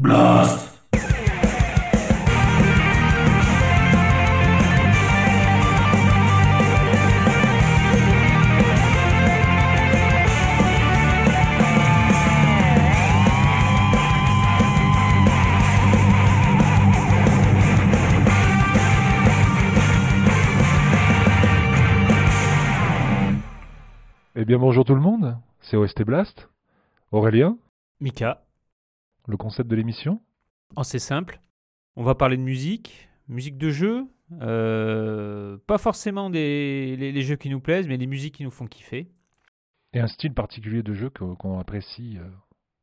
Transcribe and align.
Blast. 0.00 0.80
Eh 24.34 24.46
bien 24.46 24.58
bonjour 24.58 24.86
tout 24.86 24.94
le 24.94 25.02
monde, 25.02 25.36
c'est 25.60 25.76
OST 25.76 26.04
Blast. 26.04 26.48
Aurélien, 27.12 27.58
Mika, 28.00 28.40
le 29.26 29.36
concept 29.36 29.68
de 29.70 29.76
l'émission? 29.76 30.20
Oh, 30.76 30.82
c'est 30.84 30.98
simple. 30.98 31.40
On 31.96 32.02
va 32.02 32.14
parler 32.14 32.36
de 32.36 32.42
musique, 32.42 33.08
musique 33.28 33.58
de 33.58 33.70
jeu. 33.70 34.06
euh, 34.40 35.56
pas 35.66 35.78
forcément 35.78 36.30
des, 36.30 36.96
les, 36.96 37.12
les 37.12 37.22
jeux 37.22 37.36
qui 37.36 37.50
nous 37.50 37.60
plaisent, 37.60 37.88
mais 37.88 37.98
des 37.98 38.06
musiques 38.06 38.34
qui 38.36 38.44
nous 38.44 38.50
font 38.50 38.66
kiffer. 38.66 39.10
et 39.92 40.00
un 40.00 40.06
style 40.06 40.32
particulier 40.34 40.82
de 40.82 40.94
jeu 40.94 41.10
qu'on 41.10 41.58
apprécie 41.58 42.16
euh, 42.18 42.28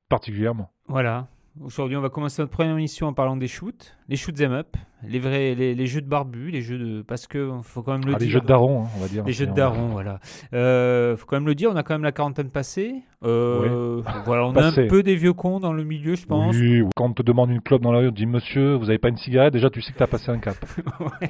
particulièrement? 0.10 0.72
Voilà. 0.88 1.28
Aujourd'hui, 1.62 1.98
on 1.98 2.02
va 2.02 2.10
commencer 2.10 2.42
notre 2.42 2.52
première 2.52 2.74
émission 2.74 3.08
en 3.08 3.14
parlant 3.14 3.38
des 3.38 3.48
shoots, 3.48 3.97
les 4.10 4.16
shoots 4.16 4.36
them 4.36 4.52
up, 4.54 4.78
les 5.08 5.20
vrais, 5.20 5.54
les, 5.54 5.76
les 5.76 5.86
jeux 5.88 6.02
de 6.02 6.08
barbu, 6.08 6.50
les 6.50 6.62
jeux 6.62 6.78
de, 6.78 7.02
parce 7.02 7.28
que 7.28 7.52
faut 7.64 7.82
quand 7.84 7.92
même 7.94 8.06
le 8.06 8.14
Ah, 8.16 8.18
dire. 8.18 8.28
les 8.28 8.32
jeux 8.34 8.40
de 8.42 8.46
daron, 8.46 8.84
hein, 8.84 8.88
on 8.96 9.00
va 9.02 9.08
dire. 9.08 9.24
Les 9.26 9.34
jeux 9.34 9.46
de 9.48 9.54
daron, 9.54 9.88
voilà. 9.88 10.20
Euh, 10.54 11.16
faut 11.18 11.26
quand 11.26 11.36
même 11.36 11.46
le 11.48 11.56
dire, 11.56 11.70
on 11.72 11.76
a 11.76 11.84
quand 11.84 11.94
même 11.94 12.04
la 12.04 12.12
quarantaine 12.12 12.50
passée. 12.50 12.96
Euh, 13.26 14.02
Voilà, 14.26 14.46
on 14.46 14.56
a 14.56 14.68
un 14.68 14.88
peu 14.88 15.02
des 15.04 15.16
vieux 15.16 15.34
cons 15.34 15.60
dans 15.60 15.74
le 15.74 15.84
milieu, 15.84 16.16
je 16.16 16.26
pense. 16.26 16.56
Oui, 16.56 16.82
ou 16.82 16.90
quand 16.96 17.06
on 17.06 17.14
te 17.14 17.24
demande 17.24 17.50
une 17.50 17.62
clope 17.62 17.82
dans 17.82 17.92
la 17.92 18.00
rue, 18.00 18.08
on 18.08 18.12
te 18.12 18.16
dit 18.16 18.26
monsieur, 18.28 18.76
vous 18.76 18.90
avez 18.90 19.00
pas 19.00 19.10
une 19.10 19.18
cigarette, 19.18 19.54
déjà 19.54 19.70
tu 19.70 19.82
sais 19.82 19.92
que 19.92 19.98
t'as 19.98 20.08
passé 20.08 20.30
un 20.32 20.38
cap. 20.38 20.56
ouais, 21.00 21.30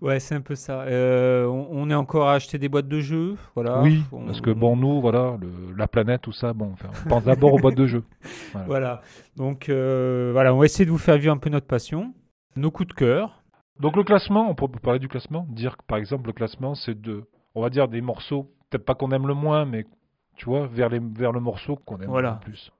Ouais, 0.00 0.20
c'est 0.20 0.34
un 0.34 0.40
peu 0.40 0.54
ça. 0.54 0.80
Euh, 0.82 1.46
on, 1.46 1.68
on 1.70 1.90
est 1.90 1.94
encore 1.94 2.28
à 2.28 2.34
acheter 2.34 2.58
des 2.58 2.68
boîtes 2.68 2.88
de 2.88 3.00
jeux, 3.00 3.36
voilà. 3.54 3.82
oui, 3.82 4.02
On- 4.12 4.24
parce 4.26 4.40
que 4.40 4.50
bon, 4.50 4.76
nous, 4.76 5.00
voilà, 5.00 5.36
le- 5.40 5.74
la 5.76 5.86
planète, 5.86 6.22
tout 6.22 6.32
ça, 6.32 6.52
bon, 6.52 6.70
enfin, 6.72 6.88
on 7.04 7.08
pense 7.08 7.24
d'abord 7.24 7.52
aux 7.54 7.58
boîtes 7.58 7.76
de 7.76 7.86
jeux. 7.86 8.02
Voilà. 8.52 8.66
Voilà. 8.66 9.02
Donc 9.36 9.68
euh, 9.68 10.30
voilà, 10.32 10.54
on 10.54 10.58
va 10.58 10.64
essayer 10.66 10.84
de 10.86 10.90
vous 10.90 10.98
faire 10.98 11.16
vivre 11.18 11.32
un 11.32 11.38
peu 11.38 11.50
notre 11.50 11.66
passion, 11.66 12.14
nos 12.56 12.70
coups 12.70 12.88
de 12.88 12.94
cœur. 12.94 13.42
Donc 13.80 13.96
le 13.96 14.04
classement, 14.04 14.48
on 14.48 14.54
peut 14.54 14.68
parler 14.80 15.00
du 15.00 15.08
classement, 15.08 15.46
dire 15.50 15.76
que 15.76 15.82
par 15.86 15.98
exemple 15.98 16.26
le 16.28 16.32
classement 16.32 16.74
c'est 16.74 17.00
de, 17.00 17.24
on 17.54 17.62
va 17.62 17.70
dire 17.70 17.88
des 17.88 18.00
morceaux, 18.00 18.50
peut-être 18.70 18.84
pas 18.84 18.94
qu'on 18.94 19.10
aime 19.10 19.26
le 19.26 19.34
moins, 19.34 19.64
mais 19.64 19.84
tu 20.36 20.46
vois, 20.46 20.66
vers, 20.66 20.88
les, 20.88 21.00
vers 21.00 21.32
le 21.32 21.40
morceau 21.40 21.76
qu'on 21.76 21.98
aime 22.00 22.08
Voilà. 22.08 22.38
le 22.40 22.44
plus. 22.50 22.70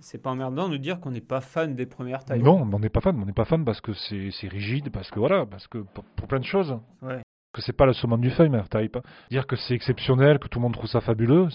C'est 0.00 0.22
pas 0.22 0.30
emmerdant 0.30 0.68
de 0.68 0.76
dire 0.76 1.00
qu'on 1.00 1.10
n'est 1.10 1.20
pas 1.20 1.40
fan 1.40 1.74
des 1.74 1.84
premières 1.86 2.24
tailles. 2.24 2.42
Non, 2.42 2.66
on 2.72 2.78
n'est 2.78 2.88
pas 2.88 3.00
fan, 3.00 3.18
on 3.20 3.26
n'est 3.26 3.32
pas 3.32 3.44
fan 3.44 3.64
parce 3.64 3.80
que 3.80 3.92
c'est 3.94 4.30
c'est 4.30 4.46
rigide, 4.48 4.90
parce 4.90 5.10
que 5.10 5.18
voilà, 5.18 5.44
parce 5.44 5.66
que 5.66 5.78
pour, 5.78 6.04
pour 6.04 6.28
plein 6.28 6.38
de 6.38 6.44
choses. 6.44 6.78
Ouais. 7.02 7.20
Que 7.52 7.62
c'est 7.62 7.72
pas 7.72 7.86
le 7.86 7.92
summum 7.94 8.20
du 8.20 8.30
feuille, 8.30 8.50
mais 8.50 8.62
type. 8.70 8.98
Dire 9.30 9.46
que 9.46 9.56
c'est 9.56 9.74
exceptionnel, 9.74 10.38
que 10.38 10.46
tout 10.48 10.60
le 10.60 10.62
monde 10.62 10.74
trouve 10.74 10.88
ça 10.88 11.00
fabuleux, 11.00 11.48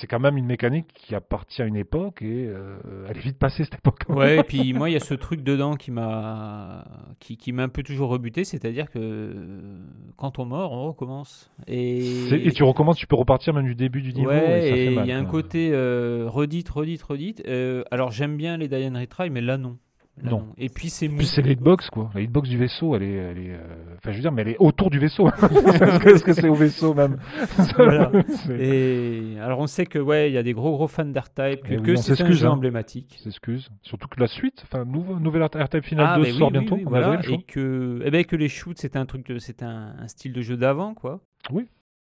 c'est 0.00 0.06
quand 0.06 0.20
même 0.20 0.36
une 0.36 0.46
mécanique 0.46 0.88
qui 0.94 1.14
appartient 1.14 1.60
à 1.60 1.66
une 1.66 1.76
époque 1.76 2.22
et 2.22 2.46
euh, 2.46 2.78
elle 3.08 3.16
est 3.16 3.20
vite 3.20 3.38
passée 3.38 3.64
cette 3.64 3.74
époque. 3.74 4.04
Ouais, 4.08 4.38
et 4.38 4.42
puis 4.48 4.72
moi, 4.72 4.88
il 4.88 4.94
y 4.94 4.96
a 4.96 5.00
ce 5.00 5.14
truc 5.14 5.42
dedans 5.42 5.76
qui 5.76 5.90
m'a 5.90 6.84
qui, 7.18 7.36
qui 7.36 7.52
m'a 7.52 7.64
un 7.64 7.68
peu 7.68 7.82
toujours 7.82 8.08
rebuté, 8.08 8.44
c'est-à-dire 8.44 8.90
que 8.90 8.98
euh, 8.98 9.78
quand 10.16 10.38
on 10.38 10.46
meurt, 10.46 10.72
on 10.72 10.88
recommence. 10.88 11.50
Et, 11.66 12.50
tu 12.54 12.62
recommences, 12.62 12.96
tu 12.96 13.06
peux 13.06 13.16
repartir 13.16 13.54
même 13.54 13.66
du 13.66 13.74
début 13.74 14.00
du 14.00 14.12
niveau. 14.12 14.30
ouais, 14.30 14.70
et 14.70 14.92
il 14.94 15.06
y 15.06 15.12
a 15.12 15.18
un 15.18 15.24
côté 15.24 15.70
euh, 15.72 16.24
redite, 16.28 16.68
redite, 16.68 17.02
redite. 17.02 17.42
Euh, 17.46 17.84
alors 17.90 18.10
j'aime 18.10 18.36
bien 18.36 18.56
les 18.56 18.68
Diane 18.68 18.96
Retry, 18.96 19.30
mais 19.30 19.40
là 19.40 19.58
non. 19.58 19.76
Là, 20.22 20.30
Non. 20.30 20.46
Et 20.58 20.68
puis 20.68 20.88
c'est 20.90 21.08
mou. 21.08 21.22
c'est 21.22 21.42
la 21.42 21.50
hitbox, 21.52 21.88
quoi. 21.90 22.10
La 22.14 22.20
hitbox 22.20 22.48
du 22.48 22.56
vaisseau, 22.58 22.94
elle 22.96 23.02
est. 23.02 23.12
Elle 23.14 23.38
est 23.38 23.50
euh, 23.52 23.94
Enfin, 23.98 24.12
je 24.12 24.16
veux 24.16 24.22
dire, 24.22 24.32
mais 24.32 24.42
elle 24.42 24.48
est 24.48 24.56
autour 24.58 24.90
du 24.90 24.98
vaisseau. 24.98 25.28
Est-ce 26.06 26.22
que 26.24 26.32
c'est 26.32 26.48
au 26.48 26.54
vaisseau, 26.54 26.94
même 26.94 27.18
Voilà. 27.76 28.10
Et 28.58 29.36
alors 29.40 29.58
on 29.60 29.66
sait 29.66 29.86
que 29.86 29.98
ouais, 29.98 30.30
il 30.30 30.34
y 30.34 30.38
a 30.38 30.42
des 30.42 30.52
gros 30.52 30.72
gros 30.72 30.88
fans 30.88 31.04
d'R-Type, 31.04 31.62
que, 31.64 31.72
Eh 31.74 31.76
oui, 31.78 31.82
que 31.82 31.92
on 31.92 31.96
c'est 31.96 32.20
un 32.20 32.30
jeu 32.30 32.46
hein. 32.46 32.50
emblématique. 32.50 33.18
S'excuse. 33.22 33.68
Surtout 33.82 34.08
que 34.08 34.20
la 34.20 34.26
suite, 34.26 34.62
enfin, 34.64 34.84
nouveau, 34.84 35.18
nouvelle 35.18 35.42
R-Type 35.44 35.84
Final 35.84 36.16
2 36.16 36.22
mais 36.22 36.32
sort 36.32 36.48
oui, 36.48 36.58
bientôt. 36.58 36.74
oui, 36.76 36.84
voilà, 36.86 37.20
et 37.28 37.42
que, 37.42 38.00
eh 38.04 38.10
ben, 38.10 38.24
que 38.24 38.36
les 38.36 38.48
shoots, 38.48 38.78
c'était 38.78 38.98
un 38.98 39.06
truc, 39.06 39.26
de- 39.26 39.38
c'était 39.38 39.64
un, 39.64 39.94
un 39.98 40.08
style 40.08 40.32
de 40.32 40.40
jeu 40.42 40.56
d'avant, 40.56 40.94
quoi. 40.94 41.20
Oui. 41.50 41.66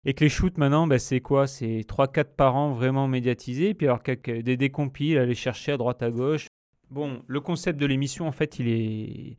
Et 0.06 0.14
que 0.14 0.24
les 0.24 0.30
shoots 0.30 0.56
maintenant, 0.56 0.86
ben, 0.86 0.98
c'est 0.98 1.20
quoi? 1.20 1.46
C'est 1.46 1.84
3-4 1.86 2.34
par 2.36 2.56
an 2.56 2.70
vraiment 2.70 3.06
médiatisés, 3.06 3.74
puis 3.74 3.86
alors 3.86 4.00
des 4.26 4.56
décompiles, 4.56 5.18
aller 5.18 5.34
chercher 5.34 5.72
à 5.72 5.76
droite 5.76 6.02
à 6.02 6.10
gauche. 6.10 6.46
Bon, 6.90 7.22
le 7.26 7.40
concept 7.40 7.78
de 7.80 7.86
l'émission, 7.86 8.26
en 8.26 8.32
fait, 8.32 8.58
il 8.58 8.68
est, 8.68 9.36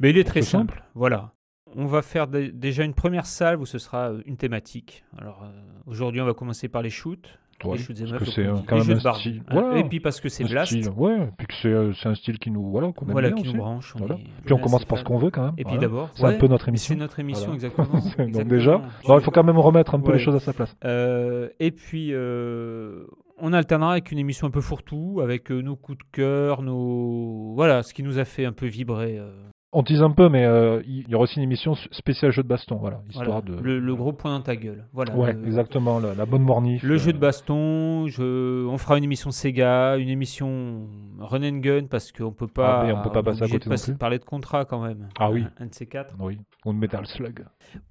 ben, 0.00 0.08
il 0.08 0.18
est 0.18 0.24
très 0.24 0.42
C'est 0.42 0.50
simple. 0.50 0.74
simple. 0.74 0.84
Voilà. 0.94 1.32
On 1.74 1.86
va 1.86 2.02
faire 2.02 2.26
dé- 2.28 2.52
déjà 2.52 2.84
une 2.84 2.94
première 2.94 3.24
salve 3.26 3.60
où 3.62 3.66
ce 3.66 3.78
sera 3.78 4.10
euh, 4.10 4.22
une 4.26 4.36
thématique. 4.36 5.04
Alors 5.16 5.42
euh, 5.42 5.48
aujourd'hui, 5.86 6.20
on 6.20 6.26
va 6.26 6.34
commencer 6.34 6.68
par 6.68 6.82
les 6.82 6.90
shoots. 6.90 7.38
Ouais, 7.64 7.76
les 7.76 7.82
shoots 7.82 8.00
up, 8.02 8.18
comme 8.18 8.26
c'est 8.26 8.44
euh, 8.44 8.56
quand 8.66 8.76
les 8.76 8.84
même 8.88 8.98
jeux 9.00 9.06
un 9.08 9.14
style. 9.14 9.42
Voilà, 9.48 9.78
Et 9.78 9.84
puis 9.84 10.00
parce 10.00 10.20
que 10.20 10.28
c'est 10.28 10.42
Blast, 10.44 10.72
style, 10.72 10.90
Ouais, 10.96 11.16
et 11.16 11.28
puis 11.38 11.46
que 11.46 11.54
c'est 11.62 12.00
c'est 12.02 12.08
un 12.08 12.14
style 12.16 12.38
qui 12.40 12.50
nous. 12.50 12.68
Voilà, 12.70 12.90
qu'on 12.92 13.06
voilà, 13.06 13.30
qui 13.30 13.44
nous 13.44 13.54
branche. 13.56 13.94
on 13.94 14.00
Voilà. 14.00 14.16
est- 14.16 14.26
Puis 14.44 14.52
on 14.52 14.58
commence 14.58 14.80
c'est 14.80 14.88
par 14.88 14.98
ce 14.98 15.04
qu'on 15.04 15.16
veut 15.18 15.30
quand 15.30 15.44
même. 15.44 15.54
Et 15.58 15.64
puis 15.64 15.78
d'abord, 15.78 16.10
C'est 16.14 16.24
un 16.24 16.36
peu 16.38 16.48
notre 16.48 16.64
c'est 16.64 16.70
émission. 16.70 16.96
notre 16.96 17.20
émission, 17.20 17.54
exactement. 17.54 17.86
Donc 18.18 18.48
déjà, 18.48 18.82
il 19.08 19.20
faut 19.20 19.30
quand 19.30 19.44
même 19.44 19.58
remettre 19.58 19.94
un 19.94 20.00
peu 20.00 20.12
les 20.12 20.18
choses 20.18 20.34
à 20.34 20.40
sa 20.40 20.52
place. 20.52 20.74
Euh, 20.84 21.48
et 21.60 21.70
puis, 21.70 22.08
euh, 22.12 23.06
on 23.42 23.52
alternera 23.52 23.92
avec 23.92 24.10
une 24.12 24.18
émission 24.18 24.46
un 24.46 24.50
peu 24.50 24.60
fourre-tout, 24.62 25.20
avec 25.22 25.50
euh, 25.50 25.60
nos 25.60 25.76
coups 25.76 25.98
de 25.98 26.04
cœur, 26.12 26.62
nos... 26.62 27.52
Voilà, 27.54 27.82
ce 27.82 27.92
qui 27.92 28.02
nous 28.02 28.18
a 28.18 28.24
fait 28.24 28.44
un 28.46 28.52
peu 28.52 28.66
vibrer. 28.66 29.18
euh, 29.18 29.30
On 29.72 29.82
tease 29.82 30.02
un 30.02 30.10
peu, 30.10 30.28
mais 30.28 30.44
euh, 30.44 30.80
il 30.86 31.08
y 31.08 31.14
aura 31.14 31.24
aussi 31.24 31.36
une 31.38 31.42
émission 31.44 31.74
spéciale 31.90 32.30
jeu 32.30 32.42
de 32.42 32.48
baston, 32.48 32.76
voilà, 32.76 32.98
voilà, 33.10 33.10
histoire 33.10 33.42
de. 33.42 33.54
le, 33.60 33.78
le 33.80 33.94
gros 33.96 34.12
point 34.12 34.30
dans 34.36 34.42
ta 34.44 34.54
gueule. 34.54 34.86
Voilà, 34.92 35.14
Ouais, 35.16 35.32
le- 35.32 35.46
exactement, 35.46 35.98
la, 35.98 36.14
la 36.14 36.24
bonne 36.26 36.42
mornif. 36.42 36.82
Le 36.82 36.94
euh, 36.94 36.98
jeu 36.98 37.12
de 37.12 37.18
baston, 37.18 38.06
je... 38.08 38.66
on 38.66 38.78
fera 38.78 38.96
une 38.98 39.04
émission 39.04 39.30
Sega, 39.30 39.96
une 39.96 40.08
émission 40.08 40.86
Run 41.18 41.42
and 41.42 41.58
Gun, 41.58 41.86
parce 41.90 42.12
qu'on 42.12 42.32
peut 42.32 42.46
pas, 42.48 42.82
Ah 42.82 42.84
oui, 42.86 42.92
on 42.92 43.02
peut 43.02 43.10
pas 43.12 43.22
passer 43.22 43.42
à 43.42 43.46
côté 43.48 43.58
de 43.60 43.64
non 43.64 43.70
passer- 43.70 43.92
plus. 43.92 43.98
parler 43.98 44.18
de 44.18 44.24
contrat 44.24 44.64
quand 44.66 44.82
même. 44.84 45.08
Ah 45.18 45.30
oui. 45.30 45.44
Un, 45.58 45.64
un 45.64 45.66
de 45.66 45.74
ces 45.74 45.86
quatre. 45.86 46.14
Oui, 46.20 46.38
ou 46.64 46.72
Metal 46.72 47.06
Slug. 47.06 47.44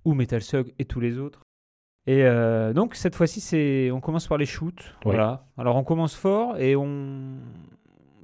ou 0.05 0.13
Metal 0.13 0.41
Slug 0.41 0.71
et 0.79 0.85
tous 0.85 0.99
les 0.99 1.17
autres. 1.17 1.41
Et 2.07 2.23
euh, 2.23 2.73
donc 2.73 2.95
cette 2.95 3.15
fois-ci, 3.15 3.39
c'est 3.41 3.91
on 3.91 3.99
commence 3.99 4.27
par 4.27 4.37
les 4.37 4.45
shoots. 4.45 4.81
Oui. 5.05 5.11
Voilà. 5.13 5.45
Alors 5.57 5.75
on 5.75 5.83
commence 5.83 6.15
fort 6.15 6.57
et 6.57 6.75
on 6.75 7.37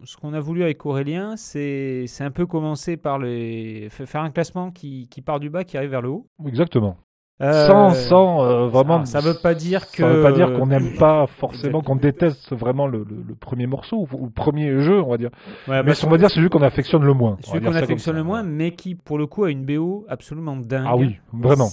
ce 0.03 0.15
qu'on 0.15 0.33
a 0.33 0.39
voulu 0.39 0.63
avec 0.63 0.85
Aurélien, 0.85 1.35
c'est 1.35 2.05
un 2.21 2.31
peu 2.31 2.45
commencer 2.45 2.95
par 2.97 3.19
les 3.19 3.87
fa- 3.89 4.05
faire 4.05 4.21
un 4.21 4.29
classement 4.31 4.71
qui, 4.71 5.07
qui 5.09 5.21
part 5.21 5.39
du 5.39 5.49
bas, 5.49 5.63
qui 5.63 5.75
arrive 5.77 5.89
vers 5.89 6.01
le 6.01 6.09
haut. 6.09 6.27
Exactement. 6.45 6.97
Euh, 7.39 7.67
sans, 7.67 7.91
sans 7.93 8.43
euh, 8.43 8.67
vraiment. 8.67 9.05
Ça, 9.05 9.21
ça 9.21 9.27
veut 9.27 9.35
pas 9.39 9.53
dire 9.53 9.91
que 9.91 9.97
Ça 9.97 10.07
veut 10.07 10.23
pas 10.23 10.31
dire 10.31 10.53
qu'on 10.53 10.65
n'aime 10.65 10.95
pas 10.97 11.27
forcément, 11.27 11.81
qu'on 11.81 11.95
déteste 11.95 12.51
vraiment 12.55 12.87
le, 12.87 12.99
le- 13.07 13.23
le 13.27 13.35
premier 13.35 13.67
morceau 13.67 14.07
ou, 14.11 14.25
le 14.25 14.31
premier 14.31 14.79
jeu, 14.81 14.99
on 15.03 15.09
va 15.09 15.17
dire. 15.17 15.29
Ouais, 15.67 15.83
Mais 15.83 15.91
bah, 15.91 15.99
on 16.03 16.09
va 16.09 16.17
dire 16.17 16.29
c'est 16.29 16.35
celui 16.37 16.49
qu'on 16.49 16.63
affectionne 16.63 17.03
le 17.03 17.13
moins. 17.13 17.37
celui 17.41 17.63
qu'on 17.63 17.75
affectionne 17.75 18.15
le 18.15 18.23
moins, 18.23 18.41
mais 18.41 18.71
qui 18.71 18.95
pour 18.95 19.19
le 19.19 19.27
coup 19.27 19.43
a 19.43 19.51
une 19.51 19.65
BO 19.65 20.05
absolument 20.09 20.55
dingue. 20.55 20.85
Ah 20.87 20.97
oui, 20.97 21.17
vraiment. 21.31 21.67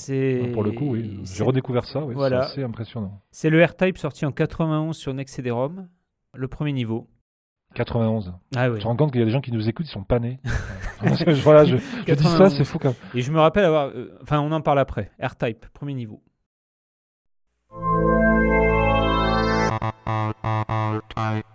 Pour 0.53 0.65
le 0.65 0.73
coup, 0.73 0.91
oui. 0.91 1.21
J'ai 1.25 1.45
redécouvert 1.45 1.87
ça, 1.87 2.05
oui. 2.05 2.13
Voilà. 2.15 2.43
C'est 2.43 2.53
assez 2.53 2.63
impressionnant. 2.63 3.21
C'est 3.31 3.49
le 3.49 3.65
R-Type 3.65 3.97
sorti 3.97 4.27
en 4.27 4.33
91 4.33 4.95
sur 4.95 5.15
Next 5.15 5.35
CD-ROM, 5.35 5.87
le 6.35 6.49
premier 6.49 6.73
niveau. 6.73 7.07
91. 7.75 8.35
Ah 8.57 8.71
oui. 8.71 8.77
Tu 8.77 8.83
te 8.83 8.87
rends 8.87 8.97
compte 8.97 9.13
qu'il 9.13 9.21
y 9.21 9.23
a 9.23 9.27
des 9.27 9.33
gens 9.33 9.41
qui 9.41 9.53
nous 9.53 9.69
écoutent, 9.69 9.87
ils 9.87 9.91
sont 9.91 10.05
pas 10.05 10.19
nés. 10.19 10.41
je, 11.03 12.15
dis 12.15 12.23
ça, 12.23 12.51
c'est 12.51 12.65
fou 12.65 12.79
quand 12.79 12.89
même. 12.89 12.97
Et 13.15 13.21
je 13.21 13.31
me 13.31 13.41
rappelle 13.41 13.65
avoir. 13.65 13.89
Euh, 13.89 14.19
enfin, 14.23 14.41
on 14.41 14.53
en 14.53 14.61
parle 14.61 14.79
après. 14.79 15.11
R-Type, 15.21 15.67
premier 15.73 15.95
niveau. 15.95 16.23
R-Type. 20.07 21.47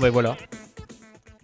Ben 0.00 0.10
voilà. 0.10 0.36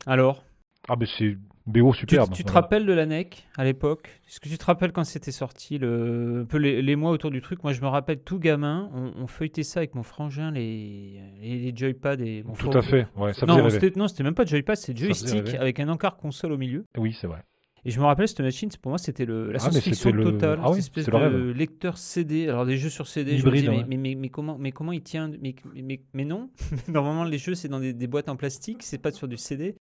Alors 0.06 0.44
Ah, 0.88 0.94
mais 0.98 1.06
c'est 1.18 1.36
BO 1.66 1.92
Tu, 1.92 2.00
superbe. 2.00 2.32
tu 2.32 2.44
te 2.44 2.48
voilà. 2.50 2.60
rappelles 2.62 2.86
de 2.86 2.92
la 2.92 3.06
NEC 3.06 3.46
à 3.56 3.64
l'époque? 3.64 4.08
Est-ce 4.28 4.38
que 4.40 4.48
tu 4.48 4.56
te 4.56 4.64
rappelles 4.64 4.92
quand 4.92 5.02
c'était 5.04 5.32
sorti, 5.32 5.78
le, 5.78 6.42
un 6.42 6.44
peu 6.44 6.58
les, 6.58 6.80
les 6.80 6.96
mois 6.96 7.10
autour 7.10 7.30
du 7.32 7.40
truc? 7.40 7.64
Moi, 7.64 7.72
je 7.72 7.80
me 7.80 7.88
rappelle 7.88 8.20
tout 8.20 8.38
gamin, 8.38 8.88
on, 8.94 9.12
on 9.20 9.26
feuilletait 9.26 9.64
ça 9.64 9.80
avec 9.80 9.94
mon 9.96 10.04
frangin, 10.04 10.50
les, 10.52 11.20
les, 11.40 11.58
les 11.58 11.76
joypads 11.76 12.14
et 12.20 12.44
mon 12.44 12.54
Tout 12.54 12.70
à 12.70 12.82
fait, 12.82 13.06
ouais, 13.16 13.32
ça 13.34 13.46
faisait 13.46 13.62
Non, 13.62 13.68
c'était 13.70 13.92
non, 13.98 14.06
c'était 14.08 14.22
même 14.22 14.34
pas 14.34 14.44
de 14.44 14.48
joypad, 14.48 14.76
c'était 14.76 14.98
joystick 15.04 15.54
avec 15.54 15.80
un 15.80 15.88
encart 15.88 16.16
console 16.16 16.52
au 16.52 16.58
milieu. 16.58 16.84
Oui, 16.96 17.16
c'est 17.20 17.26
vrai. 17.26 17.42
Et 17.86 17.90
je 17.92 18.00
me 18.00 18.04
rappelle, 18.04 18.26
cette 18.26 18.40
machine, 18.40 18.68
pour 18.82 18.90
moi, 18.90 18.98
c'était 18.98 19.24
la 19.24 19.34
Ah, 19.54 19.58
science-fiction 19.60 20.10
le- 20.10 20.24
totale. 20.24 20.58
ah 20.60 20.72
oui, 20.72 20.78
espèce 20.80 21.06
le 21.08 21.30
de 21.30 21.52
lecteur 21.52 21.98
CD. 21.98 22.48
Alors, 22.48 22.66
des 22.66 22.76
jeux 22.76 22.88
sur 22.90 23.06
CD, 23.06 23.38
je 23.38 23.46
me 23.46 23.52
disais, 23.52 23.84
mais, 23.88 24.28
comment, 24.28 24.58
mais 24.58 24.72
comment 24.72 24.90
il 24.90 25.02
tient 25.02 25.28
mais, 25.40 25.54
mais, 25.72 25.82
mais, 25.82 26.00
mais 26.12 26.24
non 26.24 26.50
Normalement, 26.88 27.22
les 27.22 27.38
jeux, 27.38 27.54
c'est 27.54 27.68
dans 27.68 27.78
des, 27.78 27.92
des 27.92 28.06
boîtes 28.08 28.28
en 28.28 28.34
plastique, 28.34 28.82
c'est 28.82 28.98
pas 28.98 29.12
sur 29.12 29.28
du 29.28 29.36
CD. 29.36 29.76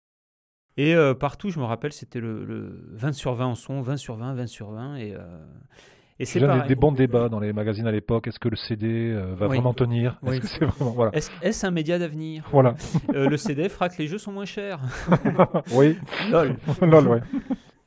Et 0.77 0.97
euh, 0.97 1.15
partout, 1.15 1.51
je 1.51 1.61
me 1.61 1.65
rappelle, 1.65 1.93
c'était 1.93 2.19
le, 2.19 2.45
le 2.45 2.89
20 2.93 3.13
sur 3.13 3.35
20 3.35 3.47
en 3.47 3.55
son, 3.55 3.81
20 3.83 3.97
sur 3.99 4.17
20, 4.17 4.35
20 4.35 4.47
sur 4.49 4.71
20. 4.73 4.97
Et, 4.97 5.15
euh, 5.15 5.21
et 6.19 6.25
c'est 6.25 6.41
des, 6.41 6.67
des 6.67 6.75
bons 6.75 6.91
débats 6.93 7.29
dans 7.29 7.39
les 7.41 7.53
magazines 7.53 7.87
à 7.87 7.93
l'époque. 7.93 8.27
Est-ce 8.27 8.41
que 8.41 8.49
le 8.49 8.57
CD 8.57 9.13
euh, 9.13 9.35
va 9.37 9.47
Oui. 9.47 9.57
vraiment 9.59 9.75
tenir? 9.75 10.19
Est-ce 10.25 10.31
Oui. 10.33 10.41
que 10.41 10.47
c'est 10.49 10.65
vraiment 10.65 10.91
voilà 10.93 11.15
Est-ce 11.15 11.31
est-ce 11.43 11.67
un 11.67 11.71
média 11.71 11.99
d'avenir? 12.01 12.49
Voilà. 12.51 12.75
Euh, 13.15 13.29
Le 13.29 13.37
CD 13.37 13.69
fera 13.69 13.89
que 13.91 13.99
les 13.99 14.09
jeux 14.09 14.19
sont 14.19 14.33
moins 14.33 14.45
chers. 14.45 14.81
oui. 15.75 15.97
Lol. 16.33 16.57
Lol, 16.81 17.07
ouais. 17.09 17.21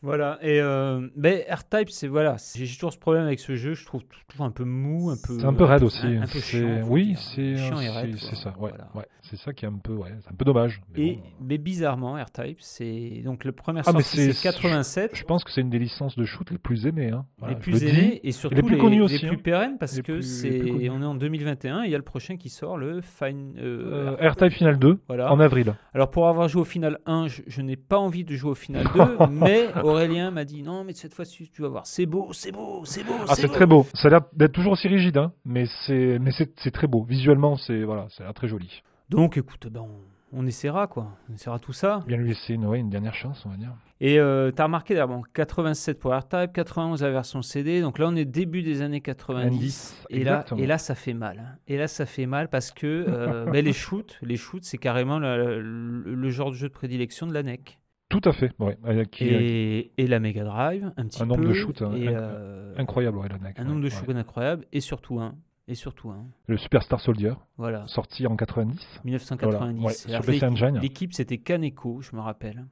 Voilà, 0.01 0.37
et 0.41 0.59
euh, 0.61 1.07
ben, 1.15 1.41
R-Type, 1.49 1.89
c'est 1.89 2.07
voilà, 2.07 2.35
j'ai 2.55 2.67
toujours 2.71 2.93
ce 2.93 2.97
problème 2.99 3.23
avec 3.25 3.39
ce 3.39 3.55
jeu, 3.55 3.73
je 3.73 3.85
trouve 3.85 4.03
toujours 4.27 4.45
un 4.45 4.51
peu 4.51 4.63
mou, 4.63 5.09
un 5.09 5.15
peu. 5.15 5.39
C'est 5.39 5.45
un 5.45 5.53
peu 5.53 5.63
raide 5.63 5.81
aussi. 5.83 6.05
Un, 6.05 6.21
un 6.21 6.27
peu 6.27 6.39
chiant. 6.39 6.81
oui, 6.87 7.15
c'est 7.17 7.57
chiant 7.57 7.79
et 7.81 7.85
c'est- 7.85 7.91
raide, 7.91 8.15
c'est 8.19 8.27
quoi. 8.29 8.37
ça. 8.37 8.49
Ouais, 8.59 8.69
Voilà. 8.69 8.89
ouais. 8.93 9.05
C'est 9.29 9.37
ça 9.37 9.53
qui 9.53 9.65
est 9.65 9.67
un 9.67 9.77
peu, 9.77 9.93
ouais, 9.93 10.11
c'est 10.21 10.29
un 10.31 10.35
peu 10.35 10.45
dommage. 10.45 10.81
mais 10.95 11.01
Et 11.07 11.15
bon. 11.15 11.21
mais 11.41 11.57
bizarrement, 11.57 12.13
R-Type, 12.13 12.57
c'est 12.61 13.21
donc 13.23 13.43
le 13.43 13.51
premier 13.51 13.81
Ah, 13.85 13.91
mais 13.93 14.01
sorti, 14.01 14.17
c'est- 14.17 14.33
c'est 14.33 14.43
87, 14.43 15.11
Je 15.15 15.23
pense 15.23 15.43
que 15.43 15.51
c'est 15.51 15.61
une 15.61 15.69
des 15.69 15.79
licences 15.79 16.15
de 16.15 16.25
shoot 16.25 16.49
les 16.51 16.57
plus 16.57 16.85
aimées. 16.85 17.09
Hein. 17.11 17.25
Voilà, 17.39 17.53
les 17.55 17.59
plus 17.59 17.83
aimés 17.83 18.19
et 18.23 18.31
surtout 18.31 18.55
les 18.55 18.61
plus 18.61 18.77
connus 18.77 19.01
aussi, 19.01 19.19
les 19.21 19.27
plus 19.27 19.37
hein. 19.37 19.41
pérennes 19.43 19.77
parce 19.79 19.95
Les 19.97 20.03
que 20.03 20.11
les 20.13 20.21
c'est 20.21 20.89
on 20.89 21.01
est 21.01 21.05
en 21.05 21.15
2021 21.15 21.83
et 21.83 21.87
il 21.87 21.91
y 21.91 21.95
a 21.95 21.97
le 21.97 22.03
prochain 22.03 22.37
qui 22.37 22.49
sort 22.49 22.77
le 22.77 23.01
Fine. 23.01 23.55
euh, 23.57 24.15
Euh, 24.19 24.29
R-Type 24.29 24.51
Final 24.53 24.77
2 24.77 24.99
voilà. 25.07 25.31
en 25.31 25.39
avril. 25.39 25.73
Alors 25.93 26.11
pour 26.11 26.27
avoir 26.27 26.47
joué 26.47 26.61
au 26.61 26.65
final 26.65 26.99
1, 27.05 27.27
je, 27.27 27.41
je 27.47 27.61
n'ai 27.61 27.75
pas 27.77 27.97
envie 27.97 28.23
de 28.23 28.35
jouer 28.35 28.51
au 28.51 28.55
final 28.55 28.83
2, 28.95 29.27
mais 29.31 29.67
Aurélien 29.83 30.31
m'a 30.31 30.45
dit 30.45 30.61
non, 30.63 30.83
mais 30.83 30.93
cette 30.93 31.13
fois-ci 31.13 31.49
tu 31.51 31.61
vas 31.61 31.67
voir, 31.69 31.85
c'est 31.87 32.05
beau, 32.05 32.29
c'est 32.33 32.51
beau, 32.51 32.81
c'est 32.85 33.03
beau, 33.03 33.13
Ah, 33.27 33.35
c'est 33.35 33.47
très 33.47 33.65
beau. 33.65 33.85
Ça 33.93 34.07
a 34.07 34.11
l'air 34.11 34.21
d'être 34.33 34.51
toujours 34.53 34.73
aussi 34.73 34.87
rigide, 34.87 35.17
hein, 35.17 35.31
mais 35.45 35.65
c'est 35.85 36.19
mais 36.19 36.31
c'est 36.31 36.51
c'est 36.59 36.71
très 36.71 36.87
beau. 36.87 37.03
Visuellement, 37.03 37.55
c'est 37.57 37.83
voilà, 37.83 38.07
ça 38.09 38.23
a 38.23 38.27
l'air 38.27 38.33
très 38.33 38.47
joli. 38.47 38.81
Donc 39.09 39.37
écoute, 39.37 39.67
ben, 39.71 39.81
on, 39.81 40.39
on 40.39 40.45
essaiera 40.47 40.87
quoi, 40.87 41.17
on 41.29 41.33
essaiera 41.33 41.59
tout 41.59 41.73
ça. 41.73 42.03
Bien 42.07 42.17
lui 42.17 42.29
laisser 42.29 42.53
une, 42.53 42.65
ouais, 42.65 42.79
une 42.79 42.89
dernière 42.89 43.13
chance, 43.13 43.43
on 43.45 43.49
va 43.49 43.57
dire. 43.57 43.73
Et 44.01 44.19
euh, 44.19 44.51
t'as 44.51 44.65
remarqué 44.65 44.93
d'ailleurs, 44.93 45.07
bon, 45.07 45.21
87 45.33 45.99
pour 45.99 46.13
R-Type, 46.13 46.51
91 46.51 47.01
la 47.01 47.11
version 47.11 47.41
CD, 47.41 47.79
donc 47.81 47.97
là 47.97 48.07
on 48.09 48.15
est 48.15 48.25
début 48.25 48.61
des 48.61 48.81
années 48.81 48.99
90. 48.99 49.45
90, 49.49 50.05
Et 50.09 50.23
là, 50.25 50.43
et 50.57 50.65
là, 50.67 50.77
ça 50.77 50.95
fait 50.95 51.13
mal. 51.13 51.39
hein. 51.39 51.57
Et 51.67 51.77
là, 51.77 51.87
ça 51.87 52.05
fait 52.05 52.25
mal 52.25 52.49
parce 52.49 52.71
que 52.71 52.85
euh, 53.07 53.45
ben, 53.51 53.63
les 53.63 53.71
shoots, 53.73 54.17
les 54.21 54.35
shoots, 54.35 54.63
c'est 54.65 54.77
carrément 54.77 55.17
le, 55.19 55.61
le- 55.61 56.13
le 56.15 56.29
genre 56.29 56.49
de 56.51 56.55
jeu 56.55 56.67
de 56.67 56.73
prédilection 56.73 57.25
de 57.27 57.33
la 57.33 57.43
NEC. 57.43 57.79
Tout 58.09 58.21
à 58.25 58.33
fait. 58.33 58.51
Ouais, 58.59 58.77
qui- 59.11 59.25
Et, 59.29 59.91
et 59.97 60.07
la 60.07 60.19
Mega 60.19 60.43
Drive, 60.43 60.91
un 60.97 61.05
petit 61.07 61.23
Un 61.23 61.27
peu. 61.27 61.33
nombre 61.35 61.47
de 61.47 61.53
shoots, 61.53 61.81
hein, 61.81 61.91
et, 61.95 62.07
euh, 62.09 62.73
incroyable, 62.77 63.17
ouais, 63.17 63.29
la 63.29 63.37
NEC, 63.39 63.57
Un 63.59 63.63
ouais, 63.63 63.69
nombre 63.69 63.81
de 63.81 63.89
shoots 63.89 64.09
incroyable. 64.09 64.65
Et 64.73 64.81
surtout 64.81 65.19
un. 65.21 65.35
Et 65.67 65.73
surtout 65.75 66.09
un. 66.11 66.27
Le 66.47 66.57
Superstar 66.57 66.99
Soldier, 66.99 67.33
Voilà. 67.57 67.87
sorti 67.87 68.27
en 68.27 68.35
90. 68.35 68.79
1990. 69.03 69.79
Voilà, 69.79 69.87
ouais, 69.87 69.93
sur 69.93 70.19
PC 70.19 70.31
l'équipe- 70.33 70.43
Engine. 70.49 70.79
L'équipe, 70.79 71.13
c'était 71.13 71.37
Kaneko, 71.39 72.01
je 72.01 72.15
me 72.15 72.21
rappelle. 72.21 72.65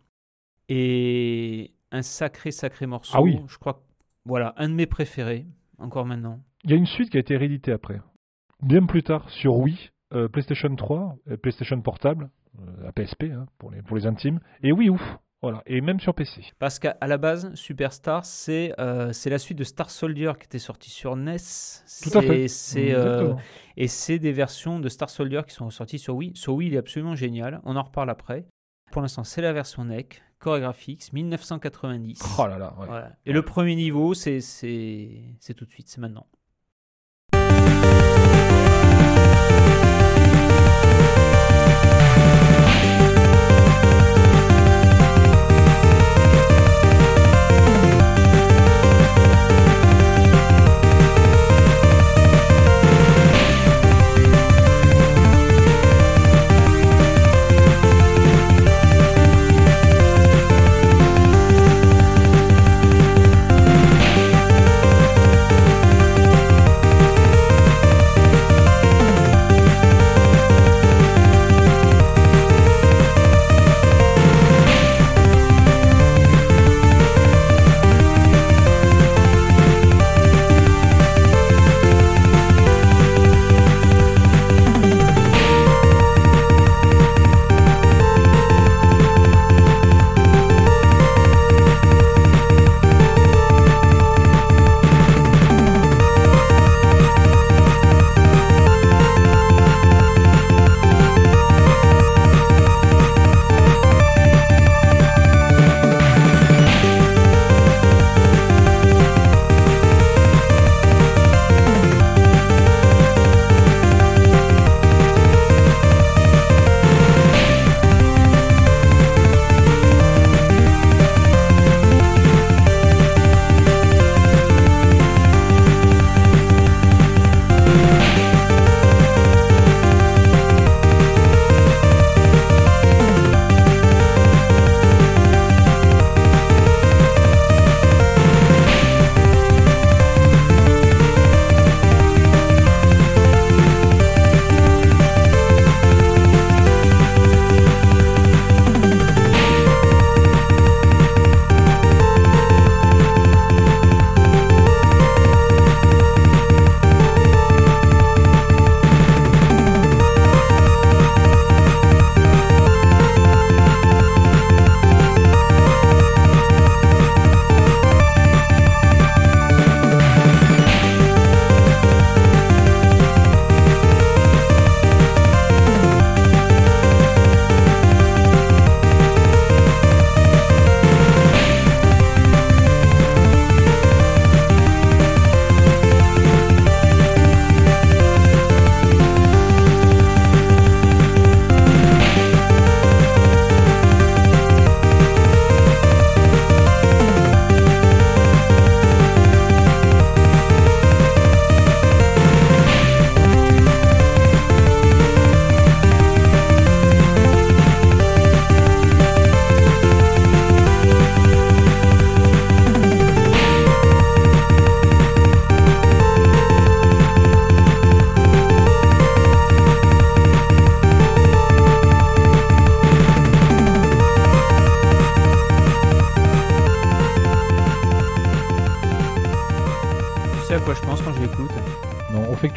Et 0.70 1.72
un 1.92 2.02
sacré, 2.02 2.52
sacré 2.52 2.86
morceau. 2.86 3.14
Ah 3.18 3.22
oui. 3.22 3.40
Je 3.48 3.58
crois 3.58 3.82
voilà, 4.26 4.54
un 4.58 4.70
de 4.70 4.74
mes 4.76 4.86
préférés, 4.86 5.46
encore 5.80 6.06
maintenant. 6.06 6.40
Il 6.64 6.70
y 6.72 6.74
a 6.74 6.78
une 6.78 6.86
suite 6.86 7.10
qui 7.10 7.18
a 7.18 7.20
été 7.20 7.36
rééditée 7.36 7.72
après. 7.74 8.00
Bien 8.62 8.86
plus 8.86 9.04
tard, 9.04 9.30
sur 9.30 9.58
Wii, 9.58 9.90
euh, 10.14 10.30
PlayStation 10.30 10.74
3, 10.74 11.18
euh, 11.30 11.36
PlayStation 11.36 11.82
Portable, 11.82 12.30
euh, 12.60 12.84
la 12.84 12.92
PSP 12.94 13.24
hein, 13.34 13.48
pour, 13.58 13.72
les, 13.72 13.82
pour 13.82 13.98
les 13.98 14.06
intimes, 14.06 14.40
et 14.62 14.72
Wii 14.72 14.90
U. 14.90 14.98
Voilà, 15.44 15.62
et 15.66 15.82
même 15.82 16.00
sur 16.00 16.16
PC. 16.16 16.42
Parce 16.58 16.80
qu'à 16.80 16.96
la 17.06 17.18
base, 17.18 17.54
Superstar, 17.54 18.24
c'est 18.24 18.74
euh, 18.80 19.12
la 19.26 19.38
suite 19.38 19.58
de 19.58 19.66
Star 19.66 19.90
Soldier 19.90 20.32
qui 20.40 20.46
était 20.46 20.58
sortie 20.58 20.90
sur 20.90 21.18
NES. 21.18 21.36
Tout 22.02 22.18
à 22.18 22.22
fait. 22.22 22.48
Euh, 22.78 23.34
et 23.76 23.90
c'est 23.90 24.20
des 24.20 24.32
versions 24.32 24.80
de 24.80 24.88
Star 24.88 25.10
Soldier 25.10 25.42
qui 25.46 25.54
sont 25.54 25.70
sorties 25.70 26.00
sur 26.00 26.16
Wii. 26.16 26.32
Sur 26.36 26.54
Wii, 26.54 26.70
il 26.70 26.76
est 26.76 26.78
absolument 26.78 27.16
génial. 27.16 27.60
On 27.66 27.76
en 27.76 27.84
reparle 27.84 28.10
après. 28.10 28.46
Pour 28.90 29.02
l'instant, 29.02 29.26
c'est 29.26 29.42
la 29.42 29.52
version 29.52 29.84
NEC, 29.84 30.24
CoreGraphics, 30.40 31.12
1990. 31.12 32.22
Oh 32.40 32.48
là 32.48 32.58
là, 32.58 32.74
ouais. 32.80 32.86
Voilà. 32.88 33.12
Et 33.26 33.34
le 33.34 33.42
premier 33.42 33.76
niveau, 33.76 34.14
c'est 34.14 34.40
tout 35.58 35.66
de 35.66 35.70
suite, 35.70 35.90
c'est 35.90 36.00
maintenant. 36.00 36.28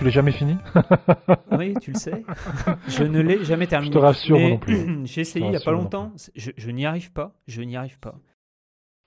L'aies 0.06 0.12
jamais 0.12 0.30
fini 0.30 0.54
Oui, 1.50 1.74
tu 1.80 1.90
le 1.90 1.98
sais. 1.98 2.22
je 2.86 3.02
ne 3.02 3.20
l'ai 3.20 3.44
jamais 3.44 3.64
Je 3.64 3.70
terminé. 3.70 3.92
te 3.92 3.98
rassure, 3.98 4.38
non 4.38 4.56
plus. 4.56 5.04
J'ai 5.04 5.22
essayé 5.22 5.44
Je 5.44 5.48
il 5.48 5.50
n'y 5.50 5.56
a 5.56 5.60
pas 5.60 5.72
longtemps. 5.72 6.12
Je, 6.36 6.52
je 6.56 6.70
n'y 6.70 6.86
arrive 6.86 7.10
pas. 7.12 7.34
Je 7.48 7.60
n'y 7.62 7.76
arrive 7.76 7.98
pas. 7.98 8.14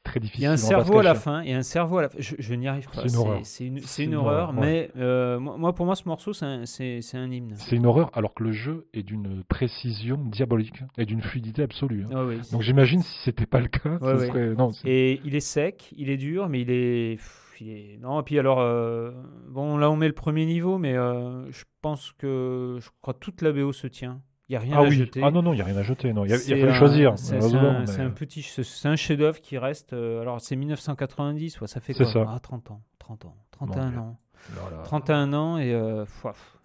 Très 0.04 0.20
difficile. 0.20 0.42
Il 0.42 0.44
y 0.44 0.48
a 0.48 0.52
un 0.52 0.58
cerveau 0.58 0.98
à 0.98 1.04
la 1.04 1.16
fin. 1.16 1.42
Il 1.44 1.52
y 1.52 1.54
a 1.54 1.58
un 1.58 1.62
cerveau 1.62 2.00
à 2.00 2.02
la 2.02 2.10
fin. 2.10 2.18
Je, 2.20 2.36
je 2.38 2.54
n'y 2.54 2.68
arrive 2.68 2.90
pas. 2.90 3.04
C'est 3.04 3.08
une 3.14 3.16
horreur. 3.16 3.40
C'est 3.44 4.04
une, 4.04 4.16
horreur. 4.16 4.50
horreur, 4.50 4.54
Mais 4.54 4.92
euh, 4.98 5.40
moi, 5.40 5.74
pour 5.74 5.86
moi, 5.86 5.96
ce 5.96 6.04
morceau, 6.06 6.34
c'est 6.34 6.46
un, 6.46 7.32
hymne. 7.32 7.54
C'est 7.56 7.78
une 7.78 7.86
horreur, 7.86 8.12
alors 8.14 8.34
que 8.34 8.44
le 8.44 8.52
jeu 8.52 8.88
est 8.94 9.04
d'une 9.04 9.44
précision 9.46 10.18
diabolique 10.18 10.84
et 10.98 11.06
d'une 11.06 11.22
fluidité 11.22 11.64
absolue. 11.64 12.04
hein. 12.10 12.14
Ah 12.14 12.26
oui, 12.26 12.40
Donc 12.52 12.62
j'imagine 12.62 13.04
si 13.04 13.20
c'était 13.24 13.46
pas 13.46 13.62
le 13.62 13.70
cas, 13.70 13.98
Ouais, 14.02 14.28
serait. 14.28 14.54
Non, 14.56 14.72
Et 14.84 15.22
il 15.24 15.34
est 15.34 15.40
sec, 15.40 15.94
il 15.96 16.10
est 16.10 16.18
dur, 16.18 16.50
mais 16.50 16.60
il 16.60 16.72
est. 16.72 17.20
est- 17.68 17.98
Non, 18.00 18.22
et 18.22 18.24
puis 18.24 18.40
alors, 18.40 18.60
euh, 18.60 19.12
bon, 19.48 19.78
là 19.78 19.90
on 19.92 19.96
met 19.96 20.08
le 20.08 20.14
premier 20.14 20.46
niveau, 20.46 20.78
mais 20.78 20.96
euh, 20.96 21.52
je 21.52 21.66
pense 21.82 22.14
que 22.18 22.78
je 22.82 22.88
crois 23.02 23.14
que 23.14 23.20
toute 23.20 23.42
la 23.42 23.52
BO 23.52 23.74
se 23.74 23.88
tient. 23.88 24.22
Il 24.48 24.54
n'y 24.54 24.56
a 24.56 24.60
rien 24.62 24.76
ah 24.78 24.80
à 24.80 24.84
oui. 24.84 24.92
jeter. 24.96 25.22
Ah 25.24 25.30
non, 25.30 25.44
non, 25.44 25.54
il 25.54 25.58
n'y 25.58 25.62
a 25.62 25.66
rien 25.66 25.78
à 25.78 25.84
jeter. 25.84 26.12
Non. 26.12 26.26
Il 26.26 26.32
y 26.32 26.34
a, 26.34 26.38
il 26.38 26.74
choisir. 26.74 27.18
C'est 27.20 27.36
un, 27.36 27.80
mais- 27.82 27.86
c'est 27.86 28.02
un 28.02 28.10
petit, 28.10 28.42
c'est 28.42 28.88
un 28.88 28.96
chef-d'œuvre 28.96 29.40
qui 29.42 29.58
reste. 29.60 29.94
euh, 29.94 30.22
alors 30.22 30.42
c'est 30.42 30.56
1990, 30.56 31.62
ouais, 31.62 31.68
ça 31.68 31.80
fait 31.80 31.94
quoi? 31.94 32.06
ça. 32.12 32.26
Ah, 32.28 32.40
30 32.40 32.72
ans, 32.72 32.82
30 32.98 33.26
ans, 33.26 33.36
31 33.52 33.92
mais- 33.92 33.98
ans, 33.98 34.20
Voilà. 34.54 34.78
31 34.84 35.34
ans 35.34 35.58
et 35.60 35.74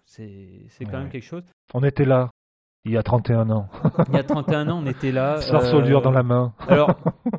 c'est 0.05 0.65
c'est 0.69 0.85
quand 0.85 0.93
Ouais. 0.93 0.99
même 0.99 1.09
quelque 1.09 1.23
chose. 1.25 1.43
On 1.73 1.83
était 1.83 2.05
là, 2.05 2.31
il 2.85 2.91
y 2.91 2.97
a 2.97 3.03
31 3.03 3.49
ans. 3.49 3.67
Il 4.09 4.15
y 4.15 4.17
a 4.19 4.23
31 4.23 4.69
ans, 4.69 4.79
on 4.83 4.85
était 4.85 5.11
là. 5.11 5.41
Star 5.41 5.63
euh, 5.63 5.99
dans 6.01 6.11
la 6.11 6.23
main. 6.23 6.53
Alors, 6.67 6.95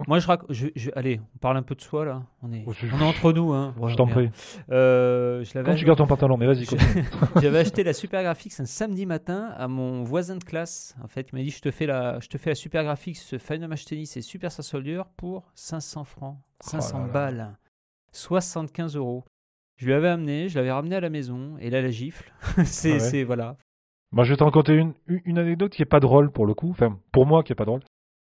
moi 0.08 0.18
je, 0.18 0.26
rac- 0.26 0.44
je, 0.50 0.66
je- 0.74 0.90
allez, 0.96 1.20
on 1.34 1.38
parle 1.38 1.56
un 1.56 1.62
peu 1.62 1.74
de 1.74 1.80
soi 1.80 2.04
là. 2.04 2.22
On 2.42 2.52
est, 2.52 2.64
Oh, 2.66 2.72
je- 2.72 2.86
on 2.94 2.98
est 3.00 3.04
entre 3.04 3.32
nous, 3.32 3.52
hein. 3.52 3.74
Je 3.86 3.94
t'en 3.94 4.06
prie. 4.06 4.30
Euh, 4.70 5.44
je 5.44 5.52
l'avais 5.54 5.70
Quand 5.70 5.76
tu 5.78 5.84
gardes 5.84 5.98
ton 5.98 6.06
pantalon, 6.06 6.36
mais 6.36 6.46
vas-y. 6.46 6.66
J'avais 7.40 7.58
acheté 7.60 7.84
la 7.84 7.92
Super 7.92 8.22
Graphics 8.22 8.58
un 8.58 8.64
samedi 8.64 9.06
matin 9.06 9.50
à 9.56 9.68
mon 9.68 10.02
voisin 10.02 10.36
de 10.36 10.44
classe. 10.44 10.94
En 11.02 11.08
fait, 11.08 11.28
il 11.32 11.36
m'a 11.36 11.42
dit 11.42 11.50
je 11.50 11.60
te 11.60 11.70
fais 11.70 11.86
la, 11.86 12.18
je 12.20 12.28
te 12.28 12.38
fais 12.38 12.50
la 12.50 12.54
Super 12.56 12.82
Graphics, 12.84 13.38
Final 13.38 13.68
Match 13.68 13.84
Tennis 13.84 14.16
et 14.16 14.22
Super 14.22 14.50
Star 14.50 14.64
Soldier 14.64 15.02
pour 15.16 15.44
500 15.54 16.04
francs, 16.04 16.38
500 16.60 16.90
Oh 16.94 16.98
là 17.00 17.06
là. 17.06 17.12
balles, 17.12 17.56
75 18.12 18.96
euros. 18.96 19.24
Je 19.76 19.86
lui 19.86 19.92
avais 19.92 20.08
amené, 20.08 20.48
je 20.48 20.56
l'avais 20.58 20.72
ramené 20.72 20.96
à 20.96 21.00
la 21.00 21.10
maison 21.10 21.54
et 21.60 21.68
là 21.70 21.82
la 21.82 21.90
gifle. 21.90 22.32
c'est, 22.64 22.98
Ah 23.00 23.12
ouais. 23.12 23.24
voilà. 23.24 23.56
Moi, 24.12 24.24
je 24.24 24.32
vais 24.32 24.36
t'en 24.36 24.46
raconter 24.46 24.74
une, 24.74 25.38
anecdote 25.38 25.72
qui 25.72 25.82
est 25.82 25.86
pas 25.86 26.00
drôle 26.00 26.30
pour 26.30 26.46
le 26.46 26.54
coup. 26.54 26.70
Enfin, 26.70 26.98
pour 27.12 27.26
moi, 27.26 27.42
qui 27.42 27.52
est 27.52 27.56
pas 27.56 27.64
drôle. 27.64 27.82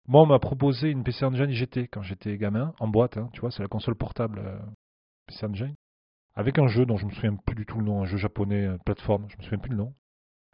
Moi, 0.08 0.22
on 0.22 0.26
m'a 0.26 0.40
proposé 0.40 0.90
une 0.90 1.04
PC 1.04 1.26
Engine 1.26 1.50
IGT 1.50 1.88
quand 1.92 2.02
j'étais 2.02 2.38
gamin, 2.38 2.74
en 2.80 2.88
boîte. 2.88 3.18
hein, 3.18 3.30
tu 3.34 3.42
vois, 3.42 3.52
c'est 3.52 3.62
la 3.62 3.70
console 3.70 3.96
portable 3.96 4.42
euh, 4.44 4.58
PC 5.28 5.46
Engine. 5.46 5.76
Avec 6.36 6.58
un 6.58 6.68
jeu 6.68 6.86
dont 6.86 6.98
je 6.98 7.06
me 7.06 7.12
souviens 7.12 7.36
plus 7.36 7.56
du 7.56 7.66
tout 7.66 7.80
le 7.80 7.86
nom, 7.86 8.02
un 8.02 8.06
jeu 8.06 8.18
japonais, 8.18 8.66
euh, 8.66 8.78
plateforme, 8.86 9.26
je 9.30 9.38
me 9.38 9.44
souviens 9.44 9.60
plus 9.60 9.72
le 9.72 9.78
nom. 9.78 9.94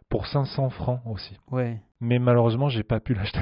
Pour 0.09 0.27
500 0.27 0.69
francs 0.69 1.01
aussi. 1.05 1.37
Ouais. 1.51 1.81
Mais 1.99 2.19
malheureusement, 2.19 2.69
j'ai 2.69 2.83
pas 2.83 2.99
pu 2.99 3.13
l'acheter. 3.13 3.39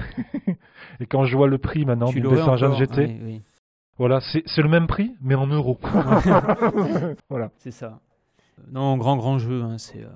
Et 0.99 1.05
quand 1.05 1.25
je 1.25 1.35
vois 1.35 1.47
le 1.47 1.57
prix 1.57 1.85
maintenant 1.85 2.09
d'une 2.09 2.29
PC 2.29 2.41
Engine 2.41 2.73
GT, 2.75 2.97
ouais, 2.97 3.19
oui, 3.23 3.41
voilà, 3.97 4.21
c'est 4.21 4.43
c'est 4.47 4.61
le 4.61 4.69
même 4.69 4.87
prix, 4.87 5.15
mais 5.21 5.35
en 5.35 5.45
euros. 5.47 5.79
voilà. 7.29 7.51
c'est 7.57 7.71
ça. 7.71 7.99
Non, 8.71 8.97
grand 8.97 9.17
grand 9.17 9.37
jeu. 9.37 9.61
hein, 9.61 9.77
c'est 9.77 10.03
euh, 10.03 10.09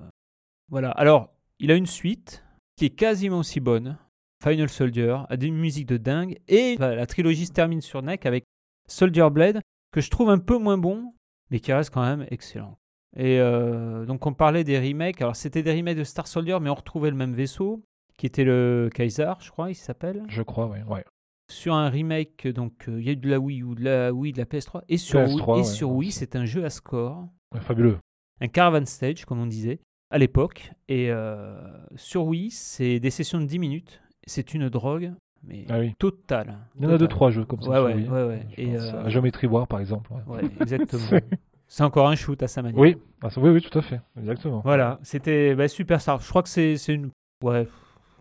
voilà. 0.69 0.91
Alors, 0.91 1.29
il 1.59 1.71
a 1.71 1.75
une 1.75 1.85
suite 1.85 2.43
qui 2.75 2.85
est 2.85 2.89
quasiment 2.95 3.39
aussi 3.39 3.59
bonne. 3.59 3.97
Final 4.43 4.69
Soldier 4.69 5.17
a 5.29 5.37
des 5.37 5.49
musiques 5.49 5.87
de 5.87 5.97
dingue 5.97 6.37
et 6.47 6.75
la 6.77 7.05
trilogie 7.07 7.47
se 7.47 7.51
termine 7.51 7.81
sur 7.81 8.01
NEC 8.03 8.25
avec 8.27 8.43
Soldier 8.87 9.29
Blade 9.31 9.61
que 9.91 9.99
je 10.01 10.11
trouve 10.11 10.29
un 10.29 10.37
peu 10.37 10.57
moins 10.59 10.77
bon 10.77 11.13
mais 11.49 11.59
qui 11.59 11.73
reste 11.73 11.89
quand 11.91 12.03
même 12.03 12.27
excellent. 12.29 12.77
Et 13.15 13.39
euh, 13.39 14.05
donc 14.05 14.25
on 14.27 14.33
parlait 14.33 14.63
des 14.63 14.77
remakes. 14.77 15.21
Alors 15.21 15.35
c'était 15.35 15.63
des 15.63 15.73
remakes 15.73 15.97
de 15.97 16.03
Star 16.03 16.27
Soldier 16.27 16.59
mais 16.61 16.69
on 16.69 16.75
retrouvait 16.75 17.09
le 17.09 17.15
même 17.15 17.33
vaisseau 17.33 17.83
qui 18.17 18.25
était 18.27 18.43
le 18.43 18.89
Kaiser, 18.93 19.31
je 19.39 19.49
crois, 19.51 19.69
il 19.71 19.75
s'appelle. 19.75 20.23
Je 20.27 20.41
crois, 20.41 20.67
oui. 20.67 20.79
Ouais. 20.87 21.03
Sur 21.51 21.73
un 21.73 21.89
remake 21.89 22.47
donc 22.47 22.87
euh, 22.89 22.99
il 22.99 23.05
y 23.07 23.09
a 23.09 23.13
eu 23.13 23.15
de 23.15 23.29
la 23.29 23.39
Wii 23.39 23.63
ou 23.63 23.73
de 23.73 23.83
la 23.83 24.13
Wii 24.13 24.33
de 24.33 24.37
la 24.37 24.45
PS3 24.45 24.81
et 24.89 24.97
sur 24.97 25.19
PS3, 25.21 25.25
Wii, 25.29 25.39
et 25.39 25.43
ouais, 25.51 25.63
sur 25.63 25.91
Wii 25.91 26.09
aussi. 26.09 26.19
c'est 26.19 26.35
un 26.35 26.45
jeu 26.45 26.63
à 26.63 26.69
score 26.69 27.27
Ouais, 27.53 27.61
Fabuleux. 27.61 27.97
un 28.41 28.47
caravan 28.49 28.85
stage, 28.85 29.23
comme 29.25 29.39
on 29.39 29.45
disait, 29.47 29.79
à 30.09 30.17
l'époque. 30.17 30.71
Et 30.87 31.11
euh, 31.11 31.55
sur 31.95 32.25
Wii, 32.25 32.51
c'est 32.51 32.99
des 32.99 33.09
sessions 33.09 33.39
de 33.39 33.45
10 33.45 33.59
minutes. 33.59 34.01
C'est 34.25 34.53
une 34.53 34.69
drogue, 34.69 35.13
mais 35.43 35.65
Ah 35.69 35.79
oui. 35.79 35.93
Il 36.01 36.83
y 36.83 36.85
en 36.85 36.89
a 36.89 36.97
deux, 36.97 37.07
trois 37.07 37.29
jeux 37.29 37.45
comme 37.45 37.61
ça. 37.61 37.83
Ouais, 37.83 37.93
ouais, 37.93 38.23
ouais, 38.23 38.45
Et, 38.57 38.75
euh, 38.75 39.05
à 39.05 39.09
Geometry 39.09 39.47
War, 39.47 39.67
par 39.67 39.79
exemple. 39.79 40.11
ouais. 40.27 40.41
Exactement. 40.61 41.03
C'est- 41.69 41.83
encore 41.83 42.07
un 42.07 42.15
shoot 42.15 42.41
à 42.43 42.47
sa 42.47 42.61
manière. 42.61 42.79
Oui, 42.79 42.97
ah, 43.21 43.27
oui, 43.37 43.49
oui, 43.49 43.61
tout 43.61 43.77
à 43.77 43.81
fait. 43.81 43.99
Exactement. 44.17 44.61
Voilà, 44.63 44.99
c'était 45.03 45.53
bah, 45.53 45.67
super 45.67 45.99
star. 45.99 46.21
Je 46.21 46.29
crois 46.29 46.41
que 46.41 46.47
c'est 46.49 46.75
une. 46.87 47.09
Ouais, 47.43 47.67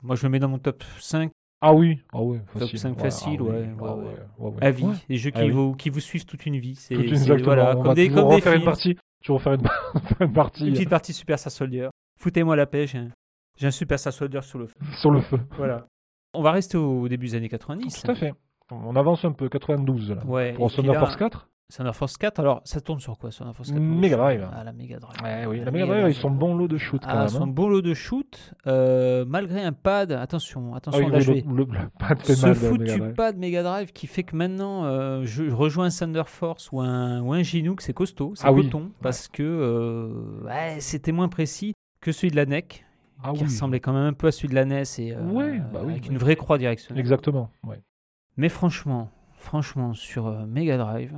moi 0.03 0.17
je 0.17 0.25
le 0.25 0.31
mets 0.31 0.41
dans 0.41 0.49
mon 0.49 0.59
top 0.59 0.83
5 0.99 1.31
Ah 1.61 1.73
oui, 1.73 2.01
ah 2.13 2.23
oui, 2.23 2.39
facile. 2.47 2.79
5 2.79 2.99
facile, 2.99 3.39
ah 3.41 3.97
ouais, 3.97 4.53
à 4.61 4.71
vie. 4.73 4.87
Des 5.09 5.17
jeux 5.17 5.31
qui, 5.31 5.49
vous, 5.49 5.75
qui 5.75 5.91
vous 5.91 6.01
suivent 6.01 6.27
toute 6.27 6.45
une 6.45 6.59
vie. 6.59 6.75
C'est 6.75 6.97
voilà, 7.45 7.71
on 7.71 7.77
comme 7.77 7.87
va 7.87 7.95
des, 7.95 8.09
toujours 8.09 8.23
comme 8.23 8.31
des 8.31 8.37
refaire 8.37 8.53
une 8.53 8.59
films. 8.59 8.65
partie. 8.71 8.97
Toujours 9.23 9.39
refaire 9.39 9.55
une, 9.55 9.63
faire 10.01 10.23
une 10.27 10.33
partie 10.33 10.67
Une 10.67 10.73
petite 10.73 10.91
partie 10.91 11.13
Super 11.13 11.39
Star 11.39 11.53
Soldier. 11.53 11.89
Foutez-moi 12.19 12.57
la 12.57 12.67
paix, 12.67 12.87
j'ai 12.87 12.99
un, 12.99 13.11
j'ai 13.57 13.67
un 13.67 13.71
Super 13.71 13.99
Star 13.99 14.13
Soldier 14.13 14.43
sur 14.43 14.59
le 14.59 14.67
feu. 14.67 14.75
sur 14.99 15.11
le 15.11 15.21
feu. 15.21 15.41
Voilà. 15.57 15.87
On 16.35 16.43
va 16.43 16.53
rester 16.53 16.77
au 16.77 17.09
début 17.09 17.27
des 17.27 17.35
années 17.35 17.49
90. 17.49 18.03
Tout 18.03 18.11
à 18.11 18.15
fait. 18.15 18.35
On 18.71 18.97
avance 18.97 19.25
un 19.25 19.33
peu, 19.33 19.49
92 19.49 20.11
là. 20.11 20.25
Ouais. 20.27 20.53
Pour 20.55 20.71
là, 20.83 20.99
Force 20.99 21.17
4 21.17 21.49
Thunder 21.75 21.93
Force 21.95 22.17
4, 22.17 22.39
alors 22.39 22.61
ça 22.65 22.81
tourne 22.81 23.01
sur 23.01 23.19
quoi 23.19 23.31
Thunder 23.31 23.53
Force 23.53 23.71
4 23.73 23.81
Mega 23.81 24.17
Drive. 24.17 24.49
Ah, 24.53 24.63
la 24.63 24.73
Mega 24.73 24.99
Drive. 25.01 25.17
Ouais, 25.23 25.47
oui, 25.47 25.59
La 25.59 25.65
la 25.67 25.71
Mega 25.73 25.87
Drive, 25.87 26.09
ils 26.09 26.15
sont 26.15 26.31
bons 26.31 26.55
lot 26.57 26.69
de 26.69 26.77
shoot 26.79 27.03
quand 27.03 27.09
Ah, 27.11 27.19
même. 27.21 27.29
son 27.29 27.43
hein. 27.43 27.47
beau 27.49 27.69
lot 27.69 27.83
de 27.83 27.93
shoot, 27.93 28.55
euh, 28.69 29.25
malgré 29.27 29.63
un 29.63 29.73
pad, 29.73 30.13
attention, 30.13 30.75
Ah 30.75 30.77
attention, 30.77 31.05
oui, 31.05 31.11
là 31.11 31.19
oui, 31.19 31.25
je 31.25 31.33
le, 31.33 31.39
vais. 31.41 31.45
le- 31.49 31.57
le 31.83 31.89
pad 31.99 32.23
fait 32.23 32.35
Ce 32.37 32.47
mal 32.47 32.55
Mega 32.57 32.69
foutu 32.69 32.85
Drive. 32.99 33.15
pad 33.15 33.37
Mega 33.39 33.63
Drive 33.65 33.93
qui 33.93 34.07
fait 34.07 34.23
que 34.23 34.37
maintenant 34.37 34.85
euh, 34.85 35.23
je 35.25 35.51
rejoins 35.51 35.87
un 35.87 35.91
Thunder 35.91 36.23
Force 36.27 36.71
ou 36.71 36.81
un, 36.81 37.21
ou 37.23 37.33
un 37.33 37.43
Ginook, 37.43 37.81
c'est 37.81 37.93
costaud, 37.93 38.35
c'est 38.37 38.47
Ah 38.47 38.53
oui. 38.53 38.67
coton, 38.67 38.93
parce 39.03 39.27
que 39.27 39.43
euh, 39.43 40.45
ouais, 40.45 40.77
c'était 40.79 41.11
moins 41.13 41.29
précis 41.29 41.73
que 42.01 42.13
celui 42.13 42.31
de 42.31 42.37
la 42.37 42.47
NEC, 42.47 42.85
Ah 43.25 43.33
qui 43.33 43.39
oui, 43.41 43.45
ressemblait 43.47 43.81
quand 43.81 43.93
même 43.93 44.05
un 44.07 44.13
peu 44.13 44.29
à 44.29 44.33
celui 44.33 44.49
de 44.51 44.55
la 44.55 44.65
NES 44.65 44.85
et 44.99 45.15
euh, 45.17 45.21
Ouais, 45.33 45.59
bah 45.73 45.81
oui, 45.85 45.93
avec 45.95 46.05
oui. 46.05 46.11
une 46.11 46.19
vraie 46.19 46.37
croix 46.37 46.59
directionnelle. 46.59 47.01
exactement. 47.01 47.51
Ouais. 47.65 47.83
Mais 48.37 48.49
franchement, 48.49 49.11
franchement, 49.35 49.95
sur 49.95 50.29
euh, 50.29 50.47
Mega 50.47 50.77
Drive, 50.77 51.13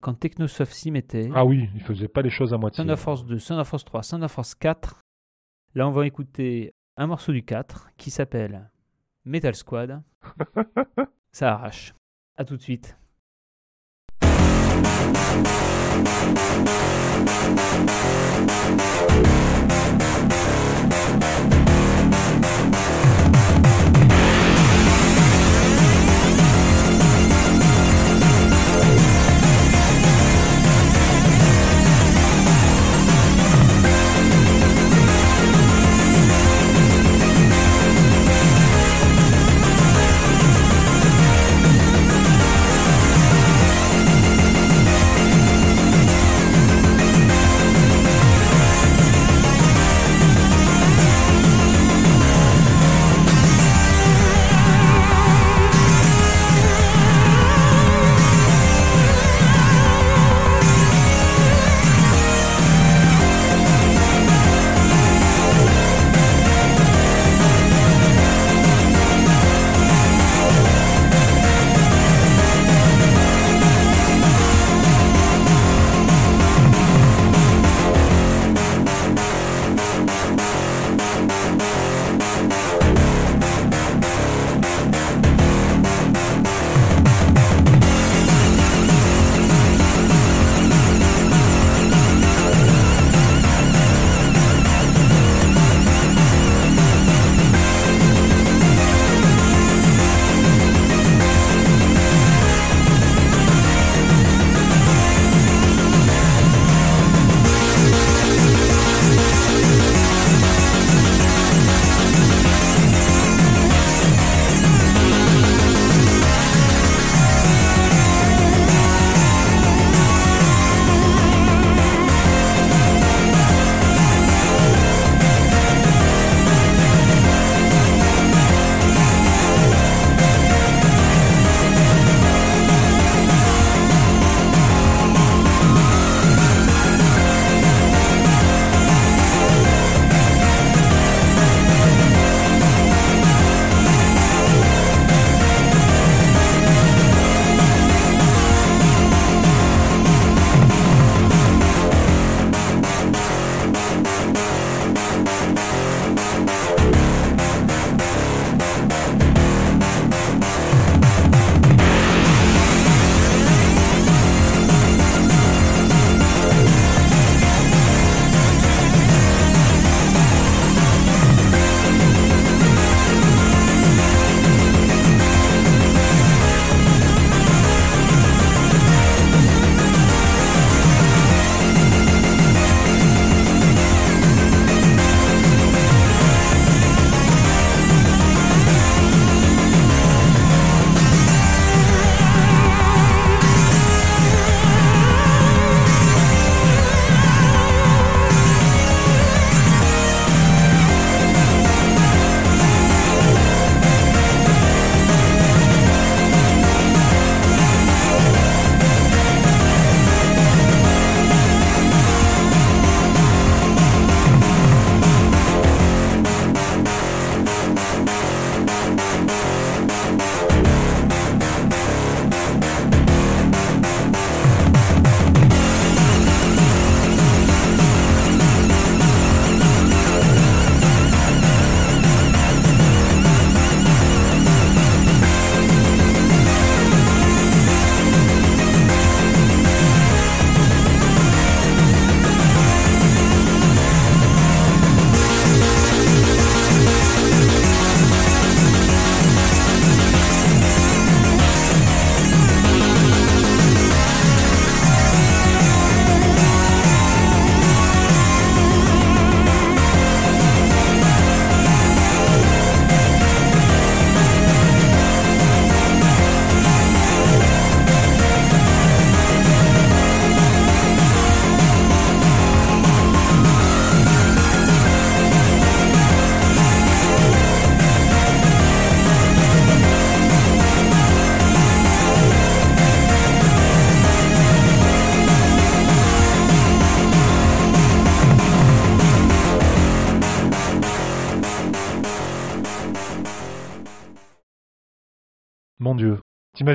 quand 0.00 0.14
Technosoft 0.14 0.72
s'y 0.72 0.90
mettait, 0.90 1.28
Ah 1.34 1.44
oui, 1.44 1.68
ils 1.74 1.82
faisaient 1.82 2.08
pas 2.08 2.22
les 2.22 2.30
choses 2.30 2.54
à 2.54 2.58
moitié. 2.58 2.82
Thunder 2.84 2.96
Force 2.96 3.24
2, 3.26 3.38
Thunder 3.38 3.64
Force 3.64 3.84
3, 3.84 4.02
Thunder 4.02 4.28
Force 4.28 4.54
4, 4.54 5.00
là 5.74 5.88
on 5.88 5.90
va 5.90 6.06
écouter 6.06 6.74
un 6.96 7.06
morceau 7.06 7.32
du 7.32 7.44
4 7.44 7.90
qui 7.96 8.10
s'appelle 8.10 8.70
Metal 9.24 9.54
Squad. 9.54 10.02
Ça 11.32 11.54
arrache. 11.54 11.94
À 12.36 12.44
tout 12.44 12.56
de 12.56 12.62
suite. 12.62 12.96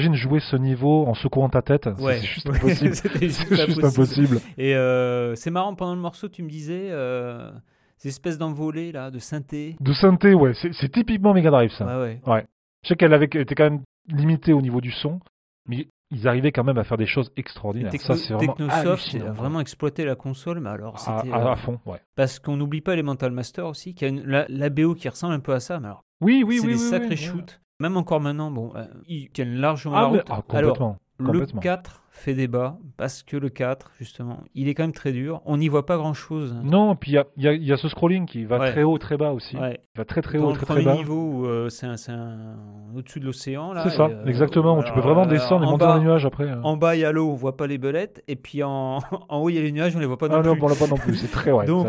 T'imagines 0.02 0.16
jouer 0.16 0.40
ce 0.40 0.56
niveau 0.56 1.06
en 1.06 1.14
secouant 1.14 1.50
ta 1.50 1.62
tête 1.62 1.88
C'est- 1.96 2.04
Ouais. 2.04 2.16
C'est 2.20 2.26
juste 2.26 2.50
Ouais, 2.50 2.56
impossible. 2.58 2.96
C'était 2.96 3.20
juste 3.28 3.46
C'est 3.48 3.50
pas 3.56 3.66
juste 3.66 3.82
possible. 3.82 4.02
impossible. 4.38 4.40
Et 4.58 4.76
euh, 4.76 5.36
c'est 5.36 5.52
marrant, 5.52 5.76
pendant 5.76 5.94
le 5.96 6.02
morceau, 6.02 6.30
tu 6.30 6.42
me 6.44 6.50
disais 6.50 6.88
euh, 6.90 7.52
ces 7.98 8.10
espèces 8.10 8.38
d'envolées 8.40 8.92
là, 8.92 9.12
de 9.12 9.20
synthé. 9.20 9.76
De 9.80 9.94
synthé, 9.94 10.34
ouais, 10.34 10.54
c'est 10.56 10.92
typiquement 10.92 11.34
Mega 11.34 11.52
Drive 11.52 11.72
ça. 11.72 11.86
Ouais, 11.86 12.20
ouais. 12.26 12.46
Je 12.84 12.90
sais 12.90 12.96
qu'elle 12.96 13.14
avait 13.14 13.26
était 13.32 13.56
quand 13.56 13.66
même 13.70 13.82
limitée 14.08 14.52
au 14.54 14.62
niveau 14.62 14.82
du 14.82 14.92
son, 14.92 15.20
mais 15.68 15.88
ils 16.12 16.28
arrivaient 16.28 16.52
quand 16.52 16.64
même 16.64 16.78
à 16.80 16.84
faire 16.84 16.98
des 16.98 17.06
choses 17.06 17.32
extraordinaires. 17.38 17.92
Techno- 17.92 18.16
ça, 18.16 18.22
c'est 18.22 18.34
vraiment 18.34 18.54
Technosoft 18.54 19.16
a 19.16 19.32
vraiment 19.32 19.60
exploité 19.60 20.06
la 20.06 20.16
console, 20.16 20.60
mais 20.60 20.70
alors 20.70 20.96
à, 20.96 20.98
c'était. 21.22 21.34
à- 21.34 21.38
euh, 21.48 21.52
à 21.52 21.56
fond, 21.56 21.80
ouais. 21.86 22.00
Parce 22.16 22.40
qu'on 22.40 22.58
n'oublie 22.58 22.82
pas 22.82 22.94
Elemental 22.94 23.32
Master 23.32 23.68
aussi, 23.68 23.94
qui 23.94 24.06
a 24.06 24.08
une, 24.10 24.24
la, 24.26 24.46
la 24.50 24.70
BO 24.70 24.96
qui 24.96 25.08
ressemble 25.08 25.34
un 25.36 25.40
peu 25.40 25.54
à 25.54 25.60
ça, 25.60 25.80
mais 25.80 25.86
alors 25.88 26.04
Oui, 26.22 26.44
oui, 26.46 26.58
c'est 26.60 26.68
oui. 26.68 26.74
des 26.74 26.80
oui, 26.82 26.90
sacrés 26.90 27.10
oui, 27.12 27.18
shoots. 27.18 27.60
Même 27.80 27.98
encore 27.98 28.22
maintenant, 28.22 28.52
bon, 28.52 28.72
euh, 28.76 28.86
ils 29.08 29.30
tiennent 29.30 29.56
largement 29.56 29.96
Ah, 29.98 30.02
la 30.04 30.08
mais- 30.10 30.18
route. 30.18 30.28
ah, 30.30 30.42
alors, 30.54 30.74
complètement. 30.74 30.98
le 31.20 31.26
complètement. 31.26 31.60
4 31.62 32.00
fait 32.12 32.36
débat, 32.36 32.78
parce 32.96 33.24
que 33.24 33.36
le 33.36 33.50
4, 33.50 33.92
justement, 34.00 34.42
il 34.54 34.68
est 34.70 34.76
quand 34.76 34.84
même 34.84 34.92
très 34.94 35.12
dur. 35.12 35.42
On 35.46 35.58
n'y 35.58 35.68
voit 35.68 35.86
pas 35.88 35.98
grand-chose. 35.98 36.56
Non, 36.64 36.96
puis 36.96 37.12
il 37.12 37.16
y 37.16 37.48
a, 37.48 37.54
y 37.56 37.72
y 37.72 37.76
ce 37.78 37.88
scrolling 37.90 38.28
qui 38.28 38.46
va 38.46 38.60
Ouais. 38.60 38.72
très 38.72 38.84
haut, 38.84 38.98
très 39.00 39.18
bas 39.18 39.32
aussi. 39.32 39.58
Ouais. 39.58 39.80
Il 39.96 39.98
va 39.98 40.06
très 40.06 40.22
très 40.22 40.38
Dans 40.38 40.46
haut, 40.46 40.50
le 40.52 40.58
très 40.58 40.66
très 40.68 40.84
bas. 40.84 40.94
niveau 40.96 41.48
euh, 41.48 41.70
c'est 41.70 41.88
un, 41.88 41.96
un- 42.10 42.56
au-dessus 42.96 43.20
de 43.20 43.26
l'océan. 43.26 43.74
C'est 43.82 43.90
ça, 43.90 44.06
euh, 44.06 44.26
exactement. 44.28 44.78
où 44.78 44.84
tu 44.84 44.92
peux 44.94 45.00
alors, 45.00 45.16
vraiment 45.16 45.24
euh, 45.26 45.30
descendre 45.32 45.64
et 45.64 45.72
monter 45.72 45.86
bas, 45.86 45.94
dans 45.94 45.98
les 45.98 46.04
nuages 46.06 46.26
après. 46.28 46.48
hein. 46.52 46.62
En 46.64 46.78
bas, 46.78 46.96
il 46.96 47.00
y 47.00 47.06
a 47.06 47.12
l'eau, 47.12 47.32
on 47.32 47.36
voit 47.36 47.58
pas 47.58 47.66
les 47.66 47.80
belettes, 47.80 48.24
et 48.28 48.36
puis 48.36 48.62
en, 48.62 49.00
en 49.30 49.40
haut, 49.40 49.50
il 49.50 49.56
y 49.56 49.58
a 49.58 49.62
les 49.62 49.72
nuages, 49.72 49.96
on 49.96 50.00
les 50.00 50.06
voit 50.06 50.18
pas 50.20 50.28
non 50.28 50.36
Ah 50.38 50.44
non, 50.44 50.54
plus. 50.54 50.64
on 50.64 50.68
l'a 50.68 50.76
pas 50.76 50.88
non 50.88 50.98
plus. 50.98 51.16
C'est 51.16 51.32
très 51.32 51.52
ouais. 51.52 51.66
Donc 51.68 51.88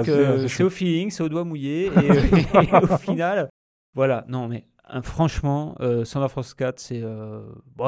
c'est 0.48 0.62
au 0.64 0.70
feeling, 0.70 1.10
c'est 1.10 1.22
au 1.22 1.28
doigt 1.28 1.44
mouillé, 1.44 1.86
et, 1.86 1.88
et 2.64 2.74
au 2.82 2.96
final, 2.96 3.50
voilà. 3.94 4.24
Non, 4.28 4.48
mais 4.48 4.64
franchement, 5.02 5.74
euh, 5.80 6.04
Thunder 6.04 6.28
Force 6.28 6.54
4, 6.54 6.78
c'est 6.78 7.00
euh, 7.02 7.40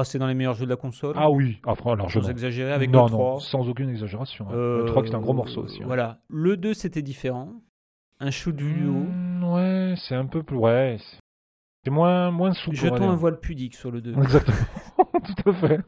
c'est 0.04 0.18
dans 0.18 0.26
les 0.26 0.34
meilleurs 0.34 0.54
jeux 0.54 0.64
de 0.64 0.70
la 0.70 0.76
console. 0.76 1.14
Ah 1.18 1.30
oui, 1.30 1.60
ah, 1.66 1.74
fran- 1.74 1.96
Sans 2.08 2.30
exagérer 2.30 2.72
avec 2.72 2.90
non, 2.90 3.04
le 3.04 3.10
3. 3.10 3.24
non, 3.34 3.38
sans 3.38 3.68
aucune 3.68 3.88
exagération. 3.90 4.46
hein. 4.50 4.54
Euh, 4.54 4.78
le 4.80 4.84
3 4.86 5.02
qui 5.02 5.10
est 5.12 5.14
un 5.14 5.20
gros 5.20 5.34
morceau 5.34 5.62
aussi. 5.62 5.82
hein. 5.82 5.86
Voilà. 5.86 6.18
Le 6.28 6.56
2, 6.56 6.74
c'était 6.74 7.02
différent. 7.02 7.52
Un 8.18 8.30
shoot 8.30 8.58
vidéo. 8.58 8.92
Mm, 8.92 9.44
ouais, 9.52 9.94
c'est 10.08 10.14
un 10.14 10.24
peu 10.26 10.42
plus. 10.42 10.56
Ouais, 10.56 10.96
c'est- 11.84 11.90
moins, 11.90 12.30
moins 12.32 12.52
souple. 12.52 12.76
Jetons 12.76 13.10
un 13.10 13.14
voile 13.14 13.38
pudique 13.38 13.74
sur 13.74 13.90
le 13.90 14.00
2. 14.00 14.12
Exactement. 14.14 14.56
Tout 14.96 15.50
à 15.50 15.52
fait. 15.54 15.80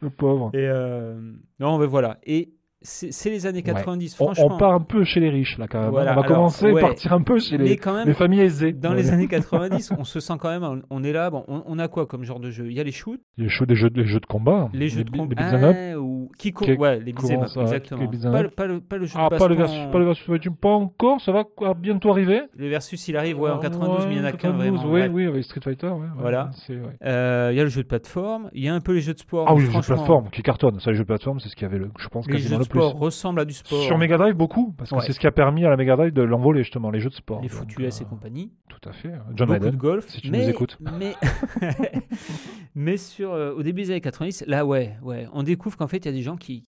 Le 0.00 0.10
pauvre. 0.10 0.50
Et 0.52 0.66
euh, 0.68 1.32
non, 1.60 1.78
mais 1.78 1.86
voilà. 1.86 2.18
Et 2.24 2.50
c'est 2.82 3.30
les 3.30 3.46
années 3.46 3.62
90, 3.62 4.16
On, 4.20 4.24
franchement. 4.26 4.48
on 4.50 4.58
part 4.58 4.72
un 4.72 4.80
peu 4.80 5.02
chez 5.04 5.18
les 5.20 5.30
riches 5.30 5.58
là 5.58 5.66
quand 5.66 5.78
même. 5.78 5.88
hein. 5.88 5.90
Voilà, 5.90 6.12
on 6.12 6.14
va 6.16 6.20
alors, 6.22 6.36
commencer 6.36 6.70
ouais. 6.70 6.82
à 6.82 6.86
partir 6.86 7.12
un 7.12 7.22
peu 7.22 7.38
chez 7.38 7.56
les, 7.58 7.76
quand 7.76 7.94
même, 7.94 8.06
les 8.06 8.14
familles 8.14 8.40
aisées. 8.40 8.72
dans 8.72 8.90
Ouais. 8.90 8.96
les 8.96 9.10
années 9.12 9.26
90, 9.28 9.92
on 9.98 10.04
se 10.04 10.20
sent 10.20 10.34
quand 10.38 10.50
même, 10.50 10.62
on- 10.62 10.82
on 10.90 11.02
est 11.02 11.12
là, 11.12 11.30
bon, 11.30 11.44
on, 11.48 11.62
on 11.66 11.78
a 11.78 11.88
quoi 11.88 12.06
comme 12.06 12.22
genre 12.24 12.38
de 12.38 12.50
jeu? 12.50 12.66
Il 12.68 12.76
y 12.76 12.80
a 12.80 12.84
les 12.84 12.92
shoots, 12.92 13.20
Les 13.38 13.48
jeux, 13.48 13.66
des 13.66 13.74
jeux, 13.76 13.90
des 13.90 14.04
jeux 14.04 14.20
de 14.20 14.26
combat. 14.26 14.68
les 14.72 14.88
jeux 14.88 15.04
de 15.04 15.10
combat, 15.10 15.34
Les. 15.36 15.94
Ah, 15.94 15.98
ou 16.00 16.30
qui 16.38 16.52
Qui- 16.52 16.74
ouais, 16.74 17.00
les 17.00 17.12
beat'em 17.12 17.40
up, 17.42 17.48
exactement. 17.56 18.02
les 18.10 18.30
Pas, 18.30 18.42
le- 18.42 18.50
pas 18.50 18.66
le, 18.66 18.80
pas 18.80 18.96
le 18.98 19.06
jeu 19.06 19.14
Ah, 19.18 19.28
de 19.32 19.38
pas 19.38 19.48
le 19.48 19.54
versus, 19.54 19.78
pas 19.90 19.98
le 19.98 20.04
versus 20.04 20.26
pas 20.60 20.68
encore, 20.70 21.20
ça 21.20 21.32
va 21.32 21.44
bientôt 21.74 22.10
arriver? 22.10 22.42
Le 22.56 22.68
versus, 22.68 23.08
il 23.08 23.16
arrive 23.16 23.40
ouais, 23.40 23.50
en 23.50 23.56
Ouais, 23.56 23.62
92, 23.62 24.06
mais 24.06 24.14
il 24.14 24.18
y 24.18 24.20
en 24.20 24.24
a 24.24 24.32
qu'un 24.32 24.50
92, 24.52 24.80
vraiment. 24.80 24.92
Oui, 24.92 25.00
ouais. 25.00 25.08
oui, 25.08 25.26
avec 25.26 25.44
Street 25.44 25.60
Fighter. 25.62 25.86
ouais, 25.88 25.92
ouais, 25.94 26.06
Voilà. 26.18 26.50
ouais. 26.68 26.76
Euh, 27.04 27.48
Il 27.52 27.56
y 27.56 27.60
a 27.60 27.64
le 27.64 27.68
jeu 27.70 27.82
de 27.82 27.88
plateforme, 27.88 28.50
il 28.52 28.64
y 28.64 28.68
a 28.68 28.74
un 28.74 28.80
peu 28.80 28.92
les 28.92 29.00
jeux 29.00 29.14
de 29.14 29.18
sport. 29.18 29.46
Ah 29.48 29.54
oui, 29.54 29.62
les 29.64 29.70
jeux 29.70 29.80
de 29.80 29.84
plateforme 29.86 30.28
qui 30.30 30.42
cartonnent. 30.42 30.78
Ça, 30.80 30.90
les 30.90 30.96
jeux 30.96 31.04
de 31.04 31.08
plateforme, 31.08 31.40
c'est 31.40 31.48
ce 31.48 31.56
qu'il 31.56 31.66
y 31.66 31.70
avait, 31.70 31.78
le, 31.78 31.90
je 31.98 32.08
pense, 32.08 32.26
Les 32.26 32.34
quasiment 32.34 32.58
le 32.76 32.80
plus. 32.80 32.88
sport 32.88 33.00
ressemblent 33.00 33.40
à 33.40 33.44
du 33.44 33.54
sport. 33.54 33.82
Sur 33.82 33.98
Mega 33.98 34.16
Drive, 34.18 34.34
beaucoup, 34.34 34.72
parce 34.78 34.90
que 34.90 34.96
Ouais. 34.96 35.02
c'est 35.06 35.12
ce 35.12 35.18
qui 35.20 35.26
a 35.26 35.32
permis 35.32 35.64
à 35.64 35.70
la 35.70 35.76
Mega 35.76 35.96
Drive 35.96 36.12
de 36.12 36.22
l'envoler, 36.22 36.62
justement, 36.62 36.90
les 36.90 37.00
jeux 37.00 37.10
de 37.10 37.14
sport. 37.14 37.40
les 37.42 37.48
foutus 37.48 37.84
S 37.86 38.00
et 38.00 38.04
euh, 38.04 38.06
compagnie. 38.08 38.52
Tout 38.68 38.88
à 38.88 38.92
fait. 38.92 39.12
John 39.34 39.48
beaucoup 39.48 39.50
Madden. 39.52 39.70
de 39.70 39.76
golf. 39.76 40.08
si 40.08 40.20
tu 40.20 40.30
mais, 40.30 40.44
nous 40.44 40.50
écoutes. 40.50 40.78
Mais, 40.98 41.14
mais 42.74 42.96
sur, 42.96 43.32
euh, 43.32 43.54
au 43.54 43.62
début 43.62 43.82
des 43.82 43.90
années 43.90 44.00
90, 44.00 44.44
là, 44.46 44.64
ouais, 44.66 44.96
ouais, 45.02 45.26
on 45.32 45.42
découvre 45.42 45.76
qu'en 45.76 45.86
fait, 45.86 45.98
il 45.98 46.06
y 46.06 46.08
a 46.08 46.12
des 46.12 46.22
gens 46.22 46.36
qui. 46.36 46.64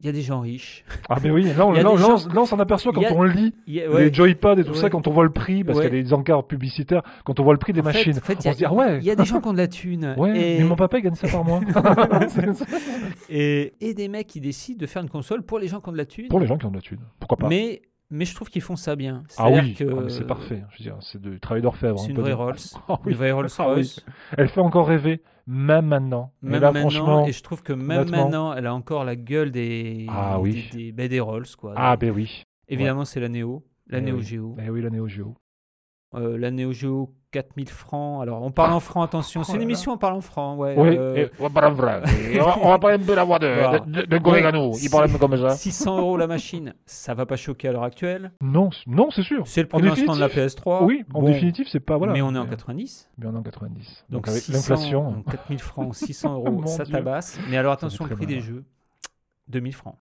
Il 0.00 0.04
y 0.06 0.08
a 0.10 0.12
des 0.12 0.20
gens 0.20 0.40
riches. 0.40 0.84
Ah, 1.08 1.16
mais 1.22 1.30
oui, 1.30 1.44
là, 1.56 1.66
on, 1.66 1.72
là, 1.72 1.80
gens- 1.96 2.18
on 2.36 2.44
s'en 2.44 2.58
aperçoit 2.58 2.92
quand 2.92 3.02
a- 3.02 3.12
on 3.14 3.22
lit 3.22 3.54
a- 3.68 3.88
ouais, 3.90 4.04
les 4.04 4.12
joypads 4.12 4.58
et 4.58 4.64
tout 4.64 4.74
ça, 4.74 4.90
quand 4.90 5.08
on 5.08 5.10
voit 5.10 5.24
le 5.24 5.30
prix, 5.30 5.64
parce 5.64 5.78
Ouais. 5.78 5.86
qu'il 5.88 5.96
y 5.96 6.00
a 6.00 6.02
des 6.02 6.12
encarts 6.12 6.46
publicitaires, 6.46 7.00
quand 7.24 7.40
on 7.40 7.44
voit 7.44 7.54
le 7.54 7.58
prix 7.58 7.72
des 7.72 7.80
en 7.80 7.84
fait- 7.84 7.92
machines, 7.94 8.12
en 8.18 8.20
fait, 8.20 8.34
on 8.44 8.50
a- 8.50 8.52
se 8.52 8.58
dit, 8.58 8.64
ah 8.66 8.74
ouais, 8.74 8.98
Il 8.98 9.04
y 9.04 9.10
a 9.10 9.16
des 9.16 9.24
gens 9.24 9.40
qui 9.40 9.48
ont 9.48 9.52
de 9.54 9.58
la 9.58 9.68
thune. 9.68 10.14
ouais, 10.18 10.38
et, 10.56 10.58
mais 10.58 10.64
mon 10.64 10.76
papa, 10.76 10.98
il 10.98 11.02
gagne 11.02 11.14
ça 11.14 11.28
par 11.28 11.44
mois. 11.44 11.60
Et, 13.28 13.72
et 13.80 13.94
des 13.94 14.08
mecs 14.08 14.26
qui 14.26 14.40
décident 14.40 14.78
de 14.78 14.86
faire 14.86 15.02
une 15.02 15.08
console 15.08 15.42
pour 15.42 15.58
les 15.58 15.68
gens 15.68 15.80
qui 15.80 15.88
ont 15.88 15.92
de 15.92 15.96
la 15.96 16.04
thune. 16.06 16.28
Pour 16.28 16.40
les 16.40 16.46
gens 16.46 16.58
qui 16.58 16.66
ont 16.66 16.70
de 16.70 16.76
la 16.76 16.82
thune. 16.82 17.00
Pourquoi 17.18 17.36
pas 17.38 17.48
mais, 17.48 17.82
mais 18.10 18.24
je 18.24 18.34
trouve 18.34 18.48
qu'ils 18.50 18.62
font 18.62 18.76
ça 18.76 18.96
bien. 18.96 19.22
Ah 19.38 19.50
oui, 19.50 19.74
que, 19.74 19.84
ah, 19.84 20.08
c'est 20.08 20.26
parfait. 20.26 20.62
Je 20.70 20.78
veux 20.78 20.90
dire, 20.90 20.96
c'est 21.00 21.20
du 21.20 21.40
travail 21.40 21.62
d'orfèvre. 21.62 21.98
C'est 21.98 22.06
on 22.12 22.16
une 22.16 22.20
vraie. 22.20 22.32
Rolls. 22.32 22.56
Ah 22.88 22.98
oui. 23.04 23.12
Une 23.12 23.16
vraie 23.16 23.32
Rolls. 23.32 23.48
Royce. 23.58 24.04
Elle 24.36 24.48
fait 24.48 24.60
encore 24.60 24.86
rêver, 24.88 25.22
même 25.46 25.86
maintenant. 25.86 26.32
Même 26.42 26.60
là, 26.60 26.72
maintenant, 26.72 26.90
franchement. 26.90 27.26
et 27.26 27.32
je 27.32 27.42
trouve 27.42 27.62
que 27.62 27.72
même 27.72 28.00
honnêtement- 28.00 28.24
maintenant, 28.24 28.52
elle 28.54 28.66
a 28.66 28.74
encore 28.74 29.04
la 29.04 29.16
gueule 29.16 29.50
des, 29.50 30.06
Ah 30.08 30.40
oui. 30.40 30.66
des, 30.72 30.76
des, 30.84 30.92
ben, 30.92 31.08
des 31.08 31.20
Rolls. 31.20 31.46
Quoi. 31.58 31.74
Ah, 31.76 31.96
ben 31.96 32.10
oui. 32.10 32.42
Évidemment, 32.68 33.04
c'est 33.04 33.20
la 33.20 33.28
Neo, 33.28 33.64
la 33.86 33.98
Eh 33.98 34.00
Neo 34.02 34.16
oui. 34.16 34.22
Geo. 34.24 34.56
Eh 34.64 34.70
oui, 34.70 34.82
la 34.82 34.90
Neo 34.90 35.06
Geo. 35.06 35.34
Euh, 36.16 36.38
la 36.38 36.50
Neo 36.50 36.72
Geo, 36.72 37.12
4000 37.30 37.68
francs. 37.68 38.22
Alors, 38.22 38.40
on 38.42 38.50
parle 38.50 38.72
en 38.72 38.80
francs, 38.80 39.04
attention. 39.04 39.42
C'est 39.44 39.52
Oh 39.52 39.54
une 39.56 39.60
là 39.60 39.64
émission, 39.64 39.92
on 39.92 39.98
parle 39.98 40.14
en 40.14 40.22
francs. 40.22 40.58
Ouais, 40.58 40.74
Oui, 40.78 40.96
euh, 40.96 41.14
et- 41.16 41.30
on 41.38 41.42
va 41.48 41.50
parler 41.50 41.76
vrai. 41.76 42.02
Et 42.32 42.40
on 42.40 42.68
va- 42.70 42.78
parler 42.78 42.96
un 42.96 43.04
peu 43.04 43.14
la 43.14 43.24
voix 43.24 43.38
de, 43.38 43.46
Voilà. 43.46 43.80
de, 43.80 44.02
de 44.02 44.18
Gorégano. 44.18 44.72
Il 44.82 44.88
parle 44.88 45.04
un 45.04 45.12
peu 45.12 45.18
comme 45.18 45.36
ça. 45.36 45.50
600 45.50 45.98
euros 45.98 46.16
la 46.16 46.26
machine, 46.26 46.72
ça 46.86 47.12
va 47.12 47.26
pas 47.26 47.36
choquer 47.36 47.68
à 47.68 47.72
l'heure 47.72 47.82
actuelle. 47.82 48.32
Non, 48.40 48.70
non, 48.86 49.10
c'est 49.10 49.22
sûr. 49.22 49.42
C'est 49.46 49.60
le 49.60 49.66
En 49.66 49.78
prix 49.78 49.82
de 49.82 49.88
lancement 49.88 50.14
de 50.16 50.20
la 50.20 50.28
définitive, 50.28 50.62
PS3. 50.64 50.84
Oui, 50.84 51.04
en 51.12 51.20
Bon, 51.20 51.26
définitive, 51.26 51.66
c'est 51.70 51.80
pas 51.80 51.98
voilà. 51.98 52.14
mais 52.14 52.22
on 52.22 52.34
est 52.34 52.38
en 52.38 52.46
90. 52.46 53.10
Mais 53.18 53.26
on 53.26 53.34
est 53.34 53.38
en 53.38 53.42
90. 53.42 54.04
Donc, 54.08 54.22
Donc, 54.24 54.28
avec 54.28 54.42
600, 54.42 54.56
l'inflation. 54.74 55.10
donc 55.12 55.26
4000 55.30 55.58
francs, 55.58 55.94
600 55.94 56.34
euros, 56.46 56.62
ça 56.66 56.84
Dieu. 56.84 56.94
tabasse. 56.94 57.38
Mais 57.50 57.58
alors 57.58 57.72
attention, 57.72 58.04
le 58.06 58.10
prix 58.16 58.24
mal, 58.24 58.34
des 58.36 58.40
ouais. 58.40 58.46
jeux, 58.46 58.64
2000 59.48 59.74
francs. 59.74 59.96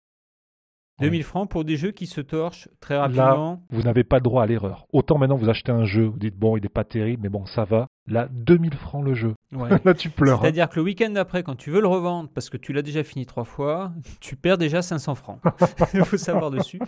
Oui. 1.01 1.07
2000 1.07 1.23
francs 1.23 1.49
pour 1.49 1.63
des 1.65 1.75
jeux 1.77 1.91
qui 1.91 2.05
se 2.05 2.21
torchent 2.21 2.69
très 2.79 2.93
Là, 2.95 3.01
rapidement. 3.01 3.63
Vous 3.71 3.81
n'avez 3.81 4.03
pas 4.03 4.19
droit 4.19 4.43
à 4.43 4.45
l'erreur. 4.45 4.85
Autant 4.93 5.17
maintenant 5.17 5.35
vous 5.35 5.49
achetez 5.49 5.71
un 5.71 5.85
jeu, 5.85 6.05
vous 6.05 6.19
dites 6.19 6.35
bon, 6.37 6.57
il 6.57 6.65
est 6.65 6.69
pas 6.69 6.83
terrible, 6.83 7.23
mais 7.23 7.29
bon, 7.29 7.45
ça 7.45 7.65
va. 7.65 7.87
Là, 8.07 8.27
2000 8.31 8.73
francs 8.75 9.03
le 9.05 9.13
jeu. 9.13 9.33
Ouais. 9.53 9.69
Là, 9.85 9.93
tu 9.93 10.09
pleures. 10.09 10.37
hein. 10.37 10.41
C'est-à-dire 10.41 10.69
que 10.69 10.75
le 10.77 10.83
week-end 10.83 11.09
d'après, 11.09 11.43
quand 11.43 11.55
tu 11.55 11.69
veux 11.71 11.81
le 11.81 11.87
revendre 11.87 12.29
parce 12.33 12.49
que 12.49 12.57
tu 12.57 12.73
l'as 12.73 12.81
déjà 12.81 13.03
fini 13.03 13.25
trois 13.25 13.43
fois, 13.43 13.91
tu 14.21 14.35
perds 14.35 14.57
déjà 14.57 14.81
500 14.81 15.15
francs. 15.15 15.39
Il 15.93 16.03
faut 16.05 16.17
savoir 16.17 16.51
dessus. 16.51 16.79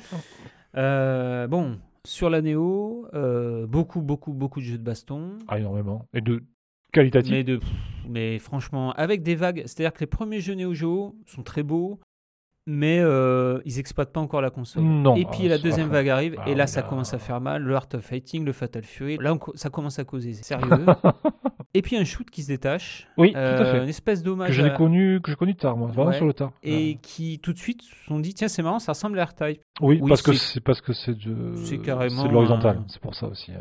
Euh, 0.76 1.47
bon, 1.47 1.78
sur 2.06 2.30
la 2.30 2.41
Néo, 2.41 3.08
euh, 3.13 3.67
beaucoup, 3.67 4.02
beaucoup, 4.02 4.34
beaucoup 4.34 4.60
de 4.60 4.65
jeux 4.65 4.78
de 4.78 4.84
baston. 4.84 5.38
Ah, 5.47 5.60
énormément. 5.60 6.06
Et 6.13 6.21
de 6.21 6.43
qualitatif. 6.91 7.32
Mais, 7.32 7.43
de, 7.43 7.60
mais 8.10 8.39
franchement, 8.39 8.91
avec 8.93 9.23
des 9.23 9.36
vagues, 9.36 9.63
c'est-à-dire 9.65 9.93
que 9.93 9.99
les 10.02 10.08
premiers 10.08 10.41
jeux 10.41 10.56
Neo 10.56 10.73
Geo 10.73 11.15
sont 11.26 11.43
très 11.43 11.63
beaux, 11.63 11.99
mais 12.65 12.99
euh, 13.02 13.60
ils 13.65 13.80
exploitent 13.80 14.12
pas 14.13 14.21
encore 14.21 14.41
la 14.41 14.49
console. 14.49 14.84
Non. 14.84 15.15
et 15.15 15.26
puis 15.26 15.45
ah, 15.45 15.49
la 15.49 15.58
deuxième 15.58 15.89
vague 15.89 16.10
arrive, 16.10 16.36
Ah 16.39 16.49
et 16.49 16.56
là 16.56 16.63
oui, 16.63 16.69
ça 16.69 16.82
commence 16.82 17.13
à 17.13 17.17
faire 17.19 17.41
mal. 17.41 17.62
Le 17.63 17.76
Art 17.76 17.88
of 17.93 18.02
Fighting, 18.02 18.45
le 18.45 18.52
Fatal 18.54 18.84
Fury, 18.84 19.17
là 19.19 19.36
co- 19.38 19.52
ça 19.56 19.69
commence 19.69 19.99
à 19.99 20.04
causer 20.06 20.34
sérieux? 20.34 20.86
et 21.73 21.82
puis 21.82 21.97
un 21.97 22.04
shoot 22.04 22.30
qui 22.30 22.43
se 22.43 22.47
détache, 22.47 23.08
Oui, 23.17 23.34
euh, 23.36 23.58
tout 23.58 23.63
à 23.63 23.65
fait. 23.65 23.84
une 23.84 23.89
espèce 23.89 24.23
d'hommage 24.23 24.47
Que 24.49 24.54
j'ai 24.54 24.63
à- 24.65 24.69
connu, 24.71 25.19
que 25.21 25.30
j'ai 25.32 25.36
connu 25.38 25.56
tard, 25.56 25.76
moi. 25.78 25.88
Vraiment 25.88 26.12
Ouais. 26.12 26.17
sur 26.17 26.26
le 26.26 26.34
tard. 26.34 26.52
et 26.63 26.97
qui 27.02 27.39
tout 27.39 27.52
de 27.54 27.58
suite 27.58 27.82
se 27.82 27.95
sont 28.08 28.19
dit 28.19 28.34
tiens 28.34 28.47
c'est 28.47 28.63
marrant 28.63 28.80
ça 28.80 28.91
ressemble 28.93 29.19
à 29.19 29.26
R-Type 29.26 29.62
Oui, 29.82 29.99
Oui, 30.02 30.10
parce 30.10 30.21
que 30.21 30.34
c'est- 30.34 30.54
c'est 30.56 30.60
parce 30.62 30.82
que 30.82 30.93
c'est 30.93 31.15
de 31.17 31.54
c'est 31.56 31.80
carrément 31.80 32.21
c'est 32.23 32.28
de 32.30 32.34
l'horizontal. 32.34 32.78
un- 32.78 32.86
C'est 32.88 33.02
pour 33.02 33.15
ça 33.15 33.28
aussi. 33.28 33.52
euh. 33.52 33.60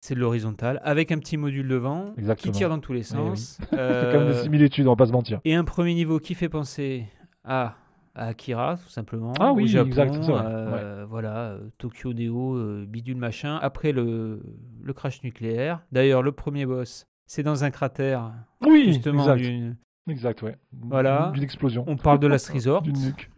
c'est 0.00 0.14
de 0.14 0.20
l'horizontal 0.20 0.80
avec 0.84 1.10
un 1.12 1.18
petit 1.18 1.36
module 1.38 1.66
devant 1.66 2.04
qui 2.36 2.50
tire 2.50 2.68
dans 2.68 2.78
tous 2.78 2.92
les 2.92 3.00
Eh 3.12 3.16
oui. 3.16 3.36
sens 3.36 3.58
C'est 3.70 3.76
quand 3.76 4.18
même 4.20 4.28
des 4.28 4.34
Euh, 4.34 4.42
similitudes, 4.42 4.86
on 4.86 4.90
va 4.90 4.96
pas 4.96 5.06
se 5.06 5.12
mentir. 5.12 5.40
et 5.44 5.54
un 5.54 5.64
premier 5.64 5.94
niveau 5.94 6.18
qui 6.18 6.34
fait 6.34 6.48
penser 6.50 7.06
à, 7.44 7.74
à 8.14 8.26
Akira 8.28 8.76
tout 8.76 8.88
simplement 8.88 9.32
Ah 9.40 9.52
au 9.52 9.56
oui, 9.56 9.66
Japon, 9.66 9.88
exact, 9.88 10.28
euh, 10.28 11.04
voilà 11.08 11.50
euh, 11.50 11.68
Tokyo 11.78 12.12
Neo 12.12 12.56
euh, 12.56 12.86
bidule 12.88 13.16
machin 13.16 13.58
après 13.62 13.92
le, 13.92 14.40
le 14.82 14.92
crash 14.92 15.22
nucléaire 15.22 15.80
d'ailleurs 15.92 16.22
le 16.22 16.32
premier 16.32 16.66
boss 16.66 17.06
c'est 17.26 17.42
dans 17.42 17.64
un 17.64 17.70
cratère 17.70 18.32
Oui, 18.64 18.84
justement 18.92 19.34
exact. 19.34 19.76
Exact, 20.06 20.42
ouais. 20.42 20.56
Voilà. 20.72 21.30
D'une 21.32 21.42
explosion. 21.42 21.82
on 21.86 21.96
parle 21.96 22.18
de 22.18 22.26
Last 22.26 22.48
Resort 22.52 22.82
D'une 22.82 22.98
nuque. 22.98 23.30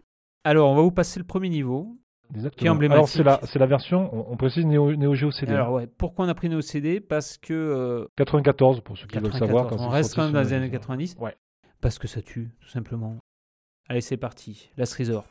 alors 0.45 0.71
on 0.71 0.75
va 0.75 0.83
vous 0.83 0.91
passer 0.91 1.21
le 1.21 1.25
premier 1.27 1.49
niveau 1.49 1.97
Exactement. 2.35 2.73
emblématique. 2.73 2.97
Alors, 2.97 3.09
c'est 3.09 3.23
la, 3.23 3.39
c'est 3.45 3.59
la 3.61 3.67
version, 3.67 4.11
on, 4.13 4.33
on 4.33 4.37
précise 4.37 4.67
Neo, 4.67 4.93
Neo 4.97 5.15
Geo 5.15 5.31
CD. 5.31 5.53
alors 5.53 5.73
ouais 5.73 5.87
pourquoi 5.87 6.25
on 6.27 6.29
a 6.29 6.35
pris 6.35 6.49
nos 6.49 6.61
CD 6.61 6.99
parce 7.01 7.39
que 7.39 7.55
euh, 7.55 8.07
94, 8.17 8.81
pour 8.81 8.99
ceux 8.99 9.07
qui 9.07 9.15
veulent 9.19 9.31
94. 9.31 9.39
savoir. 9.49 9.69
quand 9.71 9.87
on 9.87 9.89
reste 9.91 10.17
quand 10.17 10.25
même 10.25 10.33
dans 10.33 10.41
les 10.43 10.51
le- 10.51 10.57
années 10.57 10.71
90. 10.71 11.17
Ouais. 11.21 11.37
Parce 11.81 12.01
que 12.01 12.09
ça 12.09 12.21
tue, 12.23 12.51
tout 12.61 12.69
simplement. 12.69 13.17
Allez, 13.89 14.01
c'est 14.01 14.17
parti. 14.17 14.71
Last 14.77 14.95
Resort. 14.95 15.27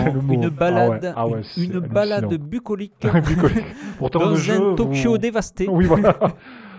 Mot. 0.00 0.32
une 0.32 0.44
Ah 0.44 0.50
balade, 0.50 1.04
ouais, 1.04 1.12
ah 1.16 1.28
ouais, 1.28 1.42
une 1.56 1.78
balade 1.80 2.34
bucolique 2.34 2.94
Bucolique. 3.26 3.64
Pourtant, 3.98 4.20
dans 4.20 4.30
le 4.30 4.36
jeu, 4.36 4.54
un 4.54 4.74
Tokyo 4.74 5.10
vous- 5.12 5.18
dévasté. 5.18 5.68
Oui, 5.68 5.84
voilà. 5.86 6.16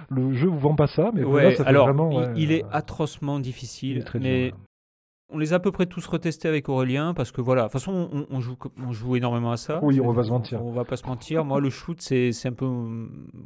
Le 0.10 0.34
jeu 0.34 0.47
vous 0.47 0.60
vend 0.60 0.76
pas 0.76 0.88
ça, 0.88 1.12
mais 1.13 1.21
là, 1.21 1.28
Ouais, 1.28 1.56
ça 1.56 1.63
fait 1.63 1.69
alors 1.69 1.86
vraiment. 1.88 2.34
il, 2.36 2.43
il 2.43 2.52
est 2.52 2.63
euh, 2.63 2.67
atrocement 2.71 3.38
il 3.38 3.41
difficile, 3.41 3.97
est 3.97 4.02
dur, 4.12 4.19
mais 4.21 4.45
ouais. 4.45 4.54
on 5.34 5.39
les 5.39 5.54
a 5.54 5.56
à 5.56 5.60
peu 5.60 5.71
près 5.71 5.86
tous 5.88 6.06
retestés 6.06 6.47
avec 6.47 6.69
Aurélien 6.69 7.13
parce 7.15 7.32
que 7.32 7.41
voilà, 7.41 7.62
de 7.63 7.67
toute 7.67 7.73
façon 7.73 8.10
on, 8.12 8.26
on 8.30 8.39
joue, 8.39 8.56
on 8.86 8.91
joue 8.91 9.15
énormément 9.15 9.52
à 9.52 9.58
ça. 9.58 9.80
Oui, 9.82 9.99
on 9.99 10.12
va 10.12 10.23
se 10.23 10.30
mentir. 10.30 10.63
On 10.63 10.71
va 10.71 10.84
pas 10.86 10.97
se 10.97 11.08
mentir. 11.08 11.43
Moi, 11.45 11.60
le 11.60 11.69
shoot, 11.71 11.99
c'est 11.99 12.32
un 12.45 12.52
peu. 12.52 12.67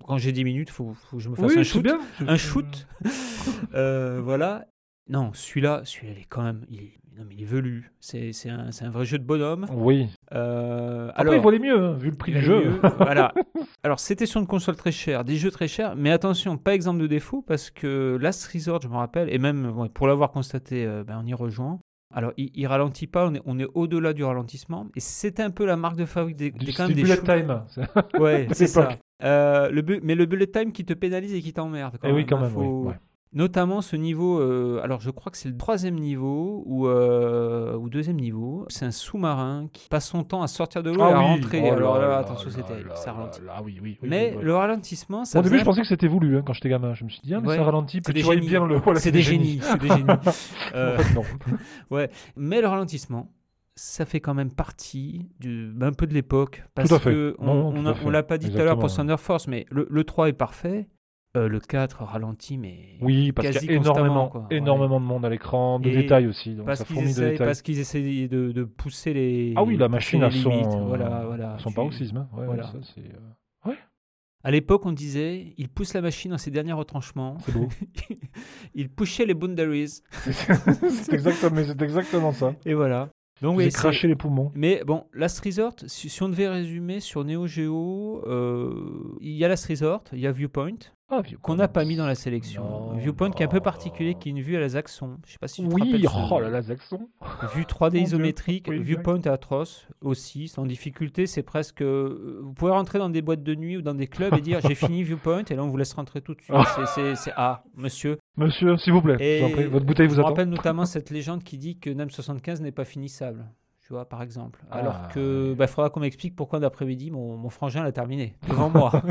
Quand 0.05 0.17
j'ai 0.17 0.31
10 0.33 0.43
minutes, 0.43 0.69
faut, 0.69 0.93
faut 0.93 1.17
que 1.17 1.23
je 1.23 1.29
me 1.29 1.35
fasse 1.35 1.51
Oui, 1.53 1.59
un 1.59 1.63
shoot. 1.63 1.83
bien. 1.83 1.99
Un 2.27 2.37
shoot. 2.37 2.87
Euh, 3.73 4.19
voilà. 4.21 4.65
Non, 5.09 5.31
celui-là, 5.33 5.81
celui-là, 5.85 6.13
il 6.17 6.21
est 6.21 6.25
quand 6.27 6.43
même. 6.43 6.65
Il 6.69 6.79
est, 6.81 6.93
non, 7.17 7.25
mais 7.27 7.35
il 7.35 7.41
est 7.41 7.45
velu. 7.45 7.91
C'est 7.99 8.31
un, 8.49 8.89
vrai 8.89 9.05
jeu 9.05 9.17
de 9.17 9.23
bonhomme. 9.23 9.65
Oui. 9.73 10.07
Euh, 10.33 11.09
Après, 11.09 11.21
alors, 11.21 11.33
il 11.35 11.41
valait 11.41 11.59
mieux, 11.59 11.77
hein, 11.83 11.93
vu 11.93 12.09
le 12.11 12.15
prix 12.15 12.31
du 12.33 12.41
jeu. 12.41 12.65
mieux. 12.65 12.79
voilà. 12.97 13.33
Alors, 13.83 13.99
c'était 13.99 14.25
sur 14.25 14.39
une 14.39 14.47
console 14.47 14.75
très 14.75 14.91
chère, 14.91 15.23
des 15.23 15.35
jeux 15.35 15.51
très 15.51 15.67
chers, 15.67 15.95
mais 15.95 16.11
attention, 16.11 16.57
pas 16.57 16.75
exemple 16.75 16.99
de 16.99 17.07
défaut, 17.07 17.41
parce 17.41 17.71
que 17.71 18.17
Last 18.21 18.45
Resort, 18.53 18.81
je 18.83 18.87
me 18.87 18.95
rappelle, 18.95 19.33
et 19.33 19.39
même 19.39 19.71
ouais, 19.77 19.89
pour 19.89 20.07
l'avoir 20.07 20.31
constaté, 20.31 20.85
euh, 20.85 21.03
ben, 21.03 21.19
on 21.23 21.25
y 21.25 21.33
rejoint. 21.33 21.79
Alors, 22.13 22.31
il, 22.37 22.51
il 22.53 22.67
ralentit 22.67 23.07
pas, 23.07 23.27
on 23.27 23.33
est, 23.33 23.41
on 23.45 23.59
est 23.59 23.67
au-delà 23.73 24.13
du 24.13 24.23
ralentissement, 24.23 24.85
et 24.95 24.99
c'était 24.99 25.43
un 25.43 25.51
peu 25.51 25.65
la 25.65 25.75
marque 25.75 25.97
de 25.97 26.05
fabrique 26.05 26.37
des, 26.37 26.51
des, 26.51 26.71
quand 26.71 26.87
même 26.87 26.95
des 26.95 27.01
bullet 27.01 27.17
time. 27.17 27.63
Ouais, 28.19 28.47
c'est 28.51 28.67
ça. 28.67 28.89
Euh, 29.23 29.69
le 29.71 29.81
bu- 29.81 29.99
mais 30.03 30.13
le 30.15 30.25
bullet 30.25 30.47
time 30.47 30.71
qui 30.71 30.85
te 30.85 30.93
pénalise 30.93 31.33
et 31.33 31.41
qui 31.41 31.51
t'emmerde. 31.51 31.97
Eh 32.03 32.11
oui, 32.11 32.25
quand 32.25 32.37
hein, 32.37 32.41
même. 32.41 32.51
faut- 32.51 32.61
oui, 32.83 32.87
ouais. 32.89 32.95
Notamment 33.33 33.81
ce 33.81 33.95
niveau, 33.97 34.39
euh, 34.39 34.79
alors 34.83 35.01
je 35.01 35.09
crois 35.11 35.31
que 35.31 35.37
c'est 35.37 35.49
le 35.49 35.57
troisième 35.57 35.95
niveau 35.95 36.63
ou, 36.65 36.87
euh, 36.87 37.75
ou 37.75 37.89
deuxième 37.89 38.15
niveau. 38.15 38.65
C'est 38.69 38.85
un 38.85 38.91
sous-marin 38.91 39.67
qui 39.73 39.89
passe 39.89 40.07
son 40.07 40.23
temps 40.23 40.41
à 40.41 40.47
sortir 40.47 40.81
de 40.81 40.91
l'eau 40.91 40.99
et 40.99 41.03
à 41.03 41.07
Ah 41.07 41.19
oui, 41.19 41.25
rentrer. 41.25 41.61
oh 41.69 41.73
alors 41.73 41.99
là, 41.99 42.07
là 42.07 42.17
attention, 42.19 42.49
c'est 42.49 42.63
terrible, 42.63 42.91
ça 42.95 43.11
ralentit. 43.11 43.41
là, 43.45 43.61
oui, 43.63 43.79
oui, 43.83 43.97
Mais 44.01 44.33
ouais. 44.35 44.43
le 44.43 44.55
ralentissement, 44.55 45.25
ça 45.25 45.39
Au 45.39 45.41
début, 45.43 45.59
je 45.59 45.65
pensais 45.65 45.81
que 45.81 45.87
c'était 45.87 46.07
voulu 46.07 46.37
hein, 46.37 46.41
quand 46.45 46.53
j'étais 46.53 46.69
gamin. 46.69 46.93
Je 46.93 47.03
me 47.03 47.09
suis 47.09 47.19
dit, 47.21 47.33
ah, 47.33 47.41
mais 47.41 47.49
Ouais, 47.49 47.57
ça 47.57 47.63
ralentit, 47.63 47.99
puis 47.99 48.13
tu 48.13 48.21
génies. 48.21 48.47
bien 48.47 48.65
le. 48.65 48.77
voilà, 48.77 48.99
c'est 49.01 49.11
des 49.11 49.21
génies, 49.21 49.59
c'est 49.61 49.77
des 49.81 49.87
génies. 49.89 50.03
Euh, 50.75 50.97
En 50.97 51.01
fait, 51.01 51.13
non. 51.13 52.07
mais 52.37 52.61
le 52.61 52.67
ralentissement, 52.67 53.31
ça 53.75 54.05
fait 54.05 54.19
quand 54.21 54.33
même 54.33 54.51
partie 54.51 55.27
du, 55.39 55.73
un 55.81 55.91
peu 55.91 56.07
de 56.07 56.13
l'époque. 56.13 56.63
Parce 56.75 56.89
Tout 56.89 56.95
à 56.95 56.99
fait. 56.99 57.11
que 57.11 57.35
on, 57.39 57.85
à 57.85 58.11
l'a 58.11 58.23
pas 58.23 58.37
dit 58.37 58.51
tout 58.51 58.57
à 58.57 58.63
l'heure 58.63 58.79
pour. 58.79 58.93
Thunder 58.93 59.17
Force, 59.17 59.47
mais 59.47 59.65
le, 59.69 59.85
le 59.89 60.03
3 60.03 60.29
est 60.29 60.33
parfait. 60.33 60.87
Euh, 61.35 61.47
le 61.49 61.59
4 61.59 62.03
ralentit, 62.03 62.57
mais 62.57 62.97
Oui, 63.01 63.31
parce 63.31 63.49
qu'il 63.49 63.69
y 63.69 63.73
a 63.73 63.77
énormément. 63.77 64.31
Ouais. 64.49 64.57
énormément 64.57 64.99
de 64.99 65.05
monde 65.05 65.25
à 65.25 65.29
l'écran, 65.29 65.79
de 65.79 65.89
Et 65.89 65.95
détails 65.97 66.25
aussi. 66.25 66.55
Donc 66.55 66.65
parce 66.65 66.79
ça 66.79 66.85
qu'ils 66.85 67.03
essayent, 67.03 67.37
parce 67.37 67.61
qu'ils 67.61 67.79
essayent 67.79 68.27
de, 68.29 68.51
de 68.53 68.63
pousser 68.63 69.13
les. 69.13 69.53
Ah 69.55 69.63
oui, 69.63 69.75
la 69.77 69.89
machine 69.89 70.23
a 70.23 70.31
son, 70.31 70.49
limites. 70.49 70.65
Voilà, 70.87 71.23
voilà. 71.27 71.57
son 71.59 71.69
Tu- 71.69 71.75
paroxysme. 71.75 72.17
hein. 72.17 72.29
Ouais, 72.35 72.45
voilà. 72.45 72.63
ça, 72.63 72.77
c'est 72.95 73.01
euh, 73.67 73.73
À 74.43 74.51
l'époque, 74.51 74.85
on 74.85 74.93
disait, 74.93 75.53
il 75.57 75.67
pousse 75.67 75.93
la 75.93 76.01
machine 76.01 76.31
dans 76.31 76.37
ses 76.37 76.49
derniers 76.49 76.71
retranchements. 76.73 77.37
c'est 77.45 77.51
beau. 77.53 77.67
il 78.73 78.89
pushait 78.89 79.25
les 79.25 79.33
boundaries. 79.33 80.01
c'est 80.11 81.13
exactement, 81.13 81.59
exactement 81.59 82.31
ça. 82.31 82.55
Et 82.65 82.73
voilà. 82.73 83.09
Donc, 83.41 83.57
oui, 83.57 83.69
craché 83.69 84.07
les 84.07 84.15
poumons. 84.15 84.51
Mais 84.55 84.81
bon, 84.87 85.03
Last 85.13 85.39
Resort, 85.45 85.75
si, 85.85 86.09
si 86.09 86.23
on 86.23 86.29
devait 86.29 86.47
résumer 86.47 86.99
sur 86.99 87.23
Neo 87.23 87.45
Geo, 87.45 88.23
euh, 88.25 89.15
il 89.21 89.33
y 89.33 89.45
a 89.45 89.47
Last 89.47 89.65
Resort, 89.67 90.03
il 90.13 90.19
y 90.19 90.25
a 90.27 90.31
Viewpoint, 90.31 90.77
Ah, 91.09 91.21
qu'on 91.41 91.55
n'a 91.55 91.69
pas 91.69 91.85
mis 91.85 91.95
dans 91.95 92.05
la 92.05 92.15
sélection. 92.15 92.63
Non, 92.63 92.97
Viewpoint 92.97 93.31
qui 93.31 93.41
est 93.41 93.45
un 93.45 93.49
peu 93.49 93.61
particulier, 93.61 94.15
qui 94.15 94.27
est 94.27 94.31
une 94.31 94.41
vue 94.41 94.57
à 94.57 94.59
la 94.59 94.67
Zaxxon. 94.67 95.17
Je 95.25 95.31
sais 95.31 95.37
pas 95.39 95.47
si 95.47 95.61
tu 95.63 95.69
te 95.69 95.73
Oui, 95.73 95.81
rappelles 96.05 96.27
oh 96.31 96.39
là 96.41 96.49
là, 96.49 96.61
Zaxxon. 96.61 97.07
Vue 97.55 97.63
3D 97.63 97.81
Mon 97.83 97.89
Dieu. 97.91 98.01
isométrique, 98.01 98.65
Oui, 98.67 98.79
Viewpoint 98.79 99.21
atroce 99.21 99.87
aussi, 100.01 100.49
sans 100.49 100.65
difficulté, 100.65 101.25
c'est 101.25 101.43
presque... 101.43 101.81
euh, 101.81 102.39
Vous 102.43 102.51
pouvez 102.53 102.71
rentrer 102.71 102.99
dans 102.99 103.09
des 103.09 103.21
boîtes 103.21 103.41
de 103.43 103.55
nuit 103.55 103.77
ou 103.77 103.81
dans 103.81 103.93
des 103.95 104.07
clubs 104.07 104.33
et 104.33 104.41
dire 104.41 104.59
j'ai 104.59 104.75
fini 104.75 105.03
Viewpoint 105.03 105.43
et 105.49 105.55
là 105.55 105.63
on 105.63 105.69
vous 105.69 105.77
laisse 105.77 105.93
rentrer 105.93 106.19
tout 106.19 106.33
de 106.35 106.41
suite. 106.41 106.55
C'est- 106.93 107.15
c'est- 107.15 107.33
ah, 107.37 107.63
monsieur. 107.77 108.17
Monsieur, 108.35 108.75
s'il 108.77 108.91
vous 108.91 109.01
plaît, 109.01 109.15
Et 109.19 109.39
je 109.39 109.45
vous 109.45 109.49
en 109.49 109.53
prie, 109.53 109.65
votre 109.67 109.85
bouteille 109.85 110.07
je 110.07 110.11
vous 110.11 110.17
me 110.17 110.21
attend. 110.23 110.29
rappelle 110.31 110.49
notamment 110.49 110.85
cette 110.85 111.09
légende 111.09 111.41
qui 111.43 111.57
dit 111.57 111.77
que 111.79 111.89
NAM 111.89 112.09
75 112.09 112.59
n'est 112.61 112.71
pas 112.73 112.85
finissable. 112.85 113.45
Tu 113.87 113.93
vois, 113.93 114.03
par 114.03 114.21
exemple. 114.21 114.59
Alors 114.69 114.99
Ah, 115.05 115.07
que, 115.13 115.53
bah, 115.57 115.65
faudra 115.65 115.89
qu'on 115.89 116.01
m'explique 116.01 116.35
pourquoi 116.35 116.59
d'après-midi 116.59 117.09
mon, 117.09 117.37
mon 117.37 117.47
frangin 117.49 117.83
l'a 117.83 117.93
terminé 117.93 118.35
devant 118.49 118.69
moi. 118.69 118.91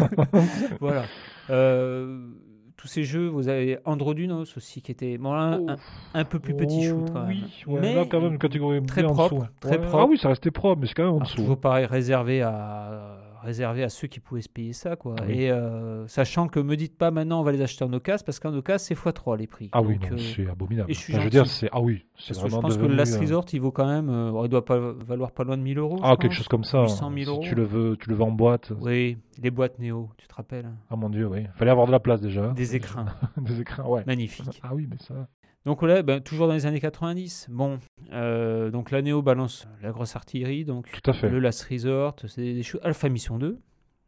voilà. 0.81 1.05
Euh, 1.49 2.29
tous 2.77 2.87
ces 2.87 3.03
jeux, 3.03 3.27
vous 3.27 3.49
avez 3.49 3.79
Androdunos 3.87 4.55
aussi 4.55 4.83
qui 4.83 4.93
était 4.93 5.17
bon, 5.17 5.33
un, 5.33 5.67
un- 5.67 5.77
un 6.12 6.25
peu 6.27 6.39
plus 6.41 6.55
petit 6.55 6.83
shoot 6.83 7.09
quand 7.11 7.21
même. 7.23 7.29
Oui, 7.67 7.75
ouais, 7.75 7.81
Mais 7.81 7.95
là 7.95 8.05
quand 8.05 8.21
même 8.21 8.37
catégorie 8.39 8.85
très 8.85 9.03
en 9.03 9.15
propre, 9.15 9.47
très 9.61 9.79
Ouais, 9.79 9.79
propre. 9.87 9.99
Ah 10.05 10.07
oui, 10.11 10.19
ça 10.19 10.29
restait 10.29 10.51
propre, 10.51 10.83
mais 10.83 10.87
c'est 10.89 10.93
quand 10.93 11.05
même 11.05 11.12
en 11.12 11.17
Alors, 11.17 11.27
dessous. 11.27 11.37
toujours 11.37 11.59
pareil, 11.59 11.87
réservé 11.87 12.43
à, 12.43 13.17
réservé 13.42 13.83
à 13.83 13.88
ceux 13.88 14.09
qui 14.09 14.20
pouvaient 14.20 14.40
se 14.42 14.49
payer 14.49 14.72
ça. 14.72 14.96
Quoi. 14.96 15.14
Oui. 15.27 15.35
Et 15.35 15.51
euh, 15.51 16.07
sachant 16.09 16.49
que 16.49 16.59
me 16.61 16.77
dites 16.77 16.96
pas 16.96 17.11
maintenant 17.11 17.40
on 17.40 17.42
va 17.42 17.53
les 17.53 17.61
acheter 17.62 17.85
en 17.85 17.92
occasion, 17.92 18.25
parce 18.25 18.38
qu'en 18.40 18.55
occasion 18.55 18.85
c'est 18.88 18.94
x3 18.99 19.37
les 19.38 19.46
prix. 19.46 19.68
Ah 19.72 19.83
oui, 19.83 19.99
Donc, 19.99 20.12
euh, 20.12 20.16
c'est 20.18 20.49
abominable. 20.49 20.90
et 20.90 20.94
je 20.94 20.99
suis 20.99 21.12
Enfin, 21.14 21.20
je 21.20 21.25
veux 21.25 21.31
dire, 21.31 21.46
c'est 21.46 21.68
ah 21.72 21.81
oui, 21.81 22.05
c'est 22.18 22.35
je 22.35 22.46
pense 22.57 22.77
que 22.77 22.83
le 22.85 22.94
Last 22.94 23.16
euh, 23.16 23.20
Resort 23.20 23.44
il 23.53 23.61
vaut 23.61 23.70
quand 23.72 23.87
même, 23.87 24.09
euh, 24.09 24.40
il 24.44 24.49
doit 24.49 24.64
pas 24.64 24.79
valoir 24.79 25.31
pas 25.33 25.44
loin 25.44 25.57
de 25.57 25.62
1000 25.62 25.79
euros. 25.79 25.99
Ah, 26.03 26.16
quelque 26.20 26.35
chose 26.35 26.49
comme 26.49 26.64
ça. 26.64 26.83
800 26.83 27.11
000 27.11 27.14
Si 27.25 27.25
euros. 27.31 27.40
tu 27.42 27.55
le 27.55 27.64
veux, 27.64 27.96
tu 27.99 28.09
le 28.11 28.16
veux 28.16 28.22
en 28.22 28.31
boîte. 28.33 28.72
Oui, 28.81 29.18
les 29.42 29.51
boîtes 29.51 29.79
Néo, 29.79 30.11
tu 30.16 30.27
te 30.27 30.35
rappelles? 30.35 30.70
Ah 30.90 30.96
mon 30.96 31.11
dieu, 31.11 31.27
oui. 31.27 31.44
Fallait 31.57 31.70
avoir 31.70 31.87
de 31.87 31.92
la 31.92 32.01
place 32.01 32.20
déjà. 32.20 32.49
Des 32.53 32.77
écrins, 32.77 33.07
Des 33.38 33.61
écrins, 33.61 33.85
ouais. 33.85 34.03
magnifiques. 34.07 34.61
Ah 34.62 34.70
oui, 34.75 34.87
mais 34.90 34.96
ça. 34.99 35.29
Donc 35.67 35.83
là, 35.83 36.03
ben, 36.03 36.21
toujours 36.21 36.47
dans 36.47 36.55
les 36.55 36.65
années 36.65 36.79
90. 36.79 37.49
Bon, 37.51 37.81
euh, 38.13 38.71
donc 38.71 38.93
la 38.93 39.03
Néo 39.03 39.21
balance 39.21 39.67
la 39.83 39.91
grosse 39.91 40.15
artillerie, 40.15 40.65
donc 40.65 40.89
Tout 40.93 41.11
à 41.11 41.13
fait. 41.13 41.29
le 41.29 41.41
Last 41.41 41.65
Resort, 41.65 42.15
c'est 42.29 42.55
des 42.55 42.63
choses. 42.63 42.81
Alpha 42.85 43.09
Mission 43.09 43.37
2. 43.37 43.59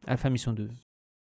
Alpha 0.06 0.30
Mission 0.30 0.52
2. 0.52 0.68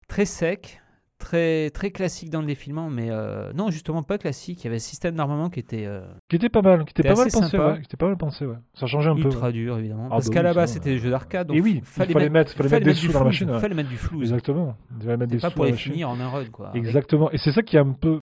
Très 0.07 0.23
sec, 0.23 0.81
très, 1.17 1.71
très 1.71 1.91
classique 1.91 2.29
dans 2.29 2.39
le 2.39 2.47
défilement, 2.47 2.89
mais 2.89 3.07
euh, 3.09 3.51
non, 3.53 3.69
justement 3.69 4.01
pas 4.01 4.17
classique. 4.17 4.61
Il 4.61 4.63
y 4.63 4.67
avait 4.67 4.77
un 4.77 4.79
système 4.79 5.15
d'armement 5.15 5.49
qui 5.49 5.59
était 5.59 5.85
euh, 5.85 6.05
Qui 6.29 6.37
était 6.37 6.47
pas 6.47 6.61
mal, 6.61 6.85
qui 6.85 6.91
était 6.91 7.03
pas 7.03 7.15
mal 7.15 7.27
pensé, 7.29 7.57
ouais. 7.57 7.79
Qui 7.79 7.85
était 7.85 7.97
pas 7.97 8.07
mal 8.07 8.17
pensé, 8.17 8.45
ouais. 8.45 8.55
Ça 8.75 8.85
changeait 8.87 9.09
un 9.09 9.15
peu. 9.15 9.23
ultra 9.23 9.47
ouais. 9.47 9.51
dur, 9.53 9.77
évidemment. 9.77 10.05
Ah 10.05 10.11
parce 10.11 10.29
bah 10.29 10.35
qu'à 10.35 10.39
oui, 10.39 10.45
la 10.45 10.53
base, 10.53 10.71
c'était 10.71 10.91
des 10.91 10.99
jeux 10.99 11.09
d'arcade. 11.09 11.47
donc 11.47 11.57
Et 11.57 11.61
oui, 11.61 11.81
fallait 11.83 12.11
il 12.11 12.13
fallait 12.13 12.29
mettre, 12.29 12.53
fallait 12.53 12.69
mettre 12.69 12.85
des 12.85 12.93
sous 12.93 13.11
dans 13.11 13.19
la 13.19 13.25
machine. 13.25 13.51
ouais. 13.51 13.59
fallait 13.59 13.75
mettre 13.75 13.89
du 13.89 13.97
flou. 13.97 14.21
Exactement. 14.21 14.77
Il 14.99 15.03
fallait 15.03 15.17
mettre 15.17 15.31
des 15.31 15.39
C'est 15.39 15.41
pas 15.41 15.49
sous 15.49 15.55
pour 15.55 15.65
les 15.65 15.73
finir 15.73 16.09
en 16.09 16.17
un 16.19 16.29
run, 16.29 16.45
quoi. 16.45 16.71
Exactement. 16.75 17.29
Et 17.31 17.37
c'est 17.37 17.51
ça 17.51 17.61
qui 17.61 17.75
est 17.75 17.81
un 17.81 17.91
peu. 17.91 18.19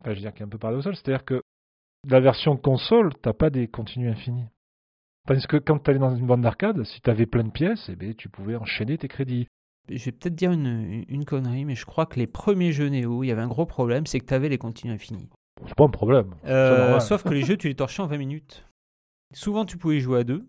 Enfin, 0.00 0.10
je 0.10 0.16
veux 0.16 0.20
dire, 0.22 0.32
qui 0.34 0.42
est 0.42 0.46
un 0.46 0.48
peu 0.48 0.58
paradoxal. 0.58 0.94
C'est-à-dire 0.96 1.24
que 1.24 1.42
la 2.08 2.20
version 2.20 2.56
console, 2.56 3.12
t'as 3.22 3.32
pas 3.34 3.50
des 3.50 3.68
continues 3.68 4.10
infinis. 4.10 4.46
Tandis 5.26 5.46
que 5.46 5.58
quand 5.58 5.78
t'allais 5.78 5.98
dans 5.98 6.14
une 6.16 6.26
bande 6.26 6.40
d'arcade, 6.42 6.82
si 6.84 7.00
t'avais 7.02 7.26
plein 7.26 7.44
de 7.44 7.50
pièces, 7.50 7.88
eh 7.90 7.96
ben, 7.96 8.14
tu 8.14 8.28
pouvais 8.28 8.56
enchaîner 8.56 8.96
tes 8.96 9.08
crédits. 9.08 9.46
Je 9.88 10.02
vais 10.04 10.12
peut-être 10.12 10.34
dire 10.34 10.52
une, 10.52 11.04
une 11.08 11.24
connerie, 11.24 11.64
mais 11.64 11.74
je 11.74 11.84
crois 11.84 12.06
que 12.06 12.18
les 12.18 12.26
premiers 12.26 12.72
jeux 12.72 12.88
Néo, 12.88 13.22
il 13.22 13.26
y 13.26 13.30
avait 13.32 13.42
un 13.42 13.48
gros 13.48 13.66
problème, 13.66 14.06
c'est 14.06 14.20
que 14.20 14.26
tu 14.26 14.34
avais 14.34 14.48
les 14.48 14.56
continues 14.58 14.92
infinis. 14.92 15.28
Bon, 15.60 15.66
c'est 15.66 15.74
pas 15.76 15.84
un 15.84 15.88
problème. 15.90 16.34
Euh, 16.46 16.98
sauf 17.00 17.22
que 17.22 17.30
les 17.34 17.42
jeux, 17.42 17.56
tu 17.56 17.68
les 17.68 17.74
torchais 17.74 18.00
en 18.02 18.06
20 18.06 18.16
minutes. 18.18 18.66
Souvent, 19.34 19.64
tu 19.64 19.76
pouvais 19.76 19.98
y 19.98 20.00
jouer 20.00 20.20
à 20.20 20.24
deux. 20.24 20.46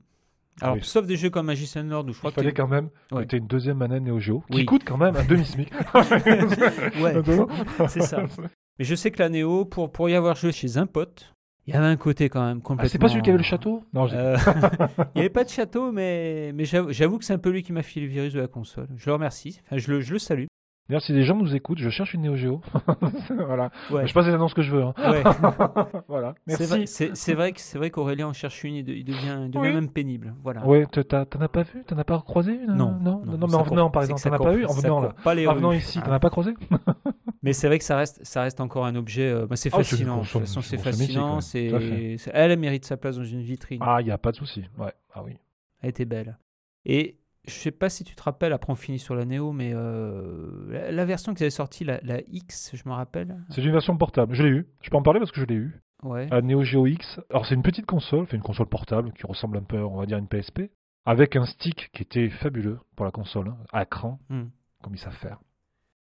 Alors, 0.61 0.75
Oui. 0.75 0.81
sauf 0.83 1.05
des 1.07 1.15
jeux 1.17 1.29
comme 1.29 1.47
Magician 1.47 1.83
Lord 1.83 2.05
où 2.07 2.13
je 2.13 2.19
crois 2.19 2.31
Il 2.31 2.35
fallait 2.35 2.51
que 2.53 2.61
quand 2.61 2.67
même 2.67 2.89
Ouais. 3.11 3.25
que 3.25 3.35
une 3.35 3.47
deuxième 3.47 3.77
manette 3.77 4.03
Neo 4.03 4.19
Geo, 4.19 4.41
qui 4.51 4.57
Oui. 4.59 4.65
coûte 4.65 4.83
quand 4.85 4.97
même 4.97 5.15
un 5.15 5.23
demi-smic. 5.25 5.71
Ouais, 7.01 7.21
c'est 7.87 8.01
ça. 8.01 8.23
Mais 8.82 8.86
je 8.86 8.96
sais 8.96 9.12
que 9.12 9.22
la 9.22 9.30
Néo, 9.30 9.63
pour, 9.63 9.91
pour 9.91 10.10
y 10.10 10.15
avoir 10.15 10.36
joué 10.36 10.52
chez 10.52 10.78
un 10.80 10.88
pote, 10.88 11.36
il 11.67 11.74
y 11.76 11.78
avait 11.78 11.86
un 11.86 11.98
côté 11.98 12.30
quand 12.30 12.44
même 12.44 12.62
complètement. 12.63 12.88
Ah, 12.88 12.89
c'est 12.91 12.98
pas 12.98 13.10
celui 13.10 13.22
qui 13.22 13.30
avait 13.30 13.38
le 13.38 13.44
château? 13.44 13.84
Non, 13.94 14.08
Euh, 14.12 14.36
il 14.98 15.17
n'y 15.17 15.22
avait 15.22 15.30
pas 15.30 15.44
de 15.44 15.50
château, 15.50 15.91
mais, 15.91 16.52
mais 16.56 16.65
j'avoue 16.65 17.20
que 17.20 17.24
c'est 17.26 17.34
un 17.34 17.38
peu 17.38 17.52
lui 17.52 17.62
qui 17.62 17.74
m'a 17.74 17.84
filé 17.84 18.08
le 18.08 18.12
virus 18.12 18.34
de 18.34 18.39
la 18.39 18.48
console. 18.48 18.88
Je 18.98 19.06
le 19.06 19.13
remercie. 19.13 19.60
Enfin, 19.67 19.78
je, 19.78 19.91
le, 19.91 20.02
je 20.02 20.13
le 20.13 20.17
salue. 20.17 20.46
D'ailleurs, 20.89 21.04
si 21.04 21.13
des 21.13 21.24
gens 21.24 21.36
nous 21.36 21.56
écoutent, 21.56 21.78
je 21.78 21.91
cherche 21.91 22.15
une 22.15 22.24
Neo 22.24 22.36
Geo. 22.36 22.60
voilà. 23.30 23.70
Ouais. 23.91 24.08
Je 24.08 24.13
passe 24.15 24.26
les 24.26 24.34
annonces 24.34 24.56
que 24.56 24.63
je 24.63 24.76
veux. 24.76 24.82
hein. 24.82 24.94
Ouais. 24.98 25.22
voilà. 26.08 26.34
C'est 26.48 26.60
Merci. 26.60 26.65
vrai, 26.65 26.86
c'est- 26.88 27.15
c'est 27.15 27.34
vrai 27.36 27.52
que 27.52 27.62
c'est 27.62 27.78
vrai 27.78 27.91
qu'Aurélien 27.91 28.30
en 28.30 28.34
cherche 28.34 28.63
une, 28.63 28.74
il, 28.74 28.84
de- 28.84 28.94
il 28.94 29.06
devient, 29.06 29.41
il 29.46 29.52
devient 29.52 29.67
Oui. 29.67 29.74
même 29.76 29.89
pénible. 29.89 30.34
Voilà. 30.44 30.65
Ouais, 30.65 30.88
t'en 30.88 31.39
as 31.39 31.48
pas 31.48 31.62
vu? 31.62 31.84
T'en 31.86 32.00
as 32.00 32.04
pas 32.04 32.20
croisé 32.22 32.54
une? 32.54 32.74
Non, 32.74 32.98
non, 33.00 33.22
non, 33.24 33.48
mais 33.48 33.54
en 33.56 33.62
venant, 33.62 33.91
par 33.91 34.02
exemple, 34.02 34.22
t'en 34.24 34.34
as 34.34 34.39
pas 34.39 34.52
vu? 34.54 34.65
En 34.65 34.74
venant, 34.74 35.02
là. 35.02 35.13
pas 35.24 35.36
les 35.36 35.46
En 35.48 35.54
venant 35.54 35.72
ici, 35.72 36.00
Ah. 36.02 36.08
t'en 36.08 36.12
as 36.13 36.20
pas 36.20 36.32
croisé? 36.32 36.56
Mais 37.43 37.54
c'est 37.54 37.67
vrai 37.67 37.80
que 37.80 37.84
ça 37.84 37.97
reste, 37.97 38.23
ça 38.23 38.43
reste 38.43 38.60
encore 38.62 38.86
un 38.86 38.95
objet. 38.95 39.27
euh, 39.30 39.47
bah, 39.47 39.56
c'est 39.56 39.69
Ah, 39.73 39.77
c'est 39.84 39.95
fascinant. 39.95 40.17
De 40.21 40.27
toute 40.27 40.41
façon, 40.41 40.62
c'est 40.62 40.77
fascinant. 40.77 41.36
ouais, 41.38 42.15
c'est- 42.17 42.32
elle 42.34 42.58
mérite 42.60 42.86
sa 42.86 42.97
place 42.97 43.17
dans 43.17 43.23
une 43.23 43.41
vitrine. 43.41 43.80
Ah, 43.82 43.97
il 44.01 44.08
y 44.08 44.12
a 44.12 44.17
pas 44.17 44.32
de 44.32 44.38
souci. 44.38 44.63
Ouais. 44.77 44.93
Ah 45.13 45.23
oui. 45.23 45.38
Elle 45.82 45.89
était 45.89 46.06
belle. 46.06 46.38
Et 46.86 47.17
je 47.47 47.51
sais 47.51 47.71
pas 47.71 47.89
si 47.89 48.04
tu 48.04 48.15
te 48.15 48.21
rappelles, 48.21 48.54
après 48.54 48.71
on 48.71 48.75
finit 48.75 48.99
sur 48.99 49.15
la 49.15 49.25
Neo, 49.25 49.51
mais 49.51 49.71
euh, 49.73 50.71
la, 50.71 50.91
la 50.91 51.06
version 51.06 51.34
qu'ils 51.34 51.43
avaient 51.45 51.49
sortie, 51.49 51.84
la, 51.84 51.99
la 52.04 52.19
X, 52.27 52.71
je 52.75 52.88
me 52.88 52.93
rappelle. 52.93 53.36
C'est 53.49 53.63
une 53.63 53.71
version 53.71 53.97
portable. 53.97 54.36
Je 54.36 54.43
l'ai 54.43 54.49
eu. 54.49 54.67
Je 54.82 54.89
peux 54.91 54.97
en 54.97 55.01
parler 55.01 55.19
parce 55.19 55.32
que 55.32 55.41
je 55.41 55.45
l'ai 55.45 55.56
eu. 55.56 55.80
Ouais. 56.04 56.27
La 56.30 56.41
Neo 56.41 56.63
Geo 56.63 56.86
X. 56.88 57.19
Alors, 57.32 57.45
c'est 57.47 57.56
une 57.56 57.62
petite 57.63 57.86
console, 57.86 58.25
une 58.34 58.42
console 58.42 58.67
portable 58.67 59.12
qui 59.13 59.25
ressemble 59.25 59.58
un 59.58 59.63
peu, 59.63 59.77
on 59.83 59.98
va 59.98 60.06
dire, 60.08 60.17
à 60.17 60.19
une 60.19 60.27
PSP, 60.27 60.71
avec 61.06 61.35
un 61.35 61.46
stick 61.46 61.89
qui 61.94 62.04
était 62.04 62.29
fabuleux 62.29 62.79
pour 62.96 63.06
la 63.06 63.12
console, 63.12 63.50
hein, 63.50 63.58
à 63.71 63.83
écran, 63.83 64.19
Hmm. 64.29 64.46
comme 64.83 64.94
ils 64.96 65.00
savent 65.00 65.15
faire. 65.17 65.39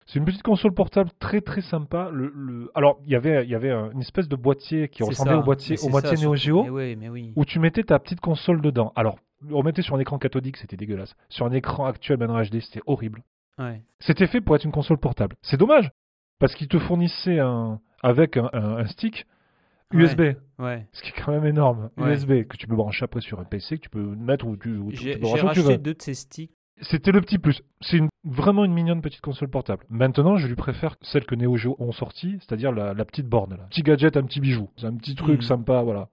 C'est 0.07 0.19
une 0.19 0.25
petite 0.25 0.43
console 0.43 0.75
portable 0.75 1.11
très 1.19 1.41
très 1.41 1.63
sympa. 1.63 2.11
Le, 2.13 2.31
le- 2.35 2.71
Alors, 2.75 2.99
il 3.05 3.11
y 3.11 3.17
avait, 3.17 3.45
il 3.45 3.51
y 3.51 3.55
avait 3.55 3.71
un- 3.71 3.91
une 3.93 4.01
espèce 4.01 4.29
de 4.29 4.37
boîtier 4.37 4.89
qui 4.89 5.03
ressemblait 5.03 5.33
ça. 5.35 5.39
au 5.39 5.43
boîtier, 5.43 5.77
au 5.83 5.89
boîtier 5.89 6.17
Neo. 6.23 6.35
Geo, 6.37 6.65
Mais 6.65 6.71
oui, 6.71 6.97
mais 6.97 7.09
oui. 7.09 7.33
où 7.37 7.45
tu 7.45 7.59
mettais 7.59 7.83
ta 7.85 7.99
petite 7.99 8.21
console 8.21 8.61
dedans. 8.61 8.93
Alors, 8.97 9.19
on 9.51 9.63
mettait 9.63 9.83
sur 9.83 9.95
un 9.97 10.01
écran 10.01 10.19
cathodique, 10.19 10.57
c'était 10.59 10.77
dégueulasse. 10.77 11.15
Sur 11.31 11.47
un 11.47 11.53
écran 11.53 11.87
actuel 11.87 12.19
maintenant 12.19 12.41
HD, 12.43 12.61
c'était 12.61 12.83
horrible. 12.87 13.23
Ouais. 13.59 13.83
C'était 13.99 14.27
fait 14.27 14.41
pour 14.41 14.57
être 14.57 14.65
une 14.65 14.73
console 14.73 14.99
portable. 14.99 15.37
C'est 15.43 15.57
dommage, 15.57 15.91
parce 16.39 16.55
qu'ils 16.55 16.69
te 16.69 16.79
fournissaient 16.79 17.39
un, 17.39 17.81
avec 18.03 18.37
un, 18.37 18.51
un- 18.53 18.77
un 18.79 18.87
stick. 18.87 19.27
USB, 19.93 20.35
Ouais. 20.59 20.87
ce 20.93 21.03
qui 21.03 21.11
est 21.11 21.23
quand 21.25 21.31
même 21.31 21.45
énorme. 21.47 21.91
Ouais. 21.99 22.11
USB, 22.15 22.45
que 22.49 22.57
tu 22.57 22.67
peux 22.67 22.75
brancher 22.75 23.05
après 23.05 23.21
sur 23.21 23.39
un 23.39 23.45
PC, 23.45 23.77
que 23.77 23.83
tu 23.83 23.91
peux 23.91 24.03
mettre 24.03 24.45
où 24.47 24.57
tu, 24.57 24.77
où 24.77 24.91
tu- 24.91 24.97
tu 24.99 25.05
peux 25.05 25.11
j'ai 25.13 25.19
brancher 25.19 25.35
où 25.35 25.41
tu 25.41 25.47
racheté 25.47 25.63
veux. 25.73 25.79
deux 25.79 25.95
de 25.95 26.03
ces 26.03 26.15
sticks. 26.15 26.51
C'était 26.83 27.13
le 27.13 27.21
petit 27.21 27.39
plus. 27.39 27.63
C'est 27.81 27.97
une- 27.99 28.09
vraiment 28.25 28.65
une 28.65 28.73
mignonne 28.75 29.01
petite 29.01 29.21
console 29.21 29.49
portable. 29.49 29.85
Maintenant, 29.89 30.37
je 30.37 30.47
lui 30.47 30.57
préfère 30.57 30.97
celle 31.03 31.25
que 31.25 31.35
Neo 31.35 31.57
Geo 31.57 31.77
ont 31.79 31.93
sortie, 31.93 32.37
c'est-à-dire 32.41 32.73
la, 32.73 32.95
la 32.95 33.05
petite 33.05 33.27
borne. 33.29 33.53
Là. 33.57 33.67
Petit 33.71 33.83
gadget, 33.83 34.17
un 34.17 34.25
petit 34.25 34.41
bijou. 34.41 34.69
C'est 34.77 34.87
un 34.87 34.95
petit 34.97 35.15
truc 35.15 35.37
Mhm. 35.41 35.43
sympa, 35.43 35.83
voilà. 35.83 36.09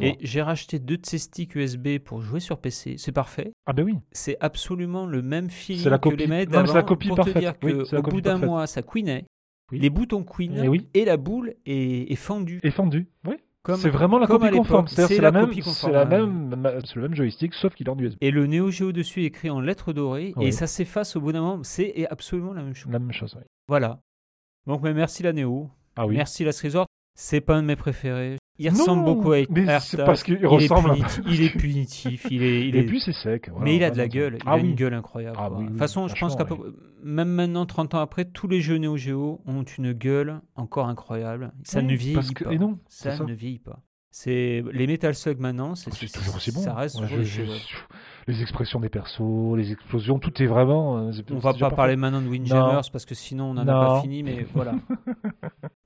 Et 0.00 0.16
j'ai 0.20 0.42
racheté 0.42 0.80
deux 0.80 0.96
de 0.96 1.06
ces 1.06 1.18
sticks 1.18 1.54
USB 1.54 1.98
pour 2.00 2.20
jouer 2.20 2.40
sur 2.40 2.58
PC. 2.58 2.96
C'est 2.98 3.12
parfait. 3.12 3.52
Ah 3.66 3.72
ben 3.72 3.84
oui. 3.84 3.94
C'est 4.10 4.36
absolument 4.40 5.06
le 5.06 5.22
même 5.22 5.48
feeling 5.48 5.84
C'est 5.84 5.90
la 5.90 5.98
que 5.98 6.08
copie. 6.08 6.16
les 6.16 6.26
manettes 6.26 6.50
Non, 6.50 6.62
mais 6.62 6.66
c'est 6.66 6.72
la 6.72 6.80
d'avant, 6.80 6.86
copie 6.88 7.06
pour 7.08 7.16
parfaite. 7.18 7.34
te 7.34 7.38
dire 7.38 7.52
Oui, 7.62 7.72
que 7.72 7.94
la 7.94 8.00
au 8.00 8.02
bout 8.02 8.20
d'un 8.20 8.38
mois, 8.38 8.66
ça. 8.66 8.80
Oui. 9.70 9.78
Les 9.80 9.90
boutons 9.90 10.24
couinent 10.24 10.60
Eh 10.64 10.68
oui. 10.68 10.88
et 10.94 11.04
la 11.04 11.16
boule 11.16 11.54
est, 11.66 12.10
est 12.10 12.16
fendue. 12.16 12.58
Et 12.64 12.70
fendu. 12.70 13.06
Oui. 13.26 13.34
C'est 13.74 13.90
vraiment 13.90 14.18
la 14.18 14.26
comme 14.26 14.40
copie 14.42 14.56
conforme. 14.56 14.86
C'est 14.88 15.16
la 15.16 15.30
la, 15.30 15.32
même, 15.32 15.60
conforme, 15.60 15.92
la 15.92 16.04
même, 16.04 16.82
c'est 16.84 16.96
le 16.96 17.02
même 17.02 17.14
joystick, 17.14 17.54
sauf 17.54 17.74
qu'il 17.74 17.86
est 17.86 17.90
en 17.90 17.98
USB. 17.98 18.16
Et 18.20 18.30
le 18.30 18.46
Neo 18.46 18.70
Geo 18.70 18.92
dessus 18.92 19.22
est 19.22 19.26
écrit 19.26 19.50
en 19.50 19.60
lettres 19.60 19.92
dorées 19.92 20.32
Oui. 20.36 20.46
et 20.46 20.52
ça 20.52 20.66
s'efface 20.66 21.16
au 21.16 21.20
bout 21.20 21.32
d'un 21.32 21.40
moment. 21.40 21.62
C'est 21.64 22.06
absolument 22.10 22.52
la 22.52 22.62
même 22.62 22.74
chose. 22.74 22.92
La 22.92 22.98
même 22.98 23.12
chose. 23.12 23.34
oui. 23.36 23.44
Voilà. 23.68 24.00
Donc 24.66 24.82
mais 24.82 24.94
merci 24.94 25.22
la 25.22 25.32
Neo. 25.32 25.70
Ah 25.96 26.06
oui. 26.06 26.16
Merci 26.16 26.44
Last 26.44 26.60
Resort. 26.62 26.86
C'est 27.18 27.40
pas 27.40 27.56
un 27.56 27.62
de 27.62 27.66
mes 27.66 27.76
préférés. 27.76 28.36
Il 28.58 28.72
Non, 28.72 28.78
ressemble 28.78 29.04
beaucoup 29.04 29.32
à 29.32 29.36
mais 29.50 29.60
AirTag. 29.66 29.80
c'est 29.82 29.96
parce 29.98 30.22
qu'il 30.22 30.38
il 30.40 30.46
ressemble. 30.46 30.90
Est 30.90 30.94
punitif, 30.94 31.22
il 31.26 31.42
est 31.42 31.50
punitif. 31.50 32.26
Il 32.30 32.42
est, 32.42 32.68
il 32.68 32.76
Et 32.76 32.86
puis 32.86 33.00
c'est 33.00 33.12
sec. 33.12 33.48
voilà, 33.50 33.64
mais 33.64 33.76
il 33.76 33.84
a 33.84 33.90
de 33.90 33.98
la 33.98 34.08
gueule. 34.08 34.36
Il 34.40 34.42
Ah 34.46 34.52
a 34.52 34.56
oui. 34.56 34.62
une 34.70 34.74
gueule 34.74 34.94
incroyable. 34.94 35.36
Ah 35.38 35.50
oui, 35.52 35.64
de 35.64 35.68
toute 35.70 35.78
façon, 35.78 36.08
je 36.08 36.14
pense 36.18 36.36
qu'à 36.36 36.44
peu- 36.46 36.74
même 37.04 37.28
maintenant, 37.28 37.66
30 37.66 37.94
ans 37.94 38.00
après, 38.00 38.24
tous 38.24 38.48
les 38.48 38.60
jeux 38.62 38.78
Neo 38.78 38.96
Geo 38.96 39.40
ont 39.46 39.62
une 39.62 39.92
gueule 39.92 40.40
encore 40.54 40.88
incroyable. 40.88 41.52
Ça 41.64 41.82
ne 41.82 41.94
vieillit 41.94 42.32
que- 42.34 42.44
pas. 42.44 42.52
Et 42.52 42.58
non, 42.58 42.78
ça, 42.88 43.16
ne 43.24 43.32
vieillit 43.34 43.58
pas. 43.58 43.80
C'est 44.10 44.64
les 44.72 44.86
Metal 44.86 45.14
Slug 45.14 45.38
maintenant, 45.38 45.74
c'est 45.74 45.92
C'est 45.92 46.06
toujours 46.10 46.36
aussi 46.36 46.50
bon. 46.50 46.60
Ça 46.62 46.72
reste 46.72 46.98
Ouais, 46.98 47.22
je- 47.22 47.42
les 48.26 48.40
expressions 48.40 48.80
des 48.80 48.88
persos, 48.88 49.54
les 49.58 49.70
explosions, 49.72 50.18
tout 50.18 50.42
est 50.42 50.46
vraiment. 50.46 51.12
c'est- 51.12 51.30
On 51.30 51.38
c'est 51.40 51.46
va 51.46 51.52
pas 51.52 51.70
parler 51.76 51.96
maintenant 51.96 52.22
de 52.22 52.28
Windjammers 52.28 52.80
parce 52.90 53.04
que 53.04 53.14
sinon 53.14 53.50
on 53.50 53.54
n'en 53.54 53.68
a 53.68 53.86
pas 53.86 54.00
fini, 54.00 54.22
mais 54.22 54.46
voilà. 54.54 54.72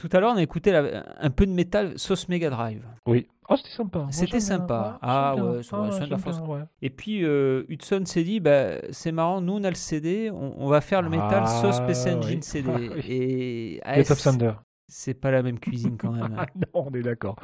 Tout 0.00 0.08
à 0.12 0.20
l'heure, 0.20 0.32
on 0.32 0.36
a 0.38 0.42
écouté 0.42 0.72
la- 0.72 1.04
un 1.20 1.28
peu 1.30 1.44
de 1.44 1.52
métal 1.52 1.98
sauce 1.98 2.26
Mega 2.28 2.48
Drive. 2.48 2.82
Oui. 3.06 3.28
Oh, 3.50 3.56
c'était 3.56 3.68
sympa. 3.76 4.06
C'était 4.10 4.40
sympa. 4.40 4.92
Ouais, 4.92 4.98
Ah 5.02 5.34
ouais, 5.34 5.60
Ah, 5.72 5.90
de 6.06 6.10
la 6.10 6.16
bien. 6.16 6.68
Et 6.80 6.88
puis 6.88 7.22
euh, 7.24 7.64
Hudson 7.68 8.02
s'est 8.06 8.22
dit, 8.22 8.40
bah, 8.40 8.76
c'est 8.92 9.12
marrant, 9.12 9.40
nous 9.40 9.54
on 9.54 9.64
a 9.64 9.68
le 9.68 9.74
CD, 9.74 10.30
on, 10.30 10.54
on 10.56 10.68
va 10.68 10.80
faire 10.80 11.02
le 11.02 11.10
métal 11.10 11.42
Ah, 11.44 11.60
sauce 11.60 11.80
PC 11.80 12.14
Engine 12.14 12.38
oui. 12.38 12.42
CD. 12.42 12.70
Ah, 12.74 12.94
oui. 12.94 13.02
Et 13.08 13.80
ah, 13.84 14.02
Thunder. 14.04 14.52
c'est 14.88 15.14
pas 15.14 15.30
la 15.32 15.42
même 15.42 15.58
cuisine 15.58 15.96
quand 15.98 16.12
même. 16.12 16.34
Ah 16.38 16.46
non, 16.54 16.86
on 16.86 16.94
est 16.94 17.02
d'accord. 17.02 17.36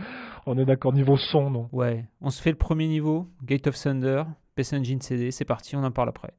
On 0.46 0.56
est 0.56 0.64
d'accord. 0.64 0.92
Niveau 0.92 1.16
son, 1.18 1.50
non? 1.50 1.68
Ouais, 1.72 2.04
on 2.22 2.30
se 2.30 2.40
fait 2.40 2.50
le 2.52 2.56
premier 2.56 2.86
niveau, 2.86 3.26
Gate 3.44 3.66
of 3.66 3.74
Thunder, 3.78 4.22
PC 4.54 4.76
Engine 4.78 5.00
CD, 5.02 5.30
c'est 5.32 5.44
parti, 5.44 5.76
on 5.76 5.84
en 5.84 5.90
parle 5.90 6.08
après. 6.10 6.32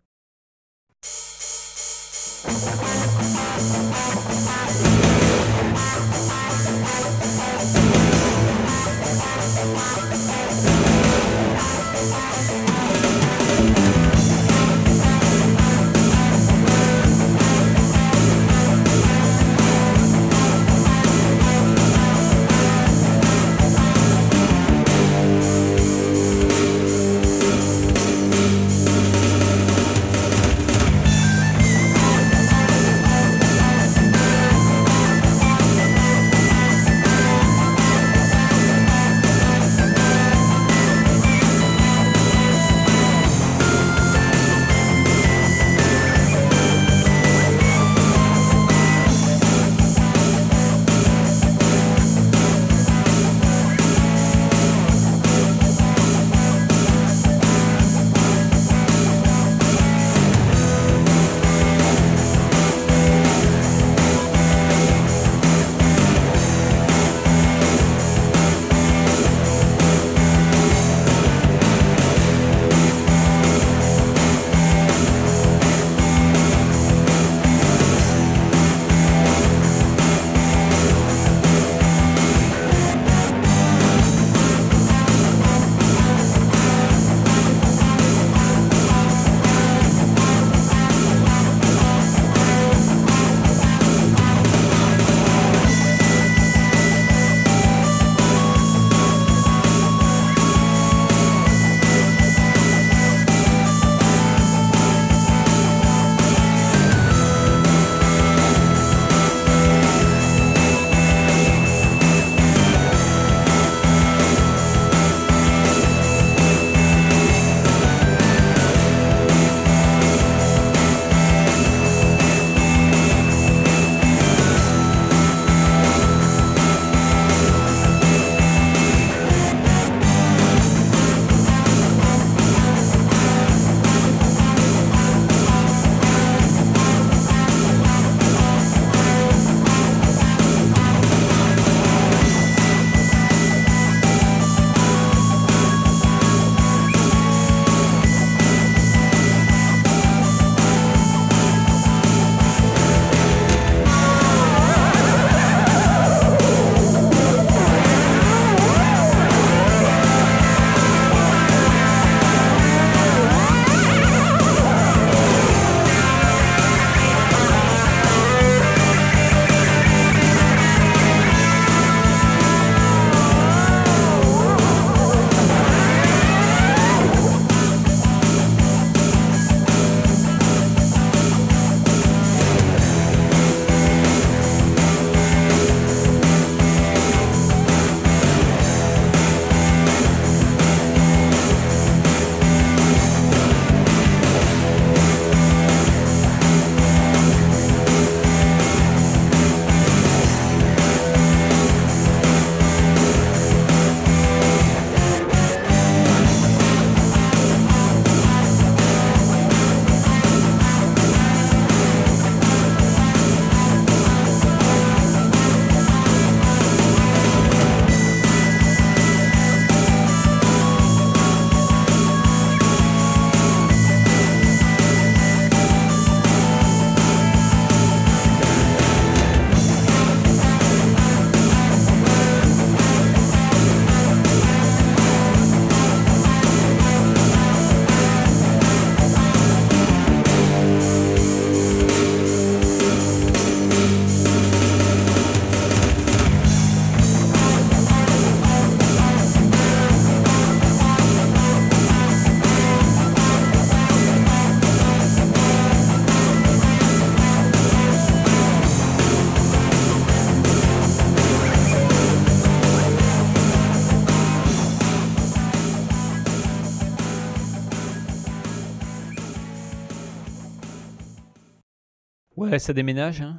Ça 272.59 272.73
déménage. 272.73 273.21
Hein. 273.21 273.37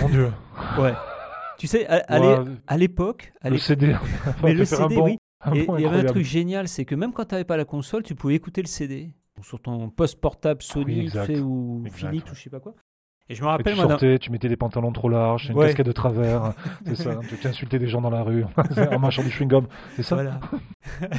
Mon 0.00 0.08
Dieu. 0.08 0.32
Ouais. 0.78 0.92
Tu 1.58 1.66
sais, 1.66 1.86
à, 1.86 2.76
l'époque, 2.76 3.32
le 3.44 3.56
CD. 3.58 3.94
mais 4.42 4.52
le 4.54 4.64
CD, 4.64 4.96
oui. 4.96 5.18
Et 5.54 5.66
il 5.78 5.80
y 5.80 5.86
avait 5.86 6.00
un 6.00 6.04
truc 6.04 6.24
génial, 6.24 6.66
c'est 6.68 6.84
que 6.84 6.94
même 6.94 7.12
quand 7.12 7.24
tu 7.26 7.34
n'avais 7.34 7.44
pas 7.44 7.56
la 7.56 7.64
console, 7.64 8.02
tu 8.02 8.14
pouvais 8.14 8.34
écouter 8.34 8.62
le 8.62 8.66
CD 8.68 9.14
sur 9.42 9.60
ton 9.60 9.90
poste 9.90 10.20
portable 10.20 10.62
Sony, 10.62 10.94
tu 10.94 11.00
exact. 11.02 11.26
sais, 11.26 11.40
ou 11.40 11.82
Exact, 11.86 11.98
Philips 11.98 12.24
ouais. 12.24 12.30
ou 12.32 12.34
je 12.34 12.42
sais 12.42 12.50
pas 12.50 12.58
quoi. 12.60 12.74
Et 13.28 13.34
je 13.34 13.42
me 13.42 13.48
rappelle, 13.48 13.72
tu 13.72 13.76
moi, 13.76 13.84
dans- 13.84 13.90
sortais, 13.90 14.18
tu 14.18 14.30
mettais 14.30 14.48
des 14.48 14.56
pantalons 14.56 14.92
trop 14.92 15.08
larges, 15.08 15.50
une 15.50 15.56
Ouais. 15.56 15.66
casquette 15.66 15.86
de 15.86 15.92
travers, 15.92 16.52
c'est 16.86 16.94
ça. 16.96 17.18
Tu 17.40 17.46
insultais 17.46 17.78
des 17.78 17.86
gens 17.88 18.00
dans 18.00 18.10
la 18.10 18.22
rue 18.22 18.44
en 18.92 18.98
marchant 18.98 19.22
du 19.22 19.28
chewing-gum, 19.30 19.66
c'est 19.96 20.02
ça? 20.02 20.14
Voilà. 20.16 20.40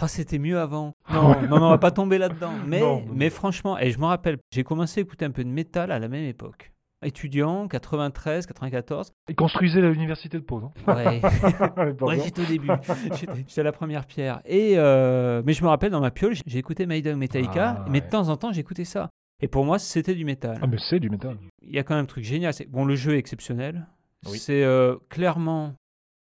ah, 0.00 0.08
c'était 0.08 0.38
mieux 0.38 0.58
avant. 0.58 0.94
Non, 1.12 1.40
non, 1.42 1.58
non, 1.58 1.66
on 1.66 1.70
va 1.70 1.78
pas 1.78 1.90
tomber 1.90 2.18
là-dedans. 2.18 2.52
Mais, 2.66 2.80
Non, 2.80 3.00
non. 3.00 3.12
mais 3.12 3.30
franchement, 3.30 3.78
et 3.78 3.90
je 3.90 3.98
me 3.98 4.04
rappelle, 4.06 4.38
j'ai 4.52 4.64
commencé 4.64 5.00
à 5.00 5.02
écouter 5.02 5.24
un 5.24 5.30
peu 5.30 5.44
de 5.44 5.48
métal 5.48 5.90
à 5.90 5.98
la 5.98 6.08
même 6.08 6.24
époque. 6.24 6.72
Étudiant, 7.04 7.68
93, 7.68 8.46
94. 8.46 9.12
Ils 9.28 9.36
construisaient 9.36 9.80
l'université 9.80 10.36
de 10.36 10.42
Pau, 10.42 10.60
non? 10.60 10.72
Ouais, 10.88 11.20
ouais 12.00 12.20
j'étais 12.24 12.42
au 12.42 12.44
début. 12.44 12.68
J'étais 13.14 13.60
à 13.60 13.64
la 13.64 13.70
première 13.70 14.04
pierre. 14.04 14.40
Et 14.44 14.74
euh, 14.76 15.40
mais 15.46 15.52
je 15.52 15.62
me 15.62 15.68
rappelle, 15.68 15.92
dans 15.92 16.00
ma 16.00 16.10
piole, 16.10 16.34
j'ai 16.44 16.58
écouté 16.58 16.86
Maiden 16.86 17.16
Metallica. 17.16 17.76
Ah, 17.78 17.84
mais 17.88 18.00
de 18.00 18.08
temps 18.08 18.28
en 18.28 18.36
temps, 18.36 18.52
j'écoutais 18.52 18.84
ça. 18.84 19.10
Et 19.40 19.46
pour 19.46 19.64
moi, 19.64 19.78
c'était 19.78 20.16
du 20.16 20.24
métal. 20.24 20.58
Ah, 20.60 20.66
mais 20.66 20.78
c'est 20.90 20.98
du 20.98 21.08
métal. 21.08 21.36
Il 21.62 21.72
y 21.72 21.78
a 21.78 21.84
quand 21.84 21.94
même 21.94 22.02
un 22.02 22.06
truc 22.06 22.24
génial. 22.24 22.52
Bon, 22.68 22.84
le 22.84 22.96
jeu 22.96 23.14
est 23.14 23.18
exceptionnel. 23.18 23.86
Oui. 24.26 24.38
C'est 24.38 24.64
euh, 24.64 24.96
clairement 25.08 25.74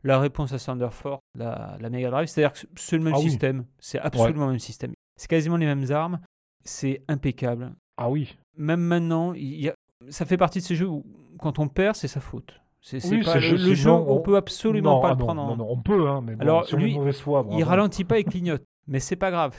la 0.05 0.19
réponse 0.19 0.53
à 0.53 0.59
Thunder 0.59 0.89
Force, 0.91 1.21
la, 1.37 1.77
la 1.81 1.91
Mega 1.91 2.11
Drive. 2.11 2.29
C'est-à-dire 2.29 2.53
que 2.53 2.67
c'est 2.77 2.97
le 2.97 3.03
même 3.05 3.15
Ah 3.15 3.19
oui. 3.19 3.25
système. 3.31 3.65
C'est 3.79 3.99
absolument 3.99 4.45
le 4.47 4.53
même 4.53 4.59
système. 4.61 4.93
C'est 5.17 5.29
quasiment 5.29 5.57
les 5.57 5.67
mêmes 5.67 5.91
armes. 5.91 6.21
C'est 6.65 7.03
impeccable. 7.09 7.75
Ah 7.97 8.11
oui. 8.11 8.37
Même 8.57 8.81
maintenant, 8.81 9.33
il 9.33 9.61
y 9.61 9.69
a- 9.69 9.75
ça 10.11 10.25
fait 10.27 10.37
partie 10.37 10.59
de 10.59 10.65
ces 10.65 10.75
jeux 10.75 10.89
où, 10.89 11.05
quand 11.39 11.59
on 11.59 11.69
perd, 11.69 11.97
c'est 11.97 12.09
sa 12.09 12.21
faute. 12.21 12.61
C'est 12.83 13.05
Oui, 13.11 13.25
pas 13.25 13.35
le, 13.37 13.41
jeu, 13.75 13.91
on 13.91 14.19
on- 14.19 14.21
peut 14.21 14.37
absolument 14.37 14.97
non, 14.97 15.01
pas 15.01 15.09
ah 15.09 15.13
le 15.15 15.19
non, 15.19 15.25
prendre. 15.25 15.43
en- 15.43 15.49
Non, 15.49 15.57
non, 15.57 15.67
on 15.71 15.81
peut, 15.83 16.09
hein, 16.09 16.21
mais 16.25 16.37
bon, 16.37 16.43
Alors, 16.43 16.67
lui, 16.77 16.97
foi, 17.15 17.45
Il 17.53 17.65
ralentit 17.65 18.05
pas 18.05 18.19
et 18.19 18.25
clignote. 18.25 18.63
Mais 18.89 19.01
c'est 19.01 19.17
pas 19.17 19.31
grave. 19.33 19.57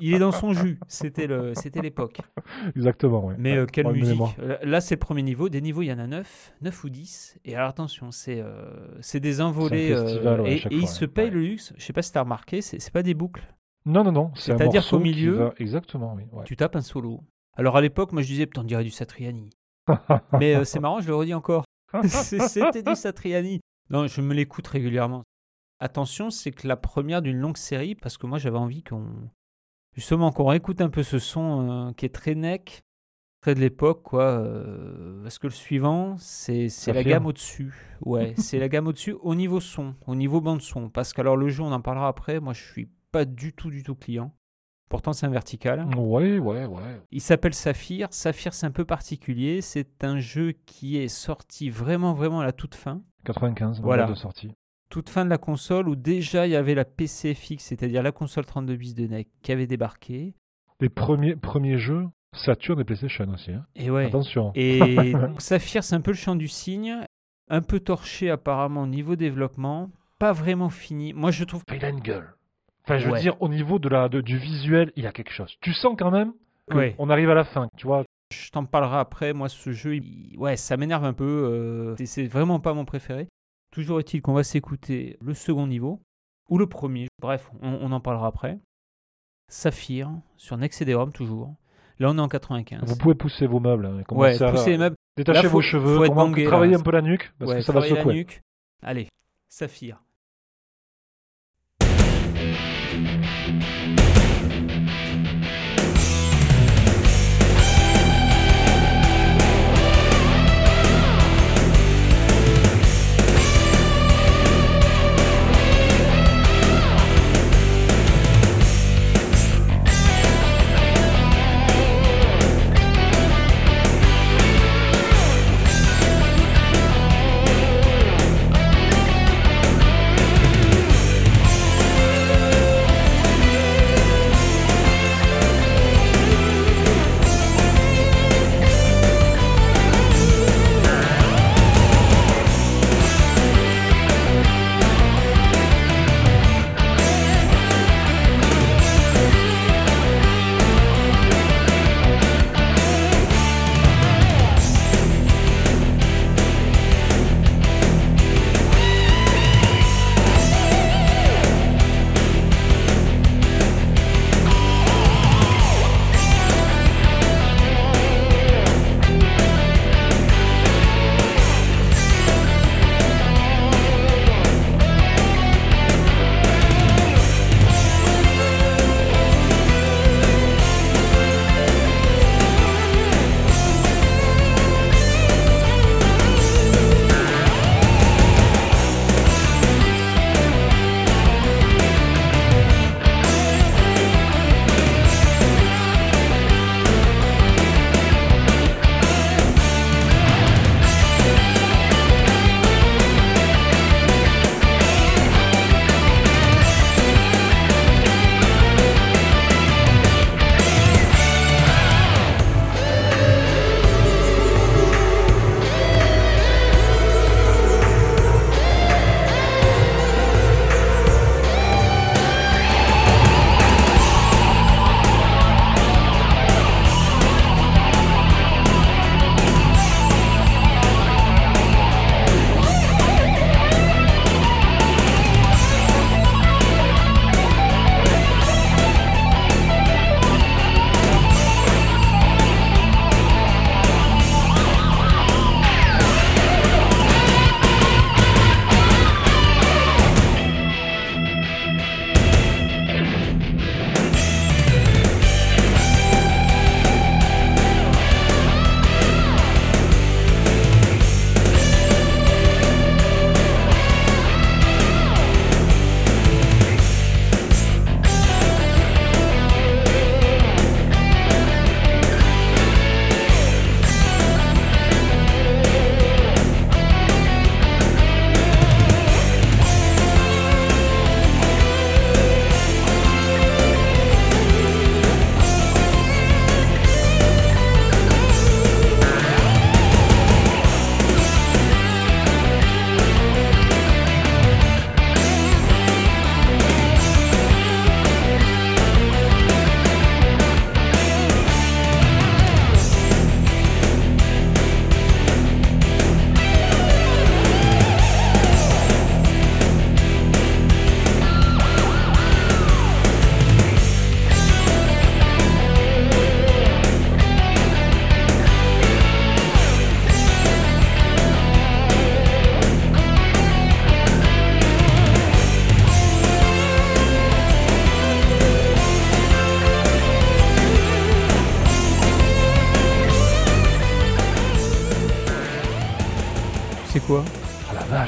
Il 0.00 0.14
est 0.14 0.18
dans 0.20 0.30
son 0.30 0.52
jus. 0.52 0.78
C'était 0.86 1.26
le, 1.26 1.52
c'était 1.54 1.80
l'époque. 1.82 2.20
Exactement, 2.76 3.24
ouais. 3.26 3.34
Mais 3.36 3.52
Ouais, 3.52 3.58
euh, 3.58 3.66
quelle 3.66 3.86
musique. 3.88 4.20
Euh, 4.38 4.56
Là, 4.62 4.80
c'est 4.80 4.94
le 4.94 5.00
premier 5.00 5.22
niveau. 5.22 5.48
Des 5.48 5.60
niveaux, 5.60 5.82
il 5.82 5.86
y 5.86 5.92
en 5.92 5.98
a 5.98 6.06
9, 6.06 6.52
9 6.62 6.84
ou 6.84 6.88
10. 6.88 7.38
Et 7.44 7.56
alors, 7.56 7.70
attention, 7.70 8.12
c'est 8.12 8.40
euh, 8.40 8.70
des 9.14 9.40
envolées. 9.40 9.94
Ouais, 9.94 10.26
à 10.26 10.48
et 10.48 10.54
et 10.70 10.76
ils 10.76 10.86
se 10.88 11.04
payent 11.04 11.30
le 11.30 11.40
luxe. 11.40 11.72
Je 11.76 11.84
sais 11.84 11.92
pas 11.92 12.02
si 12.02 12.12
tu 12.12 12.18
as 12.18 12.22
remarqué, 12.22 12.62
c'est 12.62 12.92
pas 12.92 13.02
des 13.02 13.14
boucles. 13.14 13.42
Non, 13.84 14.04
non, 14.04 14.12
non. 14.12 14.30
C'est 14.36 14.52
C'est-à-dire 14.56 14.88
qu'au 14.88 14.98
milieu- 15.00 15.34
va- 15.34 15.54
Exactement, 15.58 16.14
oui. 16.14 16.24
Tu 16.44 16.56
tapes 16.56 16.76
un 16.76 16.80
solo. 16.80 17.20
Alors, 17.56 17.76
à 17.76 17.80
l'époque, 17.80 18.12
moi, 18.12 18.22
je 18.22 18.28
disais, 18.28 18.46
putain, 18.46 18.60
on 18.60 18.64
dirait 18.64 18.84
du 18.84 18.90
Satriani. 18.90 19.50
Mais 20.38 20.54
euh, 20.54 20.64
c'est 20.64 20.78
marrant, 20.78 21.00
je 21.00 21.08
le 21.08 21.14
redis 21.16 21.34
encore. 21.34 21.64
C'était 22.04 22.82
du 22.82 22.94
Satriani. 22.94 23.60
Non, 23.90 24.06
je 24.06 24.20
me 24.20 24.34
l'écoute 24.34 24.66
régulièrement. 24.68 25.24
Attention, 25.80 26.30
c'est 26.30 26.50
que 26.50 26.66
la 26.66 26.76
première 26.76 27.22
d'une 27.22 27.38
longue 27.38 27.56
série, 27.56 27.94
parce 27.94 28.16
que 28.18 28.26
moi 28.26 28.38
j'avais 28.38 28.58
envie 28.58 28.82
qu'on. 28.82 29.06
Justement, 29.94 30.30
qu'on 30.32 30.46
réécoute 30.46 30.80
un 30.80 30.90
peu 30.90 31.02
ce 31.02 31.18
son 31.18 31.88
euh, 31.88 31.92
qui 31.92 32.04
est 32.06 32.14
très 32.14 32.34
neck, 32.34 32.82
très 33.40 33.54
de 33.54 33.60
l'époque, 33.60 34.02
quoi. 34.02 34.22
euh, 34.22 35.22
parce 35.22 35.38
que 35.38 35.46
le 35.48 35.52
suivant, 35.52 36.16
c'est 36.18 36.68
la 36.88 37.02
gamme 37.02 37.26
au-dessus. 37.26 37.72
Ouais, 38.04 38.34
c'est 38.38 38.58
la 38.58 38.68
gamme 38.68 38.86
au-dessus 38.86 39.16
au 39.20 39.34
niveau 39.34 39.60
son, 39.60 39.94
au 40.06 40.14
niveau 40.14 40.40
bande-son. 40.40 40.88
Parce 40.88 41.12
qu'alors 41.12 41.36
le 41.36 41.48
jeu, 41.48 41.62
on 41.62 41.72
en 41.72 41.80
parlera 41.80 42.08
après, 42.08 42.38
moi 42.40 42.52
je 42.52 42.62
suis 42.62 42.88
pas 43.10 43.24
du 43.24 43.52
tout, 43.52 43.70
du 43.70 43.82
tout 43.82 43.94
client. 43.94 44.32
Pourtant, 44.88 45.12
c'est 45.12 45.26
un 45.26 45.30
vertical. 45.30 45.84
Ouais, 45.96 46.38
ouais, 46.38 46.64
ouais. 46.64 47.02
Il 47.10 47.20
s'appelle 47.20 47.52
Saphir. 47.52 48.08
Saphir, 48.10 48.54
c'est 48.54 48.64
un 48.66 48.70
peu 48.70 48.86
particulier. 48.86 49.60
C'est 49.60 50.02
un 50.02 50.18
jeu 50.18 50.52
qui 50.64 50.96
est 50.96 51.08
sorti 51.08 51.68
vraiment, 51.68 52.14
vraiment 52.14 52.40
à 52.40 52.44
la 52.44 52.52
toute 52.52 52.74
fin. 52.74 53.02
95, 53.24 53.80
Voilà. 53.82 54.04
voilà. 54.04 54.06
de 54.06 54.14
sortie. 54.18 54.50
Toute 54.90 55.10
fin 55.10 55.24
de 55.24 55.30
la 55.30 55.38
console 55.38 55.88
où 55.88 55.96
déjà 55.96 56.46
il 56.46 56.50
y 56.50 56.56
avait 56.56 56.74
la 56.74 56.84
PCFX, 56.84 57.58
c'est-à-dire 57.58 58.02
la 58.02 58.12
console 58.12 58.46
32 58.46 58.76
bits 58.76 58.94
de 58.94 59.06
NEC 59.06 59.28
qui 59.42 59.52
avait 59.52 59.66
débarqué. 59.66 60.34
Les 60.80 60.88
premiers, 60.88 61.36
premiers 61.36 61.76
jeux, 61.78 62.06
Saturn 62.34 62.80
et 62.80 62.84
PlayStation 62.84 63.28
aussi. 63.32 63.52
hein. 63.52 63.66
Et 63.74 63.90
ouais. 63.90 64.06
Attention. 64.06 64.52
Et 64.54 64.78
donc, 65.12 65.40
Saphir, 65.42 65.84
c'est 65.84 65.94
un 65.94 66.00
peu 66.00 66.12
le 66.12 66.16
champ 66.16 66.36
du 66.36 66.48
cygne. 66.48 66.96
Un 67.50 67.62
peu 67.62 67.80
torché 67.80 68.30
apparemment 68.30 68.82
au 68.82 68.86
niveau 68.86 69.16
développement. 69.16 69.90
Pas 70.18 70.32
vraiment 70.32 70.68
fini. 70.70 71.12
Moi, 71.12 71.30
je 71.30 71.44
trouve. 71.44 71.62
Il 71.74 71.84
a 71.84 71.88
une 71.88 72.00
gueule. 72.00 72.34
Enfin, 72.84 72.98
je 72.98 73.06
veux 73.06 73.12
Ouais. 73.12 73.20
dire, 73.20 73.40
au 73.40 73.48
niveau 73.48 73.78
de 73.78 73.88
la, 73.88 74.08
de- 74.08 74.20
du 74.22 74.38
visuel, 74.38 74.92
il 74.96 75.04
y 75.04 75.06
a 75.06 75.12
quelque 75.12 75.32
chose. 75.32 75.54
Tu 75.60 75.72
sens 75.74 75.94
quand 75.98 76.10
même 76.10 76.32
Ouais. 76.72 76.94
qu'on 76.96 77.08
arrive 77.10 77.30
à 77.30 77.34
la 77.34 77.44
fin, 77.44 77.68
tu 77.76 77.86
vois. 77.86 78.04
Je 78.32 78.50
t'en 78.50 78.64
parlerai 78.66 78.98
après. 78.98 79.32
Moi, 79.32 79.48
ce 79.48 79.72
jeu, 79.72 79.96
il- 79.96 80.34
ouais, 80.38 80.56
ça 80.56 80.76
m'énerve 80.76 81.04
un 81.04 81.12
peu. 81.14 81.24
euh, 81.24 81.94
C'est 82.04 82.26
vraiment 82.26 82.60
pas 82.60 82.74
mon 82.74 82.84
préféré. 82.84 83.28
Toujours 83.78 84.00
est-il 84.00 84.20
qu'on 84.22 84.32
va 84.32 84.42
s'écouter 84.42 85.16
le 85.20 85.34
second 85.34 85.68
niveau 85.68 86.00
ou 86.50 86.58
le 86.58 86.66
premier. 86.66 87.06
Bref, 87.20 87.48
on, 87.62 87.74
on 87.74 87.92
en 87.92 88.00
parlera 88.00 88.26
après. 88.26 88.58
Saphir 89.48 90.10
sur 90.36 90.56
Nex 90.56 90.76
CD-ROM 90.78 91.12
toujours. 91.12 91.54
Là, 92.00 92.10
on 92.10 92.18
est 92.18 92.20
en 92.20 92.26
95. 92.26 92.82
Vous 92.82 92.96
pouvez 92.96 93.14
pousser 93.14 93.46
vos 93.46 93.60
meubles. 93.60 93.86
hein, 93.86 94.00
et 94.00 94.14
ouais, 94.14 94.42
à 94.42 94.50
pousser 94.50 94.70
les 94.70 94.78
meubles. 94.78 94.96
Là, 95.24 95.42
faut- 95.44 95.48
vos 95.50 95.60
cheveux, 95.60 95.94
faut 95.96 96.04
être 96.04 96.12
là. 96.16 96.46
travailler 96.48 96.74
un 96.74 96.80
peu 96.80 96.90
la 96.90 97.02
nuque, 97.02 97.32
parce 97.38 97.52
ouais, 97.52 97.56
que 97.58 97.62
ça 97.62 97.72
va 97.72 97.78
travailler 97.78 97.94
la 97.94 98.00
secouer. 98.00 98.14
nuque. 98.14 98.40
Allez, 98.82 99.06
Saphir. 99.48 100.02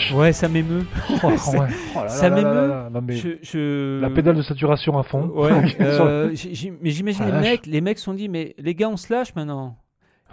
Vache 0.01 0.13
Ouais, 0.13 0.33
ça 0.33 0.49
m'émeut. 0.49 0.85
Oh, 1.23 1.27
ouais. 1.29 1.33
Oh 1.97 2.01
là 2.03 2.09
ça 2.09 2.31
m'émeut. 2.31 2.69
là. 2.69 2.89
Non, 2.93 3.01
mais 3.03 3.15
Je, 3.15 3.29
je- 3.43 4.01
La 4.01 4.11
pédale 4.11 4.37
de 4.37 4.43
saturation 4.43 4.99
à 4.99 5.03
fond. 5.03 5.29
Ouais. 5.35 5.51
Euh, 5.81 6.33
mais 6.81 6.91
j'imagine 6.91 7.25
Ah, 7.29 7.41
les 7.41 7.41
mecs, 7.41 7.67
les 7.67 7.81
mecs 7.81 7.99
se 7.99 8.05
sont 8.05 8.15
dit, 8.15 8.29
mais 8.29 8.55
les 8.59 8.75
gars, 8.75 8.89
on 8.89 8.97
se 8.97 9.13
lâche 9.13 9.35
maintenant. 9.35 9.77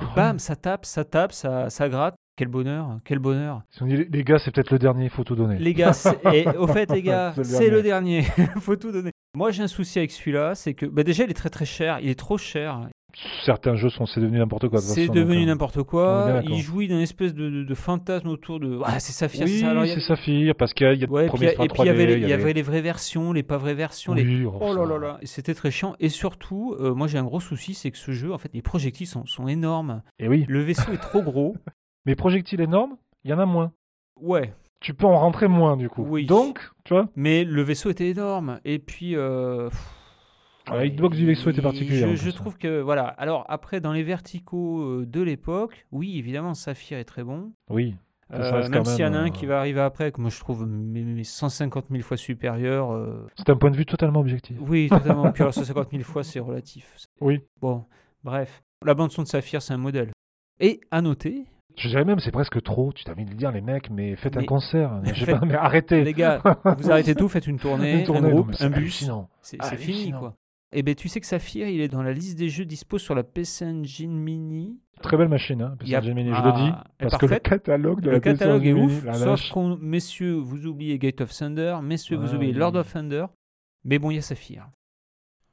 Et 0.02 0.06
bam, 0.16 0.38
ça 0.40 0.56
tape, 0.56 0.86
ça 0.86 1.04
tape, 1.04 1.32
ça, 1.34 1.70
ça 1.70 1.90
gratte. 1.90 2.16
Quel 2.38 2.50
bonheur, 2.50 3.00
quel 3.04 3.18
bonheur. 3.18 3.64
Dit, 3.82 4.06
les- 4.12 4.24
gars, 4.24 4.38
c'est 4.38 4.52
peut-être 4.52 4.70
le 4.72 4.78
dernier, 4.78 5.10
faut 5.10 5.24
tout 5.24 5.36
donner. 5.36 5.58
Les 5.58 5.74
gars, 5.74 5.92
et 6.34 6.48
au 6.50 6.68
fait, 6.68 6.92
les 6.92 7.02
gars, 7.02 7.34
C'est 7.44 7.70
le 7.72 7.82
dernier. 7.82 8.24
Faut 8.60 8.76
tout 8.76 8.92
donner. 8.92 9.10
Moi, 9.36 9.50
j'ai 9.52 9.64
un 9.64 9.68
souci 9.68 9.98
avec 9.98 10.12
celui-là, 10.12 10.54
c'est 10.56 10.74
que 10.76 10.86
bah, 10.86 11.04
déjà, 11.04 11.24
il 11.24 11.32
est 11.32 11.34
très 11.36 11.50
très 11.50 11.66
cher. 11.66 12.00
Il 12.02 12.10
est 12.10 12.20
trop 12.20 12.38
cher. 12.38 12.88
Certains 13.46 13.76
jeux 13.76 13.90
sont, 13.90 14.06
c'est 14.06 14.20
devenu 14.20 14.38
n'importe 14.38 14.70
quoi. 14.70 14.80
C'est 14.80 15.08
devenu 15.08 15.44
euh, 15.44 15.46
n'importe 15.48 15.82
quoi. 15.84 16.42
Il 16.44 16.60
jouit 16.62 16.88
d'un 16.88 17.00
espèce 17.00 17.34
de, 17.34 17.50
de- 17.50 17.64
de 17.64 17.74
fantasme 17.74 18.28
autour 18.28 18.60
de. 18.60 18.80
Ah, 18.84 19.00
c'est 19.00 19.12
Saphir, 19.12 19.48
c'est 19.48 19.66
Oui, 19.78 19.90
c'est 19.94 20.02
Saphir, 20.02 20.54
parce 20.56 20.74
qu'il 20.74 20.86
y 20.86 20.90
a, 20.90 20.94
y 20.94 21.04
a 21.04 21.10
Ouais, 21.10 21.28
puis, 21.28 21.46
et 21.46 21.56
puis 21.56 21.68
il 21.80 21.86
y 21.86 21.90
avait, 21.90 22.06
3D, 22.06 22.08
les, 22.08 22.14
il 22.22 22.30
y 22.30 22.34
avait 22.34 22.54
les 22.54 22.62
vraies 22.62 22.82
versions, 22.82 23.34
les 23.34 23.42
pas 23.42 23.58
vraies 23.58 23.74
versions. 23.74 24.14
les... 24.14 24.46
Oh 24.46 24.74
là 24.74 24.86
là 24.86 25.00
là, 25.00 25.20
c'était 25.24 25.56
très 25.56 25.72
chiant. 25.72 25.96
Et 26.00 26.10
surtout, 26.10 26.76
euh, 26.80 26.94
moi 26.94 27.08
j'ai 27.08 27.18
un 27.18 27.24
gros 27.24 27.40
souci, 27.40 27.74
c'est 27.74 27.90
que 27.90 27.98
ce 27.98 28.12
jeu, 28.12 28.32
en 28.32 28.38
fait, 28.38 28.52
les 28.54 28.62
projectiles 28.62 29.08
sont, 29.08 29.26
sont 29.26 29.48
énormes. 29.48 30.04
Et 30.20 30.28
oui, 30.28 30.46
Le 30.48 30.62
vaisseau 30.62 30.92
est 30.94 30.98
trop 31.02 31.24
gros. 31.24 31.56
mais 32.06 32.16
projectiles 32.16 32.62
énormes, 32.62 32.98
il 33.24 33.32
y 33.32 33.34
en 33.34 33.40
a 33.40 33.46
moins. 33.48 33.72
Ouais, 34.22 34.54
Tu 34.80 34.94
peux 34.94 35.08
en 35.08 35.18
rentrer 35.18 35.48
moins, 35.48 35.76
du 35.76 35.90
coup. 35.90 36.04
Oui. 36.08 36.26
Donc, 36.28 36.60
tu 36.86 36.94
vois, 36.94 37.10
mais 37.16 37.44
le 37.44 37.64
vaisseau 37.64 37.90
était 37.90 38.10
énorme. 38.10 38.60
Et 38.64 38.78
puis. 38.78 39.16
Euh... 39.16 39.70
pff, 39.70 39.94
la 40.76 40.86
hitbox 40.86 41.18
du 41.18 41.26
vaisseau 41.26 41.50
était 41.50 41.62
particulière, 41.62 42.10
Je, 42.10 42.16
je 42.16 42.30
trouve 42.32 42.58
que, 42.58 42.82
voilà. 42.82 43.08
Alors, 43.08 43.46
après, 43.50 43.80
dans 43.80 43.94
les 43.94 44.04
verticaux 44.04 44.82
euh, 44.82 45.06
de 45.06 45.22
l'époque, 45.22 45.86
oui, 45.92 46.18
évidemment, 46.18 46.54
Saphir 46.54 46.98
est 46.98 47.06
très 47.06 47.24
bon. 47.24 47.52
oui. 47.70 47.96
Euh, 48.34 48.68
même 48.68 48.84
s'il 48.84 49.06
y 49.06 49.08
en 49.08 49.14
a 49.14 49.20
un 49.20 49.28
euh, 49.28 49.30
qui 49.30 49.46
va 49.46 49.58
arriver 49.60 49.80
après, 49.80 50.12
que 50.12 50.20
moi 50.20 50.30
je 50.30 50.38
trouve 50.38 50.68
mais, 50.68 51.02
mais 51.02 51.24
150 51.24 51.86
000 51.90 52.04
fois 52.04 52.18
supérieur. 52.18 52.92
euh, 52.92 53.26
C'est 53.38 53.50
un 53.50 53.56
point 53.56 53.72
de 53.72 53.78
vue 53.78 53.86
totalement 53.86 54.20
objectif. 54.20 54.58
Oui, 54.60 54.90
totalement. 54.90 55.32
Puis 55.32 55.44
alors, 55.44 55.54
150 55.54 55.92
000 55.92 56.04
fois, 56.04 56.26
c'est 56.26 56.42
relatif. 56.42 56.98
Oui. 57.22 57.40
Bon, 57.62 57.86
bref. 58.26 58.64
La 58.86 58.96
bande-son 58.96 59.24
de 59.24 59.28
Saphir, 59.30 59.62
c'est 59.62 59.74
un 59.74 59.78
modèle. 59.78 60.12
Et 60.60 60.82
à 60.92 61.02
noter, 61.02 61.46
Je 61.78 61.88
dirais 61.88 62.04
même, 62.04 62.20
c'est 62.20 62.32
presque 62.34 62.62
trop. 62.64 62.92
Tu 62.92 63.06
t'as 63.06 63.14
envie 63.14 63.24
de 63.24 63.30
le 63.30 63.38
dire, 63.38 63.54
les 63.54 63.62
mecs, 63.62 63.90
mais 63.92 64.18
faites 64.18 64.36
un 64.36 64.42
Mais- 64.42 64.46
concert. 64.46 65.00
Je 65.06 65.14
sais 65.22 65.26
faites- 65.26 65.40
pas, 65.40 65.46
mais 65.46 65.56
arrêtez. 65.56 66.04
les 66.04 66.14
gars, 66.14 66.42
vous 66.80 66.92
arrêtez 66.92 67.16
tout, 67.16 67.30
faites 67.30 67.48
une 67.48 67.60
tournée, 67.60 68.00
Une 68.00 68.04
tournée, 68.06 68.20
un 68.20 68.24
non, 68.24 68.30
groupe, 68.36 68.48
mais 68.50 68.56
c'est 68.58 68.66
un 68.66 68.70
bus. 68.72 68.78
hallucinant. 68.78 69.30
C'est 69.42 69.58
fini, 69.78 70.12
quoi. 70.12 70.36
Et 70.78 70.84
ben 70.84 70.94
tu 70.94 71.08
sais 71.10 71.20
que 71.20 71.26
Saphir, 71.26 71.68
il 71.68 71.82
est 71.82 71.88
dans 71.88 72.04
la 72.04 72.14
liste 72.14 72.38
des 72.38 72.50
jeux 72.50 72.64
dispo 72.66 73.00
sur 73.00 73.16
la 73.16 73.24
PC 73.24 73.66
Engine 73.66 74.16
Mini. 74.16 74.78
Très 75.02 75.18
belle 75.18 75.28
machine, 75.28 75.60
hein, 75.64 75.74
a- 75.74 76.02
PC 76.02 76.14
Mini, 76.14 76.30
je 76.30 76.36
Ah, 76.36 76.46
le 76.46 76.52
dis. 76.54 76.68
est 77.00 77.10
Parce 77.10 77.18
que 77.18 77.26
le 77.26 77.40
catalogue 77.40 78.02
de 78.02 78.08
Le 78.10 78.12
la 78.14 78.20
PC 78.20 78.44
est 78.46 78.60
Mini, 78.74 78.86
ouf, 78.86 79.04
la 79.04 79.14
sauf 79.14 79.50
qu'on, 79.50 79.76
messieurs, 79.78 80.34
vous 80.36 80.68
oubliez 80.68 81.00
Gate 81.00 81.22
of 81.22 81.32
Thunder, 81.36 81.78
messieurs, 81.82 82.18
vous 82.18 82.30
Ah, 82.32 82.36
oubliez 82.36 82.52
oui. 82.54 82.58
Lord 82.60 82.76
of 82.76 82.94
Thunder. 82.94 83.26
Mais 83.86 83.98
bon, 83.98 84.12
il 84.12 84.16
y 84.16 84.18
a 84.20 84.22
Saphir. 84.22 84.68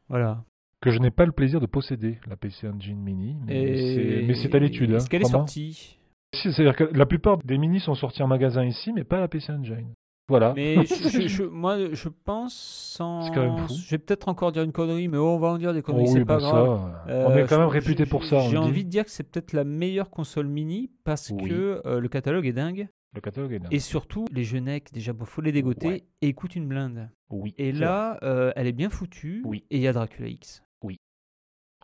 Voilà. 0.09 0.45
Que 0.83 0.91
je 0.91 0.99
n'ai 0.99 1.11
pas 1.11 1.25
le 1.25 1.33
plaisir 1.33 1.59
de 1.61 1.67
posséder, 1.67 2.19
la 2.29 2.37
PC 2.37 2.69
Engine 2.69 3.01
Mini. 3.01 3.37
Mais 3.47 4.35
c'est- 4.35 4.55
à 4.55 4.59
l'étude. 4.59 4.93
hein, 4.93 4.97
Est-ce 4.97 5.09
qu'elle 5.09 5.23
est 5.23 5.25
sortie? 5.31 5.99
Si, 6.35 6.53
C'est-à-dire 6.53 6.77
que 6.77 6.85
la 6.85 7.07
plupart 7.07 7.39
des 7.39 7.57
minis 7.57 7.81
sont 7.81 7.95
sortis 7.95 8.23
en 8.23 8.27
magasin 8.27 8.65
ici, 8.65 8.93
mais 8.93 9.05
pas 9.05 9.21
la 9.21 9.29
PC 9.29 9.53
Engine. 9.53 9.89
Voilà. 10.29 10.55
Mais 10.57 10.77
je- 10.87 11.09
je- 11.11 11.29
je- 11.29 11.43
moi, 11.45 11.77
je 11.93 12.09
pense 12.09 12.55
sans. 12.55 13.23
C'est 13.23 13.35
quand 13.35 13.43
même 13.43 13.67
fou. 13.69 13.75
Je 13.75 13.91
vais 13.91 13.99
peut-être 13.99 14.29
encore 14.29 14.53
dire 14.53 14.63
une 14.63 14.73
connerie, 14.73 15.09
mais 15.09 15.19
on 15.19 15.39
va 15.39 15.49
en 15.49 15.59
dire 15.59 15.73
des 15.75 15.81
Oh 15.81 15.83
conneries, 15.83 16.05
oui, 16.05 16.11
c'est 16.13 16.25
pas 16.25 16.39
grave. 16.39 16.81
ça, 17.07 17.11
Euh, 17.13 17.27
on 17.29 17.37
est 17.37 17.43
quand 17.43 17.57
je- 17.57 17.61
même 17.61 17.69
réputé 17.69 18.07
pour 18.07 18.25
ça. 18.25 18.39
J'ai 18.49 18.57
envie 18.57 18.85
de 18.85 18.89
dire 18.91 19.05
que 19.05 19.11
c'est 19.11 19.25
peut-être 19.31 19.53
la 19.53 19.65
meilleure 19.65 20.09
console 20.11 20.47
mini 20.47 20.91
parce 21.05 21.31
Oui. 21.31 21.49
que 21.51 21.83
euh, 21.85 22.01
le 22.01 22.09
catalogue 22.09 22.47
est 22.47 22.53
dingue. 22.55 22.89
Le 23.15 23.21
catalogue 23.21 23.53
est 23.53 23.59
dingue. 23.61 23.73
Et 23.75 23.79
surtout, 23.79 24.25
les 24.33 24.43
jeux 24.45 24.59
NEC, 24.61 24.93
déjà, 24.93 25.13
il 25.19 25.27
faut 25.27 25.41
les 25.43 25.53
dégoter 25.53 25.87
Ouais. 25.87 26.05
et 26.23 26.29
ils 26.29 26.35
coûtent 26.35 26.57
une 26.57 26.67
blinde. 26.67 27.09
Oui. 27.31 27.55
Et 27.59 27.71
là, 27.73 28.19
euh, 28.23 28.51
elle 28.57 28.67
est 28.67 28.73
bien 28.73 28.89
foutue. 28.91 29.43
Oui. 29.45 29.65
Et 29.71 29.77
il 29.77 29.83
y 29.83 29.89
a 29.89 29.93
Dracula 29.93 30.29
X. 30.29 30.63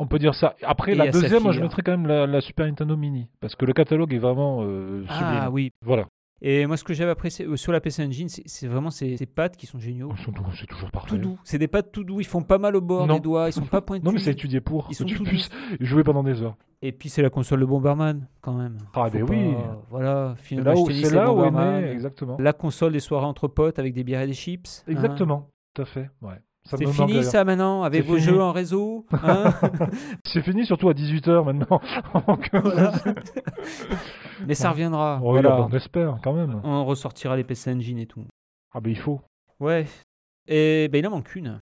On 0.03 0.07
peut 0.07 0.18
dire 0.18 0.34
ça. 0.34 0.57
Après, 0.62 0.93
Et 0.93 0.95
la 0.95 1.11
deuxième, 1.11 1.43
moi, 1.43 1.53
je 1.53 1.61
mettrais 1.61 1.82
quand 1.82 1.91
même 1.91 2.07
la, 2.07 2.26
la 2.26 2.41
Super 2.41 2.64
Nintendo 2.64 2.97
Mini. 2.97 3.28
Parce 3.41 3.55
que 3.55 3.66
le 3.66 3.74
catalogue 3.74 4.14
est 4.14 4.18
vraiment 4.18 4.61
euh, 4.62 5.05
Ah 5.11 5.18
sublime. 5.18 5.53
oui. 5.53 5.70
Voilà. 5.84 6.07
Et 6.43 6.64
moi, 6.66 6.76
ce 6.78 6.84
que 6.84 6.95
j'avais 6.95 7.11
apprécié 7.11 7.45
euh, 7.47 7.57
sur 7.57 7.70
la 7.72 7.80
PC 7.80 8.03
Engine, 8.05 8.28
c'est 8.28 8.66
vraiment 8.66 8.91
ces, 8.91 9.16
ces 9.18 9.26
pattes 9.26 9.57
qui 9.57 9.66
sont 9.66 9.78
géniaux. 9.78 10.12
Ils 10.18 10.24
sont 10.24 10.32
tous- 10.32 10.43
C'est 10.59 10.66
toujours 10.66 10.91
parfait. 10.91 11.11
Tout 11.11 11.18
doux. 11.18 11.38
C'est 11.45 11.59
des 11.59 11.68
pattes 11.68 11.93
tout 11.93 12.03
doux. 12.05 12.20
Ils 12.20 12.26
font 12.26 12.43
pas 12.43 12.57
mal 12.59 12.76
au 12.76 12.80
bord 12.80 13.07
Non. 13.07 13.14
des 13.14 13.20
doigts. 13.20 13.49
Ils 13.49 13.53
sont 13.53 13.61
pas 13.66 13.82
pointus. 13.82 14.05
Non, 14.05 14.12
mais 14.12 14.20
c'est 14.20 14.30
étudié 14.32 14.61
pour. 14.61 14.86
Ils 14.91 14.95
sont 14.95 15.05
tu 15.05 15.16
tout 15.16 15.24
puisses 15.24 15.51
jouer 15.80 16.03
pendant 16.03 16.22
des 16.22 16.41
heures. 16.43 16.57
Et 16.82 16.93
puis 16.93 17.11
c'est 17.11 17.20
la 17.20 17.28
console 17.28 17.61
de 17.61 17.66
Bomberman 17.66 18.26
quand 18.41 18.55
même. 18.55 18.78
Ah, 18.95 19.11
ben 19.11 19.26
pas- 19.26 19.32
oui. 19.34 19.55
Voilà, 19.91 20.34
C'est 20.38 20.45
Final 20.45 20.64
là 20.64 20.74
où, 20.76 20.91
c'est 20.91 21.11
là 21.14 21.30
où 21.30 21.41
est 21.41 21.51
Bomberman. 21.51 21.82
né, 21.82 21.91
exactement. 21.91 22.36
La 22.41 22.55
console 22.55 22.93
des 22.93 23.01
soirées 23.01 23.26
entre 23.26 23.47
potes 23.49 23.78
avec 23.78 23.93
des 23.93 24.03
bières 24.03 24.22
et 24.22 24.26
des 24.26 24.32
chips. 24.32 24.82
hein. 24.88 24.93
Exactement. 24.93 25.51
Tout 25.74 25.82
à 25.82 25.84
fait. 25.84 26.09
Ouais. 26.22 26.41
C'est 26.65 26.87
fini 26.87 27.25
ça 27.25 27.43
maintenant 27.45 27.83
avec 27.83 28.05
vos 28.05 28.15
fini. 28.17 28.27
jeux 28.27 28.41
en 28.43 28.53
réseau. 28.53 29.07
hein 29.13 29.53
C'est 30.25 30.43
fini, 30.43 30.65
surtout 30.67 30.89
à 30.89 30.93
18h 30.93 31.45
maintenant. 31.45 31.81
Voilà. 32.63 32.93
Mais 34.47 34.55
ça 34.55 34.71
reviendra. 34.71 35.21
Oh, 35.23 35.31
voilà. 35.33 35.63
On 35.63 35.69
espère 35.71 36.19
quand 36.23 36.33
même. 36.33 36.61
On 36.65 36.85
ressortira 36.85 37.37
les 37.37 37.45
PC 37.45 37.73
Engine 37.73 37.99
et 37.99 38.07
tout. 38.07 38.25
Ah, 38.75 38.81
ben 38.81 38.91
il 38.91 38.99
faut. 38.99 39.21
Ouais. 39.59 39.87
Et 40.49 40.89
ben 40.93 40.99
il 40.99 41.07
en 41.07 41.11
manque 41.11 41.35
une. 41.35 41.59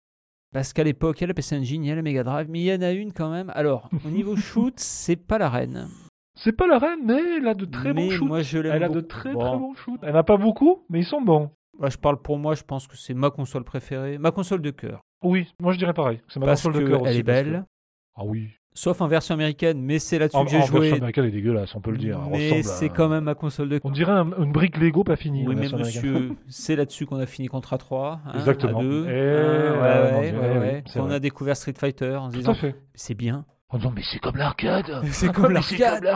Parce 0.52 0.72
qu'à 0.72 0.84
l'époque, 0.84 1.18
il 1.18 1.22
y 1.22 1.24
a 1.24 1.28
la 1.28 1.34
PC 1.34 1.56
Engine, 1.58 1.84
il 1.84 1.88
y 1.88 1.92
a 1.92 1.94
la 1.96 2.02
Mega 2.02 2.24
Drive, 2.24 2.46
mais 2.48 2.60
il 2.60 2.64
y 2.66 2.72
en 2.74 2.82
a 2.82 2.92
une 2.92 3.12
quand 3.12 3.30
même. 3.30 3.50
Alors, 3.54 3.88
au 4.04 4.08
niveau 4.08 4.34
shoot, 4.36 4.74
c'est 4.78 5.16
pas 5.16 5.38
la 5.38 5.48
reine. 5.50 5.88
C'est 6.40 6.52
pas 6.56 6.66
la 6.66 6.78
reine, 6.78 7.00
mais 7.04 7.20
elle 7.38 7.48
a 7.48 7.54
de 7.54 7.64
très 7.64 7.92
mais 7.92 8.06
bons 8.08 8.10
shoots. 8.14 8.28
moi, 8.28 8.42
je 8.42 8.58
Elle 8.58 8.82
a 8.84 8.88
de 8.88 9.00
très 9.00 9.32
Bon. 9.32 9.40
très 9.40 9.58
bons 9.58 9.74
shoots. 9.74 10.00
Elle 10.02 10.12
n'a 10.14 10.22
pas 10.22 10.36
beaucoup, 10.36 10.84
mais 10.88 11.00
ils 11.00 11.04
sont 11.06 11.20
bons. 11.20 11.50
Bah, 11.78 11.88
je 11.90 11.96
parle 11.96 12.20
pour 12.20 12.38
moi, 12.38 12.54
je 12.54 12.62
pense 12.64 12.86
que 12.88 12.96
c'est 12.96 13.14
ma 13.14 13.30
console 13.30 13.64
préférée, 13.64 14.18
ma 14.18 14.30
console 14.32 14.60
de 14.62 14.70
cœur. 14.70 15.00
Oui, 15.22 15.46
moi 15.60 15.72
je 15.72 15.78
dirais 15.78 15.94
pareil. 15.94 16.20
C'est 16.28 16.40
ma 16.40 16.46
Parce 16.46 16.62
console 16.62 16.82
de 16.82 16.88
cœur 16.88 17.02
aussi. 17.02 17.18
est 17.18 17.22
parce 17.22 17.38
que- 17.40 17.44
belle, 17.50 17.64
Ah 18.16 18.22
oui. 18.24 18.48
sauf 18.74 19.00
en 19.00 19.06
version 19.06 19.34
américaine, 19.34 19.80
mais 19.80 19.98
c'est 20.00 20.18
là-dessus 20.18 20.36
En, 20.36 20.44
que 20.44 20.50
j'ai 20.50 20.58
en 20.58 20.66
joué. 20.66 20.80
version 20.80 20.96
américaine, 20.96 21.24
elle 21.24 21.30
est 21.30 21.32
dégueulasse, 21.34 21.74
on 21.76 21.80
peut 21.80 21.90
le 21.92 21.98
dire. 21.98 22.20
Elle 22.26 22.30
mais 22.32 22.62
c'est 22.64 22.86
à- 22.86 22.88
quand 22.88 23.08
même 23.08 23.24
ma 23.24 23.34
console 23.36 23.68
de 23.68 23.80
On 23.84 23.90
dirait 23.90 24.10
un- 24.12 24.30
une 24.42 24.50
brique 24.52 24.76
Lego 24.76 25.04
pas 25.04 25.16
finie. 25.16 25.44
Oui, 25.46 25.54
mais 25.56 25.68
monsieur, 25.68 26.30
c'est 26.48 26.74
là-dessus 26.76 27.06
qu'on 27.06 27.18
a 27.20 27.26
fini 27.26 27.46
Contra 27.48 27.78
3. 27.78 28.20
hein, 28.26 28.32
Exactement. 28.34 28.80
À 28.80 28.82
deux, 28.82 29.06
Eh, 29.08 29.10
hein, 29.10 29.12
ouais, 29.12 29.80
ouais, 29.80 30.12
mon 30.12 30.18
ouais, 30.20 30.30
Dieu, 30.30 30.38
ouais, 30.40 30.50
oui, 30.52 30.58
ouais. 30.58 30.82
c'est 30.86 30.98
Qu'on 30.98 31.06
vrai. 31.06 31.14
a 31.16 31.20
découvert 31.20 31.56
Street 31.56 31.74
Fighter 31.78 32.16
en 32.16 32.30
se 32.30 32.36
disant 32.36 32.54
c'est 32.94 33.14
bien. 33.14 33.44
En 33.70 33.76
disant, 33.78 33.92
mais 33.94 34.02
c'est 34.10 34.18
comme 34.18 34.36
l'arcade. 34.36 35.02
C'est 35.12 35.30
comme 35.32 35.52
l'arcade. 35.52 36.06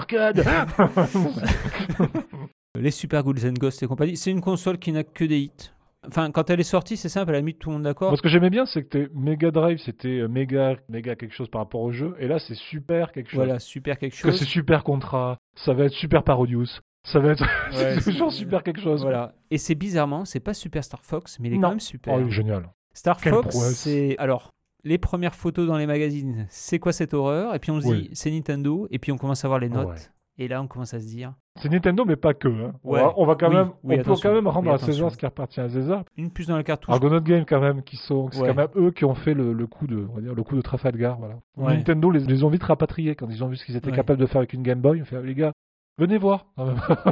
Les 2.78 2.90
Super 2.90 3.22
Ghouls 3.22 3.44
and 3.46 3.52
Ghosts 3.52 3.82
et 3.82 3.86
compagnie. 3.86 4.16
C'est 4.16 4.30
une 4.30 4.40
console 4.40 4.78
qui 4.78 4.92
n'a 4.92 5.04
que 5.04 5.24
des 5.24 5.38
hits. 5.40 5.70
Enfin, 6.06 6.30
quand 6.32 6.48
elle 6.50 6.58
est 6.58 6.62
sortie, 6.64 6.96
c'est 6.96 7.10
simple, 7.10 7.30
elle 7.30 7.36
a 7.36 7.42
mis 7.42 7.54
tout 7.54 7.68
le 7.68 7.74
monde 7.74 7.82
d'accord. 7.84 8.08
Moi, 8.08 8.16
ce 8.16 8.22
que 8.22 8.28
j'aimais 8.30 8.50
bien, 8.50 8.64
c'est 8.66 8.82
que 8.82 8.88
t'es 8.88 9.08
Mega 9.14 9.50
Drive, 9.50 9.78
c'était 9.84 10.20
euh, 10.20 10.26
méga, 10.28 10.76
méga 10.88 11.14
quelque 11.14 11.34
chose 11.34 11.48
par 11.48 11.60
rapport 11.60 11.82
au 11.82 11.92
jeu. 11.92 12.16
Et 12.18 12.26
là, 12.26 12.38
c'est 12.40 12.54
super 12.56 13.12
quelque 13.12 13.28
chose. 13.30 13.36
Voilà, 13.36 13.58
super 13.60 13.98
quelque 13.98 14.12
Parce 14.14 14.22
que 14.22 14.30
chose. 14.30 14.38
c'est 14.40 14.46
super 14.46 14.82
contrat. 14.84 15.36
Ça 15.54 15.74
va 15.74 15.84
être 15.84 15.92
super 15.92 16.24
Parodius. 16.24 16.80
Ça 17.04 17.20
va 17.20 17.32
être. 17.32 17.44
Ouais, 17.76 17.96
c'est 18.00 18.10
toujours 18.12 18.32
super 18.32 18.62
quelque 18.64 18.80
chose. 18.80 19.02
Voilà. 19.02 19.34
Et 19.50 19.58
c'est 19.58 19.74
bizarrement, 19.74 20.24
c'est 20.24 20.40
pas 20.40 20.54
Super 20.54 20.82
Star 20.82 21.04
Fox, 21.04 21.38
mais 21.40 21.48
il 21.50 21.54
est 21.54 21.56
Non. 21.56 21.62
quand 21.62 21.68
même 21.70 21.80
super. 21.80 22.14
Oh, 22.14 22.20
il 22.20 22.28
est 22.28 22.30
génial. 22.30 22.68
Star 22.94 23.20
Quelle 23.20 23.34
Fox, 23.34 23.48
prouesse. 23.48 23.76
c'est. 23.76 24.16
Alors, 24.18 24.50
les 24.82 24.98
premières 24.98 25.34
photos 25.34 25.68
dans 25.68 25.76
les 25.76 25.86
magazines, 25.86 26.46
c'est 26.48 26.78
quoi 26.78 26.92
cette 26.92 27.12
horreur? 27.14 27.54
Et 27.54 27.58
puis 27.58 27.70
on 27.70 27.80
se 27.80 27.86
Oui. 27.88 28.02
dit, 28.08 28.10
c'est 28.14 28.30
Nintendo. 28.30 28.88
Et 28.90 28.98
puis 28.98 29.12
on 29.12 29.18
commence 29.18 29.44
à 29.44 29.48
voir 29.48 29.60
les 29.60 29.68
notes. 29.68 29.88
ouais. 29.88 29.94
Et 30.39 30.49
là, 30.49 30.62
on 30.62 30.66
commence 30.66 30.95
à 30.95 31.01
se 31.01 31.07
dire, 31.07 31.35
C'est 31.57 31.68
Nintendo, 31.70 32.05
mais 32.07 32.16
pas 32.16 32.33
que. 32.33 32.49
hein. 32.49 32.72
On, 32.85 32.93
va, 32.93 33.12
on 33.18 33.26
va 33.26 33.35
quand 33.35 33.49
Oui, 33.51 33.55
même, 33.57 33.70
oui, 33.85 33.97
on 34.01 34.03
peut 34.03 34.14
quand 34.22 34.33
même 34.33 34.47
rendre 34.49 34.68
Oui, 34.68 34.74
à 34.74 34.78
César 34.78 35.11
ce 35.11 35.16
qui 35.18 35.26
appartient 35.26 35.61
à 35.61 35.68
César. 35.68 36.05
une 36.16 36.30
puce 36.30 36.47
dans 36.47 36.57
la 36.57 36.62
cartouche. 36.62 36.93
Argonaut 36.95 37.20
Game 37.20 37.45
quand 37.45 37.61
même, 37.61 37.83
qui 37.83 37.97
sont, 37.97 38.28
c'est 38.33 38.41
Ouais. 38.41 38.49
quand 38.49 38.55
même 38.55 38.68
eux 38.76 38.91
qui 38.93 39.05
ont 39.05 39.14
fait 39.14 39.35
le, 39.35 39.53
le 39.53 39.66
coup 39.66 39.87
de, 39.87 40.07
on 40.11 40.14
va 40.14 40.20
dire, 40.22 40.35
le 40.35 40.43
coup 40.43 40.57
de 40.57 40.62
Trafalgar, 40.62 41.18
voilà. 41.18 41.35
Ouais. 41.59 41.76
Nintendo 41.76 42.11
les, 42.11 42.20
les 42.20 42.45
ont 42.45 42.49
vite 42.49 42.62
rapatriés 42.62 43.14
quand 43.14 43.28
ils 43.28 43.45
ont 43.45 43.49
vu 43.49 43.57
ce 43.57 43.64
qu'ils 43.66 43.76
étaient 43.76 43.93
capables 43.93 44.18
de 44.20 44.26
faire 44.26 44.39
avec 44.39 44.55
une 44.55 44.62
Game 44.62 44.80
Boy. 44.80 44.99
Ils 44.99 45.03
ont 45.03 45.05
fait, 45.05 45.22
les 45.22 45.35
gars, 45.35 45.53
venez 45.99 46.16
voir. 46.16 46.47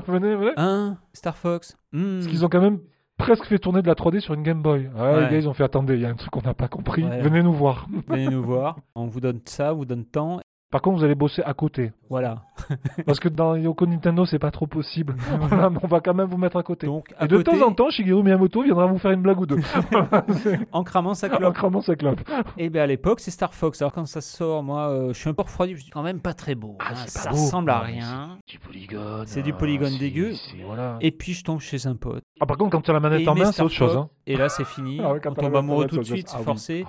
venez, 0.06 0.34
venez. 0.34 0.94
Star 1.12 1.36
Fox. 1.36 1.76
Hmm. 1.92 2.14
Parce 2.16 2.26
qu'ils 2.28 2.44
ont 2.44 2.48
quand 2.48 2.62
même 2.62 2.80
presque 3.18 3.44
fait 3.44 3.58
tourner 3.58 3.82
de 3.82 3.86
la 3.86 3.94
3D 3.94 4.20
sur 4.20 4.32
une 4.32 4.42
Game 4.42 4.62
Boy. 4.62 4.88
Ah, 4.96 5.12
Ouais. 5.12 5.24
Les 5.24 5.30
gars, 5.32 5.36
ils 5.36 5.48
ont 5.48 5.52
fait, 5.52 5.64
attendez, 5.64 5.94
il 5.96 6.00
y 6.00 6.06
a 6.06 6.08
un 6.08 6.14
truc 6.14 6.30
qu'on 6.30 6.40
n'a 6.40 6.54
pas 6.54 6.68
compris. 6.68 7.04
Ouais. 7.04 7.20
Venez 7.20 7.42
nous 7.42 7.52
voir. 7.52 7.86
Venez 8.08 8.28
nous 8.30 8.42
voir. 8.42 8.78
On 8.94 9.04
vous 9.06 9.20
donne 9.20 9.40
ça, 9.44 9.74
on 9.74 9.76
vous 9.76 9.84
donne 9.84 10.06
tant. 10.06 10.40
Par 10.70 10.82
contre, 10.82 10.98
vous 10.98 11.04
allez 11.04 11.16
bosser 11.16 11.42
à 11.42 11.52
côté. 11.52 11.90
Voilà. 12.08 12.42
Parce 13.06 13.18
que 13.18 13.28
dans 13.28 13.56
Yoko 13.56 13.86
Nintendo, 13.86 14.24
c'est 14.24 14.38
pas 14.38 14.52
trop 14.52 14.68
possible. 14.68 15.16
Voilà, 15.40 15.68
mais 15.68 15.78
on 15.82 15.88
va 15.88 16.00
quand 16.00 16.14
même 16.14 16.28
vous 16.28 16.36
mettre 16.36 16.56
à 16.58 16.62
côté. 16.62 16.86
Donc, 16.86 17.12
à 17.18 17.24
Et 17.24 17.28
de 17.28 17.38
côté, 17.38 17.58
temps 17.58 17.66
en 17.66 17.72
temps, 17.72 17.90
Shigeru 17.90 18.22
Miyamoto 18.22 18.62
viendra 18.62 18.86
vous 18.86 18.98
faire 18.98 19.10
une 19.10 19.22
blague 19.22 19.40
ou 19.40 19.46
deux. 19.46 19.58
En 20.72 20.84
cramant 20.84 21.14
sa 21.14 21.26
En 21.26 21.36
clope. 21.36 21.54
cramant 21.54 21.80
sa 21.80 21.96
clope. 21.96 22.20
Et 22.56 22.70
bien 22.70 22.82
à 22.82 22.86
l'époque, 22.86 23.20
c'est 23.20 23.30
Star 23.32 23.52
Fox. 23.54 23.82
Alors 23.82 23.92
quand 23.92 24.06
ça 24.06 24.20
sort, 24.20 24.62
moi, 24.62 24.88
euh, 24.90 25.12
je 25.12 25.18
suis 25.18 25.28
un 25.28 25.34
peu 25.34 25.42
refroidi. 25.42 25.74
Je 25.76 25.84
dis 25.84 25.90
quand 25.90 26.02
même 26.02 26.20
pas 26.20 26.34
très 26.34 26.54
beau. 26.54 26.76
Ah, 26.78 26.90
hein. 26.90 26.94
pas 26.94 27.06
ça 27.08 27.30
beau. 27.30 27.36
ressemble 27.36 27.70
à 27.70 27.82
mais 27.86 27.92
rien. 27.94 28.38
Du 28.46 28.58
polygone. 28.60 29.24
C'est 29.26 29.42
du 29.42 29.50
ah, 29.52 29.56
polygone 29.58 29.90
c'est- 29.90 29.98
dégueu. 29.98 30.34
c'est- 30.34 30.62
Voilà. 30.64 30.98
Et 31.00 31.10
puis 31.10 31.32
je 31.32 31.42
tombe 31.42 31.60
chez 31.60 31.86
un 31.88 31.96
pote. 31.96 32.22
Ah, 32.40 32.46
par 32.46 32.56
contre, 32.56 32.70
quand 32.70 32.80
tu 32.82 32.90
as 32.90 32.94
la 32.94 33.00
Et 33.00 33.02
manette 33.02 33.28
en 33.28 33.34
main, 33.34 33.50
c'est 33.50 33.62
autre 33.62 33.74
chose. 33.74 33.96
Hein. 33.96 34.08
Et 34.26 34.36
là, 34.36 34.48
c'est 34.48 34.64
fini. 34.64 35.00
Ah 35.02 35.12
ouais, 35.14 35.20
quand 35.20 35.30
on 35.32 35.34
tombe 35.34 35.54
en 35.54 35.58
amoureux 35.58 35.86
tout 35.86 35.98
de 35.98 36.04
suite, 36.04 36.28
c'est 36.28 36.36
Ah 36.38 36.42
forcé. 36.44 36.84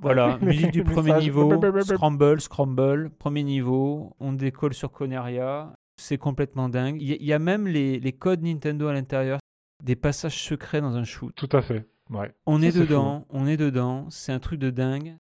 Voilà, 0.00 0.38
musique 0.42 0.70
du 0.72 0.82
premier 0.82 1.18
niveau, 1.18 1.50
scramble, 1.82 2.40
scramble, 2.40 3.10
premier 3.18 3.42
niveau, 3.42 4.14
on 4.20 4.32
décolle 4.32 4.74
sur 4.74 4.90
Coneria. 4.92 5.72
C'est 5.96 6.16
complètement 6.18 6.68
dingue. 6.70 7.00
Il 7.02 7.08
y, 7.08 7.12
a- 7.12 7.16
il 7.16 7.26
y 7.26 7.32
a 7.32 7.38
même 7.38 7.66
les, 7.66 8.00
les 8.00 8.12
codes 8.12 8.42
Nintendo 8.42 8.88
à 8.88 8.92
l'intérieur, 8.94 9.38
des 9.82 9.96
passages 9.96 10.42
secrets 10.42 10.80
dans 10.80 10.96
un 10.96 11.04
shoot. 11.04 11.34
Tout 11.36 11.48
à 11.52 11.60
fait. 11.60 11.86
Ouais. 12.08 12.32
On 12.46 12.60
Ça, 12.60 12.66
est 12.66 12.72
dedans, 12.78 13.26
on 13.28 13.46
est 13.46 13.56
dedans, 13.58 14.06
c'est 14.10 14.32
un 14.32 14.38
truc 14.40 14.58
de 14.58 14.70
dingue. 14.70 15.16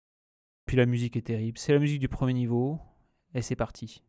Puis 0.67 0.77
la 0.77 0.85
musique 0.85 1.15
est 1.17 1.21
terrible. 1.21 1.57
C'est 1.57 1.73
la 1.73 1.79
musique 1.79 1.99
du 1.99 2.07
premier 2.09 2.33
niveau, 2.33 2.79
et 3.33 3.41
c'est 3.41 3.55
parti. 3.55 4.03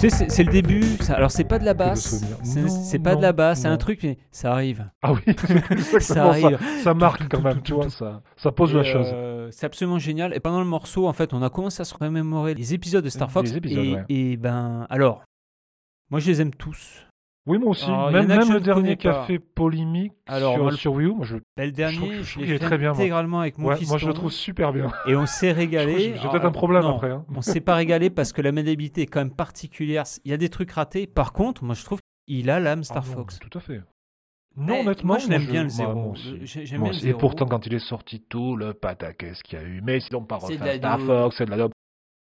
Tu 0.00 0.08
sais, 0.08 0.28
c'est 0.30 0.44
le 0.44 0.50
début. 0.52 0.82
ça- 1.00 1.14
alors, 1.14 1.30
c'est 1.30 1.44
pas 1.44 1.58
de 1.58 1.64
la 1.64 1.74
basse. 1.74 2.24
C'est 2.42 2.98
Non, 2.98 3.02
pas 3.04 3.16
de 3.16 3.22
la 3.22 3.32
basse. 3.32 3.60
C'est 3.60 3.68
un 3.68 3.76
truc, 3.76 4.00
mais 4.02 4.16
ça 4.30 4.52
arrive. 4.52 4.90
Ah 5.02 5.12
oui, 5.12 5.20
Ça 6.00 6.94
marque 6.94 7.28
quand 7.28 7.42
même, 7.42 7.60
tu 7.62 7.74
vois, 7.74 7.90
ça, 7.90 8.22
ça 8.36 8.50
pose 8.52 8.74
la 8.74 8.82
chose. 8.82 9.08
euh, 9.12 9.48
c'est 9.50 9.66
absolument 9.66 9.98
génial. 9.98 10.34
Et 10.34 10.40
pendant 10.40 10.60
le 10.60 10.66
morceau, 10.66 11.06
en 11.06 11.12
fait, 11.12 11.34
on 11.34 11.42
a 11.42 11.50
commencé 11.50 11.82
à 11.82 11.84
se 11.84 11.94
remémorer 11.94 12.54
les 12.54 12.72
épisodes 12.74 13.04
de 13.04 13.10
Star 13.10 13.30
Fox. 13.30 13.50
Les 13.50 13.56
épisodes, 13.58 13.84
et, 13.84 13.94
ouais. 13.94 14.04
et 14.08 14.36
ben, 14.36 14.86
alors, 14.88 15.22
moi, 16.10 16.18
je 16.20 16.28
les 16.28 16.40
aime 16.40 16.54
tous. 16.54 17.06
Oui, 17.46 17.58
moi 17.58 17.70
aussi. 17.70 17.86
Alors, 17.86 18.10
même 18.12 18.52
le 18.52 18.60
dernier 18.60 18.96
pas. 18.96 19.24
fait 19.24 19.38
polémique 19.38 20.12
Alors, 20.26 20.54
sur, 20.54 20.62
moi, 20.62 20.72
sur 20.72 20.92
Wii 20.92 21.06
U, 21.08 21.14
moi 21.14 21.24
je, 21.24 21.36
Ben, 21.56 21.64
le 21.66 21.72
dernier, 21.72 22.22
je 22.22 22.22
je 22.22 22.40
l'ai 22.40 22.58
très 22.58 22.76
bien, 22.76 22.90
moi. 22.90 22.98
intégralement 22.98 23.40
avec 23.40 23.56
mon 23.58 23.68
ouais, 23.68 23.76
fiston. 23.76 23.92
moi 23.94 23.98
je 23.98 24.06
le 24.06 24.12
trouve 24.12 24.30
super 24.30 24.72
bien. 24.72 24.92
Et 25.06 25.16
on 25.16 25.24
s'est 25.26 25.50
régalé. 25.52 26.14
J'ai 26.20 26.28
peut-être 26.28 26.44
un 26.44 26.52
problème 26.52 26.82
non, 26.82 26.96
après. 26.96 27.10
hein. 27.10 27.24
On 27.34 27.40
s'est 27.40 27.60
pas 27.62 27.74
régalé 27.76 28.10
parce 28.10 28.32
que 28.32 28.42
la 28.42 28.52
maniabilité 28.52 29.02
est 29.02 29.06
quand 29.06 29.20
même 29.20 29.34
particulière. 29.34 30.04
Il 30.24 30.30
y 30.30 30.34
a 30.34 30.36
des 30.36 30.50
trucs 30.50 30.70
ratés. 30.70 31.06
Par 31.06 31.32
contre, 31.32 31.64
moi, 31.64 31.74
je 31.74 31.84
trouve 31.84 32.00
qu'il 32.28 32.50
a 32.50 32.60
l'âme 32.60 32.84
Star 32.84 33.02
Ah 33.06 33.08
non, 33.08 33.14
Fox. 33.14 33.38
Tout 33.38 33.56
à 33.58 33.60
fait. 33.60 33.80
Eh, 34.56 34.60
Non, 34.60 34.80
honnêtement, 34.80 35.14
moi, 35.14 35.18
je 35.18 35.28
l'aime 35.28 35.46
bien 35.46 35.62
le 35.62 35.68
zéro. 35.70 36.14
J'aime 36.42 36.82
bien 36.82 36.92
le 36.92 36.92
zéro. 36.92 37.16
Et 37.16 37.18
pourtant, 37.18 37.46
quand 37.46 37.66
il 37.66 37.72
est 37.74 37.78
sorti, 37.78 38.20
tout 38.28 38.54
le 38.56 38.74
pataquès 38.74 39.42
qu'il 39.42 39.58
y 39.58 39.62
a 39.62 39.64
eu. 39.64 39.80
Mais 39.82 39.98
n'ont 40.12 40.24
pas 40.24 40.36
un 40.36 40.76
Star. 40.76 41.00
Fox, 41.00 41.36
c'est 41.38 41.46
de 41.46 41.50
la 41.50 41.56
dope. 41.56 41.72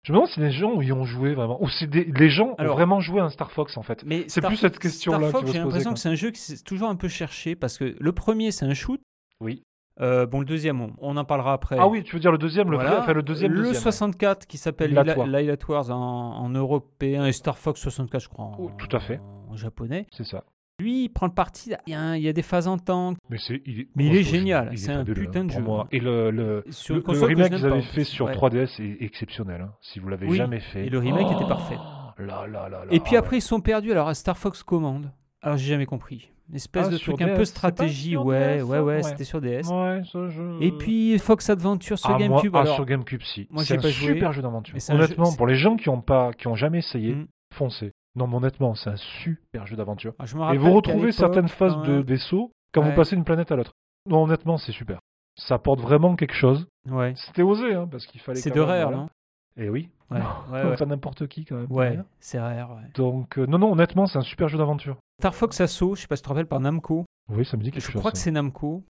Je 0.05 0.11
me 0.11 0.17
demande 0.17 0.29
si 0.29 0.39
les 0.39 0.51
gens 0.51 0.79
y 0.81 0.91
ont 0.91 1.03
joué 1.03 1.33
vraiment. 1.33 1.61
Ou 1.63 1.67
si 1.67 1.87
des- 1.87 2.03
les 2.05 2.29
gens 2.29 2.53
Alors- 2.59 2.73
ont 2.73 2.77
vraiment 2.77 2.99
joué 2.99 3.21
à 3.21 3.23
un 3.23 3.29
Star 3.29 3.51
Fox 3.51 3.75
en 3.75 3.81
fait. 3.81 4.03
Mais 4.05 4.25
C'est 4.27 4.39
Star- 4.39 4.49
plus 4.49 4.57
cette 4.57 4.77
question-là 4.77 5.17
Star 5.29 5.31
Fox, 5.41 5.51
j'ai 5.51 5.57
l'impression 5.57 5.93
que 5.93 5.99
c'est 5.99 6.09
un 6.09 6.15
jeu 6.15 6.29
qui 6.29 6.39
s'est 6.39 6.63
toujours 6.63 6.89
un 6.89 6.95
peu 6.95 7.07
cherché 7.07 7.55
parce 7.55 7.77
que 7.79 7.95
le 7.99 8.11
premier, 8.11 8.51
c'est 8.51 8.65
un 8.65 8.75
shoot. 8.75 9.01
Oui. 9.41 9.63
Euh, 10.01 10.25
bon, 10.27 10.39
le 10.41 10.45
deuxième, 10.45 10.79
on, 10.81 10.91
on 10.99 11.17
en 11.17 11.25
parlera 11.25 11.53
après. 11.53 11.77
Ah 11.79 11.87
oui, 11.87 12.03
tu 12.03 12.15
veux 12.15 12.19
dire 12.19 12.31
le 12.31 12.37
deuxième, 12.37 12.69
le 12.69 12.75
Voilà. 12.75 12.91
vrai, 12.91 12.99
enfin 12.99 13.13
le 13.13 13.23
deuxième, 13.23 13.51
Le 13.53 13.63
deuxième. 13.63 13.81
64 13.81 14.45
qui 14.45 14.57
s'appelle 14.59 14.89
Lilatoire. 14.89 15.25
Lila- 15.25 15.41
Lilac 15.41 15.67
Wars 15.69 15.89
en, 15.89 15.95
en 16.37 16.49
européen 16.49 17.25
et 17.25 17.31
Star 17.31 17.57
Fox 17.57 17.79
64, 17.81 18.21
je 18.21 18.29
crois, 18.29 18.45
en, 18.45 18.57
Oh, 18.59 18.71
tout 18.77 18.95
à 18.95 18.99
fait. 18.99 19.19
en 19.49 19.55
japonais. 19.55 20.05
C'est 20.11 20.25
ça. 20.25 20.43
Lui, 20.79 21.05
il 21.05 21.09
prend 21.09 21.27
le 21.27 21.33
parti. 21.33 21.71
Il 21.87 21.91
y 21.91 21.93
a, 21.93 22.01
un- 22.01 22.15
il 22.17 22.23
y 22.23 22.27
a 22.27 22.33
des 22.33 22.41
phases 22.41 22.67
en 22.67 22.77
tank. 22.77 23.17
Mais 23.29 23.37
c'est, 23.39 23.61
il 23.65 23.81
est, 23.81 23.87
Mais 23.95 24.05
il 24.05 24.11
moi, 24.11 24.19
est 24.19 24.23
génial, 24.23 24.77
c'est 24.77 24.91
un 24.91 25.05
putain 25.05 25.45
de 25.45 25.51
jeu. 25.51 25.61
moi. 25.61 25.87
Et 25.91 25.99
le, 25.99 26.63
remake 27.05 27.53
qu'ils 27.53 27.65
avaient 27.65 27.71
en 27.77 27.81
fait 27.81 28.03
sur 28.03 28.25
Ouais. 28.25 28.33
3DS 28.33 28.79
est 28.81 28.97
exceptionnel. 29.01 29.61
hein. 29.61 29.71
Si 29.81 29.99
vous 29.99 30.09
l'avez 30.09 30.27
Oui, 30.27 30.35
jamais 30.37 30.59
fait. 30.59 30.87
et 30.87 30.89
le 30.89 30.99
remake 30.99 31.31
était 31.31 31.43
Oh 31.45 31.47
parfait. 31.47 31.77
Là, 32.17 32.45
là, 32.47 32.47
là, 32.47 32.69
là. 32.69 32.85
Et 32.91 32.99
puis 32.99 33.15
Ah 33.15 33.19
après, 33.19 33.37
ils 33.37 33.41
sont 33.41 33.61
perdus. 33.61 33.91
Alors, 33.91 34.07
à 34.09 34.13
Star 34.15 34.37
Fox 34.37 34.63
Command. 34.63 35.11
Alors, 35.41 35.57
j'ai 35.57 35.67
jamais 35.69 35.85
compris. 35.85 36.29
Une 36.49 36.55
espèce 36.55 36.87
Ah, 36.87 36.91
de 36.91 36.97
truc 36.97 37.21
un 37.21 37.35
peu 37.35 37.45
stratégie. 37.45 38.15
Ouais, 38.17 38.57
DS, 38.57 38.63
ouais, 38.63 38.79
ouais, 38.79 38.95
Ouais. 38.95 39.03
c'était 39.03 39.23
sur 39.23 39.41
DS. 39.41 39.67
Ouais, 39.69 40.01
ça, 40.11 40.27
je... 40.29 40.61
Et 40.61 40.71
puis 40.71 41.17
Fox 41.19 41.49
Adventure 41.49 41.97
sur 41.97 42.09
Ah, 42.09 42.17
moi- 42.17 42.27
GameCube. 42.27 42.55
ah, 42.55 42.61
alors, 42.61 42.75
sur 42.75 42.85
GameCube, 42.85 43.21
si. 43.23 43.47
moi, 43.49 43.63
c'est 43.63 43.77
un 43.77 43.81
pas 43.81 43.89
joué. 43.89 44.13
super 44.13 44.31
jeu 44.33 44.41
d'aventure. 44.41 44.75
Honnêtement, 44.89 45.33
pour 45.35 45.47
les 45.47 45.55
gens 45.55 45.75
qui 45.77 45.89
ont 45.89 46.01
pas, 46.01 46.33
qui 46.33 46.47
ont 46.47 46.55
jamais 46.55 46.79
essayé, 46.79 47.15
Mm. 47.15 47.27
foncez. 47.53 47.91
Non, 48.15 48.27
mais 48.27 48.35
honnêtement, 48.37 48.75
c'est 48.75 48.89
un 48.89 48.95
super 48.95 49.65
jeu 49.67 49.75
d'aventure. 49.75 50.13
Ah, 50.19 50.25
je 50.25 50.35
Et 50.53 50.57
vous 50.57 50.71
retrouvez 50.73 51.11
certaines 51.11 51.47
phases 51.49 51.75
de 51.83 51.93
même- 51.97 52.01
vaisseau 52.01 52.51
quand 52.73 52.81
Ouais. 52.81 52.89
vous 52.89 52.95
passez 52.95 53.15
d'une 53.15 53.25
planète 53.25 53.51
à 53.51 53.55
l'autre. 53.55 53.71
Non, 54.09 54.23
honnêtement, 54.23 54.57
c'est 54.57 54.71
super. 54.71 54.99
Ça 55.37 55.55
apporte 55.55 55.81
vraiment 55.81 56.15
quelque 56.15 56.33
chose. 56.35 56.67
Ouais. 56.89 57.13
C'était 57.17 57.41
osé, 57.41 57.73
hein, 57.73 57.87
parce 57.91 58.05
qu'il 58.07 58.21
fallait. 58.21 58.39
C'est 58.39 58.51
de 58.51 58.59
rare, 58.61 58.83
voilà. 58.89 58.97
non 58.97 59.09
Et 59.57 59.69
oui. 59.69 59.89
Ouais, 60.11 60.19
ouais. 60.51 60.75
Pas 60.77 60.85
n'importe 60.85 61.27
qui 61.27 61.43
quand 61.45 61.55
même. 61.55 61.67
Ouais, 61.71 61.99
c'est 62.19 62.39
rare. 62.39 62.71
ouais. 62.75 62.89
Donc, 62.93 63.37
euh, 63.37 63.45
non, 63.47 63.57
non, 63.57 63.71
honnêtement, 63.73 64.05
c'est 64.05 64.17
un 64.17 64.21
super 64.21 64.47
jeu 64.47 64.57
d'aventure. 64.57 64.97
Star 65.19 65.33
Fox 65.35 65.59
Assault, 65.59 65.95
je 65.95 66.01
sais 66.01 66.07
pas 66.07 66.15
si 66.15 66.21
tu 66.21 66.25
te 66.27 66.29
rappelles, 66.29 66.45
par 66.47 66.59
Namco. 66.59 67.05
Oui, 67.29 67.43
ça 67.45 67.57
me 67.57 67.63
dit 67.63 67.71
quelque 67.71 67.83
Je 67.85 67.91
chose. 67.91 67.99
crois 67.99 68.11
que 68.11 68.17
c'est 68.17 68.31
Namco, 68.31 68.83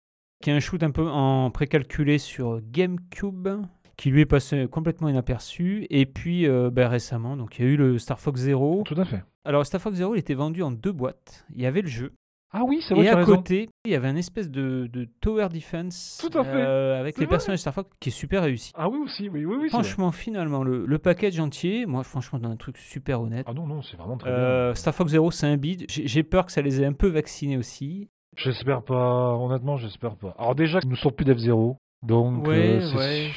qui 0.43 0.51
est 0.51 0.53
un 0.53 0.61
shoot 0.61 0.83
un 0.83 0.91
peu 0.91 1.09
en 1.09 1.51
précalculé 1.51 2.19
sur 2.19 2.61
GameCube. 2.63 3.49
Qui 3.97 4.11
lui 4.11 4.21
est 4.23 4.27
passé 4.27 4.67
complètement 4.71 5.09
inaperçu. 5.09 5.87
Et 5.91 6.07
puis 6.07 6.47
euh, 6.47 6.71
ben, 6.71 6.89
récemment, 6.89 7.37
donc 7.37 7.59
il 7.59 7.65
y 7.65 7.69
a 7.69 7.71
eu 7.71 7.77
le 7.77 7.99
Star 7.99 8.19
Fox 8.21 8.41
Zero. 8.41 8.83
Tout 8.85 8.95
à 9.01 9.05
fait. 9.05 9.23
Alors 9.45 9.65
Star 9.67 9.81
Fox 9.81 9.97
Zero, 9.97 10.15
il 10.15 10.19
était 10.19 10.35
vendu 10.35 10.63
en 10.63 10.71
deux 10.71 10.93
boîtes. 10.93 11.45
Il 11.55 11.63
y 11.63 11.67
avait 11.67 11.83
le 11.83 11.89
jeu. 11.89 12.13
Ah 12.57 12.63
oui, 12.65 12.81
c'est 12.87 12.95
vrai, 12.95 13.07
Et 13.07 13.09
à 13.09 13.17
raison. 13.17 13.35
côté, 13.35 13.69
il 13.85 13.91
y 13.91 13.97
avait 13.97 14.07
un 14.07 14.15
espèce 14.15 14.49
de, 14.49 14.87
de 14.93 15.09
tower 15.21 15.49
defense 15.53 16.21
Tout 16.23 16.39
à 16.39 16.45
fait. 16.45 16.51
euh, 16.55 17.01
avec 17.01 17.19
les 17.19 17.25
vrai. 17.25 17.31
personnages 17.33 17.59
Star 17.59 17.75
Fox 17.75 17.91
qui 17.99 18.11
est 18.11 18.13
super 18.13 18.45
réussi. 18.45 18.71
Ah 18.77 18.89
oui 18.89 18.99
aussi, 19.03 19.29
oui, 19.29 19.45
oui, 19.45 19.57
oui. 19.57 19.57
vrai. 19.57 19.69
franchement, 19.71 20.13
finalement, 20.13 20.63
le, 20.63 20.87
le 20.87 20.99
package 20.99 21.41
entier, 21.41 21.85
moi, 21.85 22.05
franchement, 22.05 22.39
dans 22.39 22.49
un 22.51 22.55
truc 22.57 22.79
super 22.79 23.21
honnête. 23.23 23.45
Ah 23.49 23.55
non, 23.55 23.67
non, 23.67 23.83
c'est 23.83 23.97
vraiment 23.97 24.17
très 24.17 24.31
Euh, 24.31 24.73
Star 24.77 24.95
Fox 24.95 25.11
Zero, 25.11 25.33
c'est 25.33 25.49
un 25.49 25.57
bid. 25.57 25.87
J'ai 25.89 26.23
peur 26.23 26.47
que 26.47 26.53
ça 26.53 26.63
les 26.63 26.81
ait 26.81 26.87
un 26.87 26.93
peu 26.93 27.09
vaccinés 27.09 27.57
aussi. 27.57 28.09
bien. 28.37 28.45
J'espère 28.53 28.83
pas, 28.83 29.35
honnêtement, 29.35 29.77
j'espère 29.77 30.15
pas. 30.15 30.37
Alors 30.39 30.55
déjà, 30.55 30.79
nous 30.85 30.93
ne 30.93 30.97
sortent 30.97 31.17
plus 31.17 31.25
d'F0, 31.25 31.75
donc 32.07 32.47
Ouais, 32.47 32.77
euh, 32.81 32.81
c'est- 32.89 32.97
ouais. 32.97 33.31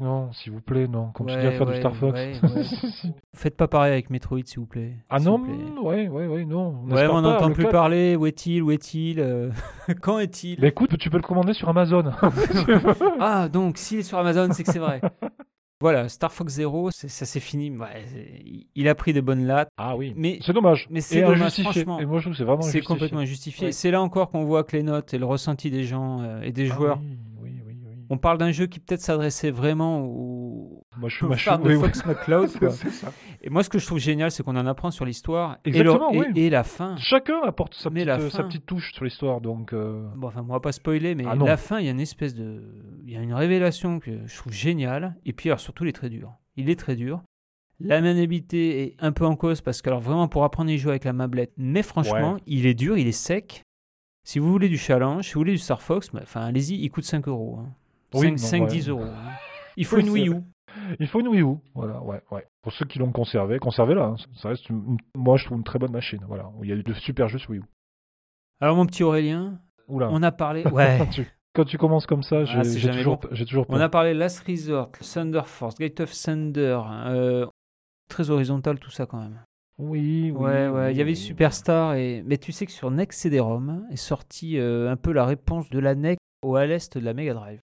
Non, 0.00 0.32
s'il 0.32 0.52
vous 0.52 0.60
plaît, 0.60 0.86
non. 0.86 1.10
Continuez 1.12 1.46
à 1.46 1.48
Ouais, 1.50 1.56
faire 1.58 1.66
ouais, 1.66 1.74
du 1.74 1.80
Star 1.80 1.94
Fox. 1.96 2.18
ouais, 2.18 2.32
ouais. 2.42 2.62
Faites 3.34 3.56
pas 3.56 3.68
pareil 3.68 3.92
avec 3.92 4.10
Metroid, 4.10 4.40
s'il 4.44 4.60
vous 4.60 4.66
plaît. 4.66 4.94
ah 5.10 5.18
non, 5.18 5.40
ouais, 5.82 6.08
ouais, 6.08 6.26
ouais, 6.26 6.44
non. 6.44 6.70
Ouais, 6.70 6.86
n'espère 6.90 7.08
mais 7.12 7.18
on 7.18 7.22
n'entend 7.22 7.50
plus 7.52 7.66
parler. 7.68 8.16
Où 8.16 8.26
est-il 8.26 8.62
Où 8.62 8.70
est-il 8.70 9.20
Euh, 9.20 9.50
Quand 10.02 10.18
est-il? 10.18 10.60
Bah 10.60 10.68
écoute, 10.68 10.96
tu 10.98 11.10
peux 11.10 11.16
le 11.18 11.22
commander 11.22 11.52
sur 11.54 11.68
Amazon. 11.68 12.04
Ah, 13.20 13.48
donc 13.48 13.78
s'il 13.78 14.00
est 14.00 14.02
sur 14.02 14.18
Amazon, 14.18 14.48
c'est 14.52 14.64
que 14.64 14.72
c'est 14.72 14.78
vrai. 14.78 15.00
Voilà, 15.80 16.08
Star 16.08 16.32
Fox 16.32 16.54
Zero, 16.54 16.90
ça 16.90 17.08
c'est 17.24 17.38
fini. 17.40 17.70
Ouais, 17.70 18.04
il 18.74 18.88
a 18.88 18.94
pris 18.96 19.12
des 19.12 19.22
bonnes 19.22 19.46
lattes, 19.46 19.68
ah 19.76 19.96
oui. 19.96 20.12
mais 20.16 20.38
C'est 20.42 20.52
dommage. 20.52 20.88
mais 20.90 21.00
c'est 21.00 21.22
dommage, 21.22 21.60
franchement. 21.62 22.00
Et 22.00 22.04
moi, 22.06 22.18
je 22.18 22.24
trouve 22.24 22.32
que 22.32 22.38
c'est 22.38 22.44
vraiment 22.44 22.62
c'est 22.62 22.80
complètement 22.80 23.20
injustifié. 23.20 23.66
Ouais. 23.66 23.72
C'est 23.72 23.92
là 23.92 24.02
encore 24.02 24.30
qu'on 24.30 24.44
voit 24.44 24.64
que 24.64 24.76
les 24.76 24.82
notes 24.82 25.14
et 25.14 25.18
le 25.18 25.24
ressenti 25.24 25.70
des 25.70 25.84
gens 25.84 26.20
euh, 26.22 26.40
et 26.42 26.50
des 26.50 26.68
Ah 26.70 26.74
joueurs. 26.74 26.98
oui. 27.00 27.16
On 28.10 28.16
parle 28.18 28.38
d'un 28.38 28.52
jeu 28.52 28.66
qui 28.66 28.80
peut-être 28.80 29.00
s'adressait 29.00 29.50
vraiment 29.50 30.00
aux, 30.02 30.82
Moi, 30.96 31.08
je 31.08 31.24
de 31.24 31.62
oui, 31.62 31.74
oui. 31.74 31.80
Fox 31.80 32.06
McCloud. 32.06 32.50
quoi. 32.58 32.70
Et 33.42 33.50
moi, 33.50 33.62
ce 33.62 33.68
que 33.68 33.78
je 33.78 33.86
trouve 33.86 33.98
génial, 33.98 34.30
c'est 34.30 34.42
qu'on 34.42 34.56
en 34.56 34.66
apprend 34.66 34.90
sur 34.90 35.04
l'histoire 35.04 35.58
et, 35.64 36.50
la 36.50 36.64
fin. 36.64 36.96
Chacun 36.96 37.40
apporte 37.44 37.74
sa 37.74 37.90
Mais 37.90 38.04
petite, 38.04 38.06
la 38.06 38.18
euh, 38.20 38.30
sa 38.30 38.44
petite 38.44 38.66
touche 38.66 38.92
sur 38.94 39.04
l'histoire, 39.04 39.40
donc. 39.40 39.72
euh, 39.72 40.08
Bon, 40.16 40.28
enfin, 40.28 40.44
on 40.48 40.52
va 40.52 40.60
pas 40.60 40.72
spoiler, 40.72 41.14
mais 41.14 41.24
Ah 41.26 41.34
la 41.36 41.56
fin, 41.56 41.78
il 41.80 41.84
y 41.86 41.88
a 41.88 41.92
une 41.92 42.00
espèce 42.00 42.34
de. 42.34 42.62
Il 43.04 43.12
y 43.12 43.16
a 43.16 43.20
une 43.20 43.34
révélation 43.34 43.98
que 44.00 44.26
je 44.26 44.36
trouve 44.36 44.52
géniale. 44.52 45.16
Et 45.26 45.32
puis, 45.32 45.50
alors, 45.50 45.60
surtout, 45.60 45.84
il 45.84 45.88
est 45.88 45.92
très 45.92 46.08
dur. 46.08 46.32
Il 46.56 46.70
est 46.70 46.78
très 46.78 46.96
dur. 46.96 47.22
La 47.80 48.00
maniabilité 48.00 48.82
est 48.82 48.96
un 48.98 49.12
peu 49.12 49.24
en 49.24 49.36
cause 49.36 49.60
parce 49.60 49.82
que, 49.82 49.88
alors, 49.88 50.00
vraiment, 50.00 50.26
pour 50.26 50.42
apprendre 50.44 50.70
à 50.70 50.72
y 50.72 50.78
jouer 50.78 50.90
avec 50.92 51.04
la 51.04 51.12
mablette, 51.12 51.52
mais 51.56 51.82
franchement, 51.82 52.34
Ouais. 52.34 52.40
il 52.46 52.66
est 52.66 52.74
dur, 52.74 52.98
il 52.98 53.06
est 53.06 53.12
sec. 53.12 53.62
Si 54.24 54.38
vous 54.40 54.50
voulez 54.50 54.68
du 54.68 54.76
challenge, 54.78 55.26
si 55.28 55.34
vous 55.34 55.40
voulez 55.40 55.52
du 55.52 55.58
Star 55.58 55.80
Fox, 55.80 56.10
bah, 56.12 56.20
enfin, 56.22 56.40
allez-y, 56.42 56.74
il 56.74 56.90
coûte 56.90 57.04
5 57.04 57.28
euros. 57.28 57.60
hein. 57.60 57.68
Oui, 58.14 58.38
5, 58.38 58.60
non, 58.60 58.66
10 58.66 58.86
ouais. 58.86 58.90
euros. 58.90 59.02
hein. 59.04 59.30
Il 59.76 59.84
faut 59.84 59.98
une 59.98 60.10
Wii 60.10 60.28
U. 60.30 60.36
Il 61.00 61.06
faut 61.08 61.20
une 61.20 61.28
Wii 61.28 61.42
U, 61.42 61.56
voilà, 61.74 62.00
ouais, 62.02 62.20
ouais. 62.30 62.46
Pour 62.62 62.72
ceux 62.72 62.84
qui 62.86 62.98
l'ont 62.98 63.12
conservé, 63.12 63.58
conservez-la. 63.58 64.04
hein. 64.04 64.16
Ça 64.36 64.48
reste, 64.50 64.68
une- 64.70 64.84
une- 64.86 64.98
moi, 65.20 65.36
je 65.36 65.44
trouve 65.44 65.58
une 65.58 65.64
très 65.64 65.78
bonne 65.78 65.92
machine, 65.92 66.20
voilà. 66.26 66.50
Il 66.62 66.68
y 66.68 66.72
a 66.72 66.76
de 66.76 66.94
super 66.94 67.28
jeux 67.28 67.38
sur 67.38 67.50
Wii 67.50 67.60
U. 67.60 67.64
Alors, 68.60 68.76
mon 68.76 68.86
petit 68.86 69.02
Aurélien, 69.04 69.60
Oula. 69.88 70.08
on 70.10 70.22
a 70.22 70.32
parlé. 70.32 70.64
Ouais. 70.72 70.96
Quand, 70.98 71.06
tu, 71.06 71.26
quand 71.54 71.64
tu 71.64 71.78
commences 71.78 72.06
comme 72.06 72.22
ça, 72.22 72.44
j'ai 72.44 72.58
Ah, 72.58 72.62
j'ai 72.64 72.90
toujours, 72.90 73.18
bon. 73.18 73.28
toujours 73.28 73.64
On 73.68 73.74
peur. 73.74 73.82
a 73.82 73.88
parlé 73.88 74.14
Last 74.14 74.44
Resort, 74.46 74.90
Thunder 74.92 75.42
Force, 75.46 75.76
Gate 75.78 76.00
of 76.00 76.12
Thunder. 76.12 76.80
euh, 77.06 77.46
très 78.08 78.30
horizontal, 78.30 78.78
tout 78.78 78.90
ça 78.90 79.06
quand 79.06 79.18
même. 79.20 79.40
Oui, 79.78 80.32
oui. 80.34 80.44
Ouais, 80.44 80.68
ouais, 80.68 80.92
il 80.92 80.98
y 80.98 81.00
avait. 81.00 81.14
Superstar 81.14 81.94
et 81.94 82.22
mais 82.26 82.36
tu 82.38 82.50
sais 82.52 82.66
que 82.66 82.72
sur 82.72 82.90
Next 82.90 83.20
CD-ROM 83.20 83.86
est 83.90 83.96
sorti 83.96 84.58
euh, 84.58 84.90
un 84.90 84.96
peu 84.96 85.12
la 85.12 85.24
réponse 85.24 85.70
de 85.70 85.78
la 85.78 85.94
NEC 85.94 86.18
au 86.42 86.56
à 86.56 86.66
l'est 86.66 86.96
de 86.98 87.04
la 87.04 87.14
Mega 87.14 87.34
Drive. 87.34 87.60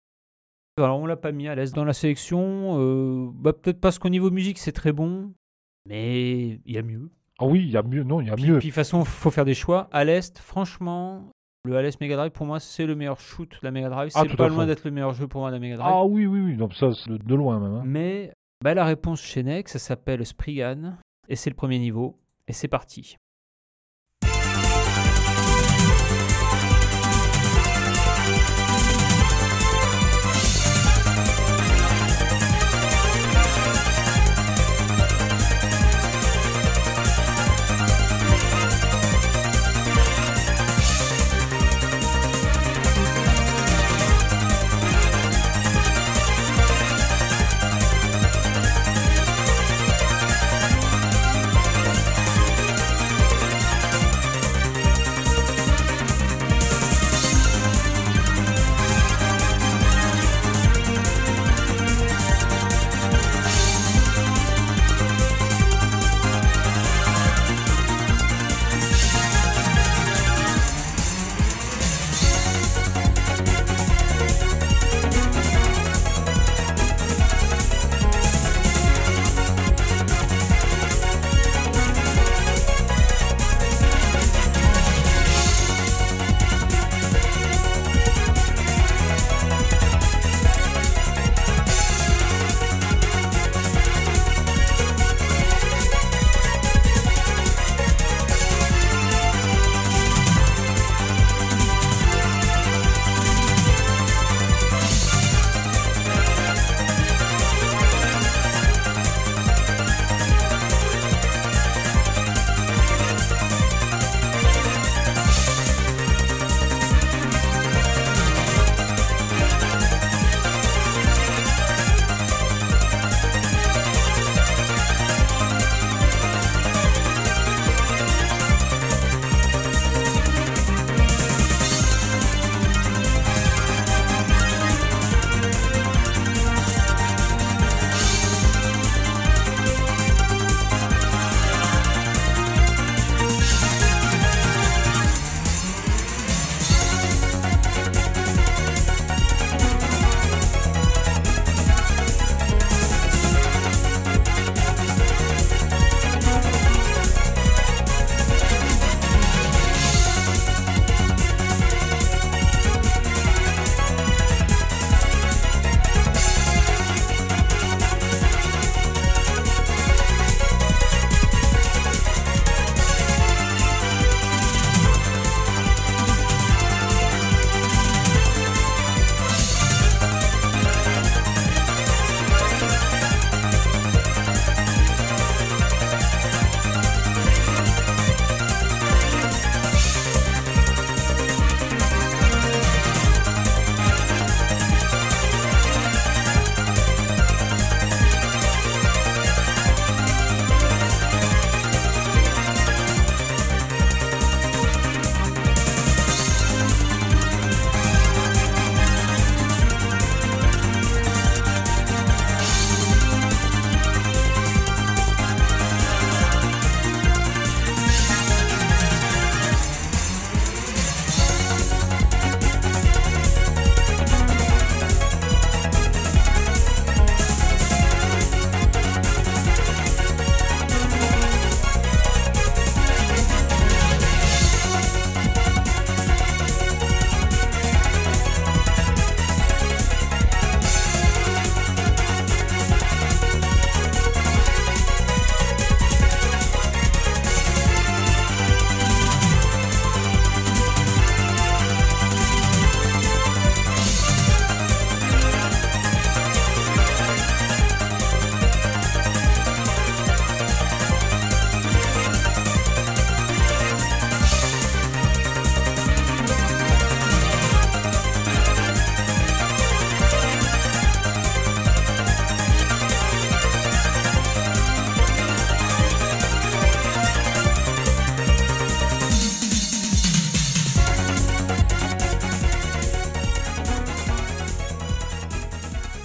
Alors 0.78 1.00
on 1.00 1.06
l'a 1.06 1.16
pas 1.16 1.32
mis 1.32 1.48
à 1.48 1.56
l'est 1.56 1.74
dans 1.74 1.86
la 1.86 1.94
sélection, 1.94 2.78
euh, 2.80 3.30
bah, 3.34 3.54
peut-être 3.54 3.80
parce 3.80 3.98
qu'au 3.98 4.10
niveau 4.10 4.30
musique 4.30 4.58
c'est 4.58 4.74
très 4.74 4.92
bon, 4.92 5.34
mais 5.88 6.60
il 6.66 6.72
y 6.74 6.78
a 6.78 6.82
mieux. 6.82 7.10
Ah 7.40 7.46
oui, 7.46 7.62
il 7.64 7.70
y 7.72 7.78
a 7.78 7.84
mieux, 7.84 8.04
non, 8.04 8.20
il 8.22 8.28
y 8.28 8.30
a 8.30 8.36
Puis, 8.36 8.46
mieux. 8.46 8.60
puis 8.60 8.68
de 8.68 8.72
toute 8.72 8.76
façon 8.76 9.06
faut 9.06 9.32
faire 9.32 9.46
des 9.46 9.54
choix. 9.54 9.88
À 9.92 10.04
l'est, 10.04 10.38
franchement, 10.38 11.30
le 11.64 11.78
à 11.78 11.82
l'est 11.82 12.00
Mega 12.02 12.16
Drive 12.18 12.32
pour 12.32 12.46
moi 12.46 12.60
c'est 12.60 12.86
le 12.86 12.96
meilleur 12.96 13.20
shoot 13.22 13.50
de 13.50 13.58
la 13.64 13.72
Mega 13.72 13.90
Drive. 13.90 14.12
Ah, 14.16 14.24
C'est 14.28 14.36
pas 14.36 14.50
loin 14.50 14.66
d'être 14.66 14.84
le 14.84 14.92
meilleur 14.92 15.14
jeu 15.14 15.28
pour 15.28 15.42
moi 15.42 15.50
de 15.50 15.56
la 15.56 15.60
Mega 15.62 15.78
Drive. 15.78 15.94
Ah 15.96 16.04
oui, 16.06 16.26
oui, 16.26 16.42
oui, 16.42 16.56
donc 16.58 16.74
ça, 16.74 16.92
c'est 16.94 17.10
de, 17.10 17.18
de 17.18 17.36
loin 17.36 17.60
même. 17.60 17.74
hein. 17.76 17.84
Mais 17.86 18.34
bah, 18.62 18.74
la 18.74 18.84
réponse 18.86 19.22
chez 19.22 19.44
NEC, 19.44 19.70
ça 19.70 19.80
s'appelle 19.80 20.26
Spriggan, 20.26 20.98
et 21.30 21.36
c'est 21.38 21.50
le 21.50 21.56
premier 21.56 21.80
niveau, 21.80 22.20
et 22.50 22.54
c'est 22.54 22.68
parti. 22.68 23.16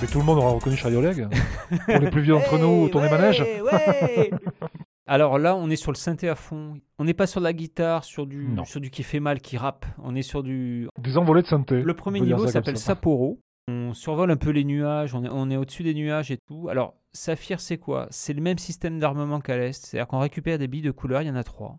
Tout 0.06 0.18
le 0.18 0.24
monde 0.24 0.38
aura 0.38 0.50
reconnu 0.50 0.76
Charlie 0.76 0.96
Oleg. 0.96 1.28
Pour 1.86 1.98
les 1.98 2.10
plus 2.10 2.22
vieux 2.22 2.34
d'entre 2.34 2.58
nous, 2.58 2.84
Hey, 2.84 2.90
tournez 2.90 3.08
ouais, 3.08 3.18
manège. 3.18 3.40
ouais. 3.40 4.30
Alors 5.06 5.38
là, 5.38 5.56
on 5.56 5.68
est 5.70 5.76
sur 5.76 5.90
le 5.90 5.96
synthé 5.96 6.28
à 6.28 6.36
fond. 6.36 6.74
On 6.98 7.04
n'est 7.04 7.14
pas 7.14 7.26
sur 7.26 7.40
de 7.40 7.44
la 7.44 7.52
guitare, 7.52 8.04
sur 8.04 8.26
du, 8.26 8.46
Non. 8.46 8.64
sur 8.64 8.80
du 8.80 8.90
qui 8.90 9.02
fait 9.02 9.18
mal, 9.18 9.40
qui 9.40 9.56
rappe. 9.56 9.84
On 10.02 10.14
est 10.14 10.22
sur 10.22 10.42
du. 10.42 10.88
Des 11.00 11.16
envolées 11.18 11.42
de 11.42 11.48
synthé. 11.48 11.82
Le 11.82 11.94
premier 11.94 12.20
on 12.20 12.22
peut 12.22 12.26
dire 12.28 12.36
niveau 12.36 12.46
ça 12.48 12.52
comme 12.52 12.62
s'appelle 12.64 12.78
ça. 12.78 12.84
Sapporo. 12.94 13.40
On 13.68 13.92
survole 13.92 14.30
un 14.30 14.36
peu 14.36 14.50
les 14.50 14.64
nuages, 14.64 15.14
on 15.14 15.24
est, 15.24 15.28
on 15.30 15.48
est 15.50 15.56
au-dessus 15.56 15.82
des 15.82 15.94
nuages 15.94 16.30
et 16.30 16.38
tout. 16.48 16.68
Alors, 16.68 16.94
Saphir, 17.12 17.60
c'est 17.60 17.76
quoi? 17.78 18.06
C'est 18.10 18.32
le 18.32 18.40
même 18.40 18.58
système 18.58 18.98
d'armement 18.98 19.40
qu'à 19.40 19.56
l'Est. 19.56 19.84
C'est-à-dire 19.86 20.06
qu'on 20.08 20.18
récupère 20.20 20.58
des 20.58 20.66
billes 20.68 20.82
de 20.82 20.90
couleur, 20.90 21.22
il 21.22 21.28
y 21.28 21.30
en 21.30 21.36
a 21.36 21.44
trois. 21.44 21.76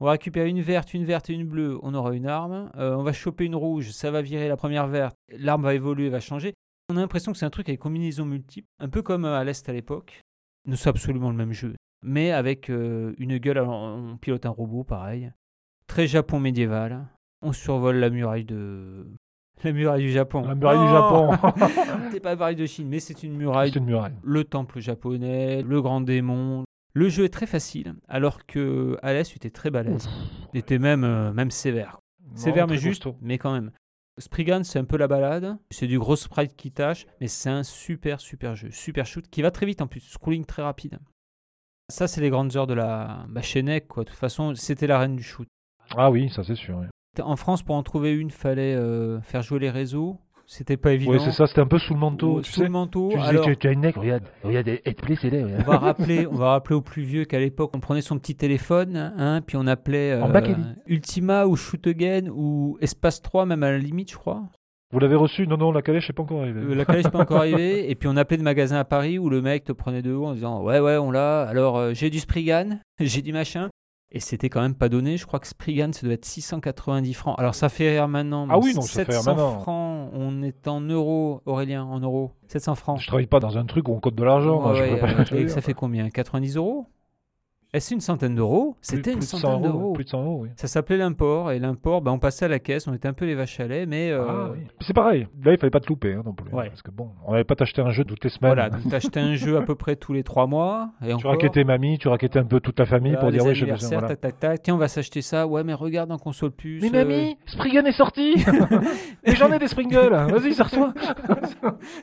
On 0.00 0.04
va 0.04 0.12
récupérer 0.12 0.48
une 0.48 0.60
verte, 0.62 0.94
une 0.94 1.04
verte 1.04 1.30
et 1.30 1.34
une 1.34 1.44
bleue, 1.46 1.78
on 1.82 1.94
aura 1.94 2.14
une 2.14 2.26
arme. 2.28 2.70
Euh, 2.76 2.94
on 2.96 3.02
va 3.02 3.12
choper 3.12 3.44
une 3.44 3.56
rouge, 3.56 3.90
ça 3.90 4.10
va 4.12 4.22
virer 4.22 4.46
la 4.48 4.56
première 4.56 4.86
verte. 4.86 5.16
L'arme 5.36 5.62
va 5.62 5.74
évoluer, 5.74 6.08
va 6.08 6.20
changer. 6.20 6.54
On 6.90 6.96
a 6.96 7.00
l'impression 7.00 7.32
que 7.32 7.38
c'est 7.38 7.44
un 7.44 7.50
truc 7.50 7.68
avec 7.68 7.80
combinaison 7.80 8.24
multiple, 8.24 8.66
un 8.78 8.88
peu 8.88 9.02
comme 9.02 9.26
à 9.26 9.44
l'Est 9.44 9.68
à 9.68 9.74
l'époque. 9.74 10.22
Nous 10.66 10.76
sommes 10.76 10.92
absolument 10.92 11.28
le 11.30 11.36
même 11.36 11.52
jeu, 11.52 11.74
mais 12.02 12.30
avec 12.30 12.70
euh, 12.70 13.12
une 13.18 13.36
gueule. 13.36 13.58
Alors, 13.58 13.74
on 13.74 14.16
pilote 14.16 14.46
un 14.46 14.50
robot, 14.50 14.84
pareil. 14.84 15.30
Très 15.86 16.06
Japon 16.06 16.40
médiéval. 16.40 17.06
On 17.42 17.52
survole 17.52 17.96
la 17.96 18.08
muraille 18.08 18.44
de. 18.44 19.06
La 19.64 19.72
muraille 19.72 20.04
du 20.04 20.12
Japon. 20.12 20.46
La 20.46 20.54
muraille 20.54 20.78
du 20.78 20.92
Japon. 20.92 21.30
c'est 22.12 22.20
pas 22.20 22.30
la 22.30 22.36
muraille 22.36 22.54
de 22.54 22.64
Chine, 22.64 22.88
mais 22.88 23.00
c'est 23.00 23.24
une 23.24 23.36
muraille. 23.36 23.72
C'est 23.72 23.80
une 23.80 23.86
muraille. 23.86 24.14
Le 24.22 24.44
temple 24.44 24.78
japonais, 24.78 25.62
le 25.62 25.82
grand 25.82 26.00
démon. 26.00 26.62
Le 26.94 27.08
jeu 27.08 27.24
est 27.24 27.28
très 27.28 27.46
facile, 27.46 27.96
alors 28.06 28.46
que 28.46 28.96
à 29.02 29.12
l'Est, 29.12 29.30
tu 29.30 29.36
étais 29.36 29.50
très 29.50 29.70
balèze. 29.70 30.08
Il 30.54 30.60
était 30.60 30.78
même, 30.78 31.02
euh, 31.02 31.32
même 31.32 31.50
sévère. 31.50 31.98
Sévère 32.36 32.68
mais 32.68 32.78
juste, 32.78 33.02
costaud. 33.02 33.18
mais 33.20 33.36
quand 33.36 33.52
même. 33.52 33.72
Spriggan, 34.18 34.62
c'est 34.64 34.78
un 34.78 34.84
peu 34.84 34.96
la 34.96 35.08
balade. 35.08 35.56
C'est 35.70 35.86
du 35.86 35.98
gros 35.98 36.16
sprite 36.16 36.56
qui 36.56 36.70
tâche, 36.70 37.06
mais 37.20 37.28
c'est 37.28 37.50
un 37.50 37.62
super, 37.62 38.20
super 38.20 38.56
jeu. 38.56 38.70
Super 38.70 39.06
shoot 39.06 39.26
qui 39.30 39.42
va 39.42 39.50
très 39.50 39.66
vite 39.66 39.80
en 39.80 39.86
plus. 39.86 40.00
Scrolling 40.00 40.44
très 40.44 40.62
rapide. 40.62 40.98
Ça, 41.90 42.06
c'est 42.06 42.20
les 42.20 42.30
grandes 42.30 42.54
heures 42.56 42.66
de 42.66 42.74
la 42.74 43.24
bah, 43.28 43.42
chez 43.42 43.62
NEC, 43.62 43.88
quoi. 43.88 44.04
De 44.04 44.08
toute 44.10 44.18
façon, 44.18 44.54
c'était 44.54 44.86
la 44.86 44.98
reine 44.98 45.16
du 45.16 45.22
shoot. 45.22 45.48
Ah 45.96 46.10
oui, 46.10 46.28
ça 46.28 46.44
c'est 46.44 46.54
sûr. 46.54 46.78
oui. 46.78 46.86
En 47.22 47.36
France, 47.36 47.62
pour 47.62 47.74
en 47.74 47.82
trouver 47.82 48.12
une, 48.14 48.30
fallait 48.30 48.74
euh, 48.74 49.20
faire 49.22 49.42
jouer 49.42 49.58
les 49.58 49.70
réseaux. 49.70 50.20
C'était 50.50 50.78
pas 50.78 50.92
évident. 50.92 51.12
Oui, 51.12 51.18
c'est 51.22 51.30
ça, 51.30 51.46
c'était 51.46 51.60
un 51.60 51.66
peu 51.66 51.78
sous 51.78 51.92
le 51.92 52.00
manteau. 52.00 52.40
Tu 52.40 52.50
sous 52.50 52.60
sais. 52.60 52.64
le 52.64 52.70
manteau. 52.70 53.10
Tu 53.10 53.18
disais 53.18 53.28
alors- 53.28 53.46
que 53.46 53.52
tu 53.52 53.68
as 53.68 53.72
une 53.72 53.84
regarde, 53.86 54.24
regarde, 54.42 54.66
elle 54.82 54.94
te 54.94 55.02
plaît, 55.02 55.16
c'est 55.20 55.30
on 55.44 55.62
va 55.70 55.76
rappeler, 55.76 56.26
on 56.26 56.36
va 56.36 56.52
rappeler 56.52 56.74
aux 56.74 56.80
plus 56.80 57.02
vieux 57.02 57.26
qu'à 57.26 57.38
l'époque, 57.38 57.70
on 57.74 57.80
prenait 57.80 58.00
son 58.00 58.18
petit 58.18 58.34
téléphone, 58.34 58.96
hein, 58.96 59.42
puis 59.46 59.58
on 59.58 59.66
appelait 59.66 60.18
En 60.22 60.34
euh. 60.34 60.54
Ultima 60.86 61.46
ou 61.46 61.54
Shoot 61.54 61.86
Again 61.86 62.28
ou 62.32 62.78
Espace 62.80 63.20
3, 63.20 63.44
même 63.44 63.62
à 63.62 63.70
la 63.70 63.78
limite, 63.78 64.10
je 64.10 64.16
crois. 64.16 64.44
Vous 64.90 65.00
l'avez 65.00 65.16
reçu? 65.16 65.46
Non, 65.46 65.58
non, 65.58 65.70
la 65.70 65.82
calèche 65.82 66.08
n'est 66.08 66.14
pas 66.14 66.22
encore 66.22 66.40
arrivée. 66.40 66.62
Euh, 66.62 66.74
la 66.74 66.86
calèche 66.86 67.04
n'est 67.04 67.10
pas 67.10 67.20
encore 67.20 67.38
arrivée. 67.38 67.90
Et 67.90 67.94
puis 67.94 68.08
on 68.08 68.16
appelait 68.16 68.38
de 68.38 68.42
magasin 68.42 68.78
à 68.78 68.84
Paris 68.84 69.18
où 69.18 69.28
le 69.28 69.42
mec 69.42 69.64
te 69.64 69.72
prenait 69.72 70.00
de 70.00 70.14
haut 70.14 70.24
en 70.24 70.32
disant 70.32 70.62
Ouais, 70.62 70.80
ouais, 70.80 70.96
on 70.96 71.10
l'a. 71.10 71.42
Alors 71.42 71.76
euh, 71.76 71.92
j'ai 71.92 72.08
du 72.08 72.20
Spriggan, 72.20 72.80
j'ai 72.98 73.20
du 73.20 73.34
machin. 73.34 73.68
Et 74.10 74.20
c'était 74.20 74.48
quand 74.48 74.62
même 74.62 74.74
pas 74.74 74.88
donné. 74.88 75.18
Je 75.18 75.26
crois 75.26 75.38
que 75.38 75.46
Spriggan, 75.46 75.92
ça 75.92 76.06
doit 76.06 76.14
être 76.14 76.24
690 76.24 77.12
francs. 77.14 77.38
Alors 77.38 77.54
ça 77.54 77.68
fait 77.68 77.90
rire 77.90 78.08
maintenant. 78.08 78.46
Ah 78.48 78.58
oui, 78.58 78.74
non, 78.74 78.80
ça 78.80 79.04
fait 79.04 79.12
700 79.12 79.60
francs, 79.60 80.10
on 80.14 80.42
est 80.42 80.66
en 80.66 80.80
euros, 80.80 81.42
Aurélien, 81.44 81.84
en 81.84 82.00
euros. 82.00 82.32
700 82.46 82.74
francs. 82.74 83.00
Je 83.00 83.06
travaille 83.06 83.26
pas 83.26 83.40
dans 83.40 83.58
un 83.58 83.66
truc 83.66 83.88
où 83.88 83.92
on 83.92 84.00
cote 84.00 84.14
de 84.14 84.24
l'argent. 84.24 84.72
Ouais, 84.72 84.98
pas 84.98 85.34
euh, 85.34 85.48
ça 85.48 85.60
fait 85.60 85.74
combien? 85.74 86.08
90 86.08 86.56
euros? 86.56 86.86
Est-ce 87.74 87.92
une 87.92 88.00
centaine 88.00 88.34
d'euros 88.34 88.76
C'était 88.80 89.12
une 89.12 89.18
plus 89.18 89.26
de 89.26 89.30
100 89.30 89.38
centaine 89.38 89.62
d'euros. 89.70 89.92
Plus 89.92 90.04
de 90.04 90.08
100 90.08 90.22
euros, 90.24 90.38
oui. 90.42 90.48
Ça 90.56 90.68
s'appelait 90.68 90.96
l'import. 90.96 91.52
Et 91.52 91.58
l'import, 91.58 92.00
ben, 92.00 92.12
on 92.12 92.18
passait 92.18 92.46
à 92.46 92.48
la 92.48 92.58
caisse. 92.60 92.88
On 92.88 92.94
était 92.94 93.08
un 93.08 93.12
peu 93.12 93.26
les 93.26 93.34
vaches 93.34 93.60
à 93.60 93.66
lait. 93.66 93.84
Mais 93.84 94.10
euh, 94.10 94.24
Ah 94.26 94.50
oui. 94.52 94.60
C'est 94.80 94.94
pareil. 94.94 95.26
Là, 95.44 95.52
il 95.52 95.58
fallait 95.58 95.70
pas 95.70 95.80
te 95.80 95.88
louper 95.88 96.14
hein, 96.14 96.22
non 96.24 96.32
plus. 96.32 96.50
Ouais. 96.50 96.68
Parce 96.70 96.80
que 96.80 96.90
bon, 96.90 97.10
on 97.26 97.32
n'avait 97.32 97.44
pas 97.44 97.56
t'acheter 97.56 97.82
un 97.82 97.90
jeu 97.90 98.04
toutes 98.04 98.24
les 98.24 98.30
semaines. 98.30 98.54
voilà. 98.54 98.70
Donc 98.70 98.88
t'achetais 98.88 99.20
un 99.20 99.34
jeu 99.34 99.58
à 99.58 99.62
peu 99.62 99.74
près 99.74 99.96
tous 99.96 100.14
les 100.14 100.22
trois 100.22 100.46
mois. 100.46 100.92
Et 101.02 101.08
tu 101.08 101.12
encore, 101.14 101.32
raquettais 101.32 101.64
mamie, 101.64 101.98
tu 101.98 102.08
raquettais 102.08 102.38
un 102.38 102.46
peu 102.46 102.60
toute 102.60 102.76
ta 102.76 102.86
famille 102.86 103.16
pour 103.20 103.30
dire 103.30 103.44
oui, 103.44 103.54
j'ai 103.54 103.66
besoin. 103.66 103.98
Voilà. 103.98 104.08
tac, 104.08 104.20
tac, 104.20 104.38
tac. 104.40 104.62
Tiens, 104.62 104.74
on 104.74 104.78
va 104.78 104.88
s'acheter 104.88 105.20
ça. 105.20 105.46
Ouais, 105.46 105.62
mais 105.62 105.74
regarde 105.74 106.10
en 106.10 106.16
console 106.18 106.52
plus. 106.52 106.80
Mais 106.80 106.88
euh, 106.88 107.04
mamie, 107.04 107.36
Spriggan 107.44 107.84
est 107.84 107.92
sorti 107.92 108.36
Mais 109.26 109.34
j'en 109.36 109.52
ai 109.52 109.58
des 109.58 109.68
Springles 109.68 110.08
Vas-y, 110.08 110.54
sers-toi 110.54 110.94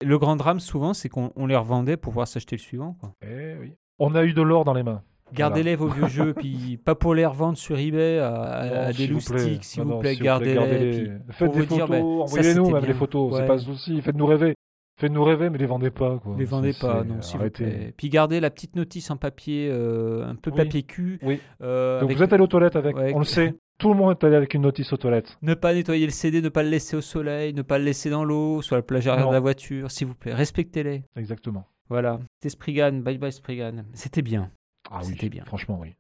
Le 0.04 0.18
grand 0.20 0.36
drame, 0.36 0.60
souvent, 0.60 0.94
c'est 0.94 1.10
qu'on 1.10 1.32
on 1.36 1.48
les 1.48 1.56
revendait 1.56 1.98
pour 1.98 2.12
pouvoir 2.12 2.28
s'acheter 2.28 2.56
le 2.56 2.62
suivant. 2.62 2.96
quoi. 3.00 3.14
Eh 3.28 3.56
oui. 3.60 3.74
On 3.98 4.14
a 4.14 4.24
eu 4.24 4.34
de 4.34 4.42
l'or 4.44 4.64
dans 4.66 4.74
les 4.74 4.84
mains. 4.84 5.02
Gardez-les 5.34 5.76
vos 5.76 5.88
vieux 5.88 6.08
jeux, 6.08 6.34
puis 6.34 6.78
pas 6.86 6.96
pour 6.96 7.16
les 7.16 7.26
revendre 7.26 7.58
sur 7.58 7.78
eBay 7.78 8.20
à, 8.20 8.34
à- 8.36 8.66
Non, 8.70 8.76
à 8.90 8.94
des 8.94 9.08
loustiques, 9.08 9.64
s'il 9.64 9.84
vous 9.84 10.00
plaît, 10.00 10.16
gardez-les. 10.16 11.12
Faites 11.32 11.52
des 11.52 11.66
photos, 11.66 11.90
ben, 11.90 12.04
envoyez-nous 12.04 12.70
même 12.72 12.86
les 12.86 12.94
photos, 12.94 13.34
c'est 13.34 13.42
Ouais. 13.42 13.48
pas 13.48 13.54
un 13.56 13.58
souci. 13.60 14.02
Faites-nous 14.02 14.26
rêver. 14.26 14.54
Faites-nous 14.98 15.24
rêver, 15.26 15.50
mais 15.50 15.58
les 15.58 15.66
vendez 15.66 15.90
pas. 15.92 16.20
Quoi. 16.20 16.36
Les 16.38 16.46
vendez 16.46 16.72
C'est- 16.72 16.80
pas, 16.88 17.02
c'est- 17.02 17.10
non, 17.10 17.22
s'il 17.22 17.40
vous 17.40 17.50
plaît. 17.50 17.94
Puis 17.98 18.08
gardez 18.10 18.40
la 18.40 18.50
petite 18.50 18.78
notice 18.78 19.12
en 19.12 19.18
papier, 19.18 19.68
euh, 19.70 20.26
un 20.26 20.36
peu 20.36 20.52
Oui. 20.52 20.58
papier 20.58 20.84
cul. 20.84 21.20
Oui. 21.22 21.42
euh, 21.62 22.00
Donc 22.00 22.08
avec- 22.10 22.18
vous 22.18 22.24
êtes 22.24 22.32
allé 22.32 22.44
aux 22.44 22.48
toilettes 22.48 22.78
avec, 22.78 22.96
Ouais, 22.96 23.12
on 23.14 23.20
le 23.20 23.26
sait. 23.26 23.56
Tout 23.78 23.90
le 23.90 23.96
monde 24.00 24.12
est 24.12 24.24
allé 24.26 24.38
avec 24.38 24.54
une 24.54 24.62
notice 24.62 24.94
aux 24.94 24.98
toilettes. 24.98 25.38
Ne 25.42 25.54
pas 25.54 25.74
nettoyer 25.74 26.06
le 26.06 26.12
CD, 26.14 26.42
ne 26.42 26.48
pas 26.48 26.64
le 26.64 26.70
laisser 26.70 26.96
au 26.96 27.02
soleil, 27.02 27.54
ne 27.54 27.62
pas 27.62 27.78
le 27.78 27.84
laisser 27.84 28.10
dans 28.10 28.24
l'eau, 28.24 28.62
sur 28.62 28.78
la 28.78 28.82
plage 28.82 29.06
arrière 29.08 29.28
de 29.28 29.34
la 29.34 29.42
voiture, 29.42 29.92
s'il 29.92 30.08
vous 30.08 30.16
plaît. 30.16 30.34
Respectez-les. 30.34 31.04
Exactement. 31.18 31.66
Voilà. 31.90 32.20
C'était 32.40 32.52
Spriggan, 32.54 32.94
bye 33.04 33.18
bye 33.18 33.34
Spriggan. 33.34 33.84
C'était 33.94 34.22
bien. 34.22 34.50
Ah 34.92 35.00
oui, 35.00 35.06
C'était 35.06 35.30
bien. 35.30 35.44
Franchement, 35.46 35.80
oui. 35.80 35.96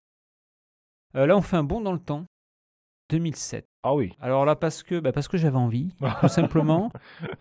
Euh, 1.15 1.25
là, 1.25 1.37
on 1.37 1.41
fait 1.41 1.57
un 1.57 1.63
bond 1.63 1.81
dans 1.81 1.93
le 1.93 1.99
temps. 1.99 2.25
2007. 3.09 3.65
Ah 3.83 3.93
oui. 3.93 4.13
Alors 4.19 4.45
là, 4.45 4.55
parce 4.55 4.81
que, 4.81 4.99
bah, 4.99 5.11
parce 5.11 5.27
que 5.27 5.37
j'avais 5.37 5.57
envie, 5.57 5.93
tout 6.21 6.27
simplement. 6.27 6.91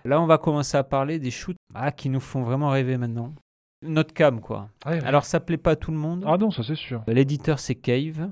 Là, 0.05 0.20
on 0.20 0.26
va 0.26 0.38
commencer 0.38 0.76
à 0.76 0.84
parler 0.84 1.18
des 1.18 1.30
shoots 1.30 1.57
ah, 1.74 1.90
qui 1.90 2.11
nous 2.11 2.20
font 2.20 2.42
vraiment 2.42 2.70
rêver 2.70 2.99
maintenant. 2.99 3.34
Notre 3.82 4.12
cam, 4.14 4.40
quoi. 4.40 4.68
Ouais. 4.86 5.03
Alors, 5.05 5.24
ça 5.24 5.40
plaît 5.40 5.57
pas 5.59 5.72
à 5.72 5.76
tout 5.76 5.90
le 5.90 5.97
monde. 5.97 6.24
Ah 6.26 6.36
non, 6.38 6.51
ça 6.51 6.62
c'est 6.62 6.74
sûr. 6.76 7.03
L'éditeur, 7.07 7.59
c'est 7.59 7.74
Cave. 7.74 8.30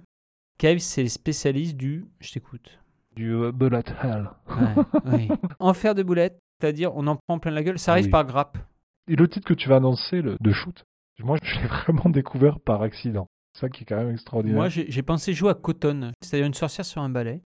Cave, 0.59 0.79
c'est 0.79 1.03
les 1.03 1.09
spécialistes 1.09 1.77
du. 1.77 2.07
Je 2.21 2.33
t'écoute. 2.33 2.79
Du 3.17 3.35
euh, 3.35 3.53
bullet 3.53 3.83
hell. 4.03 4.31
Ouais, 4.49 4.85
oui. 5.13 5.29
En 5.59 5.75
faire 5.75 5.95
de 5.95 6.03
boulettes, 6.03 6.39
c'est-à-dire 6.61 6.95
on 6.97 7.07
en 7.07 7.17
prend 7.17 7.39
plein 7.39 7.51
la 7.51 7.63
gueule, 7.63 7.79
ça 7.79 7.93
Ah 7.93 7.95
arrive 7.95 8.07
oui. 8.07 8.11
par 8.11 8.25
grappe. 8.25 8.57
Et 9.09 9.17
le 9.17 9.29
titre 9.29 9.47
que 9.47 9.53
tu 9.55 9.69
vas 9.69 9.77
annoncer, 9.77 10.23
le 10.23 10.37
de 10.41 10.53
shoot, 10.53 10.85
moi 11.21 11.39
je 11.43 11.61
l'ai 11.61 11.67
vraiment 11.67 12.11
découvert 12.11 12.61
par 12.61 12.83
accident. 12.83 13.27
Ça 13.59 13.69
qui 13.69 13.83
est 13.83 13.87
quand 13.87 13.97
même 13.97 14.13
extraordinaire. 14.13 14.57
Moi, 14.57 14.69
j'ai 14.69 15.03
pensé 15.03 15.35
jouer 15.35 15.51
à 15.51 15.55
Cotton, 15.55 16.13
c'est-à-dire 16.23 16.47
une 16.47 16.55
sorcière 16.55 16.87
sur 16.87 17.03
un 17.03 17.11
balai. 17.11 17.43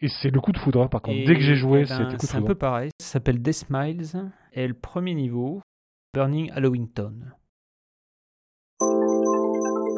Et 0.00 0.08
c'est 0.08 0.30
le 0.30 0.40
coup 0.40 0.52
de 0.52 0.58
foudre, 0.58 0.80
hein, 0.82 0.88
par 0.88 1.02
contre. 1.02 1.18
Et, 1.18 1.26
Dès 1.26 1.34
que 1.34 1.42
j'ai 1.42 1.56
joué, 1.56 1.82
eh 1.84 1.88
ben, 1.88 1.98
c'était 1.98 2.16
coup 2.16 2.26
de 2.26 2.30
C'est 2.30 2.36
un 2.38 2.42
peu 2.42 2.54
pareil. 2.54 2.90
Ça 2.98 3.06
s'appelle 3.06 3.42
Death 3.42 3.66
Miles. 3.68 4.32
Et 4.54 4.66
le 4.66 4.72
premier 4.72 5.14
niveau, 5.14 5.60
Burning 6.14 6.50
Halloweenton. 6.52 7.12
Changement 8.80 9.89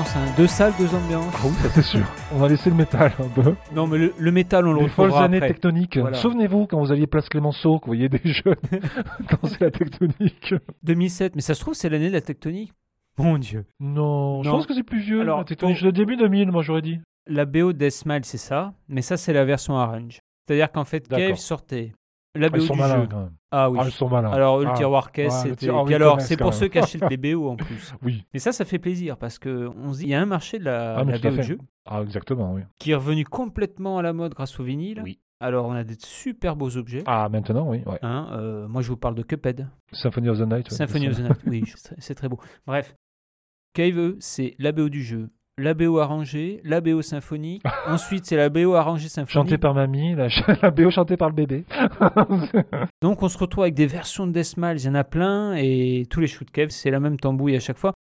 hein. 0.00 0.34
deux 0.36 0.46
salles, 0.46 0.72
deux 0.78 0.94
ambiances. 0.94 1.34
Ah 1.36 1.40
oui, 1.44 1.52
ça 1.62 1.68
c'est 1.70 1.82
sûr. 1.82 2.00
On 2.34 2.42
a 2.42 2.48
laissé 2.48 2.70
le 2.70 2.76
métal 2.76 3.12
un 3.18 3.28
peu. 3.28 3.54
Non, 3.74 3.86
mais 3.86 3.98
le, 3.98 4.14
le 4.18 4.32
métal, 4.32 4.66
on 4.66 4.72
le 4.72 4.80
Les 4.82 4.88
folles 4.88 5.12
années 5.14 5.36
après. 5.36 5.48
tectoniques. 5.48 5.98
Voilà. 5.98 6.16
Souvenez-vous 6.16 6.66
quand 6.66 6.78
vous 6.78 6.90
alliez 6.92 7.06
Place 7.06 7.28
Clémenceau, 7.28 7.78
que 7.78 7.84
vous 7.86 7.90
voyez 7.90 8.08
des 8.08 8.20
jeunes 8.24 8.54
danser 9.42 9.56
la 9.60 9.70
tectonique. 9.70 10.54
2007, 10.82 11.36
mais 11.36 11.42
ça 11.42 11.54
se 11.54 11.60
trouve, 11.60 11.74
c'est 11.74 11.88
l'année 11.88 12.08
de 12.08 12.14
la 12.14 12.20
tectonique. 12.20 12.72
Mon 13.18 13.36
Dieu. 13.38 13.66
Non, 13.80 14.42
je 14.42 14.50
pense 14.50 14.66
que 14.66 14.74
c'est 14.74 14.82
plus 14.82 15.00
vieux. 15.00 15.20
Alors, 15.20 15.38
la 15.38 15.44
tectonique, 15.44 15.78
pour- 15.78 15.86
le 15.86 15.92
début 15.92 16.16
2000, 16.16 16.50
moi 16.50 16.62
j'aurais 16.62 16.82
dit. 16.82 16.98
La 17.28 17.44
BO 17.44 17.72
de 17.72 17.88
Smile, 17.90 18.24
c'est 18.24 18.38
ça, 18.38 18.72
mais 18.88 19.02
ça, 19.02 19.16
c'est 19.16 19.32
la 19.32 19.44
version 19.44 19.78
arrange. 19.78 20.18
C'est-à-dire 20.46 20.72
qu'en 20.72 20.84
fait. 20.84 21.06
Cave 21.06 21.36
sortait 21.36 21.92
la 22.34 22.48
BO 22.48 22.56
Ah, 22.56 22.58
ils 22.62 22.66
sont 22.66 22.74
du 22.74 22.80
malins 22.80 23.02
jeu. 23.02 23.08
quand 23.10 23.18
même. 23.20 23.32
Ah 23.50 23.70
oui. 23.70 23.78
Ah, 23.80 23.84
ils 23.86 23.92
sont 23.92 24.08
malins. 24.08 24.32
Alors, 24.32 24.58
le 24.60 24.66
Ah, 24.68 24.72
tiroir 24.72 25.12
caisse, 25.12 25.34
c'était. 25.42 25.68
ah 25.68 25.84
ils 25.86 25.94
alors, 25.94 26.20
c'est 26.22 26.36
pour 26.38 26.54
ceux 26.54 26.68
qui 26.68 26.78
achètent 26.78 27.04
les 27.10 27.16
BO 27.18 27.50
en 27.50 27.56
plus. 27.56 27.94
Oui. 28.02 28.21
Mais 28.34 28.40
ça, 28.40 28.52
ça 28.52 28.64
fait 28.64 28.78
plaisir 28.78 29.16
parce 29.18 29.38
que 29.38 29.68
on 29.76 29.92
se 29.92 29.98
dit, 29.98 30.04
il 30.04 30.08
y 30.10 30.14
a 30.14 30.20
un 30.20 30.26
marché 30.26 30.58
de 30.58 30.64
la, 30.64 30.96
Ah, 30.96 31.04
la 31.04 31.18
BO 31.18 31.30
de 31.36 31.42
jeu 31.42 31.58
Ah, 31.86 32.00
exactement, 32.02 32.52
oui. 32.54 32.62
qui 32.78 32.92
est 32.92 32.94
revenu 32.94 33.24
complètement 33.24 33.98
à 33.98 34.02
la 34.02 34.12
mode 34.12 34.32
grâce 34.34 34.58
au 34.58 34.62
vinyle. 34.64 35.00
Oui. 35.04 35.18
Alors, 35.40 35.66
on 35.66 35.72
a 35.72 35.82
des 35.82 35.96
super 35.98 36.54
beaux 36.54 36.76
objets. 36.76 37.02
Ah, 37.06 37.28
maintenant, 37.28 37.68
oui. 37.68 37.82
Ouais. 37.84 37.98
Hein, 38.02 38.28
euh, 38.32 38.68
moi, 38.68 38.80
je 38.80 38.88
vous 38.88 38.96
parle 38.96 39.16
de 39.16 39.22
Cuphead. 39.22 39.68
Symphony 39.92 40.28
of 40.28 40.38
the 40.38 40.42
Night. 40.42 40.70
ouais, 40.70 40.76
Symphony 40.76 41.08
of 41.08 41.16
the 41.16 41.20
Night, 41.20 41.38
oui, 41.46 41.64
c'est 41.98 42.14
très- 42.14 42.28
beau. 42.28 42.38
Bref, 42.66 42.94
Cave, 43.74 43.98
eux, 43.98 44.16
c'est 44.20 44.54
la 44.60 44.70
BO 44.70 44.88
du 44.88 45.02
jeu, 45.02 45.30
la 45.58 45.74
BO 45.74 45.98
arrangée, 45.98 46.60
la 46.64 46.80
BO 46.80 47.02
symphonique. 47.02 47.62
Ensuite, 47.88 48.24
c'est 48.24 48.36
la 48.36 48.50
BO 48.50 48.74
arrangée 48.74 49.08
symphonique. 49.08 49.32
Chanté 49.48 49.58
par 49.58 49.74
mamie, 49.74 50.14
la, 50.14 50.28
la 50.62 50.70
BO 50.70 50.90
chantée 50.90 51.16
par 51.16 51.28
le 51.28 51.34
bébé. 51.34 51.64
Donc, 53.02 53.22
on 53.22 53.28
se 53.28 53.36
retrouve 53.38 53.64
avec 53.64 53.74
des 53.74 53.86
versions 53.86 54.26
de 54.26 54.32
Deathmatch, 54.32 54.82
il 54.82 54.86
y 54.86 54.88
en 54.90 54.94
a 54.94 55.04
plein, 55.04 55.54
et 55.56 56.06
tous 56.08 56.20
les 56.20 56.26
shoots 56.28 56.50
Cave, 56.50 56.68
c'est 56.70 56.90
la 56.90 57.00
même 57.00 57.18
tambouille 57.18 57.56
à 57.56 57.60
chaque 57.60 57.78
fois. 57.78 57.92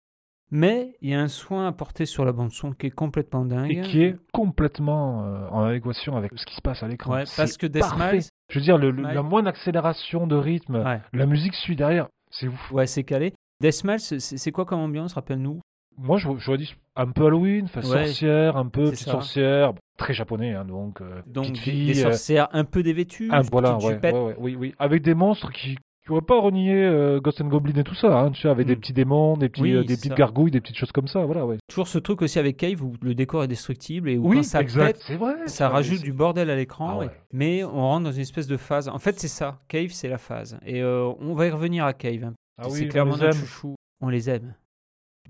Mais 0.54 0.96
il 1.02 1.10
y 1.10 1.14
a 1.14 1.22
un 1.22 1.30
soin 1.30 1.68
apporté 1.68 2.06
sur 2.06 2.26
la 2.26 2.34
bande-son 2.34 2.74
qui 2.74 2.88
est 2.88 2.92
complètement 2.92 3.46
dingue. 3.46 3.72
et 3.72 3.82
qui 3.82 4.04
est 4.04 4.16
complètement 4.34 5.24
euh, 5.26 5.48
en 5.50 5.64
adéquation 5.64 6.18
avec 6.18 6.32
ce 6.36 6.46
qui 6.46 6.56
se 6.56 6.62
passe 6.62 6.84
à 6.84 6.88
l'écran. 6.88 7.14
Ouais, 7.14 7.24
parce 7.38 7.58
que 7.58 7.68
parfait. 7.68 8.18
Deathmatch, 8.18 8.26
Je 8.50 8.60
veux 8.60 8.64
dire, 8.66 8.78
le, 8.78 8.92
le- 8.92 9.04
la 9.04 9.24
moindre 9.24 9.48
accélération 9.48 10.28
de 10.28 10.36
rythme, 10.36 10.76
ouais, 10.84 11.00
la 11.14 11.26
musique 11.26 11.54
suit 11.56 11.76
derrière. 11.78 12.08
C'est 12.32 12.48
ouf. 12.48 12.72
ouais 12.72 12.86
c'est 12.86 13.04
calé. 13.04 13.34
Deathmatch, 13.62 14.02
c'est 14.18 14.52
quoi 14.52 14.66
comme 14.66 14.80
ambiance, 14.82 15.14
rappelle-nous? 15.14 15.62
Moi, 15.98 16.18
je- 16.18 16.28
j'aurais 16.38 16.58
dit 16.58 16.74
un 16.96 17.12
peu 17.12 17.26
Halloween, 17.28 17.68
Ouais, 17.76 17.82
sorcière, 17.82 18.58
un 18.58 18.68
peu 18.68 18.86
petite 18.92 19.06
ça. 19.06 19.12
sorcière, 19.12 19.74
très 19.98 20.14
japonais, 20.14 20.54
hein, 20.54 20.66
donc, 20.66 21.02
euh, 21.02 21.22
Donc, 21.28 21.46
petite 21.52 21.56
des, 21.66 21.72
fille. 21.72 21.86
des 21.94 22.00
euh, 22.06 22.10
sorcières 22.12 22.48
un 22.54 22.64
peu 22.64 22.82
dévêtues, 22.82 23.30
ah, 23.32 23.42
des 23.42 23.50
voilà, 23.52 23.78
ouais, 23.78 24.00
ouais, 24.02 24.36
oui, 24.38 24.56
oui, 24.56 24.74
avec 24.80 25.02
des 25.04 25.14
monstres 25.14 25.52
qui 25.52 25.78
auraient 26.12 26.22
pas 26.22 26.40
renié 26.40 26.74
euh, 26.74 27.20
Ghost 27.20 27.42
and 27.42 27.48
Goblin 27.48 27.74
et 27.80 27.84
tout 27.84 27.96
ça, 27.96 28.20
hein, 28.20 28.32
tu 28.32 28.42
sais, 28.42 28.50
avec 28.50 28.68
des 28.68 28.76
Mm. 28.76 28.80
petits 28.80 28.94
démons, 28.94 29.38
des, 29.38 29.50
petits, 29.50 29.62
Oui, 29.62 29.74
euh, 29.74 29.84
des 29.84 29.96
petites 29.96 30.10
ça. 30.12 30.16
gargouilles, 30.16 30.52
des 30.52 30.62
petites 30.62 30.78
choses 30.78 30.92
comme 30.92 31.08
ça, 31.08 31.26
voilà, 31.26 31.46
ouais. 31.46 31.58
Toujours 31.70 31.88
ce 31.88 31.98
truc 32.00 32.22
aussi 32.22 32.40
avec 32.40 32.58
Cave 32.58 32.82
où 32.84 32.94
le 33.02 33.14
décor 33.16 33.44
est 33.44 33.48
destructible 33.48 34.10
et 34.10 34.18
où 34.18 34.28
Oui, 34.28 34.38
quand 34.38 34.44
ça 34.44 34.62
exact, 34.62 34.86
pète, 34.98 35.04
c'est 35.08 35.16
vrai. 35.16 35.36
ça 35.48 35.68
ouais, 35.68 35.74
rajoute 35.74 36.02
du 36.02 36.14
bordel 36.14 36.50
à 36.50 36.56
l'écran. 36.56 36.90
Ah 36.94 36.98
ouais. 37.00 37.10
Mais 37.34 37.64
on 37.64 37.72
rentre 37.82 38.04
dans 38.06 38.12
une 38.12 38.22
espèce 38.22 38.48
de 38.48 38.58
phase. 38.58 38.90
En 38.90 39.00
fait, 39.00 39.20
c'est 39.20 39.28
ça. 39.28 39.58
Cave, 39.68 39.90
c'est 39.92 40.10
la 40.10 40.18
phase. 40.18 40.60
Et 40.66 40.82
euh, 40.82 41.12
on 41.20 41.34
va 41.34 41.48
y 41.48 41.50
revenir 41.50 41.86
à 41.86 41.94
Cave. 41.94 42.24
hein. 42.26 42.34
Ah 42.58 42.66
c'est 42.70 42.84
oui, 42.84 42.88
clairement 42.90 43.18
notre 43.18 43.34
chouchou. 43.38 43.76
On 44.02 44.10
les 44.10 44.30
aime. 44.30 44.54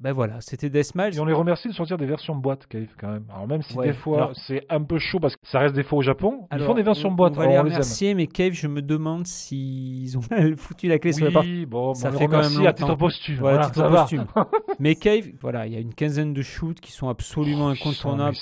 Ben 0.01 0.13
voilà, 0.13 0.41
c'était 0.41 0.71
Deathmatch. 0.71 1.15
Et 1.15 1.19
on 1.19 1.25
les 1.25 1.33
remercie 1.33 1.67
de 1.67 1.73
sortir 1.73 1.95
des 1.95 2.07
versions 2.07 2.35
boîte, 2.35 2.65
Cave, 2.65 2.87
quand 2.99 3.11
même. 3.11 3.25
Alors, 3.29 3.47
même 3.47 3.61
si 3.61 3.77
Ouais, 3.77 3.87
des 3.87 3.93
fois, 3.93 4.31
c'est 4.47 4.65
un 4.67 4.81
peu 4.81 4.97
chaud 4.97 5.19
parce 5.19 5.35
que 5.35 5.41
ça 5.43 5.59
reste 5.59 5.75
des 5.75 5.83
fois 5.83 5.99
au 5.99 6.01
Japon, 6.01 6.47
ils 6.51 6.55
Alors, 6.55 6.67
font 6.67 6.73
des 6.73 6.81
versions 6.81 7.09
on, 7.09 7.13
boîte. 7.13 7.33
On 7.35 7.37
va 7.37 7.43
alors 7.43 7.63
les 7.63 7.69
remercier, 7.71 8.15
mais 8.15 8.25
Cave, 8.25 8.53
je 8.53 8.67
me 8.67 8.81
demande 8.81 9.27
s'ils 9.27 10.17
ont 10.17 10.21
foutu 10.57 10.87
la 10.87 10.97
clé 10.97 11.11
sur 11.13 11.25
la 11.25 11.31
porte. 11.31 11.45
Oui, 11.45 11.67
bon, 11.67 11.93
Ça 11.93 12.09
on 12.09 12.17
fait 12.17 12.25
quand 12.25 12.41
même 12.41 12.65
à 12.65 12.73
titre 12.73 12.95
posthume. 12.95 13.37
Voilà, 13.37 13.69
Voilà, 13.69 13.69
titre 13.69 13.89
posthume. 13.89 14.25
Mais 14.79 14.95
Cave, 14.95 15.25
voilà, 15.39 15.67
il 15.67 15.73
y 15.73 15.75
a 15.75 15.79
une 15.79 15.93
quinzaine 15.93 16.33
de 16.33 16.41
shoots 16.41 16.79
qui 16.79 16.91
sont 16.91 17.07
absolument 17.07 17.67
Oh, 17.67 17.73
ils 17.73 17.79
incontournables. 17.79 18.37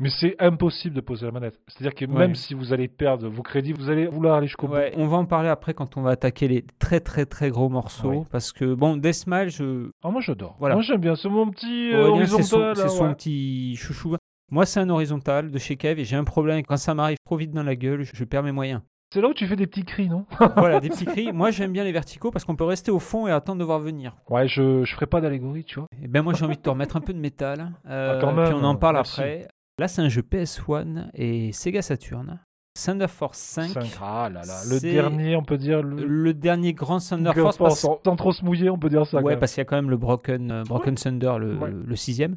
Mais 0.00 0.10
c'est, 0.10 0.36
impossible 0.38 0.94
de 0.94 1.00
poser 1.00 1.26
la 1.26 1.32
manette. 1.32 1.58
C'est-à-dire 1.66 1.94
que 1.94 2.04
Ouais. 2.04 2.18
même 2.18 2.34
si 2.36 2.54
vous 2.54 2.72
allez 2.72 2.86
perdre 2.88 3.28
vos 3.28 3.42
crédits, 3.42 3.72
vous 3.72 3.90
allez 3.90 4.06
vouloir 4.06 4.36
aller 4.36 4.46
jusqu'au 4.46 4.68
Ouais, 4.68 4.92
on 4.96 5.06
va 5.06 5.16
en 5.16 5.24
parler 5.24 5.48
après 5.48 5.74
quand 5.74 5.96
on 5.96 6.02
va 6.02 6.10
attaquer 6.10 6.46
les 6.46 6.64
très 6.78 7.00
très 7.00 7.26
très 7.26 7.50
gros 7.50 7.68
morceaux. 7.68 8.10
Oui. 8.10 8.18
Parce 8.30 8.52
que, 8.52 8.74
bon, 8.74 8.96
Deathmatch, 8.96 9.56
je... 9.56 9.64
bout. 9.86 9.90
Ah, 10.04 10.10
moi 10.10 10.20
j'adore. 10.20 10.56
Voilà. 10.60 10.76
Moi 10.76 10.82
j'aime 10.82 11.00
bien. 11.00 11.16
C'est 11.16 11.28
mon 11.28 11.50
petit 11.50 11.92
euh, 11.92 12.06
Aurélien, 12.08 12.26
c'est 12.26 12.42
son, 12.44 12.56
horizontal. 12.60 12.76
c'est 12.76 12.82
là, 12.82 12.88
son 12.88 13.08
ouais. 13.08 13.14
petit 13.14 13.76
chouchou. 13.76 14.16
Moi, 14.50 14.64
c'est 14.64 14.80
un 14.80 14.88
horizontal 14.88 15.50
de 15.50 15.58
chez 15.58 15.76
Cave 15.76 15.98
et 15.98 16.04
j'ai 16.04 16.16
un 16.16 16.24
problème. 16.24 16.62
Quand 16.62 16.76
ça 16.78 16.94
m'arrive 16.94 17.18
trop 17.24 17.36
vite 17.36 17.50
dans 17.50 17.62
la 17.62 17.76
gueule, 17.76 18.02
je, 18.04 18.12
je 18.14 18.24
perds 18.24 18.42
mes 18.44 18.52
moyens. 18.52 18.80
C'est 19.12 19.20
là 19.20 19.28
où 19.28 19.34
tu 19.34 19.46
fais 19.46 19.56
des 19.56 19.66
petits 19.66 19.84
cris, 19.84 20.08
non? 20.08 20.24
Voilà, 20.56 20.80
des 20.80 20.88
petits 20.90 21.04
cris. 21.06 21.32
Moi, 21.32 21.50
j'aime 21.50 21.72
bien 21.72 21.84
les 21.84 21.92
verticaux 21.92 22.30
parce 22.30 22.44
qu'on 22.44 22.56
peut 22.56 22.64
rester 22.64 22.90
au 22.90 22.98
fond 22.98 23.26
et 23.26 23.30
attendre 23.30 23.58
de 23.58 23.64
voir 23.64 23.78
venir. 23.80 24.16
Ouais, 24.30 24.46
je, 24.48 24.84
je 24.84 24.94
ferai 24.94 25.06
pas 25.06 25.20
d'allégorie, 25.20 25.64
tu 25.64 25.80
vois. 25.80 25.88
Et 26.02 26.08
ben 26.08 26.22
moi, 26.22 26.32
j'ai 26.34 26.44
envie 26.44 26.56
de 26.56 26.62
te 26.62 26.70
remettre 26.70 26.96
un 26.96 27.00
peu 27.00 27.12
de 27.12 27.18
métal. 27.18 27.72
Euh, 27.88 28.14
Ah, 28.16 28.20
quand 28.20 28.32
même, 28.32 28.46
puis 28.46 28.54
on 28.54 28.64
en 28.64 28.76
parle 28.76 28.96
merci. 28.96 29.20
après. 29.20 29.48
Là, 29.78 29.88
c'est 29.88 30.02
un 30.02 30.08
jeu 30.08 30.22
PS1 30.22 31.10
et 31.14 31.52
Sega 31.52 31.82
Saturn. 31.82 32.40
Thunder 32.74 33.08
Force 33.08 33.38
5. 33.38 33.70
Cinq. 33.72 33.98
Ah 34.00 34.28
là 34.32 34.42
là. 34.44 34.60
Le 34.70 34.78
dernier, 34.80 35.34
on 35.36 35.42
peut 35.42 35.56
dire. 35.58 35.82
Le... 35.82 36.04
Le 36.06 36.34
dernier 36.34 36.74
grand 36.74 36.98
Thunder 37.00 37.32
Force. 37.34 37.56
Force, 37.56 37.58
parce- 37.58 37.80
sans- 37.80 38.00
Sans 38.04 38.16
trop 38.16 38.32
se 38.32 38.44
mouiller, 38.44 38.70
on 38.70 38.78
peut 38.78 38.88
dire 38.88 39.04
ça. 39.06 39.20
Ouais, 39.20 39.36
parce 39.36 39.52
qu'il 39.52 39.60
y 39.60 39.62
a 39.62 39.64
quand 39.64 39.76
même 39.76 39.90
le 39.90 39.96
Broken, 39.96 40.50
euh, 40.50 40.62
Broken 40.64 40.94
Thunder, 40.94 41.34
le, 41.40 41.56
Ouais. 41.58 41.70
le 41.72 41.96
sixième. 41.96 42.36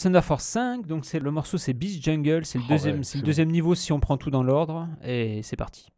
Thunder 0.00 0.22
Force 0.22 0.44
5, 0.44 0.86
donc 0.86 1.04
c'est 1.04 1.20
le 1.20 1.30
morceau, 1.30 1.58
c'est 1.58 1.74
Beast 1.74 2.02
Jungle, 2.02 2.44
c'est 2.46 2.58
le 2.58 2.64
Oh 2.66 2.68
deuxième, 2.72 2.96
ouais, 2.98 3.02
c'est 3.04 3.18
le 3.18 3.20
c'est 3.20 3.26
deuxième 3.26 3.50
niveau 3.50 3.74
si 3.74 3.92
on 3.92 4.00
prend 4.00 4.16
tout 4.16 4.30
dans 4.30 4.42
l'ordre, 4.42 4.88
et 5.04 5.42
c'est 5.42 5.56
parti. 5.56 5.88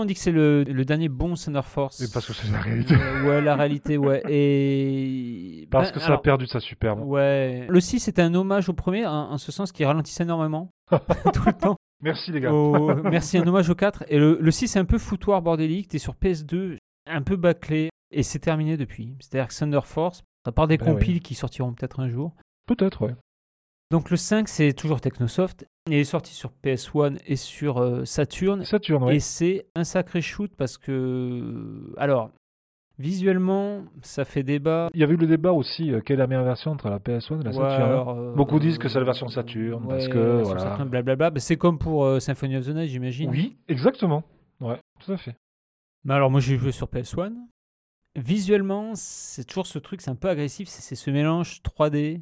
Pourquoi 0.00 0.02
on 0.02 0.06
dit 0.06 0.14
que 0.14 0.20
c'est 0.20 0.32
le, 0.32 0.64
le 0.64 0.84
dernier 0.84 1.08
bon 1.08 1.34
Thunder 1.34 1.60
Force 1.62 2.08
parce 2.12 2.26
que 2.26 2.32
c'est 2.32 2.50
la 2.50 2.60
réalité. 2.60 2.94
Euh, 2.94 3.28
Ouais, 3.28 3.40
la 3.42 3.54
réalité, 3.56 3.96
ouais. 3.98 4.22
Et. 4.28 5.66
Parce 5.70 5.88
Ben, 5.88 5.94
que 5.94 6.00
ça 6.00 6.06
alors, 6.06 6.18
a 6.18 6.22
perdu 6.22 6.44
de 6.46 6.50
sa 6.50 6.60
superbe. 6.60 7.00
Ouais. 7.04 7.66
Le 7.68 7.80
6 7.80 8.00
c'était 8.00 8.22
un 8.22 8.34
hommage 8.34 8.68
au 8.68 8.72
premier, 8.72 9.06
en, 9.06 9.36
ce 9.38 9.52
sens 9.52 9.72
qu'il 9.72 9.86
ralentissait 9.86 10.24
énormément. 10.24 10.70
tout 10.90 11.42
le 11.46 11.52
temps. 11.52 11.76
Merci 12.02 12.32
les 12.32 12.40
gars. 12.40 12.52
Au- 12.52 12.94
Merci, 13.10 13.38
un 13.38 13.46
hommage 13.46 13.68
au 13.68 13.74
4. 13.74 14.04
Et 14.08 14.18
le, 14.18 14.38
le 14.40 14.50
6 14.50 14.68
c'est 14.68 14.78
un 14.78 14.84
peu 14.84 14.98
foutoir 14.98 15.42
bordélique. 15.42 15.88
T'es 15.88 15.98
sur 15.98 16.14
PS2, 16.14 16.78
un 17.08 17.22
peu 17.22 17.36
bâclé. 17.36 17.90
Et 18.12 18.22
c'est 18.22 18.38
terminé 18.40 18.76
depuis. 18.76 19.14
C'est-à-dire 19.20 19.48
que 19.48 19.54
Thunder 19.56 19.80
Force, 19.84 20.22
à 20.44 20.52
part 20.52 20.66
des 20.66 20.78
Ben 20.78 20.86
compiles 20.94 21.20
qui 21.20 21.34
sortiront 21.34 21.72
peut-être 21.74 22.00
un 22.00 22.08
jour. 22.08 22.34
Peut-être, 22.66 23.06
ouais. 23.06 23.14
Donc 23.90 24.10
le 24.10 24.16
5 24.16 24.48
c'est 24.48 24.72
toujours 24.72 25.00
Technosoft. 25.00 25.66
Il 25.88 25.94
est 25.94 26.04
sorti 26.04 26.34
sur 26.34 26.52
PS1 26.62 27.18
et 27.26 27.36
sur 27.36 27.78
euh, 27.78 28.04
Saturn. 28.04 28.64
Saturne, 28.64 29.04
ouais. 29.04 29.16
Et 29.16 29.20
c'est 29.20 29.66
un 29.74 29.84
sacré 29.84 30.20
shoot 30.20 30.52
parce 30.56 30.78
que. 30.78 31.92
Alors, 31.96 32.30
visuellement, 33.00 33.84
ça 34.02 34.24
fait 34.24 34.42
débat. 34.42 34.90
Il 34.94 35.00
y 35.00 35.02
avait 35.02 35.14
eu 35.14 35.16
le 35.16 35.26
débat 35.26 35.52
aussi, 35.52 35.90
euh, 35.90 36.00
quelle 36.00 36.14
est 36.14 36.18
la 36.18 36.26
meilleure 36.26 36.44
version 36.44 36.70
entre 36.70 36.90
la 36.90 36.98
PS1 36.98 37.40
et 37.40 37.44
la 37.44 37.50
Ouais, 37.50 37.56
Saturn 37.56 37.82
alors, 37.82 38.10
euh, 38.10 38.34
Beaucoup 38.34 38.60
disent 38.60 38.78
que 38.78 38.88
c'est 38.88 38.98
la 38.98 39.04
version 39.04 39.28
Saturn, 39.28 39.88
parce 39.88 40.06
que, 40.06 40.42
voilà. 40.42 40.60
Saturn, 40.60 40.88
blablabla. 40.88 41.30
Bah, 41.30 41.40
c'est 41.40 41.56
comme 41.56 41.78
pour 41.78 42.04
euh, 42.04 42.20
Symphony 42.20 42.56
of 42.56 42.66
the 42.66 42.74
Night, 42.74 42.90
j'imagine. 42.90 43.30
Oui, 43.30 43.56
exactement. 43.68 44.22
Ouais, 44.60 44.78
tout 45.00 45.10
à 45.10 45.16
fait. 45.16 45.34
Mais 46.04 46.14
alors, 46.14 46.30
moi, 46.30 46.40
j'ai 46.40 46.58
joué 46.58 46.72
sur 46.72 46.86
PS1. 46.88 47.32
Visuellement, 48.16 48.92
c'est 48.94 49.44
toujours 49.44 49.66
ce 49.66 49.78
truc, 49.78 50.00
c'est 50.00 50.10
un 50.10 50.16
peu 50.16 50.28
agressif. 50.28 50.68
C'est 50.68 50.96
ce 50.96 51.10
mélange 51.10 51.62
3D 51.62 52.20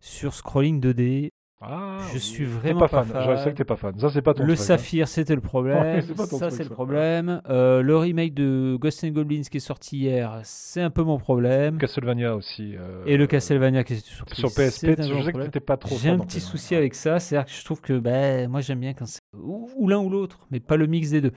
sur 0.00 0.34
scrolling 0.34 0.80
2D. 0.80 1.30
Ah, 1.62 1.98
Je 2.14 2.18
suis 2.18 2.46
vraiment 2.46 2.80
pas 2.80 2.88
pas 2.88 3.02
fan. 3.04 3.12
fan. 3.22 3.36
Je 3.36 3.42
sais 3.44 3.50
que 3.52 3.56
t'es 3.58 3.64
pas 3.64 3.76
fan. 3.76 3.98
Ça, 3.98 4.08
c'est 4.08 4.22
pas 4.22 4.32
ton 4.32 4.44
Le 4.44 4.54
truc, 4.54 4.60
hein. 4.60 4.64
saphir, 4.64 5.06
c'était 5.08 5.34
le 5.34 5.42
problème. 5.42 5.76
Ouais, 6.16 6.26
ça, 6.26 6.48
c'est 6.50 6.64
le 6.64 6.70
problème. 6.70 7.42
Euh, 7.50 7.82
le 7.82 7.98
remake 7.98 8.32
de 8.32 8.78
Ghost 8.80 9.04
and 9.04 9.08
Goblins 9.08 9.42
qui 9.42 9.58
est 9.58 9.60
sorti 9.60 9.98
hier, 9.98 10.40
c'est 10.42 10.80
un 10.80 10.88
peu 10.88 11.02
mon 11.02 11.18
problème. 11.18 11.76
Castlevania 11.76 12.34
aussi. 12.34 12.76
euh, 12.78 13.04
Et 13.04 13.18
le 13.18 13.26
Castlevania 13.26 13.84
qui 13.84 13.92
est 13.92 14.06
sur, 14.06 14.24
Sur 14.32 14.48
PSP, 14.54 14.86
je 15.02 15.22
sais 15.22 15.32
que 15.34 15.42
t'étais 15.44 15.60
pas 15.60 15.76
trop 15.76 15.98
J'ai 15.98 16.08
un 16.08 16.18
petit 16.18 16.38
hein. 16.38 16.40
souci 16.40 16.74
avec 16.74 16.94
ça, 16.94 17.20
c'est-à-dire 17.20 17.44
que 17.44 17.52
je 17.52 17.62
trouve 17.62 17.82
que 17.82 17.98
ben, 17.98 18.48
moi 18.50 18.62
j'aime 18.62 18.80
bien 18.80 18.94
quand 18.94 19.04
c'est 19.06 19.20
ou, 19.36 19.68
ou 19.76 19.86
l'un 19.86 19.98
ou 19.98 20.08
l'autre, 20.08 20.46
mais 20.50 20.60
pas 20.60 20.78
le 20.78 20.86
mix 20.86 21.10
des 21.10 21.20
deux. 21.20 21.32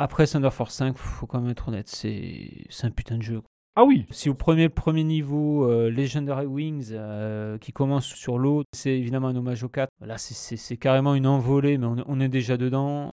Après 0.00 0.26
Thunder 0.26 0.50
Force 0.50 0.74
5, 0.74 0.96
faut 0.98 1.26
quand 1.26 1.40
même 1.40 1.52
être 1.52 1.68
honnête, 1.68 1.86
c'est 1.86 2.66
un 2.82 2.90
putain 2.90 3.16
de 3.16 3.22
jeu. 3.22 3.42
Ah 3.78 3.84
oui, 3.84 4.06
Si 4.10 4.28
vous 4.30 4.34
prenez 4.34 4.64
le 4.64 4.70
premier 4.70 5.04
niveau, 5.04 5.64
euh, 5.70 5.90
Legendary 5.90 6.46
Wings, 6.46 6.88
euh, 6.92 7.58
qui 7.58 7.72
commence 7.72 8.06
sur 8.06 8.38
l'eau, 8.38 8.62
c'est 8.72 8.96
évidemment 8.98 9.28
un 9.28 9.36
hommage 9.36 9.62
au 9.64 9.68
4. 9.68 9.90
Là, 10.00 10.16
c'est- 10.16 10.76
carrément 10.78 11.14
une 11.14 11.26
envolée, 11.26 11.76
mais 11.76 11.86
on, 11.86 11.96
on 12.06 12.20
est 12.20 12.28
déjà 12.30 12.56
dedans. 12.56 13.10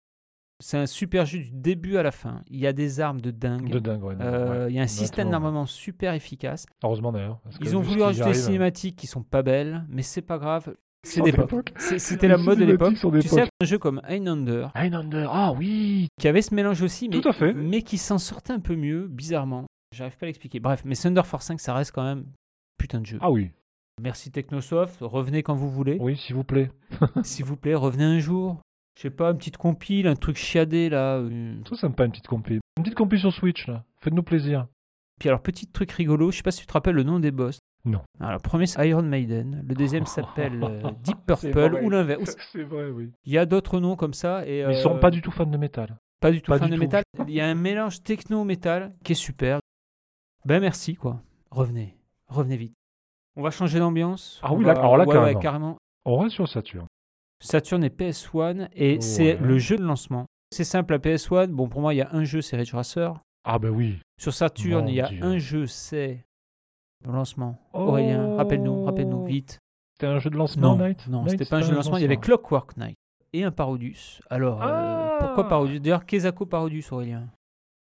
C'est 0.59 0.77
un 0.77 0.87
super 0.87 1.27
jeu 1.27 1.37
du 1.39 1.51
début 1.51 1.97
à 1.97 2.03
la 2.03 2.09
fin. 2.09 2.41
Il 2.49 2.59
y 2.59 2.65
a 2.65 2.73
des 2.73 2.99
armes 2.99 3.21
de 3.21 3.29
dingue. 3.29 3.69
de 3.69 3.77
dingue, 3.77 4.03
ouais. 4.03 4.15
Euh, 4.19 4.65
ouais. 4.65 4.71
Il 4.71 4.75
y 4.75 4.79
a 4.79 4.81
un 4.81 4.87
système 4.87 5.29
d'armement 5.29 5.67
super 5.67 6.15
efficace. 6.15 6.65
Heureusement 6.83 7.11
d'ailleurs. 7.11 7.39
Ils 7.61 7.77
ont 7.77 7.81
voulu 7.81 8.01
rajouter 8.01 8.23
des 8.25 8.29
arrive, 8.31 8.43
cinématiques 8.43 8.95
qui 8.95 9.05
sont 9.05 9.21
pas 9.21 9.43
belles, 9.43 9.85
mais 9.89 10.01
c'est 10.01 10.23
pas 10.23 10.39
grave. 10.39 10.73
C'est 11.03 11.21
Oh. 11.21 11.61
C'est- 11.77 11.99
C'était 11.99 12.27
la 12.27 12.37
mode 12.37 12.57
de 12.57 12.65
l'époque. 12.65 12.95
Tu 12.95 12.97
sais, 12.97 13.35
d'époque. 13.35 13.49
un 13.61 13.65
jeu 13.65 13.77
comme 13.77 14.01
Under, 14.09 14.71
Highlander, 14.73 15.27
ah 15.29 15.53
oui 15.55 16.07
qui 16.19 16.27
avait 16.27 16.41
ce 16.41 16.55
mélange 16.55 16.81
aussi, 16.81 17.07
mais, 17.07 17.21
Tout 17.21 17.29
à 17.29 17.33
fait. 17.33 17.53
mais 17.53 17.83
qui 17.83 17.99
s'en 17.99 18.17
sortait 18.17 18.53
un 18.53 18.59
peu 18.59 18.75
mieux, 18.75 19.07
bizarrement. 19.07 19.65
J'arrive 19.95 20.17
pas 20.17 20.25
à 20.25 20.27
l'expliquer. 20.27 20.59
Bref, 20.59 20.83
mais 20.85 20.95
Thunder 20.95 21.23
Force 21.23 21.45
5, 21.45 21.59
ça 21.59 21.73
reste 21.73 21.91
quand 21.91 22.03
même 22.03 22.25
putain 22.77 22.99
de 23.01 23.05
jeu. 23.05 23.17
Ah 23.21 23.31
oui, 23.31 23.51
Merci 24.01 24.29
Technosoft, 24.29 24.97
revenez 25.01 25.41
quand 25.41 25.55
vous 25.55 25.71
voulez. 25.71 25.97
oui, 25.99 26.17
s'il 26.17 26.35
vous 26.35 26.43
plaît. 26.43 26.69
S'il 27.23 27.45
vous 27.45 27.55
plaît, 27.57 27.73
revenez 27.73 28.03
un 28.03 28.19
jour. 28.19 28.61
Je 28.95 29.03
sais 29.03 29.09
pas, 29.09 29.31
une 29.31 29.37
petite 29.37 29.57
compile, 29.57 30.07
un 30.07 30.15
truc 30.15 30.37
chiadé 30.37 30.89
là. 30.89 31.17
une- 31.19 31.59
me 31.59 31.89
pas 31.89 32.05
une 32.05 32.11
petite 32.11 32.27
compil. 32.27 32.59
Une 32.77 32.83
petite 32.83 32.95
compil 32.97 33.19
sur 33.19 33.33
Switch, 33.33 33.65
là. 33.67 33.83
Faites-nous 34.01 34.21
plaisir. 34.23 34.67
Puis 35.19 35.29
alors, 35.29 35.41
petit 35.41 35.65
truc 35.67 35.91
rigolo, 35.91 36.29
je 36.29 36.37
sais 36.37 36.43
pas 36.43 36.51
si 36.51 36.61
tu 36.61 36.67
te 36.67 36.73
rappelles 36.73 36.93
le 36.95 37.01
nom 37.03 37.19
des 37.19 37.31
boss. 37.31 37.57
Non. 37.85 38.01
Alors, 38.19 38.33
le 38.33 38.39
premier 38.39 38.67
c'est 38.67 38.87
Iron 38.87 39.01
Maiden, 39.01 39.63
le 39.67 39.73
deuxième 39.73 40.05
s'appelle 40.05 40.63
euh, 40.63 40.91
Deep 41.03 41.17
Purple 41.25 41.79
ou 41.83 41.89
l'inverse. 41.89 42.35
C'est 42.51 42.63
vrai, 42.63 42.89
oui. 42.91 43.11
Il 43.25 43.33
y 43.33 43.37
a 43.39 43.47
d'autres 43.47 43.79
noms 43.79 43.95
comme 43.95 44.13
ça. 44.13 44.45
Et, 44.45 44.63
Mais 44.65 44.73
ils 44.75 44.77
euh, 44.77 44.83
sont 44.83 44.99
pas 44.99 45.09
du 45.09 45.21
tout 45.23 45.31
fans 45.31 45.45
de 45.47 45.57
métal. 45.57 45.97
Pas 46.19 46.29
du 46.31 46.41
tout 46.41 46.51
Pas 46.51 46.59
fan 46.59 46.67
du 46.69 46.71
de 46.73 46.75
tout. 46.77 46.81
métal. 46.83 47.03
Il 47.27 47.33
y 47.33 47.41
a 47.41 47.47
un 47.47 47.55
mélange 47.55 48.01
techno-métal 48.03 48.93
qui 49.03 49.13
est 49.13 49.15
super. 49.15 49.59
Ben 50.47 50.61
merci 50.61 50.95
quoi. 50.95 51.21
Revenez, 51.51 51.97
revenez 52.29 52.55
vite. 52.55 52.73
On 53.35 53.41
va 53.41 53.51
changer 53.51 53.79
d'ambiance. 53.79 54.39
Ah 54.41 54.53
oui, 54.53 54.63
va- 54.63 54.71
alors 54.71 54.95
là, 54.95 55.03
ouais, 55.05 55.17
ouais, 55.17 55.35
carrément. 55.39 55.75
On 56.05 56.17
reste 56.19 56.35
sur 56.35 56.47
Saturn. 56.47 56.87
Saturn 57.43 57.83
et 57.83 57.89
PS1 57.89 58.69
et 58.73 59.01
c'est 59.01 59.33
Ouais. 59.33 59.45
le 59.45 59.57
jeu 59.59 59.75
de 59.75 59.83
lancement. 59.83 60.25
C'est 60.51 60.63
simple 60.63 60.93
à 60.93 60.99
PS1. 60.99 61.47
Bon 61.51 61.67
pour 61.67 61.81
moi 61.81 61.93
il 61.93 61.97
y 61.97 62.01
a 62.01 62.09
un 62.13 62.23
jeu 62.23 62.41
c'est 62.41 62.55
Ridge 62.55 62.73
Racer. 62.73 63.13
Ah 63.43 63.59
ben 63.59 63.71
oui. 63.71 63.99
Sur 64.17 64.33
Saturn 64.33 64.83
Mon 64.85 64.87
il 64.87 64.95
y 64.95 65.01
a 65.01 65.09
Dieu. 65.09 65.21
un 65.21 65.37
jeu 65.37 65.67
c'est 65.67 66.23
le 67.05 67.11
lancement. 67.11 67.59
Aurélien, 67.73 68.37
rappelle-nous, 68.37 68.85
rappelle-nous 68.85 69.25
vite. 69.25 69.59
C'était 69.95 70.07
un 70.07 70.19
jeu 70.19 70.29
de 70.29 70.37
lancement, 70.37 70.77
Non, 70.77 70.85
Night 70.87 71.07
non, 71.07 71.21
Night, 71.23 71.31
c'était 71.31 71.45
pas 71.49 71.57
un 71.57 71.61
jeu 71.61 71.71
de 71.71 71.75
lancement. 71.75 71.97
Il 71.97 72.01
y 72.03 72.05
avait 72.05 72.17
Clockwork 72.17 72.77
Knight 72.77 72.95
et 73.33 73.43
un 73.43 73.51
Parodius. 73.51 74.21
Alors 74.29 74.61
euh, 74.63 74.65
Ah 74.65 75.17
pourquoi 75.19 75.49
Parodius? 75.49 75.81
D'ailleurs 75.81 76.05
Kezako 76.05 76.45
Parodius 76.45 76.89
Aurélien. 76.93 77.27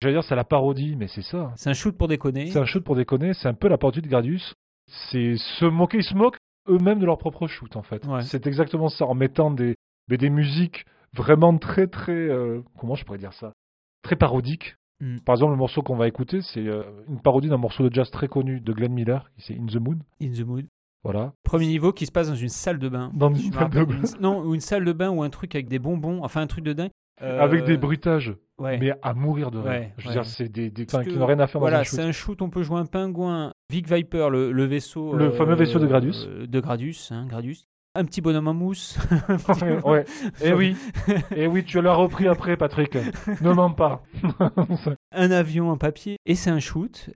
J'allais 0.02 0.16
dire, 0.16 0.24
c'est 0.24 0.36
la 0.36 0.44
parodie, 0.44 0.96
mais 0.96 1.08
c'est 1.08 1.22
ça. 1.22 1.52
C'est 1.56 1.70
un 1.70 1.74
shoot 1.74 1.96
pour 1.98 2.08
déconner. 2.08 2.48
C'est 2.48 2.60
un 2.60 2.66
shoot 2.66 2.84
pour 2.84 2.96
déconner, 2.96 3.34
c'est 3.34 3.48
un 3.48 3.54
peu 3.54 3.68
la 3.68 3.78
parodie 3.78 4.02
de 4.02 4.08
Gradius. 4.08 4.56
C'est 4.88 5.36
se 5.38 5.66
moquer, 5.66 6.00
ils 6.00 6.04
se 6.04 6.16
moquent 6.16 6.38
eux-mêmes 6.68 7.00
de 7.00 7.06
leur 7.06 7.18
propre 7.18 7.48
shoot, 7.48 7.76
en 7.76 7.84
fait. 7.84 8.06
Ouais. 8.08 8.24
C'est 8.24 8.48
exactement 8.48 8.90
ça, 8.90 9.06
en 9.06 9.14
mettant 9.14 9.52
des, 9.52 9.76
mais 10.10 10.18
des 10.18 10.30
musiques 10.30 10.86
vraiment 11.14 11.56
très, 11.58 11.88
très. 11.88 12.14
euh, 12.14 12.62
comment 12.80 12.96
je 12.96 13.06
pourrais 13.06 13.20
dire 13.20 13.34
ça? 13.34 13.54
Très 14.04 14.16
parodiques. 14.16 14.76
Mm. 15.02 15.18
Par 15.20 15.36
exemple, 15.36 15.52
le 15.52 15.58
morceau 15.58 15.82
qu'on 15.84 15.96
va 15.96 16.08
écouter, 16.08 16.42
c'est 16.42 16.66
euh, 16.68 16.84
une 17.08 17.22
parodie 17.22 17.50
d'un 17.50 17.58
morceau 17.58 17.88
de 17.88 17.94
jazz 17.94 18.10
très 18.12 18.28
connu 18.28 18.60
de 18.60 18.74
Glenn 18.74 18.94
Miller, 18.94 19.30
qui 19.36 19.42
c'est 19.44 19.54
In 19.56 19.66
the 19.68 19.76
Moon. 19.80 19.98
In 20.22 20.32
the 20.32 20.42
Mood. 20.46 20.66
Voilà. 21.04 21.34
Premier 21.44 21.68
niveau 21.68 21.92
qui 21.94 22.06
se 22.06 22.12
passe 22.12 22.28
dans 22.30 22.36
une 22.36 22.50
salle 22.50 22.78
de 22.80 22.88
bain. 22.90 23.12
Dans 23.14 23.34
une 23.34 23.52
salle 23.52 23.70
de 23.72 23.84
bain. 23.84 23.96
une- 23.98 24.22
non, 24.22 24.42
ou 24.44 24.54
une 24.54 24.60
salle 24.62 24.86
de 24.86 24.94
bain 24.94 25.10
ou 25.10 25.24
un 25.24 25.30
truc 25.32 25.56
avec 25.56 25.68
des 25.68 25.80
bonbons, 25.80 26.24
enfin 26.24 26.42
un 26.42 26.48
truc 26.48 26.64
de 26.64 26.74
dingue. 26.74 26.92
Euh, 27.24 27.40
Avec 27.40 27.66
des 27.66 27.78
bruitages, 27.78 28.36
Ouais. 28.62 28.78
mais 28.78 28.94
à 29.02 29.14
mourir 29.14 29.50
de 29.52 29.58
rire. 29.60 29.72
Ouais, 29.72 29.94
je 29.98 30.08
veux 30.08 30.14
dire, 30.14 30.26
c'est 30.26 30.48
des, 30.50 30.70
des 30.70 30.86
qui 30.86 30.96
n'ont 31.18 31.26
rien 31.26 31.40
à 31.40 31.48
faire 31.48 31.60
Voilà, 31.60 31.78
dans 31.78 31.82
un 31.82 31.84
shoot. 31.84 31.96
c'est 32.00 32.04
un 32.06 32.12
shoot, 32.12 32.42
on 32.42 32.50
peut 32.50 32.64
jouer 32.64 32.80
un 32.80 32.86
pingouin. 32.86 33.54
Vic 33.72 33.92
Viper, 33.92 34.30
le, 34.30 34.52
le 34.52 34.66
vaisseau. 34.66 35.14
Le 35.16 35.32
fameux 35.32 35.56
vaisseau 35.56 35.80
de 35.80 35.88
Gradius. 35.88 36.28
euh, 36.28 36.46
De 36.46 36.60
Gradius, 36.60 37.12
hein, 37.12 37.26
Gradius. 37.28 37.66
Un 37.96 38.06
petit 38.06 38.22
bonhomme 38.22 38.48
en 38.48 38.54
mousse. 38.54 38.98
ouais, 39.62 39.84
ouais. 39.84 40.06
Et 40.42 40.54
oui, 40.54 40.78
et 41.36 41.48
oui, 41.48 41.66
tu 41.66 41.82
l'as 41.82 41.94
repris 41.94 42.28
après, 42.28 42.56
Patrick. 42.56 42.96
ne 43.42 43.52
mens 43.52 43.72
pas. 43.72 44.04
un 45.12 45.32
avion 45.32 45.70
en 45.72 45.78
papier. 45.78 46.18
Et 46.26 46.36
c'est 46.36 46.50
un 46.52 46.60
shoot. 46.60 47.10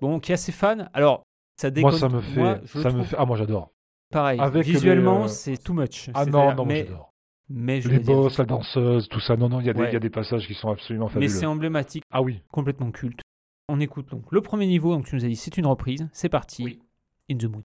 Bon, 0.00 0.20
qui 0.20 0.32
a 0.32 0.36
ses 0.36 0.52
fans. 0.52 0.86
Alors, 0.92 1.22
ça 1.60 1.70
déconne. 1.70 1.90
moi, 1.92 1.98
ça 1.98 2.08
me 2.08 2.20
fait, 2.20 2.40
Moi, 2.40 2.58
ça 2.66 2.90
me 2.90 3.02
fait. 3.02 3.16
Ah, 3.18 3.24
moi, 3.24 3.36
j'adore. 3.36 3.70
Pareil. 4.12 4.38
avec 4.38 4.64
Visuellement, 4.64 5.20
les, 5.20 5.24
euh, 5.24 5.28
c'est 5.28 5.56
too 5.56 5.72
much. 5.72 6.10
Ah 6.14 6.26
non, 6.26 6.50
non, 6.50 6.54
moi, 6.56 6.64
mais, 6.66 6.84
j'adore. 6.86 7.10
Mais 7.48 7.80
je 7.80 7.88
Les 7.88 7.98
boss, 7.98 8.38
la 8.38 8.44
danseuse, 8.44 9.08
tout 9.08 9.20
ça. 9.20 9.36
Non, 9.36 9.48
non, 9.48 9.60
il 9.60 9.66
y, 9.66 9.70
a 9.70 9.72
des- 9.74 9.80
Ouais. 9.80 9.90
il 9.90 9.92
y 9.94 9.96
a 9.96 10.00
des 10.00 10.10
passages 10.10 10.46
qui 10.46 10.54
sont 10.54 10.70
absolument 10.70 11.06
Mais 11.06 11.12
fabuleux. 11.12 11.28
c'est 11.28 11.46
emblématique. 11.46 12.04
Ah 12.10 12.22
oui. 12.22 12.40
complètement 12.50 12.90
culte. 12.90 13.20
On 13.68 13.80
écoute 13.80 14.10
donc 14.10 14.30
le 14.30 14.40
premier 14.42 14.66
niveau, 14.66 14.94
donc 14.94 15.06
tu 15.06 15.14
nous 15.14 15.24
as 15.24 15.28
dit 15.28 15.36
c'est 15.36 15.56
une 15.56 15.66
reprise, 15.66 16.08
c'est 16.12 16.28
parti. 16.28 16.80
In 17.30 17.36
the 17.38 17.44
mood. 17.44 17.64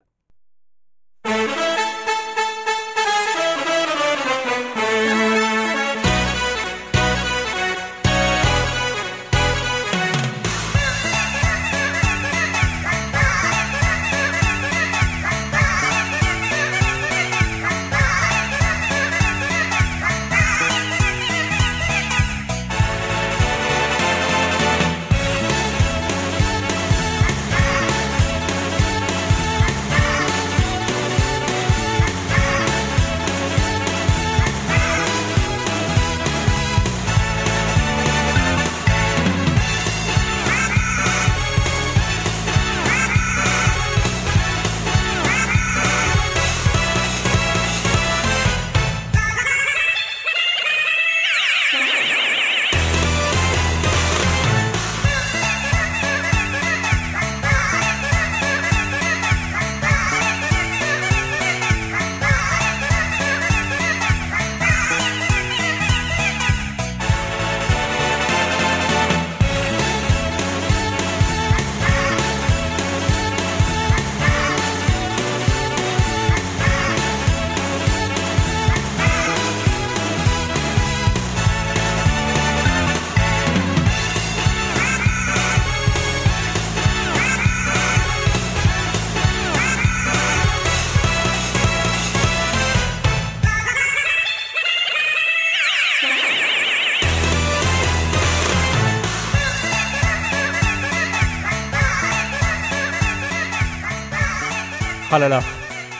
Ah 105.12 105.18
là 105.18 105.28
là. 105.28 105.40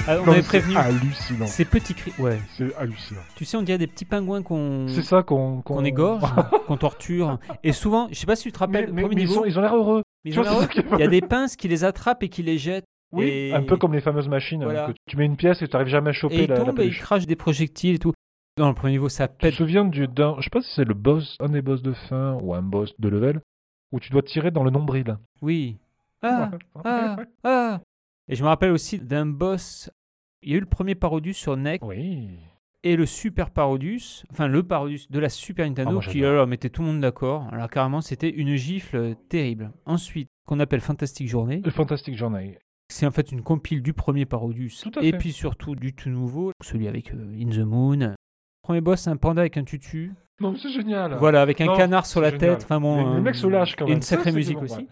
Ah, 0.08 0.16
on 0.20 0.26
Non, 0.26 0.32
avait 0.32 0.42
prévenu. 0.42 0.72
C'est 0.74 0.78
hallucinant. 0.80 1.46
Ces 1.46 1.64
petits 1.64 1.94
cris. 1.94 2.12
Ouais. 2.18 2.40
C'est 2.56 2.74
hallucinant. 2.76 3.20
Tu 3.36 3.44
sais, 3.44 3.56
on 3.56 3.62
dirait 3.62 3.78
des 3.78 3.86
petits 3.86 4.04
pingouins 4.04 4.42
qu'on 4.42 4.86
C'est 4.88 5.02
ça 5.02 5.22
qu'on 5.22 5.60
qu'on 5.62 5.84
égorge, 5.84 6.22
qu'on 6.66 6.76
torture. 6.76 7.38
Et 7.62 7.72
souvent, 7.72 8.08
je 8.10 8.14
sais 8.14 8.26
pas 8.26 8.34
si 8.34 8.44
tu 8.44 8.52
te 8.52 8.58
rappelles, 8.58 8.92
mais- 8.92 9.02
premier 9.02 9.14
mais 9.16 9.22
ils, 9.22 9.26
niveau, 9.28 9.40
sont- 9.40 9.44
ils 9.44 9.58
ont 9.58 9.62
l'air 9.62 9.76
heureux. 9.76 10.02
mais 10.24 10.30
ils 10.32 10.38
ont 10.40 10.42
l'air- 10.42 10.62
est 10.62 10.84
il 10.94 10.98
y 10.98 11.02
a 11.02 11.06
des 11.08 11.20
pinces 11.20 11.54
qui 11.56 11.68
les 11.68 11.84
attrapent 11.84 12.22
et 12.22 12.28
qui 12.28 12.42
les 12.42 12.58
jettent. 12.58 12.84
Oui, 13.12 13.24
Et- 13.26 13.52
un 13.54 13.62
peu 13.62 13.76
comme 13.76 13.92
les 13.92 14.00
fameuses 14.00 14.28
machines. 14.28 14.64
Voilà. 14.64 14.86
que 14.86 14.92
tu 15.06 15.16
mets 15.18 15.26
une 15.26 15.36
pièce 15.36 15.60
et 15.62 15.68
tu 15.68 15.72
n'arrives 15.76 15.88
jamais 15.92 16.08
à 16.08 16.12
Et 16.12 16.14
choper 16.14 16.42
ils 16.44 16.48
la, 16.48 16.56
la 16.58 16.64
tombent 16.64 16.80
et 16.80 16.86
ils 16.86 16.96
crachent 16.98 17.26
des 17.26 17.36
projectiles 17.36 17.96
et 17.96 17.98
tout. 17.98 18.12
Dans 18.56 18.68
le 18.68 18.74
premier 18.74 18.92
niveau, 18.92 19.08
ça 19.10 19.28
Tu 19.28 19.34
te 19.36 19.40
pète. 19.42 19.54
souviens 19.54 19.84
du, 19.84 20.06
je 20.16 20.42
sais 20.42 20.50
pas 20.50 20.62
si 20.62 20.72
c'est 20.74 20.84
le 20.84 20.94
boss, 20.94 21.36
un 21.40 21.50
des 21.50 21.62
boss 21.62 21.82
de 21.82 21.92
fin 22.08 22.38
ou 22.42 22.54
un 22.54 22.62
boss 22.62 22.92
de 22.98 23.08
level, 23.08 23.40
où 23.92 24.00
tu 24.00 24.10
dois 24.10 24.22
tirer 24.22 24.50
dans 24.50 24.64
le 24.64 24.70
nombril. 24.70 25.16
Oui. 25.42 25.76
Ah, 26.22 26.50
ah, 26.84 27.16
ah. 27.44 27.80
Et 28.28 28.34
je 28.36 28.42
me 28.42 28.48
rappelle 28.48 28.70
aussi 28.70 28.98
d'un 28.98 29.26
boss. 29.26 29.90
Il 30.42 30.50
y 30.50 30.54
a 30.54 30.56
eu 30.56 30.60
le 30.60 30.66
premier 30.66 30.94
Parodius 30.94 31.36
sur 31.36 31.56
NEC 31.56 31.84
Oui. 31.84 32.30
et 32.82 32.96
le 32.96 33.06
Super 33.06 33.50
Parodius, 33.50 34.24
enfin 34.32 34.48
le 34.48 34.62
Parodius 34.62 35.10
de 35.10 35.18
la 35.20 35.28
Super 35.28 35.66
Nintendo 35.66 35.90
Ah, 35.90 35.94
moi, 35.94 36.02
qui 36.02 36.24
alors, 36.24 36.46
mettait 36.46 36.68
tout 36.70 36.82
le 36.82 36.88
monde 36.88 37.00
d'accord. 37.00 37.46
Alors 37.52 37.70
carrément, 37.70 38.00
c'était 38.00 38.30
une 38.30 38.54
gifle 38.56 39.14
terrible. 39.28 39.70
Ensuite, 39.86 40.28
qu'on 40.46 40.58
appelle 40.60 40.80
Fantastic 40.80 41.28
Journey. 41.28 41.62
Le 41.64 41.70
Fantastic 41.70 42.16
Journey. 42.16 42.58
C'est 42.88 43.06
en 43.06 43.10
fait 43.12 43.30
une 43.32 43.42
compile 43.42 43.82
du 43.82 43.92
premier 43.92 44.26
Parodius 44.26 44.80
Tout 44.80 44.98
à 44.98 45.02
et 45.02 45.12
puis 45.12 45.32
surtout 45.32 45.74
du 45.76 45.94
tout 45.94 46.10
nouveau, 46.10 46.52
celui 46.62 46.88
avec 46.88 47.12
euh, 47.14 47.34
In 47.40 47.48
the 47.50 47.58
Moon. 47.64 48.14
Premier 48.62 48.80
boss, 48.80 49.06
un 49.08 49.16
panda 49.16 49.40
avec 49.42 49.56
un 49.56 49.64
tutu. 49.64 50.12
Non, 50.40 50.54
c'est 50.56 50.70
génial. 50.70 51.14
Voilà, 51.18 51.40
avec 51.42 51.60
un 51.60 51.66
Non, 51.66 51.76
canard 51.76 52.04
sur 52.06 52.20
la 52.20 52.30
génial. 52.30 52.56
tête. 52.56 52.64
Enfin 52.64 52.80
bon, 52.80 52.96
Les- 52.96 53.02
les 53.12 53.18
euh, 53.18 53.20
mecs 53.22 53.34
se 53.36 53.46
lâchent 53.46 53.76
quand 53.76 53.86
et 53.86 53.90
même. 53.90 53.96
une 53.98 54.02
Ça, 54.02 54.16
sacrée 54.16 54.32
musique 54.32 54.56
bon, 54.58 54.64
aussi. 54.64 54.74
ouais. 54.76 54.88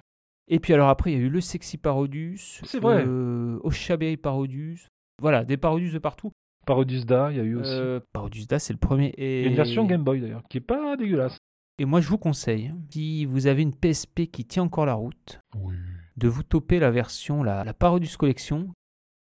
Et 0.52 0.58
puis 0.60 0.74
alors 0.74 0.88
après, 0.88 1.12
il 1.12 1.18
y 1.18 1.22
a 1.22 1.24
eu 1.24 1.30
le 1.30 1.40
Sexy 1.40 1.78
Parodius. 1.78 2.60
Vrai. 2.80 3.04
Euh, 3.06 3.58
Oshaberry 3.62 4.16
Parodius. 4.16 4.88
Voilà, 5.22 5.44
des 5.44 5.56
Parodius 5.56 5.92
de 5.92 5.98
partout. 5.98 6.32
Parodisda, 6.66 7.30
il 7.30 7.36
y 7.36 7.40
a 7.40 7.44
eu 7.44 7.54
aussi. 7.56 7.70
Euh, 7.72 8.00
Parodius 8.12 8.46
Da, 8.46 8.58
c'est 8.58 8.72
le 8.72 8.78
premier. 8.78 9.14
Et... 9.16 9.40
Il 9.40 9.44
y 9.44 9.46
a 9.46 9.50
une 9.50 9.56
version 9.56 9.84
Game 9.86 10.02
Boy 10.02 10.20
d'ailleurs, 10.20 10.42
qui 10.50 10.58
est 10.58 10.60
pas 10.62 10.96
dégueulasse. 10.96 11.38
Et 11.78 11.84
moi, 11.84 12.00
je 12.00 12.08
vous 12.08 12.18
conseille, 12.18 12.74
si 12.90 13.24
vous 13.24 13.46
avez 13.46 13.62
une 13.62 13.74
PSP 13.74 14.26
qui 14.30 14.44
tient 14.44 14.64
encore 14.64 14.84
la 14.84 14.94
route, 14.94 15.40
Oui. 15.56 15.74
de 16.16 16.28
vous 16.28 16.42
toper 16.42 16.78
la 16.78 16.90
version, 16.90 17.42
la, 17.42 17.64
la 17.64 17.72
Parodius 17.72 18.16
Collection. 18.18 18.68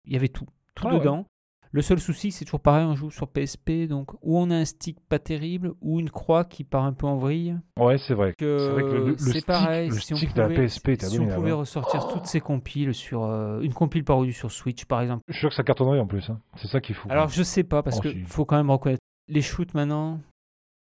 Il 0.06 0.14
y 0.14 0.16
avait 0.16 0.28
tout, 0.28 0.46
tout 0.74 0.86
Ah 0.88 0.96
ouais. 0.96 1.24
Le 1.72 1.82
seul 1.82 2.00
souci, 2.00 2.32
c'est 2.32 2.44
toujours 2.44 2.58
pareil, 2.60 2.84
on 2.84 2.96
joue 2.96 3.10
sur 3.12 3.28
PSP, 3.28 3.86
donc 3.88 4.12
ou 4.22 4.36
on 4.38 4.50
a 4.50 4.56
un 4.56 4.64
stick 4.64 4.98
pas 5.08 5.20
terrible, 5.20 5.72
ou 5.80 6.00
une 6.00 6.10
croix 6.10 6.44
qui 6.44 6.64
part 6.64 6.82
un 6.84 6.92
peu 6.92 7.06
en 7.06 7.16
vrille. 7.16 7.56
Ouais, 7.78 7.96
c'est 7.98 8.14
vrai. 8.14 8.34
C'est 8.40 8.44
vrai 8.70 8.82
que 8.82 8.88
le- 8.88 9.16
stick- 9.16 9.46
pareil, 9.46 9.88
le 9.90 9.94
si 9.94 10.12
on 10.12 10.16
stick 10.16 10.34
de 10.34 10.40
la 10.40 10.48
pouvait, 10.48 10.64
PSP 10.66 10.90
si 11.00 11.20
on 11.20 11.28
pouvait 11.28 11.52
hein. 11.52 11.54
ressortir 11.54 12.08
toutes 12.08 12.26
ces 12.26 12.40
compiles 12.40 12.92
sur 12.92 13.22
euh, 13.22 13.60
une 13.60 13.72
compile 13.72 14.02
Parodius 14.02 14.36
sur 14.36 14.50
Switch, 14.50 14.84
par 14.84 15.00
exemple. 15.00 15.22
Je 15.28 15.32
suis 15.34 15.40
sûr 15.42 15.48
que 15.50 15.54
ça 15.54 15.62
cartonnerait 15.62 16.00
en 16.00 16.06
plus. 16.08 16.28
hein. 16.28 16.40
C'est 16.56 16.66
ça 16.66 16.80
qu'il 16.80 16.96
faut. 16.96 17.08
Alors 17.08 17.28
je 17.28 17.42
sais 17.44 17.62
pas 17.62 17.84
parce 17.84 18.00
si. 18.02 18.24
faut 18.24 18.44
quand 18.44 18.56
même 18.56 18.70
reconnaître 18.70 19.02
les 19.28 19.42
shoots 19.42 19.72
maintenant. 19.74 20.18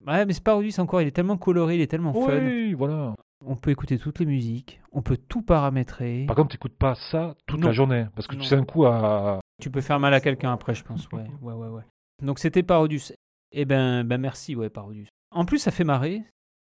Ouais, 0.07 0.25
mais 0.25 0.31
c'est 0.33 0.43
Parodius 0.43 0.79
encore, 0.79 1.01
il 1.01 1.07
est 1.07 1.11
tellement 1.11 1.37
coloré, 1.37 1.75
il 1.75 1.81
est 1.81 1.87
tellement 1.87 2.13
fun. 2.13 2.39
oui, 2.39 2.73
voilà. 2.73 3.13
On 3.45 3.55
peut 3.55 3.71
écouter 3.71 3.97
toutes 3.97 4.19
les 4.19 4.25
musiques, 4.25 4.79
on 4.93 5.01
peut 5.01 5.17
tout 5.17 5.41
paramétrer. 5.41 6.25
Par 6.27 6.35
contre, 6.35 6.49
t'écoutes 6.51 6.77
pas 6.77 6.95
ça 7.11 7.35
toute 7.47 7.59
Non. 7.59 7.67
la 7.67 7.73
journée. 7.73 8.05
Parce 8.15 8.27
que 8.27 8.35
Non. 8.35 8.41
tu 8.41 8.47
sais 8.47 8.55
un 8.55 8.63
coup 8.63 8.85
à. 8.85 9.39
Tu 9.61 9.69
peux 9.69 9.79
faire 9.81 9.99
mal 9.99 10.13
à 10.13 10.19
quelqu'un 10.19 10.51
après, 10.51 10.73
je 10.73 10.83
pense. 10.83 11.07
Ouais, 11.11 11.23
ouais, 11.41 11.53
ouais, 11.53 11.67
ouais. 11.67 11.83
Donc 12.21 12.39
c'était 12.39 12.63
Parodius. 12.63 13.13
Eh 13.53 13.63
ben, 13.65 14.03
ben 14.03 14.19
merci, 14.19 14.55
ouais, 14.55 14.69
Parodius. 14.69 15.07
En 15.29 15.45
plus, 15.45 15.59
ça 15.59 15.71
fait 15.71 15.83
marrer. 15.83 16.23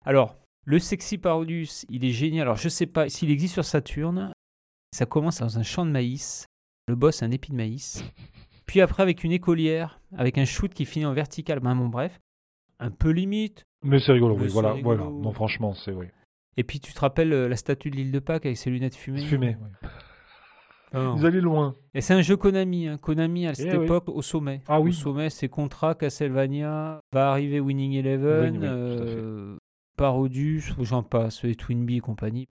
Alors, 0.06 0.36
le 0.66 0.78
sexy 0.80 1.18
Parodius, 1.18 1.86
il 1.90 2.06
est 2.06 2.12
génial. 2.12 2.44
Alors, 2.44 2.58
je 2.58 2.70
sais 2.70 2.86
pas 2.86 3.10
s'il 3.10 3.32
existe 3.32 3.56
sur 3.56 3.66
Saturne. 3.66 4.32
Ça 4.94 5.06
commence 5.06 5.40
dans 5.40 5.58
un 5.58 5.64
champ 5.64 5.86
de 5.86 5.92
maïs. 5.92 6.46
Le 6.88 6.96
boss, 6.96 7.24
un 7.24 7.32
épi 7.32 7.52
de 7.52 7.56
maïs. 7.58 8.04
Puis 8.68 8.82
après, 8.82 9.04
avec 9.04 9.24
une 9.24 9.32
écolière, 9.32 10.00
avec 10.16 10.38
un 10.38 10.46
shoot 10.46 10.74
qui 10.74 10.86
finit 10.86 11.06
en 11.06 11.14
vertical. 11.14 11.60
Ben 11.60 11.76
bon, 11.76 11.90
bref. 11.90 12.20
Un 12.80 12.92
peu 12.92 13.10
limite. 13.10 13.64
Mais 13.84 14.00
c'est 14.00 14.12
rigolo, 14.12 14.36
Mais 14.36 14.44
oui. 14.44 14.50
Voilà, 14.50 14.74
rigolo. 14.74 14.98
voilà. 14.98 15.12
Non, 15.12 15.32
franchement, 15.32 15.74
c'est 15.74 15.92
oui. 15.92 16.08
Et 16.58 16.64
puis, 16.64 16.80
tu 16.80 16.94
te 16.94 17.00
rappelles 17.00 17.34
euh, 17.34 17.48
la 17.50 17.56
statue 17.56 17.90
de 17.90 17.96
l'île 17.96 18.12
de 18.12 18.20
Pâques 18.20 18.46
avec 18.46 18.58
ses 18.58 18.70
lunettes 18.70 18.96
fumées? 18.96 19.26
Fumé. 19.26 19.58
oui. 19.60 19.90
Ah 20.94 21.00
non. 21.04 21.16
Ils 21.18 21.26
allaient 21.26 21.42
loin. 21.42 21.76
Et 21.94 22.02
c'est 22.02 22.14
un 22.14 22.22
jeu 22.22 22.38
Konami. 22.38 22.88
hein. 22.88 22.98
Konami, 22.98 23.48
à 23.48 23.54
cette 23.54 23.74
Eh 23.74 23.78
oui. 23.78 23.86
époque, 23.86 24.08
au 24.10 24.22
sommet. 24.22 24.62
Ah 24.68 24.80
oui. 24.80 24.90
Au 24.92 24.94
sommet, 24.94 25.30
c'est 25.30 25.50
Contra, 25.50 25.96
Castlevania, 25.96 27.00
va 27.12 27.32
arriver 27.32 27.60
Winning 27.60 27.94
Eleven, 27.94 28.58
Oui, 28.58 28.64
euh, 28.64 29.58
Parodius, 29.98 30.74
j'en 30.82 31.04
passe, 31.04 31.44
et 31.44 31.56
Twinbee 31.56 31.98
et 31.98 32.00
compagnie. 32.02 32.48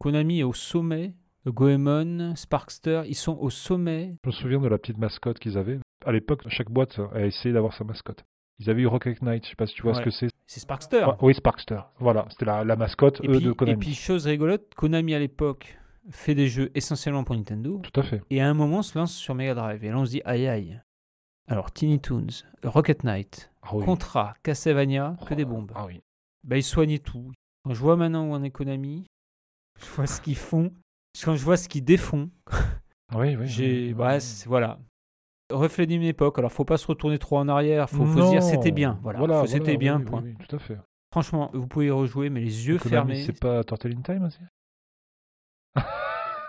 Konami 0.00 0.40
est 0.40 0.44
au 0.44 0.52
sommet. 0.52 1.14
Goemon, 1.46 2.34
Sparkster, 2.36 3.02
ils 3.06 3.16
sont 3.16 3.36
au 3.38 3.50
sommet. 3.50 4.14
Je 4.24 4.28
me 4.28 4.32
souviens 4.32 4.60
de 4.60 4.68
la 4.68 4.78
petite 4.78 4.98
mascotte 4.98 5.38
qu'ils 5.38 5.58
avaient. 5.58 5.80
À 6.06 6.12
l'époque, 6.12 6.42
chaque 6.48 6.70
boîte 6.70 7.00
a 7.14 7.24
essayé 7.26 7.52
d'avoir 7.52 7.72
sa 7.74 7.84
mascotte. 7.84 8.22
Ils 8.60 8.70
avaient 8.70 8.82
eu 8.82 8.86
Rocket 8.86 9.22
Knight, 9.22 9.44
je 9.44 9.50
sais 9.50 9.56
pas 9.56 9.66
si 9.66 9.74
tu 9.74 9.82
vois 9.82 9.92
Ouais. 9.92 9.98
ce 9.98 10.04
que 10.04 10.10
c'est. 10.10 10.28
C'est 10.46 10.60
Sparkster. 10.60 11.04
Ouais, 11.04 11.14
oui, 11.20 11.34
Sparkster. 11.34 11.80
Voilà, 11.98 12.26
c'était 12.30 12.44
la, 12.44 12.64
la 12.64 12.76
mascotte, 12.76 13.20
et, 13.24 13.28
eux, 13.28 13.32
puis, 13.32 13.44
de 13.44 13.50
et 13.50 13.54
Konami. 13.54 13.76
puis, 13.78 13.94
chose 13.94 14.26
rigolote, 14.26 14.72
Konami 14.76 15.14
à 15.14 15.18
l'époque 15.18 15.78
fait 16.10 16.34
des 16.34 16.48
jeux 16.48 16.70
essentiellement 16.74 17.24
pour 17.24 17.36
Nintendo. 17.36 17.80
Tout 17.82 18.00
à 18.00 18.02
fait. 18.02 18.22
Et 18.30 18.40
à 18.40 18.48
un 18.48 18.54
moment, 18.54 18.78
on 18.78 18.82
se 18.82 18.98
lance 18.98 19.14
sur 19.14 19.34
Mega 19.34 19.54
Drive. 19.54 19.84
Et 19.84 19.90
là, 19.90 19.98
on 19.98 20.04
se 20.04 20.10
dit, 20.10 20.22
aïe 20.24 20.46
aïe. 20.48 20.80
Alors, 21.48 21.72
Tiny 21.72 22.00
Toons, 22.00 22.26
Rocket 22.64 23.04
Knight, 23.04 23.50
Ah 23.62 23.70
oui. 23.74 23.84
Contra, 23.84 24.34
Castlevania, 24.42 25.16
que 25.26 25.34
des 25.34 25.44
bombes. 25.44 25.72
Ah 25.74 25.86
oui. 25.86 26.00
bah, 26.44 26.56
ils 26.56 26.62
soignaient 26.62 26.98
tout. 26.98 27.30
Quand 27.64 27.74
je 27.74 27.80
vois 27.80 27.96
maintenant 27.96 28.28
où 28.28 28.44
est 28.44 28.50
Konami, 28.50 29.04
je 29.80 29.86
vois 29.90 30.06
ce 30.06 30.20
qu'ils 30.20 30.36
font, 30.36 30.72
quand 31.24 31.34
je 31.36 31.44
vois 31.44 31.56
ce 31.56 31.68
qu'ils 31.68 31.84
défont, 31.84 32.30
Oui, 33.14 33.36
oui. 33.36 33.46
j'ai, 33.46 33.92
oui, 33.92 33.94
oui. 33.98 34.20
c'est- 34.20 34.48
voilà. 34.48 34.78
Reflet 35.52 35.86
d'une 35.86 36.02
époque, 36.02 36.38
alors 36.38 36.50
faut 36.50 36.64
pas 36.64 36.78
se 36.78 36.86
retourner 36.86 37.18
trop 37.18 37.36
en 37.38 37.46
arrière, 37.48 37.90
faut, 37.90 38.06
faut 38.06 38.22
se 38.22 38.30
dire 38.30 38.42
c'était 38.42 38.70
bien, 38.70 38.98
voilà, 39.02 39.46
c'était 39.46 39.76
bien, 39.76 40.00
point. 40.00 40.24
tout 40.48 40.56
à 40.56 40.58
fait. 40.58 40.78
Franchement, 41.12 41.50
vous 41.52 41.66
pouvez 41.66 41.86
y 41.86 41.90
rejouer, 41.90 42.30
mais 42.30 42.40
les 42.40 42.66
yeux 42.68 42.78
Konami, 42.78 42.90
fermés. 43.14 43.22
C'est 43.26 43.38
pas 43.38 43.62
Turtle 43.64 43.92
in 43.96 44.00
Time 44.00 44.24
aussi? 44.24 44.38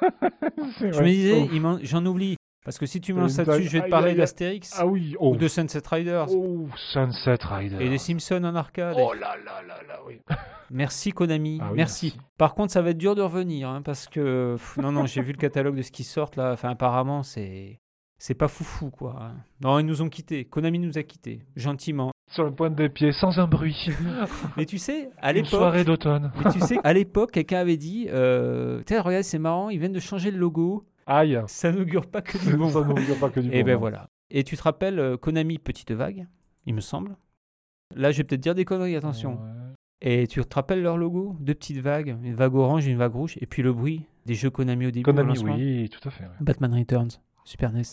Je 0.80 1.00
me 1.02 1.06
disais, 1.06 1.50
Oh. 1.64 1.78
j'en 1.84 2.06
oublie, 2.06 2.36
parce 2.66 2.78
que 2.78 2.86
si 2.86 3.02
tu 3.02 3.14
me 3.14 3.20
lances 3.22 3.38
là-dessus, 3.38 3.64
je 3.64 3.70
vais 3.72 3.80
te 3.80 3.84
aïe, 3.86 3.90
parler 3.90 4.16
d'Astérix 4.16 4.74
Ah 4.78 4.86
oui, 4.86 5.16
oh. 5.20 5.34
ou 5.34 5.38
de 5.38 5.48
Sunset 5.48 5.82
Riders 5.90 6.28
Oh, 6.32 6.68
Sunset 6.76 7.38
Rider. 7.44 7.78
et 7.80 7.90
des 7.90 7.98
Simpsons 7.98 8.44
en 8.44 8.56
arcade. 8.56 8.96
Oh 8.98 9.14
là 9.14 9.36
là 9.46 9.62
là 9.68 9.76
là, 9.88 10.00
oui. 10.08 10.20
Merci 10.72 11.12
Konami, 11.12 11.60
Ah 11.62 11.68
oui, 11.72 11.78
merci. 11.78 12.06
merci. 12.16 12.28
Par 12.38 12.56
contre, 12.56 12.72
ça 12.74 12.82
va 12.82 12.92
être 12.92 12.98
dur 12.98 13.14
de 13.16 13.22
revenir, 13.22 13.70
hein, 13.70 13.82
parce 13.84 14.08
que 14.08 14.54
pff, 14.58 14.78
non, 14.78 14.92
non, 14.92 15.06
j'ai 15.06 15.22
vu 15.22 15.32
le 15.34 15.38
catalogue 15.38 15.76
de 15.76 15.82
ce 15.84 15.92
qui 15.92 16.04
sort 16.04 16.32
là. 16.36 16.52
Enfin, 16.54 16.70
apparemment, 16.70 17.22
c'est 17.22 17.80
c'est 18.18 18.34
pas 18.34 18.48
foufou 18.48 18.90
quoi. 18.90 19.18
hein. 19.22 19.36
Non, 19.62 19.78
ils 19.80 19.86
nous 19.86 20.02
ont 20.02 20.10
quittés. 20.10 20.46
Konami 20.46 20.80
nous 20.80 20.98
a 20.98 21.04
quittés, 21.04 21.42
gentiment. 21.56 22.12
Sur 22.34 22.46
le 22.46 22.52
point 22.52 22.70
des 22.72 22.90
pieds, 22.90 23.12
sans 23.12 23.40
un 23.40 23.48
bruit. 23.48 23.90
Mais 24.58 24.66
tu 24.66 24.78
sais, 24.78 25.10
à 25.22 25.30
Une 25.32 25.38
l'époque, 25.38 25.50
soirée 25.52 25.84
d'automne. 25.84 26.32
mais 26.44 26.52
tu 26.52 26.60
sais, 26.60 26.80
à 26.84 26.92
l'époque, 26.94 27.32
quelqu'un 27.32 27.60
avait 27.60 27.78
dit, 27.78 28.08
euh, 28.12 28.82
tiens, 28.86 29.02
regarde, 29.02 29.24
c'est 29.24 29.38
marrant, 29.40 29.70
ils 29.70 29.78
viennent 29.80 29.94
de 29.94 30.00
changer 30.00 30.32
le 30.32 30.38
logo. 30.40 30.84
Aïe. 31.06 31.40
Ça 31.48 31.72
n'augure 31.72 32.08
pas 32.08 32.22
que 32.22 32.38
du 32.38 32.56
bon. 32.58 32.70
Ça 32.70 32.82
n'augure 32.84 33.20
pas 33.20 33.30
que 33.30 33.40
du 33.40 33.50
Et 33.54 33.62
bon, 33.62 33.66
ben 33.68 33.74
non. 33.74 33.80
voilà. 33.80 34.08
Et 34.32 34.44
tu 34.44 34.58
te 34.58 34.64
rappelles 34.64 35.00
euh, 35.00 35.16
Konami 35.18 35.60
Petite 35.60 35.92
Vague, 35.92 36.26
il 36.66 36.74
me 36.74 36.82
semble. 36.82 37.16
Là, 37.96 38.12
je 38.12 38.18
vais 38.18 38.24
peut-être 38.24 38.42
dire 38.42 38.56
des 38.56 38.66
conneries, 38.66 38.96
attention. 38.96 39.34
Ouais. 39.34 39.50
Et 40.02 40.26
tu 40.28 40.44
te 40.44 40.56
rappelles 40.56 40.82
leur 40.82 40.98
logo? 40.98 41.36
Deux 41.40 41.54
petites 41.54 41.78
vagues, 41.80 42.18
une 42.24 42.34
vague 42.34 42.56
orange 42.56 42.88
et 42.88 42.92
une 42.92 42.98
vague 42.98 43.14
rouge. 43.14 43.36
Et 43.42 43.46
puis 43.46 43.62
le 43.62 43.72
bruit 43.74 44.06
des 44.26 44.34
jeux 44.34 44.50
Konami 44.50 44.88
au 44.88 44.92
début. 44.92 45.02
au 45.10 45.14
Konami, 45.14 45.30
lancement. 45.30 45.56
oui, 45.56 45.88
tout 45.90 46.06
à 46.08 46.12
fait. 46.12 46.24
ouais. 46.24 46.30
Batman 46.42 46.74
Returns, 46.74 47.12
Super 47.46 47.72
NES. 47.72 47.84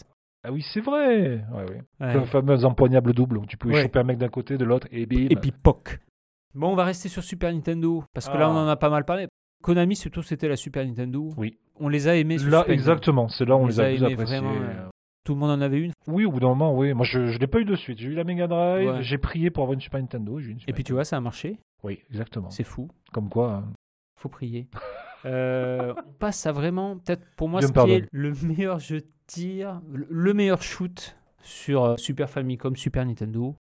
Ah 0.42 0.52
oui, 0.52 0.62
c'est 0.72 0.80
vrai. 0.80 1.44
Ouais. 1.52 1.66
Ouais. 2.00 2.14
Le 2.14 2.24
fameux 2.24 2.64
empoignable 2.64 3.12
double 3.12 3.38
où 3.38 3.46
tu 3.46 3.56
pouvais 3.56 3.74
Ouais. 3.74 3.82
choper 3.82 3.98
un 3.98 4.04
mec 4.04 4.18
d'un 4.18 4.28
côté, 4.28 4.56
de 4.56 4.64
l'autre, 4.64 4.86
et 4.90 5.06
bim. 5.06 5.26
Et 5.30 5.36
puis 5.36 5.52
POC. 5.52 5.98
Bon, 6.54 6.68
on 6.72 6.74
va 6.76 6.84
rester 6.84 7.08
sur 7.08 7.22
Super 7.22 7.52
Nintendo, 7.52 8.02
parce 8.14 8.28
que 8.28 8.36
là, 8.36 8.46
Ah. 8.46 8.50
on 8.50 8.56
en 8.56 8.68
a 8.68 8.76
pas 8.76 8.90
mal 8.90 9.04
parlé. 9.04 9.28
Konami, 9.62 9.94
surtout, 9.96 10.22
c'était 10.22 10.48
la 10.48 10.56
Super 10.56 10.84
Nintendo. 10.86 11.28
Oui. 11.36 11.58
On 11.78 11.88
les 11.88 12.08
a 12.08 12.16
aimés 12.16 12.38
sur 12.38 12.50
Là, 12.50 12.60
Super 12.60 12.72
exactement. 12.74 13.28
C'est 13.28 13.44
là 13.44 13.56
où 13.56 13.60
on 13.60 13.66
les 13.66 13.78
a 13.80 13.84
plus 13.84 13.96
aimés 14.02 14.12
appréciés. 14.14 14.38
vraiment, 14.40 14.54
euh, 14.62 14.88
Tout 15.24 15.34
le 15.34 15.40
monde 15.40 15.50
en 15.50 15.60
avait 15.60 15.78
une. 15.80 15.92
Oui, 16.06 16.24
au 16.24 16.32
bout 16.32 16.40
d'un 16.40 16.48
moment, 16.48 16.74
oui. 16.76 16.94
Moi, 16.94 17.04
je 17.04 17.18
ne 17.20 17.38
l'ai 17.38 17.46
pas 17.46 17.60
eu 17.60 17.66
de 17.66 17.76
suite. 17.76 17.98
J'ai 17.98 18.08
eu 18.08 18.14
la 18.14 18.24
Mega 18.24 18.46
Drive, 18.46 19.02
j'ai 19.02 19.18
prié 19.18 19.50
pour 19.50 19.62
avoir 19.64 19.74
une 19.74 19.80
Super 19.82 20.00
Nintendo. 20.00 20.40
Et 20.66 20.72
puis 20.72 20.82
tu 20.82 20.94
vois, 20.94 21.04
ça 21.04 21.18
a 21.18 21.20
marché. 21.20 21.58
Oui, 21.84 22.00
exactement. 22.10 22.48
C'est 22.48 22.64
fou. 22.64 22.88
Comme 23.12 23.28
quoi. 23.28 23.52
hein. 23.56 23.64
Faut 24.18 24.30
prier. 24.30 24.66
Euh, 25.26 25.92
on 26.06 26.12
passe 26.18 26.46
à 26.46 26.52
vraiment, 26.52 26.96
peut-être 26.96 27.22
pour 27.36 27.48
moi, 27.50 27.60
ce 27.60 27.70
qui 27.70 27.90
est 27.90 28.06
le 28.10 28.32
meilleur 28.42 28.78
jeu 28.78 29.02
le- 29.36 30.06
le 30.08 30.34
meilleur 30.34 30.62
shoot 30.62 31.16
sur 31.42 31.84
euh, 31.84 31.96
Super 31.96 32.28
Famicom, 32.28 32.74
Super 32.76 33.04
Nintendo. 33.06 33.54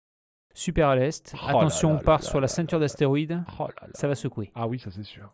Super 0.54 0.90
à 0.90 0.96
l'Est. 0.96 1.34
Oh 1.36 1.48
Attention, 1.50 1.90
là 1.94 2.00
on 2.02 2.04
part 2.04 2.20
là 2.22 2.26
sur 2.26 2.42
la 2.42 2.48
ceinture 2.48 2.80
d'astéroïdes. 2.80 3.44
Oh. 3.60 3.68
Ça 3.94 4.08
va 4.08 4.16
secouer. 4.16 4.52
Ah 4.56 4.68
oui, 4.68 4.80
ça 4.80 4.90
c'est 4.92 5.04
sûr. 5.04 5.32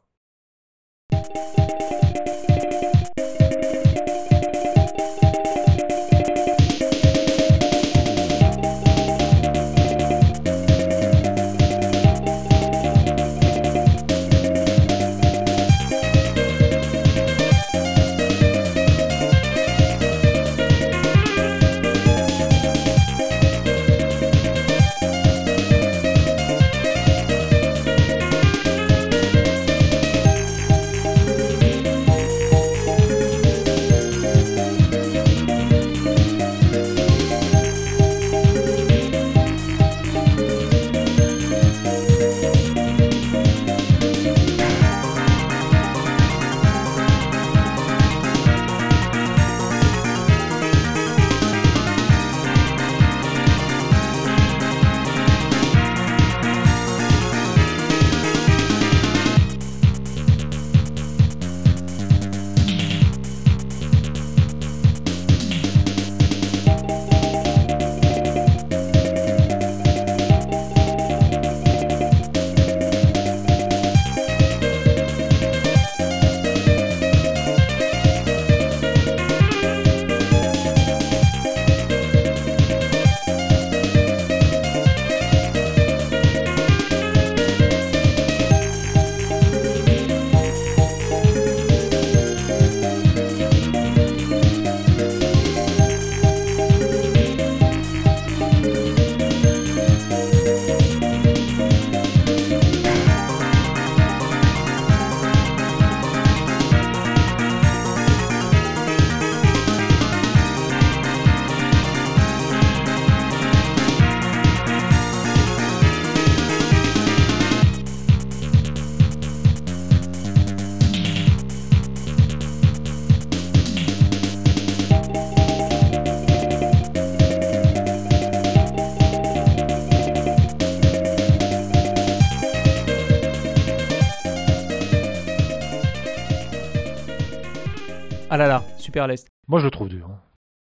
Super 138.93 139.07
Lest. 139.07 139.27
Moi, 139.47 139.59
je 139.59 139.65
le 139.65 139.71
trouve 139.71 139.89
dur. 139.89 140.07
hein. 140.07 140.19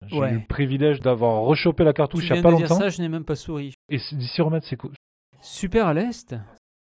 J'ai 0.09 0.19
Ouais. 0.19 0.33
eu 0.33 0.35
le 0.41 0.47
privilège 0.47 0.99
d'avoir 1.01 1.43
rechopé 1.43 1.85
la 1.85 1.93
cartouche 1.93 2.25
il 2.25 2.35
y 2.35 2.39
a 2.39 2.43
pas 2.43 2.51
de 2.51 2.57
dire 2.57 2.69
longtemps. 2.69 2.81
ça, 2.81 2.89
je 2.89 3.01
n'ai 3.01 3.09
même 3.09 3.25
pas 3.25 3.37
souri. 3.37 3.75
Et 3.89 3.99
s'y 3.99 4.43
remettre, 4.43 4.67
c'est 4.67 4.77
cool. 4.77 4.91
Super 5.41 5.87
à 5.87 5.95
l'Est? 5.95 6.35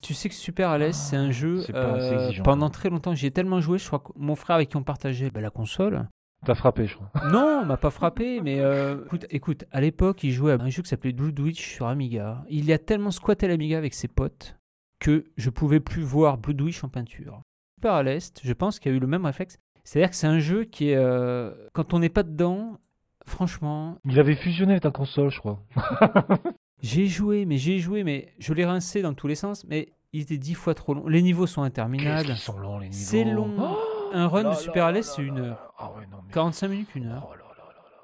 Tu 0.02 0.12
sais 0.12 0.28
que 0.28 0.34
Super 0.34 0.68
à 0.68 0.76
l'Est, 0.76 0.92
c'est 0.92 1.16
un 1.16 1.30
jeu. 1.30 1.64
pas 1.72 1.78
euh, 1.96 2.30
pendant 2.42 2.68
très 2.68 2.90
longtemps, 2.90 3.14
j'y 3.14 3.24
ai 3.26 3.30
tellement 3.30 3.60
joué, 3.60 3.78
je 3.78 3.86
crois 3.86 4.01
que 4.01 4.12
mon 4.16 4.34
frère 4.34 4.56
avec 4.56 4.68
qui 4.68 4.76
on 4.76 4.82
partageait 4.82 5.30
bah, 5.30 5.40
la 5.40 5.48
console. 5.48 6.09
T'as 6.44 6.55
frappé, 6.55 6.86
je 6.86 6.96
crois. 6.96 7.10
Non, 7.32 7.60
on 7.62 7.64
m'a 7.64 7.78
pas 7.78 7.88
frappé, 7.90 8.42
mais 8.42 8.60
euh, 8.60 9.02
écoute, 9.06 9.26
écoute, 9.30 9.64
à 9.72 9.80
l'époque, 9.80 10.22
il 10.24 10.30
jouait 10.32 10.52
à 10.52 10.56
un 10.62 10.68
jeu 10.68 10.82
qui 10.82 10.90
s'appelait 10.90 11.12
Blue 11.14 11.32
Witch 11.42 11.62
sur 11.76 11.86
Amiga. 11.86 12.44
Il 12.51 12.66
y 12.66 12.72
a 12.74 12.78
tellement 12.78 13.10
squatté 13.10 13.48
l'Amiga 13.48 13.78
avec 13.78 13.94
ses 13.94 14.09
potes 14.09 14.56
que 15.01 15.24
je 15.38 15.48
pouvais 15.48 15.80
plus 15.80 16.02
voir 16.02 16.36
Blue 16.36 16.62
Witch 16.62 16.84
en 16.84 16.90
peinture. 16.90 17.40
Super 17.78 17.92
à 17.94 18.02
l'Est, 18.02 18.40
je 18.44 18.52
pense 18.52 18.78
qu'il 18.78 18.92
y 18.92 18.94
a 18.94 18.96
eu 18.98 19.01
le 19.01 19.06
même 19.06 19.24
réflexe. 19.24 19.59
C'est-à-dire 19.85 20.11
que 20.11 20.16
c'est 20.16 20.27
un 20.27 20.39
jeu 20.39 20.65
qui 20.65 20.90
est. 20.90 20.97
euh, 20.97 21.52
quand 21.73 21.94
on 21.94 21.98
n'est 21.98 22.09
pas 22.09 22.23
dedans, 22.23 22.78
franchement, 23.27 23.98
Il 24.05 24.19
avait 24.19 24.35
fusionné 24.36 24.73
avec 24.73 24.82
ta 24.82 24.90
console, 24.90 25.31
je 25.31 25.39
crois. 25.39 25.61
j'ai 26.82 27.06
joué, 27.06 27.44
mais 27.47 27.56
j'ai 27.56 27.78
joué, 27.78 28.05
mais 28.05 28.32
je 28.39 28.52
l'ai 28.55 28.65
rincé 28.65 29.02
dans 29.02 29.15
tous 29.15 29.27
les 29.27 29.35
sens, 29.35 29.65
mais 29.69 29.93
il 30.12 30.23
était 30.23 30.39
dix 30.39 30.55
fois 30.55 30.74
trop 30.74 30.94
long. 30.94 31.06
Les 31.09 31.23
niveaux 31.23 31.47
sont 31.47 31.62
interminables. 31.62 32.27
qu'ils 32.27 32.36
sont 32.36 32.59
longs, 32.59 32.78
les 32.78 32.89
niveaux. 32.89 32.98
C'est 32.98 33.24
long. 33.24 33.51
Oh 33.59 33.77
Un 34.12 34.27
run 34.28 34.43
là 34.44 34.51
de 34.51 34.55
Super 34.55 34.93
là 34.93 35.02
c'est 35.02 35.23
une 35.23 35.39
heure. 35.39 35.47
là. 35.48 35.70
Ah 35.78 35.93
ouais, 35.97 36.06
non, 36.11 36.19
mais... 36.27 36.32
45 36.32 36.69
minutes, 36.69 36.89
une 36.94 37.06
heure. 37.06 37.27
Oh 37.31 37.32
là 37.35 37.39
là. 37.39 37.44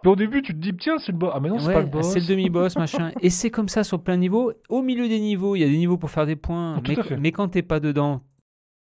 Mais 0.02 0.10
au 0.10 0.16
début, 0.16 0.40
tu 0.42 0.54
te 0.54 0.58
dis, 0.58 0.74
tiens, 0.76 0.96
c'est 0.98 1.12
le 1.12 1.18
boss. 1.18 1.30
Ah, 1.34 1.40
mais 1.40 1.50
non, 1.50 1.58
c'est 1.58 1.66
Ouais, 1.68 1.74
pas 1.74 1.80
le 1.82 1.86
boss. 1.86 2.10
c'est 2.10 2.20
le 2.20 2.26
demi-boss, 2.26 2.76
machin. 2.76 3.10
Et 3.20 3.28
c'est 3.28 3.50
comme 3.50 3.68
ça 3.68 3.84
sur 3.84 4.02
plein 4.02 4.14
de 4.16 4.20
niveaux. 4.20 4.50
Au 4.70 4.80
milieu 4.80 5.08
des 5.08 5.20
niveaux, 5.20 5.56
il 5.56 5.60
y 5.60 5.64
a 5.64 5.68
des 5.68 5.76
niveaux 5.76 5.98
pour 5.98 6.10
faire 6.10 6.24
des 6.24 6.36
points. 6.36 6.80
Tout 6.82 6.90
mais, 7.10 7.16
mais 7.18 7.32
quand 7.32 7.48
t'es 7.48 7.60
pas 7.62 7.80
dedans, 7.80 8.22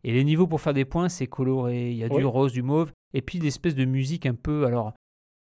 et 0.05 0.12
les 0.12 0.24
niveaux 0.24 0.47
pour 0.47 0.60
faire 0.60 0.74
des 0.74 0.85
points, 0.85 1.09
c'est 1.09 1.27
coloré. 1.27 1.90
Il 1.90 1.97
y 1.97 2.05
a 2.05 2.09
du 2.09 2.24
rose, 2.24 2.52
du 2.52 2.62
mauve. 2.62 2.93
Et 3.14 3.22
puis 3.22 3.39
l'espèce 3.39 3.74
de 3.74 3.85
musique 3.85 4.27
un 4.27 4.35
peu, 4.35 4.66
alors, 4.66 4.93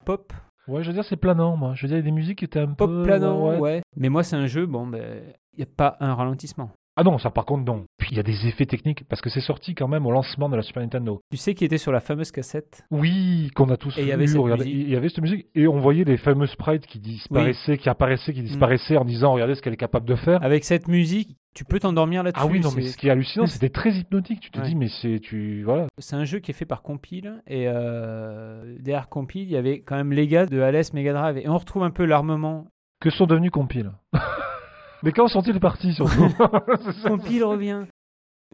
pop. 0.04 0.32
Ouais, 0.68 0.82
je 0.82 0.88
veux 0.88 0.94
dire, 0.94 1.04
c'est 1.04 1.16
planant, 1.16 1.56
moi. 1.56 1.72
Je 1.74 1.82
veux 1.82 1.88
dire, 1.88 1.96
il 1.96 2.00
y 2.00 2.02
a 2.02 2.04
des 2.04 2.12
musiques 2.12 2.38
qui 2.38 2.44
étaient 2.44 2.60
un 2.60 2.68
Pop 2.68 2.88
peu. 2.88 3.02
planant, 3.02 3.58
ouais. 3.58 3.82
Mais 3.96 4.08
moi, 4.08 4.22
c'est 4.22 4.36
un 4.36 4.46
jeu, 4.46 4.66
bon, 4.66 4.86
ben, 4.86 5.22
il 5.54 5.58
n'y 5.58 5.64
a 5.64 5.68
pas 5.74 5.96
un 6.00 6.14
ralentissement. 6.14 6.70
Ah 6.96 7.02
non, 7.02 7.18
ça 7.18 7.30
par 7.30 7.46
contre, 7.46 7.64
non. 7.64 7.84
Puis 7.98 8.08
il 8.10 8.16
y 8.16 8.20
a 8.20 8.22
des 8.22 8.46
effets 8.46 8.66
techniques, 8.66 9.04
parce 9.08 9.22
que 9.22 9.30
c'est 9.30 9.40
sorti 9.40 9.74
quand 9.74 9.88
même 9.88 10.04
au 10.06 10.10
lancement 10.10 10.48
de 10.50 10.56
la 10.56 10.62
Super 10.62 10.82
Nintendo. 10.82 11.20
Tu 11.30 11.38
sais 11.38 11.54
qui 11.54 11.64
était 11.64 11.78
sur 11.78 11.92
la 11.92 12.00
fameuse 12.00 12.30
cassette? 12.30 12.84
Oui, 12.90 13.50
qu'on 13.54 13.70
a 13.70 13.76
tous 13.76 13.96
Et 13.96 14.02
il 14.02 14.04
y 14.04 14.08
vu, 14.08 14.12
avait 14.12 14.26
cette 14.26 14.38
regardez, 14.38 14.68
il 14.68 14.90
y 14.90 14.96
avait 14.96 15.08
cette 15.08 15.22
musique, 15.22 15.46
et 15.54 15.66
on 15.66 15.80
voyait 15.80 16.04
les 16.04 16.18
fameux 16.18 16.46
sprites 16.46 16.86
qui 16.86 16.98
disparaissaient, 16.98 17.78
qui 17.78 17.88
apparaissaient, 17.88 18.34
qui 18.34 18.42
disparaissaient 18.42 18.98
en 18.98 19.04
disant, 19.04 19.32
regardez 19.32 19.54
ce 19.54 19.62
qu'elle 19.62 19.72
est 19.72 19.78
capable 19.78 20.06
de 20.06 20.16
faire. 20.16 20.42
Avec 20.42 20.64
cette 20.64 20.88
musique, 20.88 21.36
tu 21.54 21.64
peux 21.64 21.80
t'endormir 21.80 22.22
là-dessus. 22.22 22.42
Ah 22.44 22.48
oui, 22.50 22.60
non, 22.60 22.70
mais 22.76 22.82
ce 22.82 22.96
qui 22.96 23.08
est 23.08 23.10
hallucinant, 23.10 23.46
c'était 23.46 23.68
très 23.70 23.90
hypnotique. 23.92 24.40
Tu 24.40 24.50
te 24.50 24.58
Ouais. 24.60 24.64
dis, 24.68 24.76
mais 24.76 24.88
c'est, 24.88 25.18
tu, 25.20 25.62
voilà. 25.64 25.86
C'est 25.98 26.16
un 26.16 26.24
jeu 26.24 26.38
qui 26.38 26.50
est 26.50 26.54
fait 26.54 26.64
par 26.66 26.82
Compile 26.82 27.42
et 27.46 27.64
euh, 27.68 28.76
derrière 28.80 29.08
Compile, 29.08 29.42
il 29.42 29.50
y 29.50 29.56
avait 29.56 29.80
quand 29.80 29.96
même 29.96 30.12
les 30.12 30.26
gars 30.28 30.46
de 30.46 30.60
Alès 30.60 30.92
Mega 30.94 31.12
Drive 31.12 31.38
et 31.38 31.48
on 31.48 31.56
retrouve 31.58 31.82
un 31.82 31.90
peu 31.90 32.04
l'armement. 32.04 32.66
Que 33.00 33.10
sont 33.10 33.26
devenus 33.26 33.50
compiles 33.50 33.92
Mais 35.02 35.12
quand 35.12 35.26
sont-ils 35.28 35.58
partis, 35.60 35.94
surtout? 35.94 36.28
Compile 37.06 37.44
revient. 37.44 37.84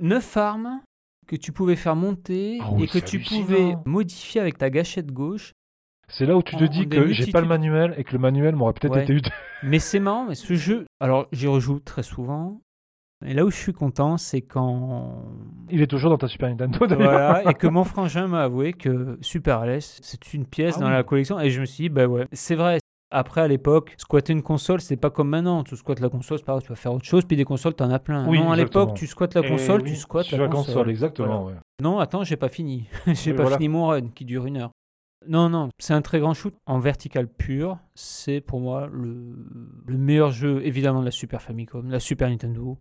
Neuf 0.01 0.36
armes 0.36 0.81
que 1.27 1.35
tu 1.35 1.51
pouvais 1.51 1.74
faire 1.74 1.97
monter 1.97 2.59
Ah 2.62 2.68
oui, 2.73 2.85
et 2.85 2.86
que 2.86 2.98
tu 2.98 3.18
pouvais 3.18 3.74
modifier 3.85 4.40
avec 4.40 4.56
ta 4.59 4.70
gâchette 4.70 5.10
gauche. 5.10 5.52
C'est 6.09 6.24
là 6.24 6.36
où 6.36 6.43
tu 6.44 6.55
te 6.56 6.62
En- 6.62 6.68
dis 6.68 6.86
que 6.89 7.09
j'ai 7.12 7.32
pas 7.32 7.40
le 7.40 7.48
manuel 7.48 7.94
et 7.98 8.05
que 8.05 8.12
le 8.12 8.20
manuel 8.20 8.55
m'aurait 8.55 8.74
peut-être 8.74 8.94
Ouais. 8.94 9.02
été 9.02 9.12
utile. 9.14 9.32
Mais 9.64 9.81
c'est 9.81 9.98
marrant, 9.98 10.24
mais 10.27 10.36
ce 10.36 10.55
jeu, 10.55 10.86
alors 11.01 11.27
j'y 11.32 11.48
rejoue 11.48 11.81
très 11.81 12.05
souvent. 12.05 12.60
Et 13.26 13.34
là 13.34 13.44
où 13.44 13.50
je 13.50 13.56
suis 13.56 13.72
content, 13.72 14.16
c'est 14.16 14.40
quand 14.42 15.22
Il 15.70 15.82
est 15.82 15.86
toujours 15.86 16.10
dans 16.10 16.18
ta 16.18 16.28
Super 16.28 16.48
Nintendo, 16.48 16.86
d'ailleurs. 16.86 17.10
voilà, 17.10 17.42
et 17.50 17.54
que 17.54 17.66
mon 17.66 17.84
frangin 17.84 18.26
m'a 18.28 18.42
avoué 18.44 18.72
que 18.72 19.18
Super 19.20 19.58
Alès, 19.60 19.98
c'est 20.02 20.32
une 20.34 20.46
pièce 20.46 20.74
Ah 20.78 20.80
dans 20.80 20.86
oui. 20.86 20.92
la 20.92 21.02
collection. 21.02 21.40
Et 21.40 21.50
je 21.50 21.60
me 21.60 21.66
suis 21.66 21.84
dit, 21.84 21.88
bah 21.88 22.06
ouais, 22.06 22.26
c'est 22.32 22.54
vrai. 22.54 22.78
Après, 23.10 23.40
à 23.40 23.46
l'époque, 23.48 23.94
squatter 23.98 24.32
une 24.32 24.42
console, 24.42 24.80
c'est 24.80 24.96
pas 24.96 25.10
comme 25.10 25.28
maintenant. 25.28 25.62
Tu 25.62 25.76
squattes 25.76 26.00
la 26.00 26.08
console, 26.08 26.38
c'est 26.38 26.44
pas 26.44 26.52
grave, 26.54 26.62
tu 26.62 26.68
vas 26.70 26.74
faire 26.74 26.92
autre 26.92 27.04
chose, 27.04 27.24
puis 27.24 27.36
des 27.36 27.44
consoles, 27.44 27.74
t'en 27.74 27.90
as 27.90 27.98
plein. 28.00 28.26
Oui, 28.28 28.38
non, 28.40 28.50
à 28.50 28.56
l'époque, 28.56 28.94
tu 28.94 29.06
squattes 29.06 29.34
la 29.34 29.42
Et 29.44 29.48
console, 29.48 29.82
oui, 29.82 29.90
tu 29.90 29.96
squattes 29.96 30.26
sur 30.26 30.38
la 30.38 30.48
console. 30.48 30.90
exactement. 30.90 31.44
ouais. 31.46 31.54
Non, 31.82 31.98
attends, 32.00 32.24
j'ai 32.24 32.36
pas 32.36 32.48
fini. 32.48 32.88
j'ai 33.06 33.30
Oui, 33.30 33.36
pas 33.36 33.42
voilà. 33.44 33.56
fini 33.58 33.68
mon 33.68 33.86
run 33.86 34.08
qui 34.14 34.24
dure 34.24 34.46
une 34.46 34.56
heure. 34.56 34.70
Non, 35.28 35.48
non, 35.48 35.70
c'est 35.78 35.94
un 35.94 36.02
très 36.02 36.20
grand 36.20 36.34
shoot 36.34 36.54
en 36.66 36.78
vertical 36.78 37.26
pur. 37.26 37.78
C'est 37.94 38.40
pour 38.40 38.60
moi 38.60 38.88
le, 38.92 39.34
le 39.86 39.96
meilleur 39.98 40.30
jeu, 40.30 40.60
évidemment, 40.64 41.00
de 41.00 41.04
la 41.06 41.10
Super 41.10 41.42
Famicom, 41.42 41.88
la 41.90 42.00
Super 42.00 42.28
Nintendo. 42.28 42.78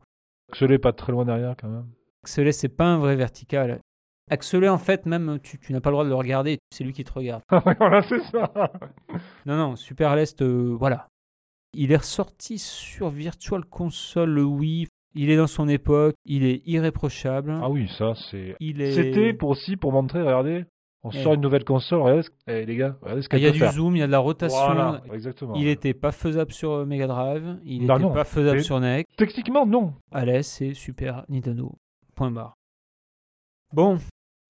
Axelé 0.52 0.78
pas 0.78 0.94
très 0.94 1.12
loin 1.12 1.26
derrière, 1.26 1.56
quand 1.58 1.70
même. 1.70 1.88
Axelé, 2.24 2.52
c'est 2.52 2.70
pas 2.70 2.86
un 2.86 2.98
vrai 2.98 3.16
vertical. 3.16 3.80
Axelé, 4.30 4.70
en 4.70 4.78
fait, 4.78 5.06
même, 5.06 5.40
tu, 5.44 5.60
tu 5.60 5.74
n'as 5.74 5.82
pas 5.82 5.90
le 5.90 5.96
droit 5.96 6.04
de 6.04 6.10
le 6.10 6.16
regarder, 6.16 6.58
c'est 6.72 6.84
lui 6.84 6.94
qui 6.94 7.04
te 7.04 7.14
regarde. 7.14 7.44
voilà, 7.80 8.02
c'est 8.04 8.22
ça. 8.32 8.52
Non, 9.46 9.56
non, 9.56 9.76
Super 9.76 10.12
à 10.12 10.16
l'Est, 10.16 10.42
euh, 10.42 10.76
voilà. 10.78 11.08
Il 11.74 11.92
est 11.92 11.98
ressorti 11.98 12.58
sur 12.58 13.10
Virtual 13.10 13.64
Console 13.66 14.32
le 14.32 14.44
Wii. 14.44 14.88
Il 15.14 15.30
est 15.30 15.38
dans 15.38 15.48
son 15.48 15.70
époque, 15.70 16.16
il 16.26 16.44
est 16.44 16.62
irréprochable. 16.66 17.58
Ah 17.62 17.70
oui, 17.70 17.90
ça, 17.98 18.14
c'est. 18.30 18.56
Est... 18.60 18.92
C'était 18.92 19.34
pour 19.34 19.50
aussi 19.50 19.78
pour 19.78 19.94
montrer, 19.94 20.22
regardez, 20.22 20.66
on 21.06 21.12
sort 21.12 21.34
une 21.36 21.42
nouvelle 21.42 21.64
console, 21.64 22.02
regardez, 22.02 22.24
ce- 22.24 22.30
eh, 22.48 22.66
les 22.66 22.76
gars, 22.76 22.98
regardez 23.02 23.22
ce 23.22 23.28
Ah, 23.28 23.30
qu'elle 23.32 23.40
Il 23.40 23.44
y 23.44 23.48
a 23.48 23.52
du 23.52 23.60
faire. 23.60 23.72
zoom, 23.72 23.96
il 23.96 24.00
y 24.00 24.02
a 24.02 24.08
de 24.08 24.12
la 24.12 24.20
rotation. 24.20 24.58
Voilà, 24.58 25.02
exactement. 25.14 25.54
Il 25.56 25.66
n'était 25.66 25.94
pas 25.94 26.12
faisable 26.12 26.52
sur 26.52 26.72
euh, 26.72 26.86
Mega 26.86 27.08
Drive, 27.08 27.60
il 27.64 27.86
Bah 27.88 27.94
n'était 27.96 28.08
non, 28.08 28.14
pas 28.14 28.24
faisable 28.24 28.58
mais- 28.58 28.64
sur 28.64 28.80
NEC. 28.80 29.06
Techniquement, 29.18 29.66
non. 29.66 29.94
Allez, 30.12 30.44
c'est 30.44 30.74
Super 30.74 31.24
Nintendo. 31.30 31.72
Point 32.16 32.32
barre. 32.32 32.56
Bon, 33.74 33.98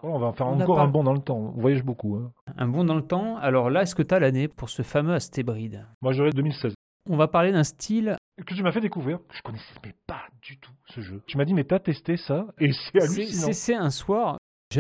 Oh, 0.04 0.10
on 0.14 0.20
va 0.20 0.28
en 0.28 0.34
faire 0.34 0.48
On 0.48 0.60
encore 0.60 0.76
pas- 0.76 0.82
un 0.84 0.88
bond 0.88 1.04
dans 1.04 1.14
le 1.14 1.22
temps. 1.22 1.38
On 1.56 1.60
voyage 1.62 1.84
beaucoup. 1.84 2.16
hein. 2.18 2.32
un 2.58 2.68
bond 2.68 2.84
dans 2.84 2.96
le 2.96 3.02
temps. 3.02 3.38
Alors 3.38 3.70
là, 3.70 3.82
est-ce 3.84 3.96
que 3.96 4.04
tu 4.04 4.14
as 4.14 4.20
l'année 4.20 4.48
pour 4.48 4.70
ce 4.70 4.82
fameux 4.84 5.14
Astébride? 5.14 5.86
Moi, 6.02 6.12
j'aurais 6.12 6.32
2016. 6.32 6.74
On 7.10 7.16
va 7.18 7.28
parler 7.28 7.52
d'un 7.52 7.64
style. 7.64 8.18
Que 8.46 8.54
tu 8.54 8.62
m'as 8.62 8.72
fait 8.74 8.82
découvrir. 8.82 9.20
Je 9.32 9.42
connaissais 9.42 9.64
mais 9.84 9.94
pas 10.06 10.22
du 10.42 10.60
tout 10.60 10.72
ce 10.90 11.00
jeu. 11.02 11.24
Tu 11.28 11.38
m'as 11.38 11.46
dit, 11.46 11.54
mais 11.54 11.64
t'as 11.64 11.80
testé 11.80 12.18
ça 12.18 12.46
Et 12.60 12.72
c'est 12.74 13.02
hallucinant. 13.02 13.54
c'est- 13.54 13.74
un 13.74 13.90
soir, 13.90 14.38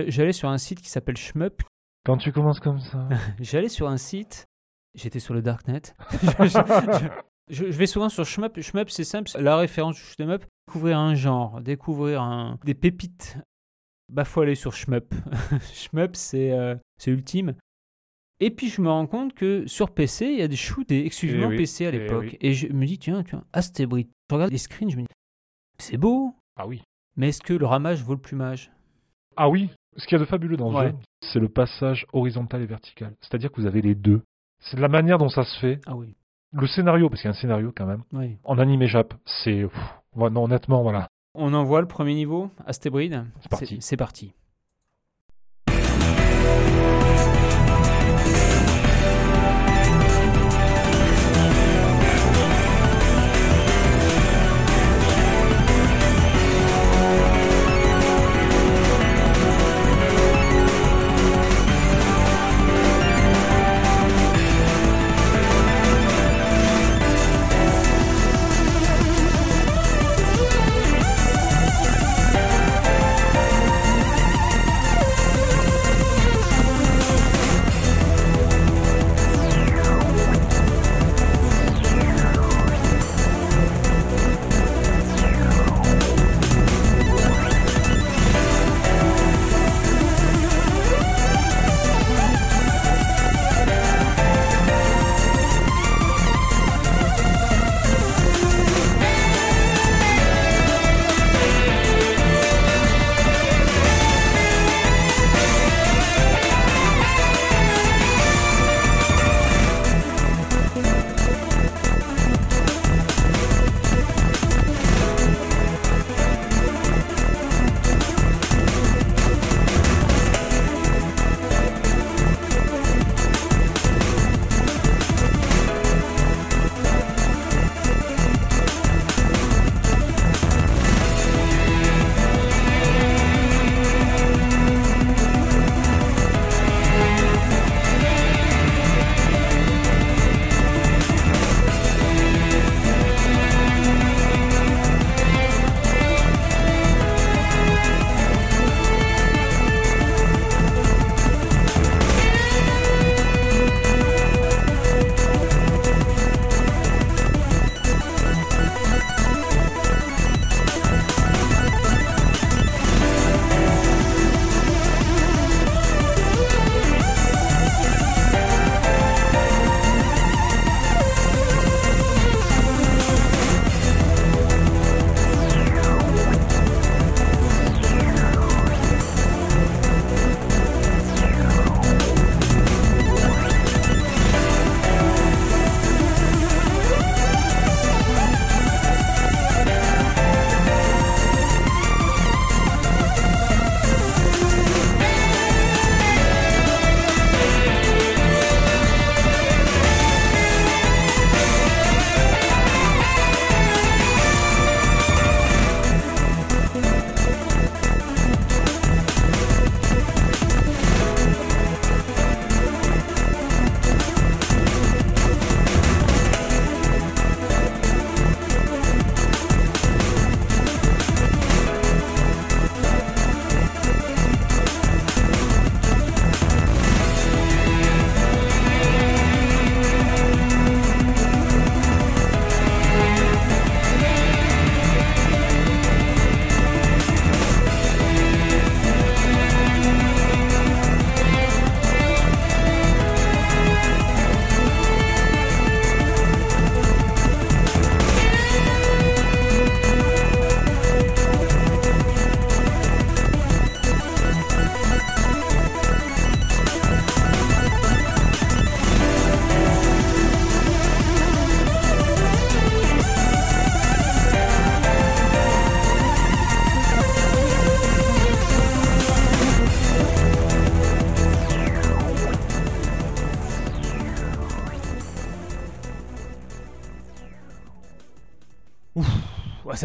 j'allais 0.07 0.33
sur 0.33 0.49
un 0.49 0.57
site 0.57 0.81
qui 0.81 0.89
s'appelle 0.89 1.17
Shmup. 1.17 1.61
Quand 2.05 2.17
tu 2.17 2.31
commences 2.31 2.59
comme 2.59 2.79
ça. 2.79 3.07
J'allais 3.39 3.69
sur 3.69 3.87
un 3.89 3.97
site, 3.97 4.45
j'étais 4.93 5.19
sur 5.19 5.33
le 5.33 5.41
Darknet. 5.41 5.81
je, 6.21 6.27
je- 6.47 7.07
je- 7.49 7.71
je 7.71 7.77
vais 7.77 7.87
souvent 7.87 8.09
sur 8.09 8.25
Shmup. 8.25 8.59
Shmup, 8.61 8.89
c'est 8.91 9.03
simple, 9.03 9.31
la 9.39 9.57
référence 9.57 9.95
du 9.95 10.01
Shmup. 10.01 10.45
Découvrir 10.67 10.99
un 10.99 11.15
genre, 11.15 11.61
découvrir 11.61 12.21
un, 12.21 12.59
des 12.63 12.75
pépites. 12.75 13.37
Bah, 14.11 14.23
faut 14.23 14.41
aller 14.41 14.53
sur 14.55 14.73
Shmup. 14.73 15.13
Shmup, 15.73 16.15
c'est 16.15 16.51
euh, 16.51 16.75
c'est 16.99 17.09
ultime. 17.11 17.55
Et 18.39 18.51
puis, 18.51 18.67
je 18.69 18.81
me 18.81 18.89
rends 18.89 19.07
compte 19.07 19.33
que 19.33 19.65
sur 19.65 19.91
PC, 19.91 20.25
il 20.27 20.37
y 20.39 20.41
a 20.43 20.47
des 20.47 20.55
shoots 20.57 20.91
exclusivement 20.91 21.47
Eh 21.47 21.51
oui, 21.51 21.57
PC 21.57 21.85
à 21.85 21.89
eh 21.89 21.91
l'époque. 21.93 22.25
oui. 22.33 22.37
Et 22.41 22.53
je 22.53 22.67
me 22.67 22.85
dis, 22.85 22.99
tiens, 22.99 23.23
tiens, 23.23 23.43
Astébrid. 23.53 24.09
Je 24.29 24.35
regarde 24.35 24.51
les 24.51 24.57
screens, 24.57 24.89
je 24.91 24.97
me 24.97 25.01
dis, 25.03 25.07
c'est 25.79 25.97
beau, 25.97 26.35
Ah 26.57 26.67
oui. 26.67 26.83
mais 27.15 27.29
est-ce 27.29 27.41
que 27.41 27.53
le 27.53 27.65
ramage 27.65 28.03
vaut 28.03 28.13
le 28.13 28.19
plumage? 28.21 28.71
Ah 29.37 29.49
oui. 29.49 29.69
Ce 29.97 30.05
qu'il 30.05 30.17
y 30.17 30.21
a 30.21 30.23
de 30.23 30.25
fabuleux 30.29 30.57
dans 30.57 30.71
le 30.71 30.87
jeu, 30.89 30.95
c'est 31.21 31.39
le 31.39 31.49
passage 31.49 32.05
horizontal 32.13 32.61
et 32.61 32.65
vertical. 32.65 33.13
C'est-à-dire 33.21 33.51
que 33.51 33.61
vous 33.61 33.67
avez 33.67 33.81
les 33.81 33.95
deux. 33.95 34.21
C'est 34.59 34.77
de 34.77 34.81
la 34.81 34.87
manière 34.89 35.17
dont 35.17 35.29
ça 35.29 35.43
se 35.43 35.59
fait. 35.59 35.79
Ah 35.85 35.95
oui, 35.95 36.15
Le 36.53 36.67
scénario, 36.67 37.09
parce 37.09 37.21
qu'il 37.21 37.29
y 37.29 37.33
a 37.33 37.37
un 37.37 37.39
scénario 37.39 37.71
quand 37.75 37.85
même. 37.85 38.03
oui. 38.13 38.37
En 38.43 38.57
animé 38.59 38.87
Jap, 38.87 39.13
c'est. 39.25 39.67
non, 40.15 40.43
honnêtement, 40.43 40.81
voilà. 40.81 41.07
On 41.33 41.53
envoie 41.53 41.81
le 41.81 41.87
premier 41.87 42.13
niveau. 42.13 42.49
C'est 43.41 43.49
parti. 43.49 43.77
C'est 43.81 43.97
parti. 43.97 44.33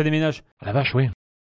Ça 0.01 0.05
déménage. 0.05 0.43
La 0.63 0.73
vache, 0.73 0.95
oui. 0.95 1.11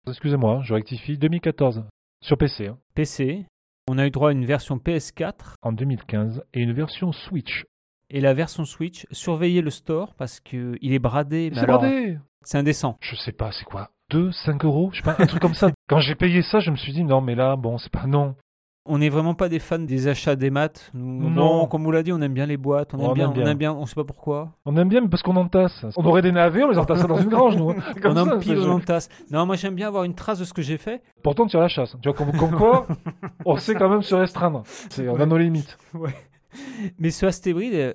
Excusez-moi, 0.08 0.62
je 0.64 0.74
rectifie. 0.74 1.16
2014 1.16 1.84
sur 2.24 2.36
PC 2.36 2.66
hein, 2.66 2.78
PC. 2.94 3.46
On 3.88 3.98
a 3.98 4.06
eu 4.06 4.10
droit 4.10 4.30
à 4.30 4.32
une 4.32 4.44
version 4.44 4.78
PS4 4.78 5.54
en 5.62 5.70
2015 5.72 6.42
et 6.52 6.60
une 6.60 6.72
version 6.72 7.12
Switch. 7.12 7.64
et 8.10 8.20
la 8.20 8.34
version 8.34 8.64
Switch. 8.64 9.06
Surveillez 9.12 9.62
le 9.62 9.70
store 9.70 10.14
parce 10.16 10.40
que 10.40 10.76
il 10.80 10.92
est 10.92 10.98
bradé. 10.98 11.50
mais 11.50 11.56
C'est 11.56 11.62
alors, 11.62 11.82
bradé. 11.82 12.18
C'est 12.44 12.58
indécent. 12.58 12.96
Je 13.00 13.14
sais 13.14 13.30
pas, 13.30 13.52
c'est 13.52 13.64
quoi? 13.64 13.90
2, 14.10 14.32
5 14.32 14.64
euros? 14.64 14.90
Je 14.92 14.96
sais 14.98 15.04
pas, 15.04 15.14
un 15.20 15.26
truc 15.26 15.40
comme 15.40 15.54
ça. 15.54 15.70
Quand 15.88 16.00
j'ai 16.00 16.16
payé 16.16 16.42
ça, 16.42 16.58
je 16.58 16.72
me 16.72 16.76
suis 16.76 16.92
dit 16.92 17.04
non, 17.04 17.20
mais 17.20 17.36
là, 17.36 17.54
bon, 17.54 17.78
c'est 17.78 17.92
pas 17.92 18.08
non. 18.08 18.34
On 18.84 18.98
n'est 18.98 19.10
vraiment 19.10 19.34
pas 19.34 19.48
des 19.48 19.60
fans 19.60 19.78
des 19.78 20.08
achats 20.08 20.34
des 20.34 20.50
maths. 20.50 20.90
Nous, 20.92 21.30
Non. 21.30 21.60
bon, 21.60 21.66
comme 21.66 21.84
vous 21.84 21.92
l'a 21.92 22.02
dit, 22.02 22.12
on 22.12 22.20
aime 22.20 22.34
bien 22.34 22.46
les 22.46 22.56
boîtes. 22.56 22.94
On 22.94 22.98
aime 22.98 23.12
bien, 23.14 23.26
aime 23.28 23.32
bien. 23.32 23.44
On 23.44 23.46
aime 23.46 23.58
bien. 23.58 23.72
On 23.72 23.86
sait 23.86 23.94
pas 23.94 24.02
pourquoi. 24.02 24.50
On 24.66 24.76
aime 24.76 24.88
bien, 24.88 25.00
mais 25.02 25.08
parce 25.08 25.22
qu'on 25.22 25.36
entasse. 25.36 25.84
On 25.96 26.04
aurait 26.04 26.20
des 26.22 26.32
navets, 26.32 26.64
on 26.64 26.70
les 26.70 26.78
entassait 26.78 27.06
dans 27.06 27.18
une 27.18 27.28
grange, 27.28 27.56
nous. 27.56 27.70
hein. 27.70 27.76
Comme 28.02 28.16
on 28.18 28.24
ça, 28.26 28.34
empile, 28.36 28.58
on 28.58 28.72
entasse. 28.72 29.08
Non, 29.30 29.46
moi 29.46 29.54
j'aime 29.54 29.76
bien 29.76 29.86
avoir 29.86 30.02
une 30.02 30.14
trace 30.16 30.40
de 30.40 30.44
ce 30.44 30.52
que 30.52 30.62
j'ai 30.62 30.78
fait. 30.78 31.00
Pourtant, 31.22 31.44
on 31.44 31.46
tire 31.46 31.60
la 31.60 31.68
chasse. 31.68 31.96
Tu 32.02 32.08
vois, 32.08 32.16
comme, 32.16 32.32
comme 32.36 32.56
quoi, 32.56 32.88
on 33.46 33.56
sait 33.56 33.74
quand 33.76 33.88
même 33.88 34.02
se 34.02 34.16
restreindre. 34.16 34.62
C'est- 34.66 35.08
on 35.08 35.20
a 35.20 35.26
nos 35.26 35.38
limites. 35.38 35.78
Mais 36.98 37.10
ce 37.10 37.26
astéroïde, 37.26 37.74
euh, 37.74 37.92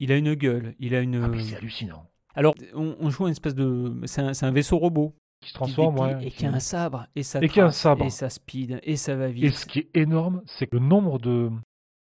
il 0.00 0.12
a 0.12 0.16
une 0.16 0.34
gueule. 0.34 0.74
Il 0.78 0.94
a 0.94 1.00
une. 1.00 1.20
Ah, 1.22 1.28
mais 1.28 1.42
c'est 1.42 1.56
hallucinant. 1.56 2.04
Alors, 2.34 2.54
on, 2.74 2.94
on 3.00 3.10
joue 3.10 3.24
à 3.24 3.28
une 3.28 3.32
espèce 3.32 3.54
de. 3.56 3.92
C'est 4.04 4.22
un, 4.22 4.32
c'est 4.34 4.46
un 4.46 4.52
vaisseau 4.52 4.78
robot. 4.78 5.14
Qui 5.40 5.50
se 5.50 5.54
transforme, 5.54 5.98
ouais. 6.00 6.16
Et 6.26 6.30
qui 6.30 6.46
a 6.46 6.52
un 6.52 6.58
sabre. 6.60 7.06
Et 7.14 7.22
ça 7.22 7.38
Et 7.40 7.60
un 7.60 7.70
sabre. 7.70 8.04
Et 8.04 8.10
ça 8.10 8.28
speed. 8.28 8.80
Et 8.82 8.96
ça 8.96 9.14
va 9.14 9.28
Et 9.28 9.32
vite. 9.32 9.54
ce 9.54 9.66
qui 9.66 9.78
est 9.80 9.88
énorme, 9.94 10.42
c'est 10.46 10.72
le 10.72 10.78
nombre 10.80 11.18
de 11.18 11.50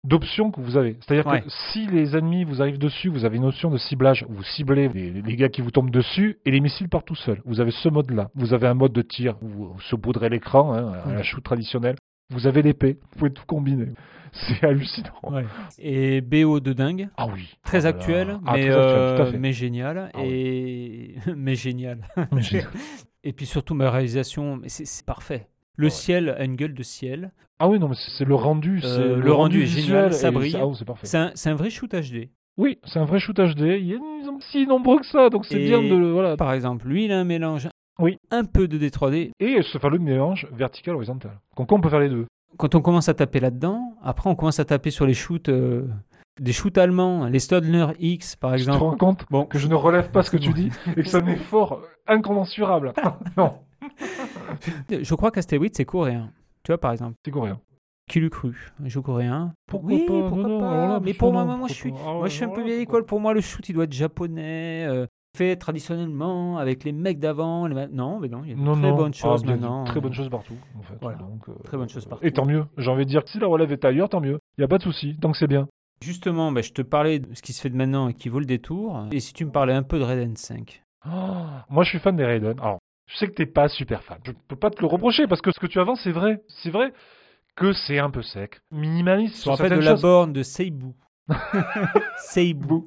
d'options 0.06 0.52
que 0.52 0.60
vous 0.60 0.76
avez. 0.76 0.98
C'est-à-dire 1.00 1.26
Ouais. 1.32 1.41
que 1.41 1.50
si 1.72 1.88
les 1.88 2.18
ennemis 2.18 2.44
vous 2.44 2.62
arrivent 2.62 2.78
dessus, 2.78 3.08
vous 3.08 3.24
avez 3.24 3.38
une 3.38 3.44
notion 3.44 3.70
de 3.72 3.78
ciblage. 3.78 4.26
Vous 4.28 4.44
ciblez 4.44 4.90
les, 4.90 5.12
les 5.22 5.36
gars 5.38 5.48
qui 5.48 5.62
vous 5.62 5.72
tombent 5.72 5.91
dessus 5.91 6.40
et 6.45 6.52
les 6.52 6.60
missiles 6.60 6.90
partent 6.90 7.06
tout 7.08 7.16
seuls. 7.16 7.41
Vous 7.45 7.62
avez 7.62 7.72
ce 7.72 7.88
mode-là. 7.88 8.30
Vous 8.36 8.54
avez 8.54 8.68
un 8.68 8.74
mode 8.74 8.91
de 8.91 9.02
tir 9.02 9.38
où 9.41 9.48
vous 9.48 9.80
saupoudrez 9.80 10.28
l'écran, 10.28 10.74
hein, 10.74 10.91
à 11.06 11.14
la 11.14 11.24
shoot 11.24 11.41
traditionnelle. 11.41 11.95
Vous 12.32 12.48
avez 12.48 12.62
l'épée. 12.62 13.00
Vous 13.14 13.20
pouvez 13.20 13.32
tout 13.32 13.45
combiner. 13.48 13.94
C'est 14.34 14.66
hallucinant. 14.66 15.14
Ouais. 15.24 15.45
Et 15.80 16.20
BO 16.20 16.60
de 16.60 16.74
dingue. 16.74 17.08
Ah 17.16 17.28
oui. 17.34 17.56
Très 17.64 17.80
Oh 17.80 17.84
là. 17.84 17.88
actuel, 17.90 18.38
Ah, 18.45 18.54
mais, 18.56 18.62
très 18.68 18.72
euh, 18.72 19.52
génial. 19.54 20.12
Ah 20.14 20.20
et... 20.26 21.16
mais 21.38 21.56
génial. 21.56 22.00
Mais 22.34 22.41
j'ai- 22.41 22.64
Et 23.24 23.34
puis 23.34 23.45
surtout, 23.45 23.74
ma 23.74 23.90
réalisation, 23.90 24.62
c'est 24.68 25.06
parfait. 25.06 25.48
Le 25.76 25.86
Ouais. 25.88 25.90
ciel 25.91 26.30
a 26.38 26.44
une 26.44 26.56
gueule 26.56 26.74
de 26.74 26.84
ciel. 26.84 27.32
Ah 27.60 27.68
oui, 27.68 27.80
non, 27.80 27.88
mais 27.90 27.95
c'est 28.18 28.26
le 28.26 28.36
rendu. 28.36 28.80
c'est 28.82 28.88
Euh, 28.88 29.16
le 29.18 29.32
rendu 29.34 29.62
est 29.62 29.66
visuel. 29.66 29.86
génial, 29.86 30.14
ça 30.14 30.30
brille. 30.32 30.52
c'est- 30.52 31.16
Ah, 31.18 31.32
c'est 31.34 31.50
un, 31.50 31.56
vrai 31.56 31.70
shoot 31.70 31.94
HD. 31.94 32.30
Oui, 32.58 32.78
c'est 32.84 33.00
un 33.00 33.06
vrai 33.06 33.20
shoot 33.20 33.36
HD. 33.40 33.62
Il 33.80 33.86
y 33.88 33.94
a 33.94 33.98
ils 33.98 34.26
sont 34.26 34.40
si 34.52 34.68
nombreux 34.68 35.00
que 35.00 35.06
ça, 35.08 35.30
donc 35.30 35.45
c'est 35.45 35.58
bien 35.58 35.82
de 35.82 35.95
voilà. 36.12 36.38
Par 36.38 36.54
exemple, 36.54 36.88
lui, 36.88 37.06
il 37.06 37.12
a 37.12 37.20
un 37.20 37.24
mélange. 37.24 37.68
Oui. 38.00 38.18
Un 38.32 38.44
peu 38.44 38.68
de 38.68 38.78
D3D. 38.78 39.32
Et 39.40 39.62
ce 39.64 39.78
fameux 39.78 39.98
mélange 40.00 40.48
vertical 40.52 40.95
horizontal. 40.95 41.40
Donc 41.58 41.72
on 41.72 41.80
peut 41.80 41.90
faire 41.90 42.00
les 42.00 42.10
deux. 42.10 42.26
Quand 42.58 42.76
on 42.76 42.82
commence 42.82 43.10
à 43.10 43.14
taper 43.16 43.40
là-dedans, 43.40 43.94
après, 44.04 44.30
on 44.30 44.36
commence 44.36 44.60
à 44.60 44.66
taper 44.66 44.91
sur 44.91 45.06
les 45.08 45.14
shoots. 45.16 45.50
euh, 45.50 45.88
des 46.41 46.52
shoots 46.54 46.80
allemands, 46.80 47.28
les 47.28 47.38
Stadler 47.38 47.86
X 48.00 48.36
par 48.36 48.52
Tu 48.54 48.58
te 48.58 48.62
exemple. 48.64 48.80
rends 48.84 48.98
compte 48.98 49.26
Bon, 49.30 49.45
que 49.45 49.60
je 49.60 49.68
ne 49.68 49.76
relève 49.76 50.10
pas 50.10 50.24
ce 50.24 50.32
que 50.32 50.38
tu 50.38 50.52
dis 50.54 50.72
et 50.98 51.04
que 51.04 51.08
c'est 51.08 51.22
un 51.22 51.28
effort 51.28 51.82
incommensurable. 52.08 52.94
non, 53.38 53.54
je 54.90 55.16
crois 55.16 55.32
qu'Astéroïde, 55.32 55.76
c'est 55.76 55.86
coréen. 55.86 56.32
Tu 56.64 56.72
vois, 56.72 56.78
par 56.80 56.92
exemple. 56.92 57.16
c'est 57.26 57.32
coréen. 57.32 57.60
Qui 58.10 58.20
l'eût 58.20 58.30
cru? 58.30 58.72
Un 58.84 58.90
jeu 58.90 59.02
coréen? 59.02 59.54
Pourquoi 59.68 59.94
oui, 59.94 60.06
pas? 60.06 60.14
pourquoi 60.28 60.44
Non, 60.44 60.60
pas 60.60 60.88
là, 60.88 61.00
Mais 61.02 61.14
pour 61.14 61.32
moi, 61.32 61.46
moi, 61.46 61.56
moi, 61.56 61.68
je 61.70 61.74
suis, 61.74 61.94
Ah 62.06 62.14
moi, 62.14 62.28
je 62.28 62.34
suis 62.34 62.44
un 62.44 62.50
peu 62.50 62.64
vieille 62.64 62.82
école. 62.82 63.06
Pour 63.06 63.20
moi, 63.20 63.34
le 63.34 63.42
shoot, 63.42 63.68
il 63.70 63.74
doit 63.74 63.86
être 63.86 63.94
japonais, 63.94 64.86
euh, 64.88 65.08
fait 65.38 65.56
traditionnellement 65.56 66.58
avec 66.58 66.84
les 66.84 66.92
mecs 66.92 67.20
d'avant. 67.20 67.66
les 67.66 67.88
Non, 67.88 68.20
mais 68.20 68.28
non, 68.28 68.42
il 68.44 68.50
y 68.50 68.54
a 68.54 68.56
de 68.56 68.62
Non, 68.62 68.74
très 68.74 68.90
non. 68.90 68.96
bonnes 68.98 69.14
choses 69.14 69.44
Ah, 69.46 69.52
maintenant. 69.52 69.84
Très 69.86 69.98
euh. 69.98 70.02
bonnes 70.02 70.14
choses 70.14 70.30
partout, 70.30 70.56
en 70.78 70.82
fait. 70.82 70.96
Voilà. 71.02 71.18
Donc, 71.18 71.48
euh, 71.48 71.54
Très 71.64 71.78
bonnes 71.78 71.90
choses 71.90 72.06
partout. 72.06 72.26
Et 72.26 72.32
tant 72.32 72.46
mieux. 72.46 72.66
J'ai 72.78 72.90
envie 72.92 73.06
de 73.06 73.10
dire 73.10 73.24
que 73.24 73.30
si 73.30 73.40
la 73.40 73.48
relève 73.48 73.72
est 73.72 73.86
ailleurs, 73.86 74.10
tant 74.10 74.20
mieux. 74.22 74.38
Il 74.58 74.62
n'y 74.62 74.66
a 74.66 74.68
pas 74.68 74.78
de 74.78 74.84
souci, 74.84 75.18
tant 75.20 75.32
que 75.32 75.38
c'est 75.38 75.48
bien. 75.48 75.68
Justement, 76.02 76.52
bah, 76.52 76.62
je 76.62 76.72
te 76.74 76.82
parlais 76.82 77.20
de 77.20 77.34
ce 77.34 77.42
qui 77.42 77.54
se 77.54 77.62
fait 77.62 77.70
de 77.70 77.78
maintenant 77.78 78.10
et 78.10 78.14
qui 78.14 78.28
vaut 78.28 78.40
le 78.40 78.46
détour. 78.46 79.06
Et 79.14 79.22
si 79.22 79.34
tu 79.34 79.46
me 79.46 79.52
parlais 79.52 79.74
un 79.74 79.84
peu 79.84 79.98
de 79.98 80.04
Raiden 80.04 80.36
5 80.36 80.84
Ah, 81.04 81.66
moi, 81.70 81.84
je 81.84 81.90
suis 81.90 82.00
fan 82.00 82.16
des 82.16 82.26
Raiden. 82.26 82.60
Alors, 82.60 82.80
je 83.08 83.18
sais 83.18 83.28
que 83.28 83.34
t'es 83.34 83.46
pas 83.46 83.68
super 83.68 84.04
fan. 84.04 84.20
Je 84.26 84.32
peux 84.48 84.56
pas 84.56 84.70
te 84.70 84.80
le 84.82 84.88
reprocher 84.88 85.28
parce 85.28 85.42
que 85.42 85.52
ce 85.52 85.60
que 85.60 85.68
tu 85.68 85.80
avances, 85.80 86.02
c'est 86.04 86.12
vrai. 86.12 86.42
C'est 86.48 86.70
vrai 86.70 86.94
que 87.56 87.74
c'est 87.74 88.00
un 88.00 88.10
peu 88.10 88.22
sec. 88.22 88.62
Minimaliste 88.72 89.44
Je 89.44 89.50
me 89.50 89.56
rappelle 89.56 89.78
de 89.80 89.84
la 89.84 89.96
borne 89.96 90.34
de 90.34 90.44
Seibu. 90.44 90.94
Seibu. 92.18 92.84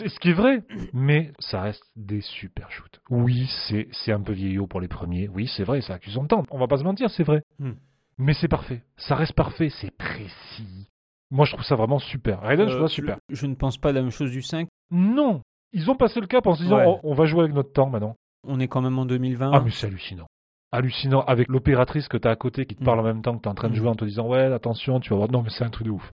C'est 0.00 0.10
ce 0.10 0.20
qui 0.20 0.28
est 0.28 0.34
vrai, 0.34 0.62
mais 0.92 1.32
ça 1.38 1.62
reste 1.62 1.82
des 1.96 2.20
super 2.20 2.70
shoots. 2.70 3.00
Oui, 3.08 3.48
c'est 3.92 4.12
un 4.12 4.20
peu 4.20 4.32
vieillot 4.32 4.66
pour 4.66 4.80
les 4.82 4.88
premiers. 4.88 5.26
Oui, 5.28 5.50
c'est 5.56 5.64
vrai, 5.64 5.80
ça 5.80 5.94
accuse 5.94 6.12
son 6.12 6.26
temps. 6.26 6.42
On 6.50 6.58
va 6.58 6.66
pas 6.68 6.76
se 6.76 6.84
mentir, 6.84 7.08
c'est 7.10 7.22
vrai. 7.22 7.42
Hmm. 7.58 7.72
Mais 8.18 8.34
c'est 8.34 8.48
parfait. 8.48 8.82
Ça 8.98 9.14
reste 9.14 9.32
parfait, 9.32 9.70
c'est 9.70 9.90
précis. 9.96 10.88
Moi, 11.30 11.46
je 11.46 11.52
trouve 11.52 11.64
ça 11.64 11.76
vraiment 11.76 11.98
super. 11.98 12.42
Raiden, 12.42 12.68
je 12.68 12.72
Euh, 12.74 12.76
trouve 12.76 12.88
ça 12.88 12.94
super. 12.94 13.16
Je, 13.30 13.36
je 13.36 13.46
ne 13.46 13.54
pense 13.54 13.78
pas 13.78 13.90
la 13.92 14.02
même 14.02 14.10
chose 14.10 14.30
du 14.30 14.42
5. 14.42 14.68
Non, 14.90 15.40
ils 15.76 15.90
ont 15.90 15.94
passé 15.96 16.20
le 16.20 16.26
cap 16.26 16.46
en 16.46 16.54
se 16.54 16.62
disant 16.62 16.78
Ouais. 16.78 16.84
oh, 16.88 17.00
on 17.04 17.14
va 17.14 17.26
jouer 17.26 17.42
avec 17.42 17.54
notre 17.54 17.72
temps 17.72 17.88
maintenant. 17.88 18.16
On 18.48 18.58
est 18.60 18.68
quand 18.68 18.80
même 18.82 18.98
en 18.98 19.06
2020. 19.06 19.50
Ah, 19.52 19.60
mais 19.64 19.70
c'est 19.70 19.86
hallucinant. 19.86 20.26
Hallucinant 20.72 21.20
avec 21.22 21.48
l'opératrice 21.48 22.08
que 22.08 22.16
tu 22.16 22.26
as 22.26 22.32
à 22.32 22.36
côté 22.36 22.66
qui 22.66 22.74
te 22.74 22.82
Mm. 22.82 22.86
parle 22.86 23.00
en 23.00 23.04
même 23.04 23.22
temps 23.22 23.36
que 23.36 23.42
tu 23.42 23.48
es 23.48 23.50
en 23.50 23.54
train 23.54 23.68
de 23.68 23.72
Mm. 23.74 23.76
jouer 23.76 23.88
en 23.88 23.94
te 23.94 24.04
disant 24.04 24.26
ouais, 24.28 24.52
attention, 24.52 25.00
tu 25.00 25.10
vas 25.10 25.16
voir. 25.16 25.30
Non, 25.30 25.42
mais 25.42 25.50
c'est 25.50 25.64
un 25.64 25.70
truc 25.70 25.86
de 25.86 25.92
ouf. 25.92 26.10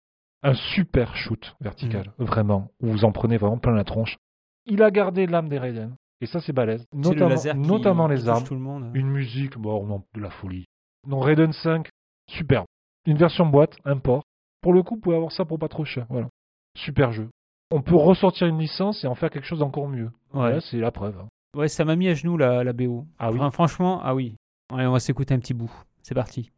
Un 0.42 0.54
super 0.54 1.16
shoot 1.16 1.56
vertical, 1.60 2.12
Mm. 2.18 2.24
vraiment, 2.24 2.70
où 2.80 2.88
vous 2.88 3.04
en 3.04 3.12
prenez 3.12 3.36
vraiment 3.38 3.58
plein 3.58 3.72
la 3.74 3.84
tronche. 3.84 4.16
Il 4.66 4.82
a 4.82 4.90
gardé 4.90 5.26
l'âme 5.26 5.48
des 5.48 5.58
Raiden. 5.58 5.94
Et 6.20 6.26
ça, 6.26 6.40
c'est 6.40 6.52
balèze. 6.52 6.86
Le 6.92 7.00
Notamment, 7.00 7.28
laser 7.28 7.54
qui- 7.54 7.60
notamment 7.60 8.06
les 8.08 8.28
armes. 8.28 8.44
Tout 8.44 8.54
le 8.54 8.60
monde. 8.60 8.90
Une 8.94 9.08
musique, 9.08 9.58
bon, 9.58 9.84
non, 9.86 10.02
de 10.14 10.20
la 10.20 10.30
folie. 10.30 10.64
Non, 11.06 11.20
Raiden 11.20 11.52
5, 11.52 11.88
superbe. 12.28 12.66
Une 13.06 13.16
version 13.18 13.46
boîte, 13.46 13.76
import. 13.84 14.22
Pour 14.62 14.72
le 14.72 14.82
coup, 14.82 14.94
vous 14.94 15.00
pouvez 15.00 15.16
avoir 15.16 15.30
ça 15.32 15.44
pour 15.44 15.58
pas 15.58 15.68
trop 15.68 15.84
cher. 15.84 16.06
Voilà. 16.08 16.28
Super 16.76 17.12
jeu. 17.12 17.28
On 17.70 17.82
peut 17.82 17.96
ressortir 17.96 18.46
une 18.46 18.58
licence 18.58 19.02
et 19.04 19.06
en 19.06 19.14
faire 19.14 19.30
quelque 19.30 19.46
chose 19.46 19.58
d'encore 19.58 19.88
mieux. 19.88 20.10
Ouais. 20.34 20.52
Là, 20.52 20.60
c'est 20.60 20.78
la 20.78 20.90
preuve. 20.92 21.18
hein. 21.18 21.28
Ouais, 21.56 21.68
ça 21.68 21.84
m'a 21.84 21.96
mis 21.96 22.08
à 22.08 22.14
genoux 22.14 22.36
la, 22.36 22.62
la 22.62 22.72
BO. 22.72 23.06
Ah 23.18 23.30
oui. 23.30 23.38
Enfin, 23.38 23.50
franchement, 23.50 24.00
ah 24.04 24.14
oui. 24.14 24.36
Ouais, 24.72 24.86
on 24.86 24.92
va 24.92 25.00
s'écouter 25.00 25.34
un 25.34 25.38
petit 25.38 25.54
bout. 25.54 25.72
C'est 26.02 26.14
parti. 26.14 26.50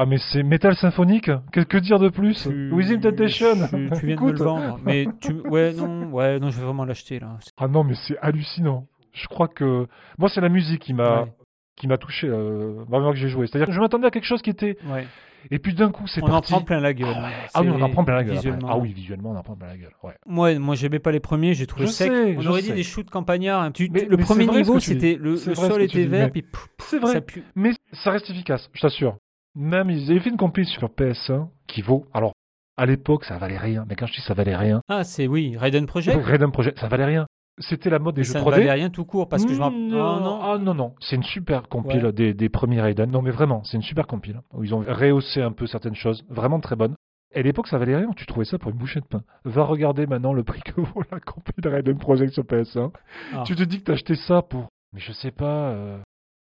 Ah, 0.00 0.06
mais 0.06 0.18
c'est 0.32 0.42
Metal 0.42 0.74
Symphonique 0.76 1.30
Qu'est-ce 1.52 1.66
que 1.66 1.78
dire 1.78 1.98
de 1.98 2.08
plus 2.08 2.42
Tu- 2.48 2.70
Within 2.72 3.00
Temptation 3.00 3.54
tu, 3.68 3.90
tu 3.98 4.06
viens 4.06 4.16
de 4.16 4.20
me 4.22 4.32
le 4.32 4.38
vendre. 4.38 4.78
Mais 4.84 5.06
tu, 5.20 5.32
ouais, 5.32 5.72
non, 5.72 6.04
ouais, 6.12 6.38
non, 6.38 6.50
je 6.50 6.58
vais 6.58 6.64
vraiment 6.64 6.84
l'acheter 6.84 7.18
là. 7.18 7.38
Ah 7.56 7.66
non, 7.68 7.82
mais 7.84 7.94
c'est 8.06 8.16
hallucinant. 8.20 8.86
Je 9.12 9.26
crois 9.26 9.48
que. 9.48 9.86
Moi, 10.18 10.28
c'est 10.28 10.40
la 10.40 10.48
musique 10.48 10.80
qui 10.82 10.94
m'a. 10.94 11.22
Ouais. 11.22 11.32
qui 11.76 11.86
m'a 11.88 11.96
touché 11.96 12.28
euh, 12.28 12.84
vraiment 12.88 13.10
que 13.12 13.18
j'ai 13.18 13.28
joué. 13.28 13.46
C'est-à-dire 13.46 13.66
que 13.68 13.72
je 13.72 13.80
m'attendais 13.80 14.06
à 14.06 14.10
quelque 14.10 14.24
chose 14.26 14.42
qui 14.42 14.50
était 14.50 14.76
Ouais. 14.88 15.06
et 15.50 15.58
puis 15.60 15.74
d'un 15.74 15.90
coup 15.92 16.06
c'est 16.08 16.22
On 16.22 16.26
en 16.32 16.40
prend 16.40 16.60
plein 16.60 16.80
la 16.80 16.92
gueule. 16.92 17.14
Ah, 17.16 17.26
hein. 17.28 17.30
Ah 17.54 17.62
oui, 17.62 17.68
on 17.72 17.80
en 17.80 17.88
prend 17.90 18.04
plein 18.04 18.16
la 18.16 18.24
gueule. 18.24 18.34
Visuellement. 18.34 18.68
Ah 18.70 18.76
oui, 18.78 18.92
visuellement 18.92 19.30
on 19.30 19.36
en 19.36 19.42
prend 19.42 19.54
plein 19.56 19.68
la 19.68 19.76
gueule. 19.76 19.92
Ouais. 20.02 20.14
Moi, 20.26 20.58
moi 20.58 20.74
j'aimais 20.74 20.98
pas 20.98 21.12
les 21.12 21.20
premiers, 21.20 21.54
j'ai 21.54 21.66
trouvé 21.68 21.86
Je 21.86 21.90
sec. 21.92 22.10
sais, 22.12 22.36
on 22.36 22.40
je 22.40 22.48
aurait 22.48 22.62
sais. 22.62 22.70
dit 22.70 22.74
des 22.74 22.82
shoots 22.82 23.10
campagnards. 23.10 23.62
hein. 23.62 23.70
Tu- 23.72 23.88
Mais- 23.92 24.04
le 24.06 24.16
mais 24.16 24.22
premier 24.24 24.46
niveau, 24.46 24.74
que 24.74 24.80
c'était 24.80 25.16
le, 25.20 25.36
sol 25.36 25.54
que 25.78 25.82
était 25.82 26.04
vert, 26.06 26.26
mais 26.26 26.30
puis 26.32 26.42
pouf, 26.42 26.68
C'est 26.80 26.98
vrai. 26.98 27.12
ça 27.12 27.20
pue. 27.20 27.42
Mais 27.54 27.70
ça 27.92 28.10
reste 28.10 28.28
efficace, 28.30 28.68
je 28.74 28.80
t'assure. 28.80 29.16
Même 29.58 29.90
ils 29.90 30.10
avaient 30.10 30.20
fait 30.20 30.30
une 30.30 30.36
compil 30.36 30.64
sur 30.64 30.88
PS1 30.88 31.48
qui 31.66 31.82
vaut 31.82 32.06
alors 32.14 32.32
À 32.76 32.86
l'époque, 32.86 33.24
ça 33.24 33.36
valait 33.38 33.58
rien. 33.58 33.84
Mais 33.88 33.96
quand 33.96 34.06
je 34.06 34.12
dis 34.14 34.20
ça 34.20 34.32
valait 34.34 34.56
rien, 34.56 34.80
Ah, 34.88 35.02
c'est 35.04 35.26
oui, 35.26 35.56
Raiden 35.56 35.86
Project. 35.86 36.24
Raiden 36.24 36.52
Project, 36.52 36.78
ça 36.78 36.86
valait 36.88 37.04
rien. 37.06 37.26
C'était 37.60 37.90
la 37.90 37.98
mode 37.98 38.14
des 38.14 38.22
jeux 38.22 38.34
ça 38.34 38.38
ne 38.38 38.44
3D. 38.44 38.50
valait 38.52 38.70
rien 38.72 38.88
tout 38.88 39.04
court 39.04 39.28
parce 39.28 39.44
que 39.44 39.52
je 39.52 39.58
me 39.58 39.64
rappelle- 39.64 39.88
non, 39.88 40.20
non. 40.20 40.38
ah, 40.42 40.58
non, 40.58 40.74
non, 40.74 40.94
c'est 41.00 41.16
une 41.16 41.24
super 41.24 41.68
compile 41.68 42.06
Ouais. 42.06 42.12
des, 42.12 42.32
des 42.34 42.48
premiers 42.48 42.80
Raiden. 42.80 43.10
Non, 43.10 43.20
mais 43.20 43.32
vraiment, 43.32 43.64
c'est 43.64 43.76
une 43.76 43.82
super 43.82 44.06
compile 44.06 44.40
où 44.54 44.62
ils 44.62 44.72
ont 44.76 44.84
rehaussé 44.86 45.42
un 45.42 45.50
peu 45.50 45.66
certaines 45.66 45.96
choses, 45.96 46.24
vraiment 46.30 46.60
très 46.60 46.76
bonnes. 46.76 46.94
Et 47.34 47.40
à 47.40 47.42
l'époque, 47.42 47.66
ça 47.66 47.76
valait 47.78 47.96
rien. 47.96 48.10
Tu 48.16 48.26
trouvais 48.26 48.44
ça 48.44 48.58
pour 48.58 48.70
une 48.70 48.76
bouchée 48.78 49.00
de 49.00 49.06
pain. 49.06 49.22
Va 49.44 49.64
regarder 49.64 50.06
maintenant 50.06 50.32
le 50.32 50.44
prix 50.44 50.62
que 50.62 50.80
vaut 50.80 51.02
la 51.10 51.18
compile 51.18 51.66
Raiden 51.68 51.98
Project 51.98 52.32
sur 52.32 52.44
PS1. 52.44 52.92
Ah. 53.34 53.42
Tu 53.44 53.56
te 53.56 53.64
dis 53.64 53.80
que 53.80 53.84
t'as 53.86 53.94
acheté 53.94 54.14
ça 54.14 54.40
pour, 54.40 54.68
mais 54.92 55.00
je 55.00 55.10
sais 55.12 55.32
pas, 55.32 55.70
euh, 55.70 55.98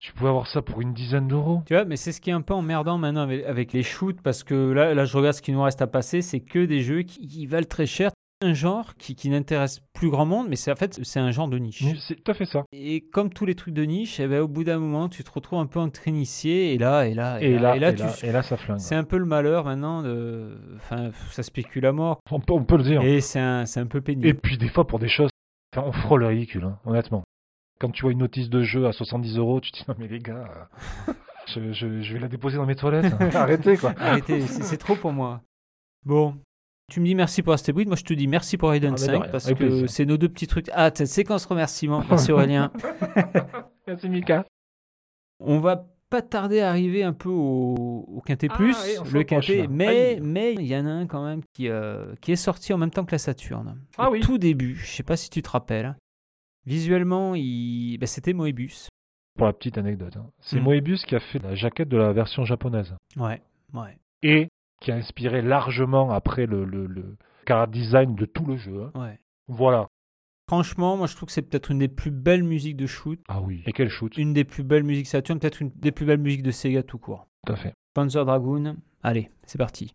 tu 0.00 0.12
pouvais 0.12 0.30
avoir 0.30 0.46
ça 0.46 0.62
pour 0.62 0.80
une 0.80 0.92
dizaine 0.94 1.28
d'euros. 1.28 1.62
Tu 1.66 1.74
vois, 1.74 1.84
mais 1.84 1.96
c'est 1.96 2.12
ce 2.12 2.20
qui 2.20 2.30
est 2.30 2.34
un 2.34 2.40
peu 2.42 2.54
emmerdant 2.54 2.98
maintenant 2.98 3.22
avec, 3.22 3.44
avec 3.44 3.72
les 3.72 3.82
shoots 3.82 4.20
parce 4.22 4.44
que 4.44 4.70
là, 4.72 4.94
là, 4.94 5.04
je 5.04 5.16
regarde 5.16 5.34
ce 5.34 5.42
qui 5.42 5.52
nous 5.52 5.62
reste 5.62 5.82
à 5.82 5.86
passer, 5.86 6.22
c'est 6.22 6.40
que 6.40 6.64
des 6.64 6.80
jeux 6.82 7.02
qui, 7.02 7.26
qui 7.26 7.46
valent 7.46 7.66
très 7.68 7.86
cher. 7.86 8.10
Un 8.40 8.54
genre 8.54 8.94
qui, 8.94 9.16
qui 9.16 9.30
n'intéresse 9.30 9.80
plus 9.94 10.10
grand 10.10 10.24
monde, 10.24 10.46
mais 10.48 10.54
c'est 10.54 10.70
en 10.70 10.76
fait 10.76 11.00
c'est 11.02 11.18
un 11.18 11.32
genre 11.32 11.48
de 11.48 11.58
niche. 11.58 11.82
C'est 12.06 12.14
tout 12.22 12.30
à 12.30 12.34
fait 12.34 12.44
ça. 12.44 12.62
Et 12.70 13.00
comme 13.00 13.30
tous 13.30 13.44
les 13.44 13.56
trucs 13.56 13.74
de 13.74 13.82
niche, 13.82 14.20
eh 14.20 14.28
ben, 14.28 14.40
au 14.42 14.46
bout 14.46 14.62
d'un 14.62 14.78
moment, 14.78 15.08
tu 15.08 15.24
te 15.24 15.30
retrouves 15.32 15.58
un 15.58 15.66
peu 15.66 15.80
entre 15.80 16.06
initié 16.06 16.72
et 16.72 16.78
là, 16.78 17.08
et 17.08 17.14
là, 17.14 17.42
Et, 17.42 17.58
là, 17.58 17.74
et 17.74 17.80
là, 17.80 17.88
et 17.90 17.94
tu- 17.96 18.02
là, 18.04 18.12
et 18.22 18.30
là, 18.30 18.42
ça 18.44 18.56
flingue. 18.56 18.78
c'est 18.78 18.94
un 18.94 19.02
peu 19.02 19.16
le 19.18 19.24
malheur 19.24 19.64
maintenant. 19.64 20.02
De... 20.04 20.56
Enfin, 20.76 21.10
ça 21.32 21.42
spécule 21.42 21.84
à 21.84 21.90
mort. 21.90 22.20
On 22.30 22.38
peut, 22.38 22.52
on 22.52 22.62
peut 22.62 22.76
le 22.76 22.84
dire. 22.84 23.02
Et 23.02 23.20
c'est 23.20 23.40
un, 23.40 23.66
c'est 23.66 23.80
un 23.80 23.86
peu 23.86 24.00
pénible. 24.00 24.28
Et 24.28 24.34
puis 24.34 24.56
des 24.56 24.68
fois 24.68 24.86
pour 24.86 25.00
des 25.00 25.08
choses, 25.08 25.30
enfin, 25.76 25.84
on 25.88 25.90
frôle 25.90 26.20
le 26.20 26.28
ridicule, 26.28 26.62
hein, 26.62 26.78
honnêtement. 26.86 27.24
Quand 27.80 27.90
tu 27.90 28.02
vois 28.02 28.12
une 28.12 28.18
notice 28.18 28.50
de 28.50 28.62
jeu 28.62 28.86
à 28.86 28.92
70 28.92 29.36
euros, 29.38 29.60
tu 29.60 29.70
te 29.72 29.78
dis 29.78 29.84
non 29.88 29.94
mais 29.98 30.08
les 30.08 30.18
gars, 30.18 30.68
euh, 31.08 31.12
je, 31.46 31.72
je- 31.72 32.00
je 32.02 32.12
vais 32.12 32.18
la 32.18 32.28
déposer 32.28 32.56
dans 32.56 32.66
mes 32.66 32.74
toilettes. 32.76 33.12
Arrêtez 33.34 33.76
quoi. 33.76 33.94
Arrêtez, 33.98 34.40
c'est 34.46 34.76
trop 34.78 34.96
pour 34.96 35.12
moi. 35.12 35.42
Bon, 36.04 36.34
tu 36.90 37.00
me 37.00 37.06
dis 37.06 37.14
merci 37.14 37.42
pour 37.42 37.52
Astébrid, 37.52 37.86
moi 37.86 37.96
je 37.96 38.02
te 38.04 38.14
dis 38.14 38.26
merci 38.26 38.56
pour 38.56 38.70
Raiden 38.70 38.94
Ah, 38.96 39.00
mais 39.00 39.06
de 39.06 39.12
5 39.12 39.22
rien, 39.22 39.30
parce 39.30 39.46
avec 39.46 39.58
que 39.58 39.86
c'est 39.86 40.06
nos 40.06 40.16
deux 40.16 40.28
petits 40.28 40.46
trucs. 40.46 40.70
Ah, 40.72 40.90
cette 40.94 41.06
séquence 41.06 41.44
remerciement. 41.46 42.02
Merci 42.08 42.32
Aurélien. 42.32 42.72
Merci 43.86 44.08
Mika. 44.08 44.44
On 45.40 45.60
va 45.60 45.86
pas 46.10 46.20
tarder 46.22 46.60
à 46.60 46.68
arriver 46.70 47.02
un 47.04 47.12
peu 47.12 47.28
au, 47.28 47.74
au 48.08 48.20
Quintet 48.26 48.48
Ah, 48.50 48.54
Plus, 48.56 48.76
oui, 49.04 49.10
le 49.12 49.22
Quintet, 49.24 49.66
mais 49.68 50.18
mais 50.22 50.54
il 50.54 50.66
y 50.66 50.76
en 50.76 50.84
a 50.86 50.90
un 50.90 51.06
quand 51.06 51.24
même 51.24 51.42
qui, 51.54 51.68
euh, 51.68 52.14
qui 52.20 52.32
est 52.32 52.36
sorti 52.36 52.72
en 52.72 52.78
même 52.78 52.90
temps 52.90 53.04
que 53.04 53.12
la 53.12 53.18
Saturne. 53.18 53.78
Ah 53.98 54.08
Au 54.08 54.12
oui. 54.12 54.20
Tout 54.20 54.36
début, 54.38 54.74
je 54.76 54.86
sais 54.90 55.02
pas 55.02 55.16
si 55.16 55.30
tu 55.30 55.42
te 55.42 55.50
rappelles. 55.50 55.96
Visuellement, 56.68 57.34
il... 57.34 57.96
ben, 57.98 58.06
c'était 58.06 58.32
Moebius. 58.34 58.88
Pour 59.36 59.46
la 59.46 59.52
petite 59.52 59.78
anecdote, 59.78 60.16
hein, 60.16 60.26
c'est 60.40 60.60
Mm. 60.60 60.64
Moebius 60.64 61.04
qui 61.06 61.14
a 61.14 61.20
fait 61.20 61.38
la 61.38 61.54
jaquette 61.54 61.88
de 61.88 61.96
la 61.96 62.12
version 62.12 62.44
japonaise 62.44 62.94
Ouais, 63.16 63.40
ouais. 63.72 63.96
et 64.22 64.48
qui 64.80 64.92
a 64.92 64.96
inspiré 64.96 65.42
largement 65.42 66.10
après 66.10 66.46
le, 66.46 66.64
le, 66.64 66.86
le 66.86 67.16
car 67.46 67.68
design 67.68 68.14
de 68.14 68.26
tout 68.26 68.44
le 68.44 68.56
jeu. 68.56 68.90
hein. 68.94 69.00
ouais. 69.00 69.18
Voilà. 69.48 69.86
Franchement, 70.48 70.96
moi 70.96 71.06
je 71.06 71.14
trouve 71.16 71.26
que 71.28 71.32
c'est 71.32 71.42
peut-être 71.42 71.70
une 71.70 71.78
des 71.78 71.88
plus 71.88 72.10
belles 72.10 72.42
musiques 72.44 72.76
de 72.76 72.86
shoot, 72.86 73.20
Ah 73.28 73.40
oui. 73.40 73.62
Et 73.66 73.72
quel 73.72 73.88
shoot? 73.88 74.16
une 74.18 74.32
des 74.34 74.44
plus 74.44 74.62
belles 74.64 74.82
musiques 74.84 75.06
Saturn, 75.06 75.38
peut-être 75.38 75.62
une 75.62 75.70
des 75.70 75.92
plus 75.92 76.04
belles 76.06 76.20
musiques 76.20 76.42
de 76.42 76.50
Sega 76.50 76.82
tout 76.82 76.98
court. 76.98 77.26
Tout 77.46 77.52
à 77.52 77.56
fait. 77.56 77.72
Panzer 77.94 78.24
Dragoon, 78.24 78.76
allez, 79.02 79.30
c'est 79.46 79.58
parti. 79.58 79.94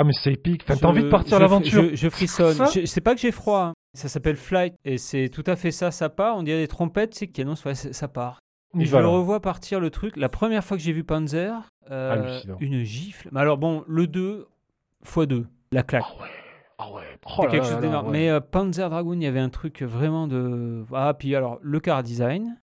Ah, 0.00 0.04
mais 0.04 0.12
c'est 0.14 0.32
épique. 0.32 0.64
T'as 0.64 0.76
envie 0.86 1.02
de 1.02 1.08
partir 1.10 1.36
à 1.36 1.40
l'aventure. 1.40 1.82
Je, 1.90 1.94
je 1.94 2.08
frissonne. 2.08 2.56
Je- 2.74 2.86
C'est 2.86 3.00
pas 3.02 3.14
que 3.14 3.20
j'ai 3.20 3.32
froid. 3.32 3.60
hein. 3.66 3.72
Ça 3.92 4.08
s'appelle 4.08 4.36
Flight 4.36 4.74
et 4.84 4.98
c'est 4.98 5.28
tout 5.28 5.42
à 5.46 5.56
fait 5.56 5.70
ça. 5.72 5.90
Ça 5.90 6.08
part. 6.08 6.36
On 6.36 6.42
dirait 6.42 6.60
des 6.60 6.68
trompettes, 6.68 7.14
c'est 7.14 7.26
qui 7.26 7.42
annoncent 7.42 7.68
ouais, 7.68 7.74
ça 7.74 8.08
part. 8.08 8.38
Et 8.78 8.84
je 8.86 8.96
le 9.02 9.08
revois 9.08 9.40
partir 9.40 9.80
le 9.80 9.90
truc. 9.90 10.16
La 10.16 10.28
première 10.28 10.62
fois 10.64 10.76
que 10.76 10.82
j'ai 10.82 10.92
vu 10.92 11.02
Panzer, 11.04 11.52
euh, 11.90 12.40
une 12.60 12.82
gifle. 12.84 13.28
Mais 13.32 13.40
alors 13.40 13.58
bon, 13.58 13.84
le 13.88 14.06
2 14.06 14.46
x 15.04 15.26
2, 15.26 15.46
la 15.72 15.82
claque. 15.82 16.04
Ah 16.06 16.22
ouais. 16.22 16.28
Ah 16.78 16.92
ouais. 16.92 17.02
Oh 17.38 17.46
quelque 17.50 17.66
chose 17.66 17.80
d'énorme. 17.80 18.06
ouais. 18.06 18.12
Mais 18.12 18.30
euh, 18.30 18.40
Panzer 18.40 18.88
Dragoon, 18.88 19.14
il 19.14 19.24
y 19.24 19.26
avait 19.26 19.40
un 19.40 19.50
truc 19.50 19.82
vraiment 19.82 20.28
de. 20.28 20.84
Ah, 20.94 21.12
puis 21.18 21.34
alors, 21.34 21.58
le 21.60 21.80
car 21.80 22.02
design, 22.04 22.58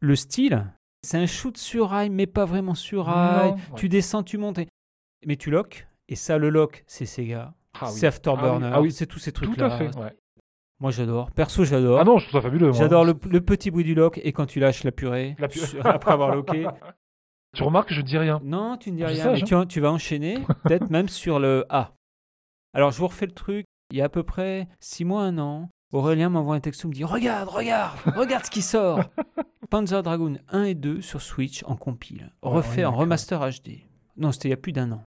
le 0.00 0.14
style, 0.14 0.66
c'est 1.02 1.16
un 1.16 1.26
shoot 1.26 1.56
sur 1.56 1.88
rail, 1.88 2.10
mais 2.10 2.26
pas 2.26 2.44
vraiment 2.44 2.74
sur 2.74 3.06
rail. 3.06 3.52
Non, 3.52 3.56
Tu 3.76 3.88
descends, 3.88 4.22
tu 4.22 4.36
montes. 4.38 4.58
et- 4.58 4.68
Mais 5.26 5.36
tu 5.36 5.50
lock. 5.50 5.86
Et 6.08 6.16
ça, 6.16 6.38
le 6.38 6.50
lock, 6.50 6.84
c'est 6.86 7.06
Sega. 7.06 7.54
Ah 7.80 7.86
oui. 7.86 7.98
c'est 7.98 8.06
Afterburner. 8.06 8.70
Ah 8.72 8.80
oui. 8.80 8.92
C'est 8.92 9.06
tous 9.06 9.18
ces 9.18 9.32
trucs-là. 9.32 9.78
ouais. 9.78 10.16
Moi, 10.78 10.90
j'adore. 10.90 11.30
Perso, 11.30 11.64
j'adore. 11.64 11.98
Ah 12.00 12.04
non, 12.04 12.18
je 12.18 12.28
trouve 12.28 12.40
ça 12.40 12.42
fabuleux. 12.42 12.72
J'adore 12.72 13.04
le, 13.04 13.14
le 13.30 13.40
petit 13.40 13.70
bruit 13.70 13.84
du 13.84 13.94
lock 13.94 14.20
et 14.22 14.32
quand 14.32 14.46
tu 14.46 14.60
lâches 14.60 14.84
la 14.84 14.92
purée, 14.92 15.36
La 15.38 15.48
après 15.90 16.12
avoir 16.12 16.34
locké. 16.34 16.66
Tu 17.54 17.62
remarques 17.62 17.88
que 17.88 17.94
je 17.94 18.02
dis 18.02 18.18
rien. 18.18 18.38
Non, 18.44 18.76
tu 18.76 18.92
ne 18.92 18.98
dis 18.98 19.04
rien, 19.06 19.32
mais 19.32 19.40
tu, 19.40 19.54
tu 19.66 19.80
vas 19.80 19.90
enchaîner, 19.90 20.40
peut-être 20.64 20.90
même 20.90 21.08
sur 21.08 21.38
le 21.38 21.64
A. 21.70 21.94
Alors, 22.74 22.90
je 22.90 22.98
vous 22.98 23.06
refais 23.06 23.24
le 23.24 23.32
truc. 23.32 23.64
Il 23.90 23.96
y 23.96 24.02
a 24.02 24.06
à 24.06 24.08
peu 24.10 24.22
près 24.24 24.68
6 24.80 25.06
mois, 25.06 25.22
un 25.22 25.38
an, 25.38 25.70
Aurélien 25.90 26.28
m'envoie 26.28 26.54
un 26.56 26.60
texto, 26.60 26.86
me 26.86 26.92
dit 26.92 27.04
Regarde, 27.04 27.48
regarde, 27.48 27.96
regarde 28.14 28.44
ce 28.44 28.50
qui 28.50 28.60
sort 28.60 29.00
Panzer 29.70 30.02
Dragoon 30.02 30.36
1 30.50 30.64
et 30.64 30.74
2 30.74 31.00
sur 31.00 31.22
Switch 31.22 31.62
en 31.64 31.76
compile, 31.76 32.30
Ouais, 32.42 32.50
refait 32.50 32.84
en 32.84 32.92
remaster 32.92 33.40
HD. 33.40 33.84
Non, 34.18 34.32
c'était 34.32 34.48
il 34.48 34.50
y 34.50 34.54
a 34.54 34.58
plus 34.58 34.72
d'un 34.72 34.92
an. 34.92 35.02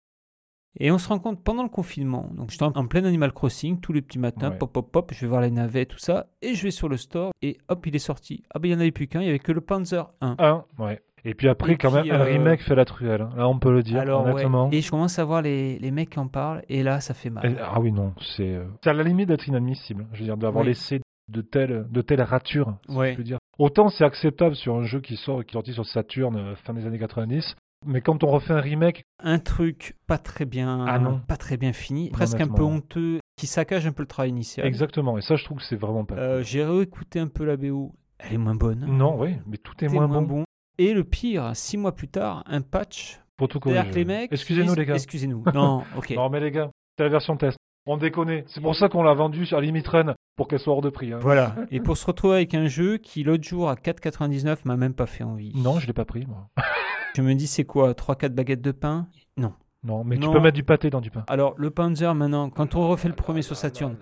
Et 0.81 0.91
on 0.93 0.99
se 0.99 1.09
rend 1.09 1.19
compte 1.19 1.43
pendant 1.43 1.63
le 1.63 1.69
confinement, 1.69 2.31
donc 2.35 2.51
j'étais 2.51 2.65
en, 2.65 2.73
en 2.75 2.87
plein 2.87 3.05
Animal 3.05 3.33
Crossing 3.33 3.81
tous 3.81 3.93
les 3.93 4.03
petits 4.03 4.19
matins, 4.19 4.51
Ouais. 4.51 4.59
pop 4.59 4.73
pop 4.73 4.93
pop, 4.93 5.13
je 5.13 5.21
vais 5.23 5.27
voir 5.27 5.41
les 5.41 5.51
navets, 5.51 5.87
tout 5.87 5.99
ça, 5.99 6.27
et 6.43 6.55
je 6.55 6.63
vais 6.63 6.71
sur 6.71 6.89
le 6.89 6.97
store, 6.97 7.33
et 7.43 7.57
hop, 7.69 7.85
il 7.87 7.97
est 7.97 7.99
sorti. 8.01 8.45
Ah 8.55 8.59
ben 8.59 8.69
il 8.69 8.73
n'y 8.73 8.77
en 8.77 8.81
avait 8.81 8.93
plus 8.93 9.09
qu'un, 9.09 9.21
il 9.21 9.25
n'y 9.25 9.31
avait 9.31 9.39
que 9.41 9.51
le 9.53 9.61
Panzer 9.61 10.09
1. 10.21 10.37
Un, 10.39 10.65
ouais. 10.79 11.01
Et 11.25 11.35
puis 11.35 11.49
après, 11.49 11.73
Et 11.73 11.77
quand 11.77 11.91
puis, 11.91 12.11
même, 12.11 12.21
un 12.21 12.25
euh, 12.25 12.25
remake 12.25 12.61
fait 12.63 12.77
la 12.77 12.85
truelle. 12.85 13.23
hein. 13.23 13.31
Là, 13.37 13.49
on 13.49 13.59
peut 13.59 13.73
le 13.73 13.83
dire, 13.83 14.01
Alors, 14.01 14.25
ouais. 14.25 14.33
honnêtement. 14.35 14.69
Et 14.71 14.81
je 14.81 14.91
commence 14.91 15.19
à 15.19 15.25
voir 15.25 15.43
les, 15.43 15.79
les 15.81 15.91
mecs 15.91 16.11
qui 16.11 16.21
en 16.21 16.29
parlent, 16.29 16.63
et 16.69 16.85
là, 16.85 17.01
ça 17.01 17.13
fait 17.13 17.29
mal. 17.31 17.45
Et- 17.51 17.57
Ah 17.61 17.81
oui, 17.81 17.91
non, 17.91 18.15
c'est 18.37 18.55
euh, 18.55 18.65
c'est 18.85 18.91
à 18.91 18.93
la 18.93 19.03
limite 19.03 19.29
d'être 19.29 19.49
inadmissible. 19.49 20.07
Je 20.13 20.21
veux 20.21 20.25
dire, 20.27 20.37
d'avoir 20.37 20.63
Oui. 20.63 20.69
laissé 20.69 21.01
de 21.29 21.41
telles, 21.43 21.87
de 21.91 22.01
telles 22.03 22.23
ratures, 22.23 22.77
si 22.89 22.95
Ouais. 22.97 23.13
je 23.13 23.17
peux 23.17 23.25
dire. 23.25 23.39
Autant 23.59 23.89
c'est 23.89 24.05
acceptable 24.05 24.55
sur 24.55 24.77
un 24.77 24.85
jeu 24.85 25.01
qui 25.01 25.17
sort, 25.17 25.45
qui 25.45 25.51
est 25.51 25.53
sorti 25.55 25.73
sur 25.73 25.85
Saturn 25.85 26.37
euh, 26.37 26.55
fin 26.65 26.73
des 26.73 26.87
années 26.87 26.99
90, 27.01 27.57
mais 27.87 28.01
quand 28.01 28.25
on 28.25 28.29
refait 28.29 28.53
un 28.53 28.61
remake, 28.61 29.03
un 29.23 29.39
truc 29.39 29.97
pas 30.07 30.19
très 30.19 30.45
bien, 30.45 30.85
Ah 30.87 30.99
non. 30.99 31.21
pas 31.27 31.37
très 31.37 31.57
bien 31.57 31.73
fini, 31.73 32.11
presque 32.11 32.41
un 32.41 32.49
peu 32.49 32.63
honteux, 32.63 33.21
qui 33.37 33.47
saccage 33.47 33.87
un 33.87 33.93
peu 33.93 34.03
le 34.03 34.09
travail 34.09 34.31
initial. 34.31 34.67
exactement. 34.67 35.17
Et 35.19 35.23
ça, 35.23 35.37
je 35.37 35.45
trouve 35.45 35.59
que 35.59 35.65
c'est 35.65 35.77
vraiment 35.77 36.05
pas. 36.05 36.17
Euh, 36.17 36.43
J'ai 36.43 36.65
réécouté 36.65 37.21
un 37.21 37.29
peu 37.29 37.45
la 37.45 37.57
BO, 37.57 37.95
elle 38.19 38.35
est 38.35 38.39
moins 38.39 38.55
bonne. 38.57 38.85
Non, 38.87 39.21
oui, 39.21 39.37
mais 39.47 39.57
tout 39.59 39.73
est 39.85 39.89
moins, 39.89 40.09
bon. 40.23 40.45
Et 40.79 40.93
le 40.95 41.05
pire, 41.05 41.51
six 41.55 41.77
mois 41.77 41.93
plus 41.95 42.09
tard, 42.09 42.43
un 42.47 42.61
patch. 42.61 43.21
Pour 43.37 43.47
tout 43.49 43.61
corriger. 43.61 43.89
que 43.89 43.95
les 43.95 44.05
mecs. 44.05 44.33
Excusez-nous, 44.33 44.75
les 44.75 44.85
gars. 44.85 44.95
Excusez-nous. 44.95 45.45
Non, 45.55 45.85
ok. 45.97 46.11
Non, 46.17 46.29
mais 46.29 46.41
les 46.41 46.51
gars, 46.51 46.71
c'est 46.97 47.05
la 47.05 47.09
version 47.11 47.37
test. 47.37 47.57
On 47.87 47.97
déconne. 47.97 48.43
C'est 48.49 48.61
pour 48.61 48.75
ça 48.75 48.89
qu'on 48.89 49.03
l'a 49.05 49.15
vendu 49.15 49.47
sur 49.47 49.61
Limit 49.61 49.83
Run 49.87 50.15
pour 50.37 50.47
qu'elle 50.49 50.59
soit 50.59 50.73
hors 50.73 50.83
de 50.83 50.91
prix. 50.91 51.13
hein. 51.13 51.19
Voilà. 51.23 51.55
Et 51.71 51.79
pour 51.81 51.97
se 51.97 52.05
retrouver 52.07 52.35
avec 52.35 52.55
un 52.55 52.67
jeu 52.67 52.99
qui, 52.99 53.23
l'autre 53.23 53.45
jour, 53.45 53.71
à 53.71 53.75
4,99, 53.77 54.59
m'a 54.65 54.77
même 54.77 54.93
pas 54.95 55.07
fait 55.07 55.23
envie. 55.25 55.53
Non, 55.57 55.79
je 55.79 55.87
l'ai 55.87 55.93
pas 55.93 56.05
pris, 56.05 56.27
moi. 56.27 56.49
Je 57.15 57.23
me 57.23 57.35
dis, 57.35 57.47
c'est 57.47 57.65
quoi 57.65 57.93
3-4 57.95 58.29
baguettes 58.31 58.61
de 58.63 58.73
pain? 58.73 59.09
Non. 59.37 59.53
Non, 59.85 60.05
mais 60.05 60.19
tu 60.19 60.29
peux 60.31 60.41
mettre 60.41 60.57
du 60.57 60.65
pâté 60.65 60.91
dans 60.91 61.01
du 61.01 61.11
pain. 61.11 61.25
Alors, 61.29 61.55
le 61.57 61.71
Panzer, 61.71 62.15
maintenant, 62.15 62.51
quand 62.51 62.75
on 62.75 62.89
refait 62.89 63.09
le 63.09 63.15
premier 63.15 63.43
sur 63.43 63.57
Saturn, 63.57 63.97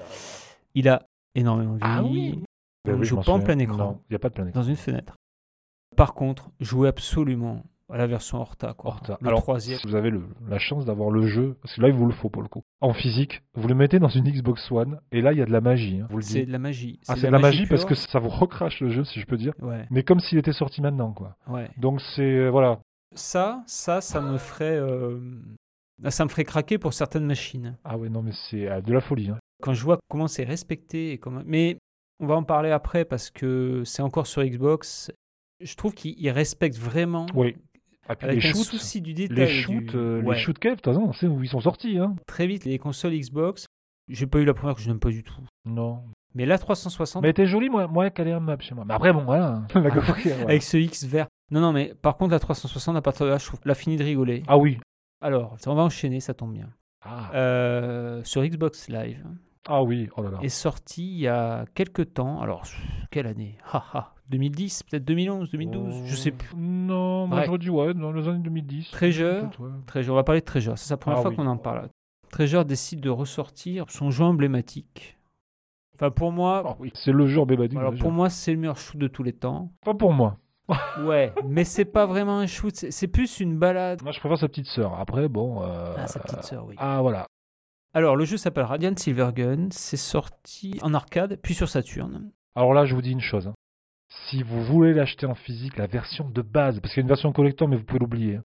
il 0.74 0.89
a 0.89 1.03
énormément 1.35 1.74
vieilli. 1.74 1.83
Ah 1.83 2.03
oui. 2.03 2.43
On 2.87 2.91
Ben 2.93 2.99
oui, 2.99 3.05
je 3.05 3.11
joue 3.11 3.20
pas 3.20 3.33
en 3.33 3.41
plein 3.41 3.59
écran. 3.59 3.77
Non, 3.77 4.01
il 4.09 4.12
n'y 4.12 4.16
a 4.16 4.19
pas 4.19 4.28
de 4.28 4.35
plein 4.35 4.47
écran. 4.47 4.61
dans 4.61 4.66
une 4.66 4.77
fenêtre. 4.77 5.16
Par 5.97 6.15
contre, 6.15 6.51
jouez 6.61 6.89
absolument 6.89 7.62
à 7.91 7.99
la 7.99 8.07
version 8.07 8.39
Horta, 8.39 8.74
quoi. 8.74 8.91
Horta. 8.93 9.19
Le 9.20 9.28
Alors, 9.28 9.43
troisième. 9.43 9.78
si 9.78 9.87
vous 9.87 9.95
avez 9.95 10.11
le- 10.11 10.27
la 10.49 10.59
chance 10.59 10.85
d'avoir 10.87 11.11
le 11.11 11.27
jeu, 11.27 11.57
parce 11.62 11.74
que 11.77 11.81
là, 11.83 11.89
il 11.89 11.95
vous 11.95 12.07
le 12.07 12.12
faut 12.12 12.28
pour 12.31 12.43
le 12.43 12.49
coup. 12.49 12.62
En 12.81 12.93
physique, 12.95 13.43
vous 13.55 13.69
le 13.69 13.74
mettez 13.74 13.99
dans 13.99 14.09
une 14.09 14.24
Xbox 14.24 14.70
One, 14.73 14.99
et 15.12 15.20
là, 15.23 15.33
il 15.33 15.39
y 15.39 15.43
a 15.43 15.47
de 15.47 15.53
la 15.53 15.61
magie. 15.61 16.01
hein, 16.01 16.07
vous 16.11 16.16
le 16.16 16.23
C'est 16.23 16.47
de 16.47 16.53
la 16.53 16.59
magie. 16.59 17.01
Ah, 17.07 17.15
c'est 17.16 17.27
de 17.28 17.33
la 17.33 17.39
magie 17.39 17.66
parce 17.66 17.83
pure. 17.85 17.91
que 17.91 17.95
ça 18.11 18.19
vous 18.19 18.28
recrache 18.28 18.81
le 18.81 18.89
jeu, 18.89 19.05
si 19.05 19.20
je 19.20 19.27
peux 19.27 19.37
dire. 19.37 19.53
Ouais, 19.61 19.87
Mais 19.91 20.03
comme 20.03 20.20
s'il 20.20 20.39
était 20.39 20.53
sorti 20.53 20.81
maintenant, 20.83 21.12
quoi. 21.12 21.37
ouais. 21.49 21.69
Donc 21.77 22.01
c'est 22.01 22.23
euh, 22.23 22.49
voilà. 22.51 22.81
Ça, 23.15 23.62
ça, 23.66 24.01
ça 24.01 24.20
me 24.20 24.37
ferait, 24.39 24.77
euh, 24.77 25.19
ça 26.09 26.24
me 26.24 26.28
ferait 26.31 26.45
craquer 26.45 26.78
pour 26.78 26.93
certaines 26.93 27.27
machines. 27.27 27.77
Ah 27.85 27.97
ouais, 27.97 28.09
non, 28.09 28.23
mais 28.23 28.33
c'est 28.33 28.69
euh, 28.69 28.81
de 28.81 28.93
la 28.93 29.01
folie. 29.01 29.31
hein. 29.31 29.39
Quand 29.62 29.73
je 29.73 29.83
vois 29.83 29.99
comment 30.09 30.28
c'est 30.28 30.45
respecté 30.45 31.12
et 31.12 31.19
comment. 31.19 31.43
Mais 31.47 31.78
on 32.20 32.27
va 32.27 32.35
en 32.35 32.43
parler 32.43 32.70
après 32.70 33.05
parce 33.05 33.31
que 33.31 33.83
c'est 33.85 34.03
encore 34.03 34.27
sur 34.27 34.43
Xbox. 34.45 35.11
Je 35.62 35.74
trouve 35.77 35.95
qu'ils 35.95 36.31
respectent 36.31 36.78
vraiment. 36.78 37.27
Oui. 37.35 37.53
Puis 37.53 38.28
Avec 38.28 38.43
les 38.43 38.51
un 38.51 38.53
shoots, 38.53 38.65
souci 38.66 39.01
du 39.01 39.15
détail. 39.15 39.37
les 39.37 39.49
shoots, 39.49 39.87
du- 39.87 39.97
euh, 39.97 40.23
Ouais. 40.23 40.35
les 40.37 40.41
shoots 40.41 40.59
Kev, 40.59 40.73
de 40.73 40.81
toute 40.81 40.85
façon, 40.95 41.07
on 41.09 41.12
sait 41.12 41.27
où 41.27 41.43
ils 41.43 41.49
sont 41.49 41.61
sortis. 41.61 41.99
Hein. 41.99 42.15
Très 42.27 42.47
vite, 42.47 42.65
les 42.65 42.78
consoles 42.78 43.15
Xbox. 43.19 43.66
J'ai 44.09 44.27
pas 44.27 44.39
eu 44.39 44.45
la 44.45 44.55
première 44.55 44.77
que 44.77 44.83
je 44.83 44.89
n'aime 44.89 45.01
pas 45.01 45.09
du 45.11 45.24
tout. 45.24 45.35
Non. 45.65 46.05
Mais 46.35 46.47
la 46.47 46.59
360, 46.59 47.23
Mais 47.23 47.33
t'es 47.33 47.47
joli, 47.47 47.69
moi, 47.70 47.89
moi, 47.89 48.11
qu'elle 48.11 48.28
est 48.28 48.33
un 48.33 48.39
map 48.41 48.59
chez 48.61 48.74
moi. 48.77 48.85
Mais 48.87 48.95
après, 48.95 49.12
bon, 49.12 49.24
voilà. 49.24 49.62
Voilà. 49.74 50.43
avec 50.43 50.62
ce 50.62 50.77
X 50.77 51.05
vert. 51.05 51.27
Non, 51.51 51.60
non, 51.60 51.73
mais 51.73 51.94
par 52.02 52.16
contre, 52.16 52.32
la 52.32 52.39
360, 52.40 52.97
à 52.97 53.02
partir 53.02 53.27
de 53.27 53.31
là, 53.31 53.39
je 53.39 53.47
trouve 53.47 53.60
la 53.64 53.74
fini 53.74 53.97
de 53.97 54.05
rigoler. 54.05 54.43
Ah 54.48 54.59
oui. 54.59 54.78
Alors, 55.20 55.56
on 55.66 55.74
va 55.74 55.82
enchaîner, 55.82 56.20
ça 56.20 56.35
tombe 56.35 56.52
bien. 56.52 56.68
Ah, 57.05 57.31
Euh, 57.35 58.23
sur 58.24 58.43
Xbox 58.44 58.89
Live 58.89 59.24
Ah 59.68 59.82
oui, 59.82 60.09
oh 60.16 60.23
là 60.23 60.31
là. 60.31 60.39
est 60.43 60.48
sorti 60.48 61.06
il 61.06 61.18
y 61.20 61.28
a 61.28 61.64
quelques 61.74 62.14
temps. 62.14 62.40
Alors, 62.40 62.64
quelle 63.12 63.27
année? 63.28 63.59
Haha, 63.73 64.14
2010, 64.31 64.82
peut-être 64.82 65.05
2011, 65.05 65.51
2012, 65.52 66.02
je 66.06 66.16
sais 66.16 66.32
plus. 66.32 66.51
Oh, 66.52 66.56
Non, 66.59 67.27
moi 67.28 67.44
j'aurais 67.44 67.59
dit 67.59 67.70
ouais, 67.70 67.94
dans 67.94 68.10
les 68.12 68.27
années 68.28 68.40
2010. 68.43 68.90
Treasure. 68.90 69.48
Ouais. 69.60 69.70
Treasure, 69.86 70.14
on 70.14 70.16
va 70.16 70.24
parler 70.24 70.40
de 70.40 70.47
Treasure, 70.47 70.77
c'est 70.77 70.90
la 70.90 70.97
première 70.97 71.18
Ah 71.20 71.23
fois 71.23 71.31
oui. 71.31 71.36
qu'on 71.36 71.47
en 71.47 71.56
parle. 71.56 71.89
Treasure 72.31 72.64
décide 72.64 73.01
de 73.01 73.09
ressortir 73.10 73.85
son 73.89 74.10
jeu 74.10 74.24
emblématique. 74.24 75.16
Enfin, 75.94 76.10
pour 76.10 76.32
moi, 76.32 76.62
Ah 76.66 76.77
oui, 76.81 76.90
c'est 76.94 77.12
le 77.12 77.27
jeu 77.27 77.44
Bébadou. 77.44 77.78
alors 77.78 77.94
pour 77.94 78.10
moi, 78.10 78.28
c'est 78.31 78.52
le 78.52 78.59
meilleur 78.59 78.77
shoot 78.77 78.98
de 79.01 79.06
tous 79.09 79.23
les 79.23 79.32
temps. 79.32 79.70
Pas 79.85 79.94
pour 79.94 80.12
moi. 80.12 80.36
Ouais, 81.01 81.32
mais 81.44 81.64
c'est 81.64 81.84
pas 81.84 82.06
vraiment 82.06 82.38
un 82.40 82.47
shoot, 82.47 82.74
c'est 82.74 83.06
plus 83.09 83.38
une 83.40 83.56
balade. 83.59 84.02
Moi, 84.02 84.12
je 84.12 84.18
préfère 84.20 84.38
sa 84.38 84.48
petite 84.48 84.66
sœur. 84.66 84.98
Après, 84.98 85.28
bon. 85.28 85.62
euh, 85.62 85.94
Ah, 85.97 86.06
sa 86.09 86.18
petite 86.20 86.43
sœur, 86.43 86.66
oui. 86.66 86.74
Ah 86.78 87.01
voilà. 87.02 87.26
Alors, 87.94 88.16
le 88.16 88.24
jeu 88.24 88.36
s'appelle 88.36 88.64
Radiant 88.64 88.94
Silvergun. 88.97 89.68
C'est 89.70 89.97
sorti 89.97 90.78
en 90.82 90.93
arcade, 90.93 91.38
puis 91.43 91.55
sur 91.55 91.68
Saturn. 91.68 92.30
Alors 92.56 92.74
là, 92.74 92.84
je 92.84 92.94
vous 92.94 93.02
dis 93.02 93.12
une 93.12 93.20
chose. 93.20 93.47
hein. 93.47 93.55
Si 94.28 94.43
vous 94.43 94.62
voulez 94.64 94.93
l'acheter 94.93 95.26
en 95.26 95.34
physique, 95.34 95.76
la 95.76 95.86
version 95.86 96.28
de 96.28 96.43
base, 96.43 96.80
parce 96.80 96.93
qu'il 96.94 97.01
y 97.01 97.02
a 97.02 97.06
une 97.06 97.09
version 97.09 97.32
collector, 97.32 97.68
mais 97.68 97.76
vous 97.76 97.84
pouvez 97.84 98.01
l'oublier. 98.01 98.36
hein. 98.36 98.43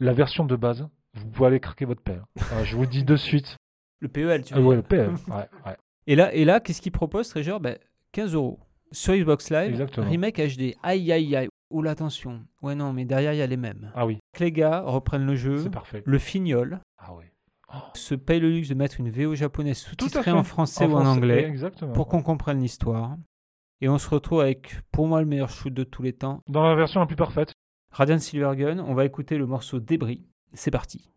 La 0.00 0.12
version 0.12 0.44
de 0.44 0.56
base, 0.56 0.86
vous 1.14 1.26
pouvez 1.28 1.48
aller 1.48 1.60
craquer 1.60 1.84
votre 1.86 2.02
père. 2.02 2.24
Voilà, 2.36 2.64
je 2.64 2.76
vous 2.76 2.82
le 2.82 2.88
dis 2.88 3.04
de 3.04 3.16
suite. 3.16 3.56
Le 4.00 4.08
PEL, 4.08 4.44
tu 4.44 4.52
Ah 4.54 4.58
veux 4.58 4.64
ouais, 4.66 4.76
dire. 4.76 4.84
le. 4.90 5.08
Ouais, 5.34 5.48
ouais. 5.66 5.76
Et 6.06 6.14
là, 6.14 6.32
et 6.34 6.44
là 6.44 6.60
qu'est-ce 6.60 6.82
qu'il 6.82 6.92
propose, 6.92 7.28
Treasure 7.28 7.58
ben, 7.60 7.78
15 8.12 8.34
euros. 8.34 8.58
Sur 8.92 9.14
Xbox 9.14 9.50
Live, 9.50 9.70
Exactement. 9.72 10.08
remake 10.10 10.36
HD. 10.38 10.74
Aïe, 10.82 11.10
aïe, 11.10 11.34
aïe. 11.34 11.48
Oula, 11.74 11.90
attention. 11.90 12.44
Ouais, 12.62 12.74
non, 12.76 12.92
mais 12.92 13.04
derrière, 13.04 13.32
il 13.34 13.38
y 13.38 13.42
a 13.42 13.46
les 13.48 13.56
mêmes. 13.56 13.90
Ah 13.96 14.06
oui, 14.06 14.18
Que 14.32 14.44
les 14.44 14.52
gars 14.52 14.82
reprennent 14.82 15.26
le 15.26 15.34
jeu, 15.34 15.58
c'est 15.58 15.70
parfait. 15.70 16.02
le 16.06 16.18
fignol, 16.18 16.78
Ah 16.98 17.14
oui. 17.14 17.24
se 17.94 18.14
paye 18.14 18.38
le 18.38 18.48
luxe 18.48 18.68
de 18.68 18.74
mettre 18.74 19.00
une 19.00 19.10
VO 19.10 19.34
japonaise 19.34 19.78
sous-titrée 19.78 20.30
en 20.30 20.44
français 20.44 20.86
ou 20.86 20.94
en 20.94 21.04
anglais 21.04 21.42
Exactement. 21.44 21.92
pour 21.92 22.06
qu'on 22.06 22.22
comprenne 22.22 22.60
l'histoire. 22.60 23.16
Et 23.80 23.88
on 23.88 23.98
se 23.98 24.08
retrouve 24.08 24.40
avec, 24.40 24.76
pour 24.92 25.08
moi, 25.08 25.20
le 25.20 25.26
meilleur 25.26 25.50
shoot 25.50 25.74
de 25.74 25.82
tous 25.82 26.02
les 26.02 26.12
temps. 26.12 26.42
Dans 26.48 26.62
la 26.62 26.76
version 26.76 27.00
la 27.00 27.06
plus 27.06 27.16
parfaite. 27.16 27.52
Radiant 27.90 28.18
Silvergun, 28.20 28.78
on 28.78 28.94
va 28.94 29.04
écouter 29.04 29.36
le 29.36 29.46
morceau 29.46 29.80
Débris. 29.80 30.24
C'est 30.52 30.70
parti. 30.70 31.10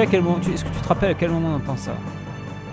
Sais 0.00 0.06
à 0.06 0.10
quel 0.10 0.22
moment. 0.22 0.40
tu- 0.40 0.50
Est-ce 0.50 0.64
que 0.64 0.70
tu 0.70 0.80
te 0.80 0.88
rappelles 0.88 1.10
à 1.10 1.14
quel 1.14 1.30
moment 1.30 1.48
on 1.50 1.56
entend 1.56 1.76
ça? 1.76 1.96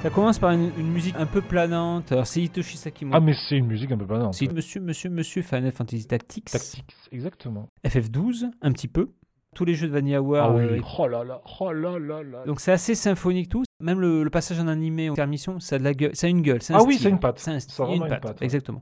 Ça 0.03 0.09
commence 0.09 0.37
par 0.39 0.51
une, 0.51 0.71
une 0.77 0.91
musique 0.91 1.15
un 1.17 1.25
peu 1.25 1.41
planante. 1.41 2.11
Alors, 2.11 2.27
c'est 2.27 2.41
Hitoshi 2.41 2.77
Sakimoto. 2.77 3.17
Ah, 3.17 3.19
mais 3.19 3.33
c'est 3.49 3.57
une 3.57 3.65
musique 3.65 3.91
un 3.91 3.97
peu 3.97 4.05
planante. 4.05 4.35
C'est 4.35 4.51
Monsieur, 4.53 4.79
Monsieur, 4.79 5.09
Monsieur 5.09 5.41
Final 5.41 5.71
Fantasy 5.71 6.05
Tactics. 6.07 6.45
Tactics, 6.49 6.85
exactement. 7.11 7.67
FF12, 7.85 8.49
un 8.61 8.71
petit 8.71 8.87
peu. 8.87 9.09
Tous 9.55 9.65
les 9.65 9.73
jeux 9.73 9.87
de 9.87 9.93
Vanilla 9.93 10.21
War. 10.21 10.51
Ah 10.51 10.53
oui, 10.55 10.63
euh, 10.63 10.79
oh 10.99 11.07
là 11.07 11.23
là, 11.23 11.41
oh 11.59 11.71
là 11.73 11.97
là 11.97 12.21
là. 12.21 12.43
donc 12.45 12.59
c'est 12.59 12.71
assez 12.71 12.93
symphonique 12.93 13.49
tout. 13.49 13.63
Même 13.81 13.99
le, 13.99 14.23
le 14.23 14.29
passage 14.29 14.59
en 14.59 14.67
animé 14.67 15.09
en 15.09 15.15
permission, 15.15 15.59
ça 15.59 15.77
a 15.77 15.79
de 15.79 15.83
la 15.83 15.93
gueule, 15.93 16.15
ça 16.15 16.27
a 16.27 16.29
une 16.29 16.41
gueule. 16.43 16.59
un 16.69 16.75
Ah 16.75 16.83
oui, 16.83 16.97
c'est 17.01 17.09
une 17.09 17.19
patte. 17.19 17.39
C'est 17.39 17.51
un 17.51 17.59
Ça 17.59 17.83
a 17.83 17.85
vraiment 17.87 17.95
une 17.97 18.03
une 18.03 18.09
patte, 18.09 18.21
patte, 18.21 18.39
ouais. 18.39 18.45
exactement. 18.45 18.81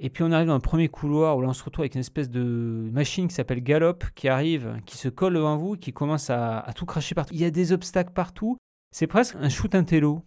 Et 0.00 0.10
puis 0.10 0.22
on 0.22 0.30
arrive 0.30 0.46
dans 0.46 0.54
un 0.54 0.60
premier 0.60 0.88
couloir 0.88 1.36
où 1.36 1.40
là 1.42 1.48
on 1.48 1.52
se 1.52 1.64
retrouve 1.64 1.82
avec 1.82 1.94
une 1.94 2.00
espèce 2.02 2.30
de 2.30 2.88
machine 2.92 3.26
qui 3.28 3.34
s'appelle 3.34 3.60
Gallop 3.62 3.98
qui 4.14 4.28
arrive, 4.28 4.76
qui 4.86 4.96
se 4.96 5.08
colle 5.08 5.34
devant 5.34 5.56
vous, 5.56 5.76
qui 5.76 5.92
commence 5.92 6.30
à, 6.30 6.60
à 6.60 6.72
tout 6.72 6.86
cracher 6.86 7.14
partout. 7.14 7.34
Il 7.34 7.40
y 7.40 7.44
a 7.44 7.50
des 7.50 7.72
obstacles 7.72 8.12
partout. 8.12 8.56
C'est 8.94 9.06
presque 9.08 9.36
un 9.40 9.48
shoot 9.48 9.74
intello. 9.74 10.22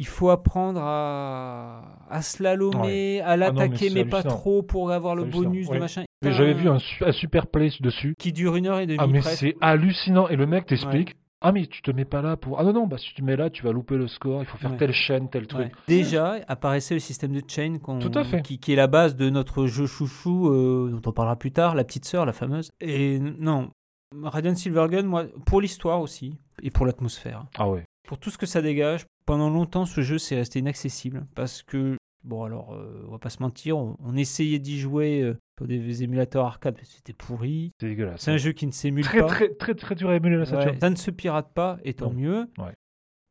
Il 0.00 0.08
faut 0.08 0.30
apprendre 0.30 0.80
à, 0.82 1.98
à 2.10 2.20
slalomer, 2.22 3.20
à 3.20 3.36
l'attaquer, 3.36 3.88
c'est 3.90 3.94
mais, 3.94 4.04
pas 4.04 4.24
trop 4.24 4.62
pour 4.64 4.90
avoir 4.90 5.14
le 5.14 5.24
bonus 5.24 5.68
de 5.68 5.72
oui. 5.74 5.78
machin. 5.78 6.02
Mais 6.24 6.32
J'avais 6.32 6.54
vu 6.54 6.68
un, 6.68 6.80
su- 6.80 7.04
un 7.04 7.12
super 7.12 7.46
play 7.46 7.70
dessus. 7.80 8.14
qui 8.18 8.32
dure 8.32 8.56
une 8.56 8.66
heure 8.66 8.80
et 8.80 8.86
demie 8.86 8.98
Ah, 9.00 9.06
mais 9.06 9.22
c'est 9.22 9.54
hallucinant. 9.60 10.26
Et 10.28 10.34
le 10.34 10.46
mec 10.46 10.66
t'explique 10.66 11.16
Ah, 11.46 11.52
mais 11.52 11.66
tu 11.66 11.82
te 11.82 11.90
mets 11.90 12.04
pas 12.06 12.22
là 12.22 12.36
pour. 12.36 12.58
Ah, 12.58 12.64
non, 12.64 12.72
non, 12.72 12.86
bah 12.86 12.96
si 12.98 13.08
tu 13.08 13.14
te 13.14 13.22
mets 13.22 13.36
là, 13.36 13.50
tu 13.50 13.62
vas 13.62 13.70
louper 13.72 13.96
le 13.96 14.08
score. 14.08 14.42
Il 14.42 14.46
faut 14.46 14.56
faire 14.56 14.70
Ouais. 14.72 14.76
telle 14.78 14.92
chaîne, 14.94 15.28
tel 15.28 15.46
truc. 15.46 15.66
Ouais. 15.66 15.72
Déjà 15.86 16.36
apparaissait 16.48 16.94
le 16.94 17.00
système 17.00 17.32
de 17.32 17.42
chain 17.46 17.78
qu'on- 17.82 17.98
Tout 17.98 18.10
à 18.18 18.24
fait. 18.24 18.40
Qui, 18.42 18.58
qui 18.58 18.72
est 18.72 18.76
la 18.76 18.86
base 18.86 19.14
de 19.14 19.28
notre 19.28 19.66
jeu 19.66 19.86
chouchou, 19.86 20.48
euh, 20.48 20.88
dont 20.90 21.02
on 21.10 21.12
parlera 21.12 21.36
plus 21.36 21.52
tard, 21.52 21.74
la 21.74 21.84
petite 21.84 22.06
sœur, 22.06 22.24
la 22.24 22.32
fameuse. 22.32 22.70
Et 22.80 23.18
non, 23.18 23.70
Radiant 24.22 24.54
Silvergun, 24.54 25.02
moi, 25.02 25.24
pour 25.44 25.60
l'histoire 25.60 26.00
aussi, 26.00 26.38
et 26.62 26.70
pour 26.70 26.86
l'atmosphère, 26.86 27.44
Ah, 27.56 27.68
ouais. 27.68 27.84
pour 28.08 28.16
tout 28.18 28.30
ce 28.30 28.38
que 28.38 28.46
ça 28.46 28.62
dégage, 28.62 29.04
pendant 29.26 29.50
longtemps, 29.50 29.86
ce 29.86 30.00
jeu 30.02 30.18
s'est 30.18 30.36
resté 30.36 30.60
inaccessible, 30.60 31.26
parce 31.34 31.62
que, 31.62 31.96
bon 32.24 32.42
alors, 32.44 32.72
euh, 32.74 33.04
on 33.06 33.12
va 33.12 33.18
pas 33.18 33.30
se 33.30 33.42
mentir, 33.42 33.76
on, 33.78 33.96
on 34.00 34.16
essayait 34.16 34.58
d'y 34.58 34.78
jouer 34.78 35.20
euh, 35.22 35.38
sur 35.58 35.66
des 35.66 36.02
émulateurs 36.02 36.44
arcade, 36.46 36.74
mais 36.78 36.84
c'était 36.84 37.12
pourri. 37.12 37.70
C'est 37.80 37.88
dégueulasse. 37.88 38.20
C'est 38.22 38.32
un 38.32 38.36
jeu 38.38 38.52
qui 38.52 38.66
ne 38.66 38.72
s'émule 38.72 39.04
très, 39.04 39.20
pas. 39.20 39.26
très, 39.26 39.48
très, 39.54 39.74
très 39.74 39.94
dur 39.94 40.08
à 40.10 40.16
émuler 40.16 40.36
la 40.36 40.42
Ouais, 40.50 40.78
ça 40.80 40.90
ne 40.90 40.96
se 40.96 41.10
pirate 41.10 41.52
pas, 41.54 41.78
et 41.84 41.94
tant 41.94 42.10
Non. 42.10 42.14
mieux. 42.18 42.46
Ouais. 42.58 42.72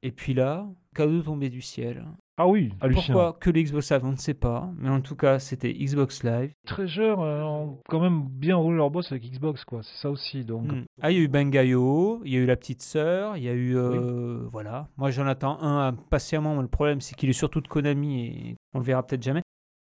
Et 0.03 0.11
puis 0.11 0.33
là, 0.33 0.67
cadeau 0.95 1.21
tombé 1.21 1.49
du 1.49 1.61
ciel. 1.61 2.05
Ah, 2.37 2.47
oui, 2.47 2.73
hallucinant. 2.81 3.05
Pourquoi 3.05 3.37
que 3.39 3.49
les 3.51 3.63
Xbox 3.63 3.91
Live, 3.91 4.01
on 4.05 4.11
ne 4.11 4.15
sait 4.17 4.33
pas. 4.33 4.71
Mais 4.77 4.89
en 4.89 5.01
tout 5.01 5.15
cas, 5.15 5.37
c'était 5.37 5.71
Xbox 5.71 6.23
Live. 6.23 6.51
Treasure 6.65 7.21
euh, 7.21 7.41
ont 7.43 7.79
quand 7.87 7.99
même 7.99 8.23
bien 8.27 8.55
roulé 8.55 8.77
leur 8.77 8.89
boss 8.89 9.11
avec 9.11 9.23
Xbox, 9.29 9.63
quoi. 9.65 9.81
C'est 9.83 10.01
ça 10.01 10.09
aussi. 10.09 10.43
Donc, 10.43 10.63
Hmm. 10.71 10.83
Ah, 11.01 11.11
il 11.11 11.17
y 11.17 11.19
a 11.19 11.23
eu 11.23 11.27
Bangayo, 11.27 12.21
il 12.25 12.33
y 12.33 12.37
a 12.37 12.39
eu 12.39 12.45
La 12.47 12.55
Petite 12.55 12.81
Sœur, 12.81 13.37
il 13.37 13.43
y 13.43 13.49
a 13.49 13.53
eu. 13.53 13.77
euh, 13.77 14.47
Voilà. 14.51 14.87
Moi, 14.97 15.11
j'en 15.11 15.27
attends 15.27 15.61
un 15.61 15.87
impatiemment. 15.89 16.55
mais 16.55 16.63
Le 16.63 16.67
problème, 16.67 17.01
c'est 17.01 17.13
qu'il 17.15 17.29
est 17.29 17.33
surtout 17.33 17.61
de 17.61 17.67
Konami 17.67 18.25
et 18.25 18.55
on 18.73 18.79
le 18.79 18.85
verra 18.85 19.05
peut-être 19.05 19.21
jamais. 19.23 19.41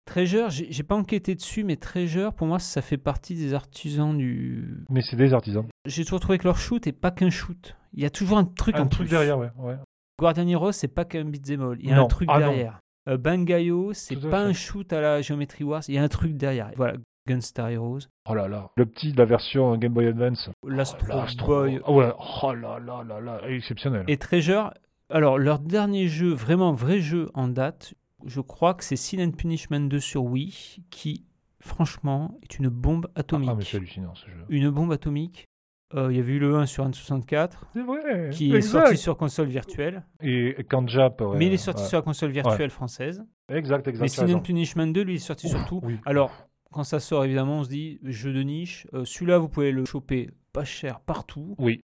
Treasure, 0.07 0.49
j'ai 0.49 0.71
j'ai 0.71 0.83
pas 0.83 0.95
enquêté 0.95 1.35
dessus, 1.35 1.63
mais 1.63 1.75
Treasure, 1.77 2.33
pour 2.33 2.47
moi, 2.47 2.57
ça 2.57 2.81
fait 2.81 2.97
partie 2.97 3.35
des 3.35 3.53
artisans 3.53 4.17
du. 4.17 4.83
Mais 4.89 5.01
c'est 5.01 5.15
des 5.15 5.31
artisans. 5.33 5.65
J'ai 5.85 6.03
toujours 6.03 6.19
trouvé 6.19 6.39
que 6.39 6.45
leur 6.45 6.57
shoot 6.57 6.85
est 6.87 6.91
pas 6.91 7.11
qu'un 7.11 7.29
shoot. 7.29 7.77
Il 7.93 8.01
y 8.01 8.05
a 8.05 8.09
toujours 8.09 8.39
un 8.39 8.45
truc 8.45 8.75
un 8.77 8.81
en 8.83 8.87
truc 8.87 9.07
plus. 9.07 9.09
derrière, 9.15 9.37
ouais. 9.37 9.51
ouais. 9.59 9.75
Guardian 10.21 10.47
Heroes, 10.47 10.71
c'est 10.71 10.87
pas 10.87 11.03
qu'un 11.03 11.25
beat'em 11.25 11.61
all. 11.61 11.77
Il 11.81 11.89
y 11.89 11.91
a 11.91 11.95
Non. 11.97 12.05
un 12.05 12.07
truc 12.07 12.29
Ah 12.31 12.39
derrière. 12.39 12.79
Euh, 13.09 13.17
Bangayo, 13.17 13.91
c'est 13.93 14.15
pas 14.29 14.41
un 14.43 14.53
shoot 14.53 14.93
à 14.93 15.01
la 15.01 15.21
Geometry 15.21 15.63
Wars. 15.63 15.81
Il 15.87 15.95
y 15.95 15.97
a 15.97 16.03
un 16.03 16.07
truc 16.07 16.37
derrière. 16.37 16.69
Voilà. 16.75 16.93
Gunstar 17.27 17.69
Heroes. 17.69 18.01
Oh 18.29 18.33
là 18.35 18.47
là. 18.47 18.69
Le 18.77 18.85
petit 18.85 19.11
de 19.11 19.17
la 19.17 19.25
version 19.25 19.75
Game 19.77 19.93
Boy 19.93 20.07
Advance. 20.07 20.49
L'Astro 20.67 21.07
Oh, 21.11 21.15
l'Astro. 21.17 21.47
Boy 21.61 21.81
Ah 21.85 21.91
ouais. 21.91 22.11
Oh 22.43 22.53
là 22.53 22.79
là 22.79 23.03
là 23.03 23.19
là. 23.19 23.41
Exceptionnel. 23.49 24.05
et 24.07 24.17
Treasure. 24.17 24.71
Alors, 25.09 25.37
leur 25.39 25.59
dernier 25.59 26.07
jeu, 26.07 26.31
vraiment 26.31 26.71
vrai 26.73 26.99
jeu 26.99 27.27
en 27.33 27.47
date, 27.47 27.95
je 28.25 28.39
crois 28.39 28.73
que 28.75 28.83
c'est 28.83 28.95
Sin 28.95 29.19
and 29.19 29.31
Punishment 29.31 29.81
2 29.81 29.99
sur 29.99 30.23
Wii, 30.23 30.83
qui, 30.91 31.25
franchement, 31.59 32.37
est 32.43 32.57
une 32.59 32.69
bombe 32.69 33.07
atomique. 33.15 33.49
Ah, 33.51 33.55
mais 33.55 33.63
c'est 33.63 33.77
hallucinant 33.77 34.15
ce 34.15 34.27
jeu. 34.27 34.45
une 34.49 34.69
bombe 34.69 34.91
atomique. 34.91 35.47
Euh, 35.95 36.11
Il 36.11 36.17
y 36.17 36.19
avait 36.19 36.33
eu 36.33 36.39
le 36.39 36.55
1 36.55 36.65
sur 36.65 36.87
N64, 36.87 37.51
C'est 37.73 37.81
vrai. 37.83 38.29
qui 38.31 38.53
est 38.55 38.61
sorti 38.61 38.97
sur 38.97 39.17
console 39.17 39.47
virtuelle, 39.47 40.03
Et 40.21 40.55
Kanjap, 40.69 41.21
ouais. 41.21 41.37
mais 41.37 41.47
il 41.47 41.53
est 41.53 41.57
sorti 41.57 41.81
ouais. 41.83 41.87
sur 41.89 41.97
la 41.97 42.01
console 42.03 42.31
virtuelle 42.31 42.69
française. 42.69 43.23
Exact, 43.49 43.87
exact. 43.87 44.01
Mais 44.01 44.07
Sin. 44.07 44.39
Punishment 44.39 44.87
2, 44.87 45.01
lui, 45.03 45.13
il 45.13 45.15
est 45.17 45.19
sorti 45.19 45.47
Ouf, 45.47 45.53
surtout. 45.53 45.81
oui. 45.83 45.97
Alors, 46.05 46.31
quand 46.71 46.83
ça 46.83 46.99
sort, 46.99 47.25
évidemment, 47.25 47.59
on 47.59 47.63
se 47.63 47.69
dit, 47.69 47.99
jeu 48.03 48.31
de 48.33 48.41
niche. 48.41 48.87
Euh, 48.93 49.03
Celui-là, 49.03 49.37
vous 49.37 49.49
pouvez 49.49 49.71
le 49.71 49.83
choper 49.85 50.29
pas 50.53 50.63
cher 50.63 51.01
partout. 51.01 51.55
Oui. 51.59 51.81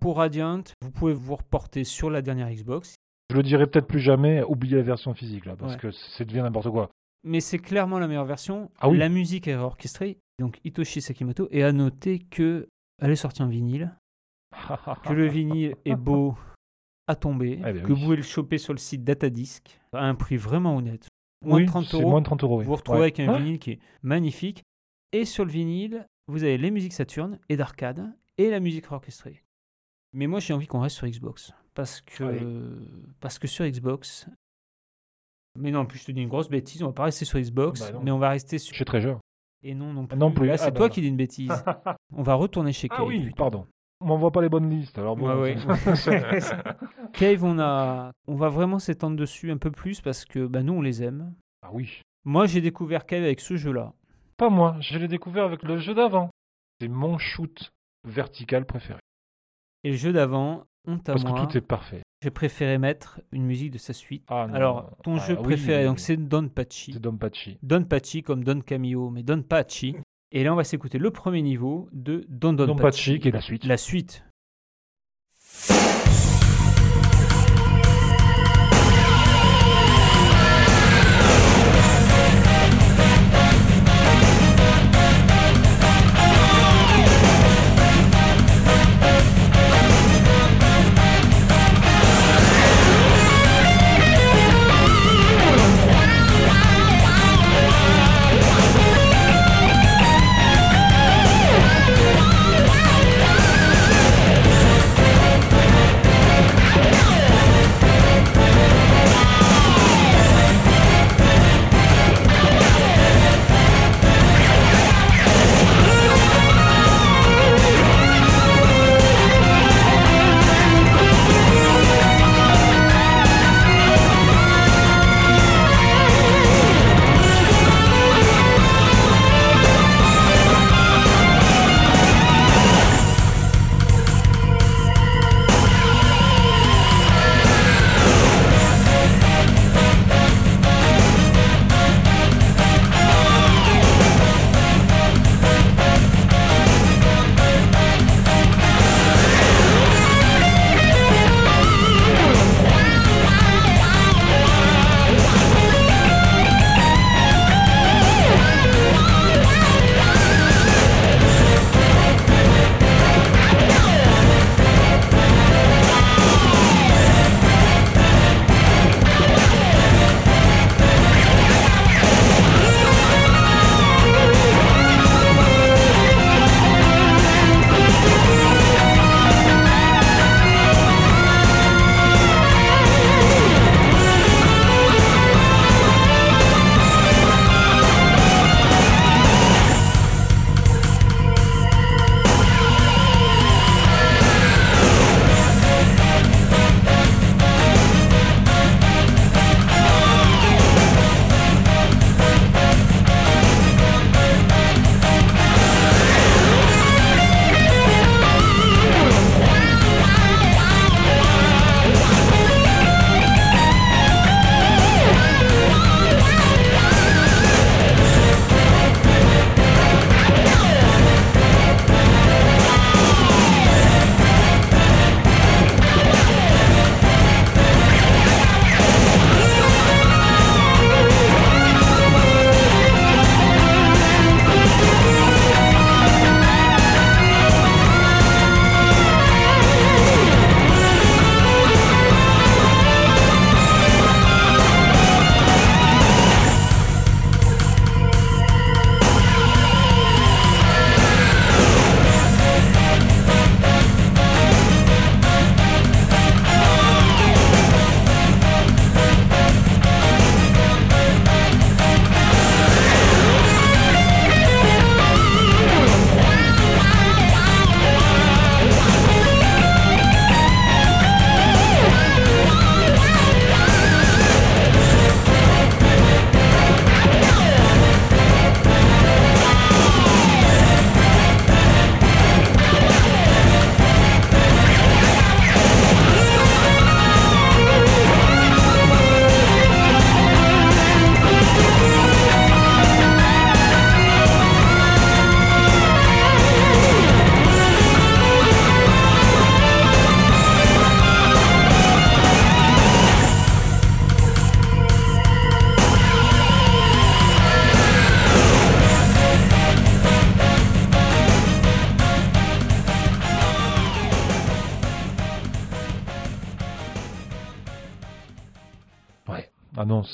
Pour 0.00 0.16
Radiant, 0.16 0.62
vous 0.82 0.90
pouvez 0.90 1.12
vous 1.12 1.36
reporter 1.36 1.84
sur 1.84 2.10
la 2.10 2.22
dernière 2.22 2.50
Xbox. 2.50 2.94
Je 3.30 3.36
le 3.36 3.42
dirai 3.42 3.66
peut-être 3.66 3.86
plus 3.86 4.00
jamais, 4.00 4.42
oubliez 4.42 4.76
la 4.76 4.82
version 4.82 5.14
physique 5.14 5.46
là, 5.46 5.56
parce 5.56 5.76
que 5.76 5.90
c'est 5.90 6.24
devient 6.26 6.40
n'importe 6.42 6.68
quoi. 6.70 6.90
Mais 7.22 7.40
c'est 7.40 7.58
clairement 7.58 7.98
la 7.98 8.06
meilleure 8.06 8.26
version. 8.26 8.70
Ah 8.80 8.88
oui. 8.90 8.98
La 8.98 9.08
musique 9.08 9.48
est 9.48 9.54
orchestrée, 9.54 10.18
donc 10.38 10.58
Hitoshi 10.62 11.00
Sakimoto. 11.00 11.48
Et 11.50 11.62
à 11.64 11.72
noter 11.72 12.18
que 12.18 12.68
elle 13.04 13.10
est 13.10 13.16
sortie 13.16 13.42
en 13.42 13.48
vinyle, 13.48 13.94
que 15.04 15.12
le 15.12 15.26
vinyle 15.26 15.76
est 15.84 15.94
beau 15.96 16.36
à 17.06 17.14
tomber, 17.14 17.58
Eh 17.60 17.72
ben 17.72 17.82
que 17.82 17.92
oui. 17.92 17.98
vous 17.98 18.04
pouvez 18.04 18.16
le 18.16 18.22
choper 18.22 18.58
sur 18.58 18.72
le 18.72 18.78
site 18.78 19.04
Datadisc 19.04 19.78
à 19.92 20.06
un 20.06 20.14
prix 20.14 20.36
vraiment 20.36 20.76
honnête. 20.76 21.08
Moins 21.44 21.58
oui, 21.58 21.64
de 21.64 21.68
30 21.68 21.84
c'est 21.86 21.96
euros. 22.00 22.10
moins 22.10 22.20
de 22.20 22.24
30 22.26 22.42
euros. 22.44 22.58
oui. 22.58 22.64
Vous 22.64 22.70
vous 22.70 22.76
retrouvez 22.76 22.98
Ouais. 23.00 23.04
avec 23.04 23.20
un 23.20 23.30
Ouais. 23.32 23.38
vinyle 23.38 23.58
qui 23.58 23.72
est 23.72 23.78
magnifique. 24.02 24.62
Et 25.12 25.24
sur 25.26 25.44
le 25.44 25.50
vinyle, 25.50 26.06
vous 26.28 26.42
avez 26.42 26.56
les 26.56 26.70
musiques 26.70 26.94
Saturn 26.94 27.38
et 27.50 27.56
d'arcade 27.56 28.10
et 28.38 28.48
la 28.50 28.58
musique 28.60 28.90
orchestrée. 28.90 29.44
Mais 30.14 30.26
moi, 30.26 30.40
j'ai 30.40 30.54
envie 30.54 30.66
qu'on 30.66 30.80
reste 30.80 30.96
sur 30.96 31.06
Xbox. 31.06 31.52
Parce 31.74 32.00
que, 32.00 32.24
Allez. 32.24 32.76
parce 33.20 33.38
que 33.38 33.46
sur 33.46 33.66
Xbox. 33.66 34.26
Mais 35.58 35.70
non, 35.70 35.80
en 35.80 35.86
plus, 35.86 35.98
je 35.98 36.06
te 36.06 36.12
dis 36.12 36.22
une 36.22 36.28
grosse 36.28 36.48
bêtise. 36.48 36.82
On 36.82 36.86
va 36.86 36.92
pas 36.92 37.04
rester 37.04 37.24
sur 37.24 37.38
Xbox, 37.38 37.92
Bah 37.92 38.00
mais 38.02 38.10
on 38.10 38.18
va 38.18 38.30
rester 38.30 38.58
sur. 38.58 38.74
Chez 38.74 38.84
Treasure. 38.84 39.20
Et 39.66 39.74
non, 39.74 39.92
non 39.94 40.06
plus. 40.06 40.18
Non 40.18 40.30
plus. 40.30 40.46
Là, 40.46 40.54
Ah 40.54 40.58
c'est 40.58 40.70
bah 40.72 40.76
toi 40.76 40.88
qui 40.90 41.00
dis 41.00 41.08
une 41.08 41.16
bêtise. 41.16 41.50
on 42.14 42.22
va 42.22 42.34
retourner 42.34 42.72
chez 42.72 42.88
Cave. 42.88 42.98
Ah 43.00 43.04
oui, 43.04 43.30
pardon. 43.36 43.66
On 44.00 44.06
m'envoie 44.06 44.30
pas 44.30 44.42
les 44.42 44.50
bonnes 44.50 44.68
listes, 44.68 44.98
alors 44.98 45.16
bon. 45.16 45.26
Ouais, 45.40 45.56
ouais. 45.56 45.56
Cave, 47.14 47.44
on, 47.44 47.58
a... 47.58 48.12
on 48.26 48.34
va 48.34 48.48
vraiment 48.50 48.78
s'étendre 48.78 49.16
dessus 49.16 49.50
un 49.50 49.56
peu 49.56 49.70
plus 49.70 50.00
parce 50.02 50.24
que 50.26 50.46
bah, 50.46 50.62
nous, 50.62 50.74
on 50.74 50.82
les 50.82 51.02
aime. 51.02 51.34
ah 51.62 51.70
oui. 51.72 52.02
Moi, 52.24 52.46
j'ai 52.46 52.60
découvert 52.60 53.06
Cave 53.06 53.22
avec 53.24 53.40
ce 53.40 53.56
jeu-là. 53.56 53.92
Pas 54.36 54.50
moi, 54.50 54.76
je 54.80 54.98
l'ai 54.98 55.08
découvert 55.08 55.44
avec 55.44 55.62
le 55.62 55.78
jeu 55.78 55.94
d'avant. 55.94 56.30
C'est 56.80 56.88
mon 56.88 57.18
shoot 57.18 57.72
vertical 58.06 58.66
préféré. 58.66 58.98
Et 59.84 59.90
le 59.90 59.96
jeu 59.96 60.12
d'avant, 60.12 60.64
honte 60.86 61.08
à 61.08 61.12
Parce 61.14 61.24
moi. 61.24 61.46
que 61.46 61.52
tout 61.52 61.58
est 61.58 61.60
parfait. 61.60 62.00
J'ai 62.22 62.30
préféré 62.30 62.78
mettre 62.78 63.20
une 63.32 63.44
musique 63.44 63.70
de 63.72 63.78
sa 63.78 63.92
suite. 63.92 64.24
Ah, 64.28 64.46
non. 64.48 64.54
Alors, 64.54 64.96
ton 65.02 65.16
Ah, 65.16 65.26
jeu 65.26 65.36
oui, 65.38 65.42
préféré, 65.42 65.80
oui, 65.82 65.88
donc 65.88 65.98
c'est 65.98 66.16
Don 66.16 66.48
Pachi. 66.48 66.92
C'est 66.94 67.00
Dom 67.00 67.18
Pachi. 67.18 67.58
Don 67.62 67.84
Pachi 67.84 68.22
comme 68.22 68.42
Don 68.44 68.60
Camillo, 68.60 69.10
mais 69.10 69.22
Don 69.22 69.42
Pachi. 69.42 69.96
Et 70.32 70.42
là, 70.42 70.52
on 70.52 70.56
va 70.56 70.64
s'écouter 70.64 70.98
le 70.98 71.10
premier 71.10 71.42
niveau 71.42 71.88
de 71.92 72.24
Don 72.28 72.54
Don, 72.54 72.66
Dom 72.66 72.78
Pachi, 72.78 73.20
qui 73.20 73.28
est 73.28 73.30
la 73.32 73.40
suite. 73.40 73.64
La 73.66 73.76
suite. 73.76 74.24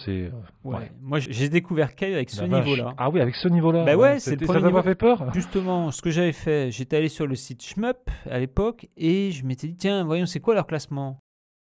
C'est. 0.04 0.10
euh, 0.26 0.30
Ouais. 0.64 0.78
ouais. 0.78 0.92
Moi, 1.00 1.18
j'ai 1.20 1.48
découvert 1.48 1.94
Cave 1.94 2.14
avec 2.14 2.30
ce 2.30 2.42
niveau-là. 2.44 2.94
Ah 2.98 3.10
oui, 3.10 3.20
avec 3.20 3.34
ce 3.34 3.48
niveau-là. 3.48 3.84
Bah 3.84 3.96
ouais, 3.96 4.18
c'est 4.18 4.32
le 4.32 4.46
premier 4.46 4.60
Ça 4.60 4.66
t'a 4.66 4.72
pas 4.72 4.82
fait 4.82 4.94
peur 4.94 5.30
Justement, 5.34 5.90
ce 5.90 6.02
que 6.02 6.10
j'avais 6.10 6.32
fait, 6.32 6.70
j'étais 6.70 6.96
allé 6.96 7.08
sur 7.08 7.26
le 7.26 7.34
site 7.34 7.62
Shmup 7.62 8.10
à 8.30 8.38
l'époque 8.38 8.88
et 8.96 9.30
je 9.32 9.44
m'étais 9.44 9.68
dit, 9.68 9.76
tiens, 9.76 10.04
voyons, 10.04 10.26
c'est 10.26 10.40
quoi 10.40 10.54
leur 10.54 10.66
classement? 10.66 11.18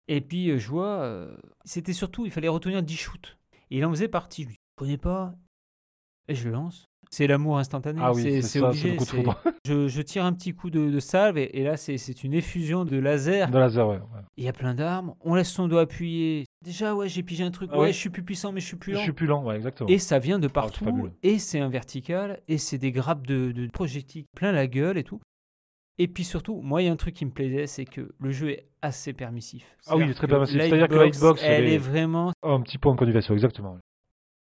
Et 0.09 0.21
puis, 0.21 0.51
euh, 0.51 0.59
je 0.59 0.69
vois, 0.69 1.01
euh, 1.03 1.35
c'était 1.65 1.93
surtout, 1.95 2.27
il 2.27 2.31
fallait 2.31 2.49
retenir 2.49 2.83
10 2.83 2.97
shoots. 2.97 3.39
Et 3.71 3.79
il 3.79 3.85
en 3.85 3.91
faisait 3.91 4.09
partie. 4.09 4.45
Je 4.45 4.51
je 4.51 4.55
connais 4.77 4.99
pas. 4.99 5.35
Et 6.29 6.35
je 6.35 6.47
le 6.49 6.53
lance. 6.55 6.87
C'est 7.15 7.29
l'amour 7.29 7.59
instantané. 7.59 8.01
Ah 8.03 8.13
oui, 8.13 8.43
c'est 8.43 8.61
obligé. 8.61 8.97
coup 8.97 9.05
de. 9.05 9.23
Je, 9.67 9.87
je 9.87 10.03
tire 10.03 10.25
un 10.25 10.33
petit 10.33 10.53
coup 10.53 10.69
de, 10.69 10.91
de 10.91 10.99
salve 10.99 11.39
et, 11.39 11.61
et 11.61 11.63
là, 11.63 11.77
c'est 11.77 12.25
une 12.25 12.35
effusion 12.35 12.85
de 12.85 12.97
laser. 12.99 13.51
De 13.53 13.59
laser, 13.59 13.87
ouais. 13.89 13.97
ouais. 13.99 14.21
Il 14.37 14.43
y 14.43 14.49
a 14.49 14.53
plein 14.53 14.75
d'armes. 14.75 15.15
On 15.21 15.37
laisse 15.37 15.49
son 15.49 15.69
doigt 15.69 15.83
appuyé. 15.83 16.45
Déjà, 16.65 16.93
ouais, 16.95 17.09
j'ai 17.09 17.23
pigé 17.23 17.45
un 17.45 17.53
truc. 17.53 17.71
Ah 17.73 17.77
ouais, 17.77 17.83
ouais. 17.83 17.93
je 17.93 17.99
suis 17.99 18.11
plus 18.11 18.25
puissant, 18.25 18.51
mais 18.51 18.61
je 18.61 18.67
suis 18.67 18.77
plus 18.77 18.93
Je 18.93 18.97
lent. 18.97 19.03
suis 19.05 19.13
plus 19.13 19.27
lent, 19.29 19.45
ouais, 19.45 19.55
exactement. 19.55 19.89
Et 19.89 19.99
ça 19.99 20.19
vient 20.19 20.41
de 20.41 20.49
c'est 20.49 20.53
partout. 20.53 21.09
et 21.23 21.39
c'est 21.39 21.61
un 21.61 21.69
vertical. 21.69 22.41
Et 22.49 22.59
c'est 22.59 22.79
des 22.79 22.91
grappes 22.91 23.27
de, 23.29 23.53
de 23.53 23.67
projectiles 23.69 24.25
plein 24.37 24.51
la 24.51 24.67
gueule 24.67 24.99
et 24.99 25.05
tout. 25.05 25.21
Et 25.99 26.09
puis 26.09 26.25
surtout, 26.25 26.61
moi, 26.63 26.83
il 26.83 26.87
y 26.87 26.89
a 26.89 26.93
un 26.93 26.97
truc 26.97 27.15
qui 27.15 27.25
me 27.25 27.31
plaisait, 27.31 27.69
c'est 27.69 27.85
que 27.85 28.13
le 28.19 28.31
jeu 28.33 28.51
est 28.51 28.67
assez 28.83 29.13
permissif. 29.13 29.77
Ah 29.87 29.97
oui, 29.97 30.03
il 30.07 30.11
est 30.11 30.15
très 30.15 30.27
permissif. 30.27 30.61
C'est-à-dire 30.61 30.89
que 30.89 30.95
la 30.97 31.09
Xbox, 31.09 31.41
elle 31.45 31.63
elle 31.63 31.69
est 31.71 31.75
est- 31.75 31.79
vraiment. 31.79 32.33
Un 32.43 32.61
petit 32.61 32.79
point 32.79 32.97
connu 32.97 33.13
vaisseau, 33.13 33.35
exactement. 33.35 33.79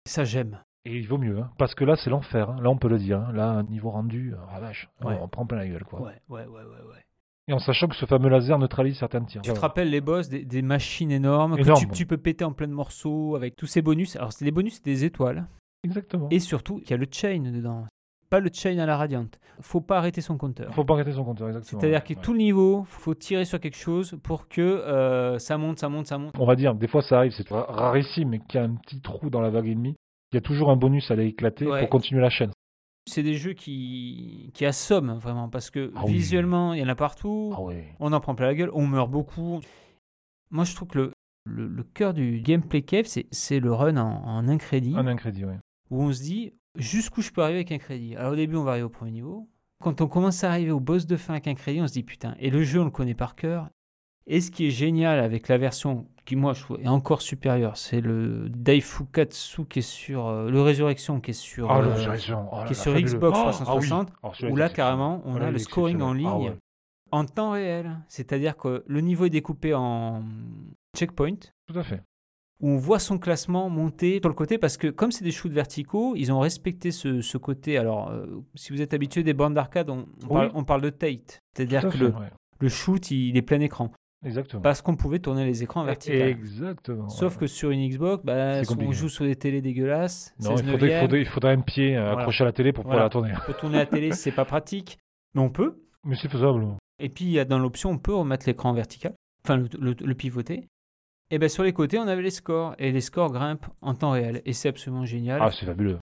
Ça, 0.08 0.24
j'aime. 0.24 0.58
Et 0.84 0.98
il 0.98 1.06
vaut 1.06 1.18
mieux, 1.18 1.38
hein, 1.38 1.50
parce 1.58 1.74
que 1.74 1.84
là, 1.84 1.94
c'est 1.96 2.10
l'enfer. 2.10 2.50
hein. 2.50 2.56
Là, 2.60 2.68
on 2.70 2.76
peut 2.76 2.88
le 2.88 2.98
dire. 2.98 3.20
hein. 3.20 3.32
Là, 3.32 3.62
niveau 3.62 3.90
rendu, 3.90 4.34
ah 4.52 4.58
vache, 4.60 4.88
Ouais. 5.04 5.16
on 5.20 5.28
prend 5.28 5.46
plein 5.46 5.58
la 5.58 5.68
gueule, 5.68 5.84
quoi. 5.84 6.00
Ouais, 6.02 6.12
ouais, 6.28 6.40
ouais, 6.46 6.46
ouais. 6.46 6.62
ouais. 6.90 7.04
Et 7.48 7.52
en 7.52 7.58
sachant 7.58 7.88
que 7.88 7.94
ce 7.96 8.06
fameux 8.06 8.28
laser 8.28 8.58
neutralise 8.58 8.96
certains 8.98 9.22
tirs. 9.24 9.42
Tu 9.42 9.50
te 9.50 9.54
ouais. 9.54 9.60
rappelles 9.60 9.90
les 9.90 10.00
boss, 10.00 10.28
des, 10.28 10.44
des 10.44 10.62
machines 10.62 11.10
énormes, 11.10 11.56
que 11.56 11.78
tu, 11.78 11.88
tu 11.88 12.06
peux 12.06 12.16
péter 12.16 12.44
en 12.44 12.52
plein 12.52 12.68
de 12.68 12.72
morceaux 12.72 13.34
avec 13.36 13.56
tous 13.56 13.66
ces 13.66 13.82
bonus. 13.82 14.16
Alors, 14.16 14.32
c'est 14.32 14.44
les 14.44 14.50
bonus, 14.52 14.74
c'est 14.74 14.84
des 14.84 15.04
étoiles. 15.04 15.46
Exactement. 15.84 16.28
Et 16.30 16.38
surtout, 16.38 16.80
il 16.84 16.90
y 16.90 16.94
a 16.94 16.96
le 16.96 17.06
chain 17.10 17.40
dedans. 17.52 17.86
Pas 18.30 18.40
le 18.40 18.48
chain 18.52 18.78
à 18.78 18.86
la 18.86 18.96
Radiant. 18.96 19.26
Faut 19.60 19.80
pas 19.80 19.98
arrêter 19.98 20.20
son 20.20 20.38
compteur. 20.38 20.72
Faut 20.72 20.84
pas 20.84 20.94
arrêter 20.94 21.12
son 21.12 21.24
compteur, 21.24 21.48
exactement. 21.48 21.80
C'est-à-dire 21.80 22.02
que 22.02 22.14
ouais. 22.14 22.20
tout 22.22 22.32
le 22.32 22.38
niveau, 22.38 22.84
faut 22.86 23.14
tirer 23.14 23.44
sur 23.44 23.60
quelque 23.60 23.76
chose 23.76 24.16
pour 24.22 24.48
que 24.48 24.60
euh, 24.62 25.38
ça 25.38 25.58
monte, 25.58 25.78
ça 25.80 25.88
monte, 25.88 26.06
ça 26.06 26.18
monte. 26.18 26.32
On 26.38 26.46
va 26.46 26.54
dire, 26.56 26.74
des 26.74 26.88
fois 26.88 27.02
ça 27.02 27.18
arrive, 27.18 27.32
c'est 27.32 27.48
ra- 27.50 27.66
rarissime, 27.68 28.30
mais 28.30 28.38
qu'il 28.38 28.58
y 28.60 28.62
a 28.62 28.66
un 28.66 28.74
petit 28.76 29.00
trou 29.00 29.28
dans 29.30 29.40
la 29.40 29.50
vague 29.50 29.68
ennemie. 29.68 29.96
Il 30.32 30.36
y 30.36 30.38
a 30.38 30.40
toujours 30.40 30.70
un 30.70 30.76
bonus 30.76 31.10
à 31.10 31.16
l'éclater 31.16 31.66
Ouais. 31.66 31.80
pour 31.80 31.90
continuer 31.90 32.20
la 32.20 32.30
chaîne. 32.30 32.50
C'est 33.06 33.22
des 33.22 33.34
jeux 33.34 33.52
qui, 33.52 34.50
qui 34.54 34.64
assomment 34.64 35.18
vraiment 35.18 35.48
parce 35.48 35.70
que 35.70 35.92
Ah 35.96 36.02
oui. 36.04 36.12
visuellement, 36.12 36.72
il 36.72 36.80
y 36.80 36.84
en 36.84 36.88
a 36.88 36.94
partout. 36.94 37.52
Ah. 37.54 37.60
On 38.00 38.12
en 38.12 38.20
prend 38.20 38.34
plein 38.34 38.46
la 38.46 38.54
gueule, 38.54 38.70
on 38.74 38.86
meurt 38.86 39.10
beaucoup. 39.10 39.60
Moi, 40.50 40.64
je 40.64 40.74
trouve 40.74 40.88
que 40.88 40.98
le, 40.98 41.12
le, 41.44 41.66
le 41.66 41.82
cœur 41.82 42.14
du 42.14 42.40
gameplay 42.40 42.82
cave, 42.82 43.06
c'est, 43.06 43.58
le 43.60 43.72
run 43.72 43.96
en, 43.96 44.22
en 44.24 44.48
un 44.48 44.56
crédit 44.58 44.94
Un 44.96 45.06
incrédit, 45.06 45.44
ouais. 45.44 45.58
où 45.90 46.02
on 46.02 46.12
se 46.12 46.22
dit 46.22 46.52
jusqu'où 46.76 47.22
je 47.22 47.30
peux 47.32 47.42
arriver 47.42 47.58
avec 47.58 47.72
un 47.72 47.78
crédit? 47.78 48.14
Alors 48.16 48.32
au 48.32 48.36
début, 48.36 48.56
on 48.56 48.62
va 48.64 48.72
arriver 48.72 48.84
au 48.86 48.90
premier 48.90 49.10
niveau. 49.10 49.48
Quand 49.82 50.00
on 50.00 50.06
commence 50.06 50.44
à 50.44 50.50
arriver 50.50 50.70
au 50.70 50.78
boss 50.80 51.06
de 51.06 51.16
fin 51.16 51.32
avec 51.34 51.48
un 51.48 51.54
crédit, 51.54 51.80
on 51.80 51.88
se 51.88 51.92
dit 51.94 52.04
putain. 52.04 52.36
Et 52.38 52.50
le 52.50 52.62
jeu, 52.62 52.80
on 52.80 52.84
le 52.84 52.90
connaît 52.92 53.14
par 53.14 53.34
cœur. 53.34 53.68
Et 54.26 54.40
ce 54.40 54.50
qui 54.50 54.66
est 54.68 54.70
génial 54.70 55.18
avec 55.18 55.48
la 55.48 55.58
version 55.58 56.06
qui, 56.24 56.36
moi, 56.36 56.52
je 56.52 56.62
trouve 56.62 56.80
est 56.80 56.86
encore 56.88 57.20
supérieure, 57.22 57.76
c'est 57.76 58.00
le 58.00 58.48
Daifukatsu 58.48 59.64
qui 59.66 59.80
est 59.80 59.82
sur. 59.82 60.26
euh, 60.28 60.50
le 60.50 60.60
Résurrection 60.62 61.20
qui 61.20 61.30
est 61.32 61.34
sur. 61.34 61.70
Ah, 61.70 61.78
euh, 61.80 61.92
résurrection. 61.94 62.48
Oh 62.52 62.56
là 62.58 62.64
qui 62.64 62.72
est 62.72 62.76
là, 62.76 62.82
sur 62.82 62.92
fabuleux. 62.92 63.08
Xbox 63.08 63.38
Oh, 63.38 63.42
360, 63.50 64.08
ah 64.22 64.28
oui. 64.28 64.30
Celui-là, 64.34 64.52
où 64.52 64.56
il 64.56 64.58
là, 64.60 64.66
est 64.66 64.72
carrément, 64.74 65.22
on 65.24 65.34
Ah, 65.36 65.44
a 65.44 65.46
il 65.48 65.50
le 65.50 65.56
est 65.56 65.58
scoring 65.58 66.00
en 66.00 66.12
ligne 66.12 66.26
exceptionnel. 66.26 66.58
Ah 67.12 67.16
ouais. 67.16 67.20
en 67.20 67.24
temps 67.24 67.50
réel. 67.50 67.98
C'est-à-dire 68.08 68.56
que 68.56 68.84
le 68.86 69.00
niveau 69.00 69.24
est 69.24 69.30
découpé 69.30 69.74
en 69.74 70.22
checkpoint, 70.96 71.34
Tout 71.66 71.78
à 71.78 71.82
fait. 71.82 72.02
où 72.60 72.68
on 72.68 72.76
voit 72.76 73.00
son 73.00 73.18
classement 73.18 73.68
monter 73.68 74.20
sur 74.20 74.28
le 74.28 74.34
côté, 74.36 74.58
parce 74.58 74.76
que 74.76 74.86
comme 74.88 75.10
c'est 75.10 75.24
des 75.24 75.32
shoots 75.32 75.50
verticaux, 75.52 76.14
ils 76.16 76.30
ont 76.32 76.38
respecté 76.40 76.92
ce, 76.92 77.20
ce 77.20 77.36
côté. 77.38 77.78
Alors, 77.78 78.10
euh, 78.10 78.26
si 78.54 78.72
vous 78.72 78.80
êtes 78.80 78.94
habitué 78.94 79.24
des 79.24 79.34
bandes 79.34 79.54
d'arcade, 79.54 79.90
on, 79.90 80.06
on 80.22 80.26
Oui. 80.28 80.28
parle, 80.34 80.50
on 80.54 80.64
parle 80.64 80.82
de 80.82 80.90
Tate. 80.90 81.40
C'est-à-dire 81.56 81.80
à 81.80 81.82
que 81.90 81.90
fait, 81.90 81.98
le, 81.98 82.06
ouais. 82.10 82.30
le 82.60 82.68
shoot, 82.68 83.10
il 83.10 83.36
est 83.36 83.42
plein 83.42 83.60
écran. 83.60 83.90
Exactement. 84.24 84.62
Parce 84.62 84.82
qu'on 84.82 84.94
pouvait 84.96 85.18
tourner 85.18 85.44
les 85.44 85.62
écrans 85.62 85.80
en 85.80 85.84
vertical. 85.84 86.28
Exactement. 86.28 87.08
Sauf 87.08 87.36
que 87.38 87.46
sur 87.46 87.70
une 87.70 87.88
Xbox, 87.88 88.24
bah, 88.24 88.60
on 88.78 88.92
joue 88.92 89.08
sur 89.08 89.24
des 89.24 89.34
télés 89.36 89.60
dégueulasses. 89.60 90.32
Non, 90.40 90.56
16 90.56 90.60
il 90.66 90.70
faudrait, 90.70 90.72
il, 90.72 90.80
neuvième. 90.80 91.00
faudrait, 91.00 91.20
il 91.20 91.26
faudrait 91.28 91.52
un 91.52 91.60
pied 91.60 91.96
euh, 91.96 92.00
Voilà. 92.02 92.18
accroché 92.20 92.42
à 92.42 92.46
la 92.46 92.52
télé 92.52 92.72
pour 92.72 92.84
pouvoir 92.84 93.02
la 93.02 93.08
tourner. 93.10 93.32
On 93.36 93.46
peut 93.46 93.54
tourner 93.58 93.78
la 93.78 93.86
télé, 93.86 94.12
c'est 94.12 94.30
pas 94.32 94.44
pratique, 94.44 94.98
mais 95.34 95.40
on 95.40 95.50
peut. 95.50 95.82
Mais 96.04 96.14
c'est 96.20 96.28
faisable. 96.30 96.66
Et 97.00 97.08
puis, 97.08 97.24
il 97.24 97.30
y 97.32 97.38
a 97.40 97.44
dans 97.44 97.58
l'option, 97.58 97.90
on 97.90 97.98
peut 97.98 98.14
remettre 98.14 98.46
l'écran 98.46 98.72
vertical, 98.72 99.14
enfin 99.44 99.56
le, 99.56 99.68
le- 99.80 99.96
le 99.98 100.14
pivoter. 100.14 100.68
Et 101.30 101.38
bien 101.38 101.48
sur 101.48 101.64
les 101.64 101.72
côtés, 101.72 101.98
on 101.98 102.06
avait 102.06 102.22
les 102.22 102.30
scores. 102.30 102.74
Et 102.78 102.92
les 102.92 103.00
scores 103.00 103.32
grimpent 103.32 103.66
en 103.80 103.94
temps 103.94 104.10
réel. 104.12 104.42
Et 104.44 104.52
c'est 104.52 104.68
absolument 104.68 105.04
génial. 105.06 105.40
Ah, 105.42 105.50
c'est 105.50 105.66
fabuleux. 105.66 105.98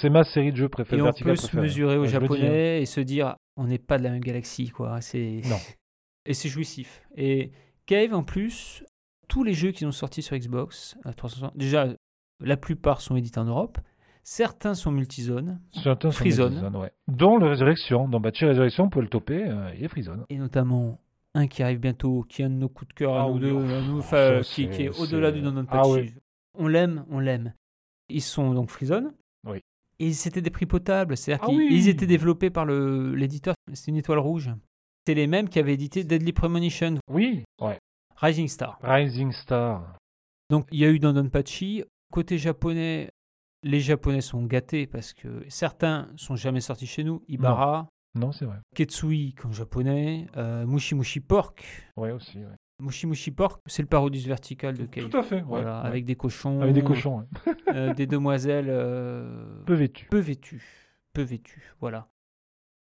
C'est 0.00 0.10
ma 0.10 0.22
série 0.24 0.52
de 0.52 0.56
jeux 0.56 0.68
préférée. 0.68 0.98
et 1.00 1.02
on 1.02 1.06
peut 1.12 1.34
se 1.36 1.42
préférée. 1.46 1.62
mesurer 1.62 1.96
aux 1.96 2.02
Ouais, 2.02 2.08
dis, 2.08 2.16
hein. 2.16 2.20
japonais 2.20 2.82
et 2.82 2.86
se 2.86 3.00
dire, 3.00 3.34
on 3.56 3.64
n'est 3.64 3.78
pas 3.78 3.96
de 3.98 4.02
la 4.04 4.10
même 4.10 4.20
galaxie, 4.22 4.68
quoi. 4.70 5.00
C'est... 5.00 5.40
Non. 5.48 5.56
Et 6.26 6.32
c'est 6.32 6.48
jouissif. 6.48 7.02
Et 7.18 7.50
Cave, 7.86 8.14
en 8.14 8.22
plus, 8.22 8.84
tous 9.28 9.44
les 9.44 9.54
jeux 9.54 9.70
qui 9.72 9.84
ont 9.86 9.92
sorti 9.92 10.22
sur 10.22 10.36
Xbox 10.36 10.96
360, 11.16 11.56
déjà, 11.56 11.88
la 12.40 12.56
plupart 12.56 13.00
sont 13.00 13.16
édités 13.16 13.38
en 13.40 13.44
Europe. 13.44 13.78
Certains 14.22 14.72
sont 14.74 14.90
multizones. 14.90 15.60
Certains 15.82 16.10
sont 16.10 16.16
Freezone. 16.16 16.50
des 16.54 16.60
designs, 16.60 16.76
ouais. 16.80 16.92
Dont 17.08 17.36
le 17.36 17.46
Résurrection. 17.48 18.08
Dans 18.08 18.20
Batchy 18.20 18.46
Résurrection, 18.46 18.84
on 18.84 18.88
peut 18.88 19.02
le 19.02 19.08
toper. 19.08 19.44
euh, 19.46 19.70
il 19.76 19.84
est 19.84 19.88
Freezone. 19.88 20.24
Et 20.30 20.38
notamment 20.38 20.98
un 21.34 21.46
qui 21.46 21.62
arrive 21.62 21.78
bientôt, 21.80 22.24
qui 22.28 22.40
est 22.40 22.46
un 22.46 22.50
de 22.50 22.54
nos 22.54 22.68
coups 22.70 22.88
de 22.88 22.94
cœur 22.94 23.14
à 23.14 23.24
Ah 23.24 23.26
nous 23.28 23.34
oui, 23.34 23.40
deux, 23.40 23.52
oh, 23.52 23.98
enfin, 23.98 24.40
qui, 24.42 24.68
qui 24.70 24.84
est 24.84 24.98
au-delà 24.98 25.30
du 25.30 25.42
non 25.42 25.66
Ah 25.68 25.86
oui. 25.88 26.14
On 26.54 26.68
l'aime, 26.68 27.04
on 27.10 27.18
l'aime. 27.18 27.52
Ils 28.08 28.22
sont 28.22 28.54
donc 28.54 28.70
Freezone. 28.70 29.12
Oui. 29.46 29.60
Et 29.98 30.12
c'était 30.14 30.40
des 30.40 30.50
prix 30.50 30.66
potables, 30.66 31.16
c'est-à-dire 31.18 31.44
Ah 31.44 31.48
qu'ils 31.50 31.58
oui. 31.58 31.88
étaient 31.88 32.06
développés 32.06 32.48
par 32.50 32.64
le- 32.64 33.14
l'éditeur, 33.14 33.54
c'est 33.74 33.90
une 33.90 33.96
étoile 33.96 34.18
rouge. 34.20 34.50
C'est 35.06 35.14
les 35.14 35.26
mêmes 35.26 35.48
qui 35.48 35.58
avaient 35.58 35.74
édité 35.74 36.02
Deadly 36.04 36.32
Premonition, 36.32 36.94
Oui. 37.10 37.44
Ouais. 37.60 37.78
Rising 38.16 38.48
Star. 38.48 38.78
Rising 38.82 39.32
Star. 39.32 39.98
Donc 40.50 40.66
il 40.72 40.78
y 40.80 40.84
a 40.84 40.90
eu 40.90 40.98
Don 40.98 41.28
Pachi. 41.28 41.84
Côté 42.12 42.38
japonais, 42.38 43.10
les 43.62 43.80
japonais 43.80 44.20
sont 44.20 44.44
gâtés 44.44 44.86
parce 44.86 45.12
que 45.12 45.44
certains 45.48 46.08
sont 46.16 46.36
jamais 46.36 46.60
sortis 46.60 46.86
chez 46.86 47.02
nous. 47.04 47.22
Ibara, 47.28 47.88
Non, 48.14 48.30
c'est 48.32 48.44
vrai. 48.44 48.58
Ketsui 48.74 49.34
comme 49.34 49.52
japonais, 49.52 50.26
euh, 50.36 50.64
Mushi 50.64 50.94
Mushi 50.94 51.20
Pork. 51.20 51.64
Ouais, 51.96 52.12
aussi. 52.12 52.38
ouais. 52.38 52.54
Mushi 52.80 53.06
Mushi 53.06 53.30
Pork, 53.30 53.60
c'est 53.66 53.82
le 53.82 53.88
parodus 53.88 54.26
vertical 54.26 54.76
de 54.76 54.86
Cave. 54.86 55.08
Tout 55.08 55.16
à 55.16 55.22
fait. 55.22 55.36
ouais, 55.36 55.42
Voilà, 55.46 55.80
ouais. 55.82 55.88
avec 55.88 56.04
des 56.04 56.14
cochons, 56.14 56.60
Avec 56.60 56.74
des 56.74 56.82
cochons. 56.84 57.26
ouais. 57.46 57.54
euh, 57.74 57.94
des 57.94 58.06
demoiselles 58.06 58.68
euh, 58.68 59.62
Peu 59.66 59.74
vêtus. 59.74 60.06
peu 60.10 60.18
vêtues, 60.18 60.62
peu 61.12 61.22
vêtues, 61.22 61.74
voilà. 61.80 62.08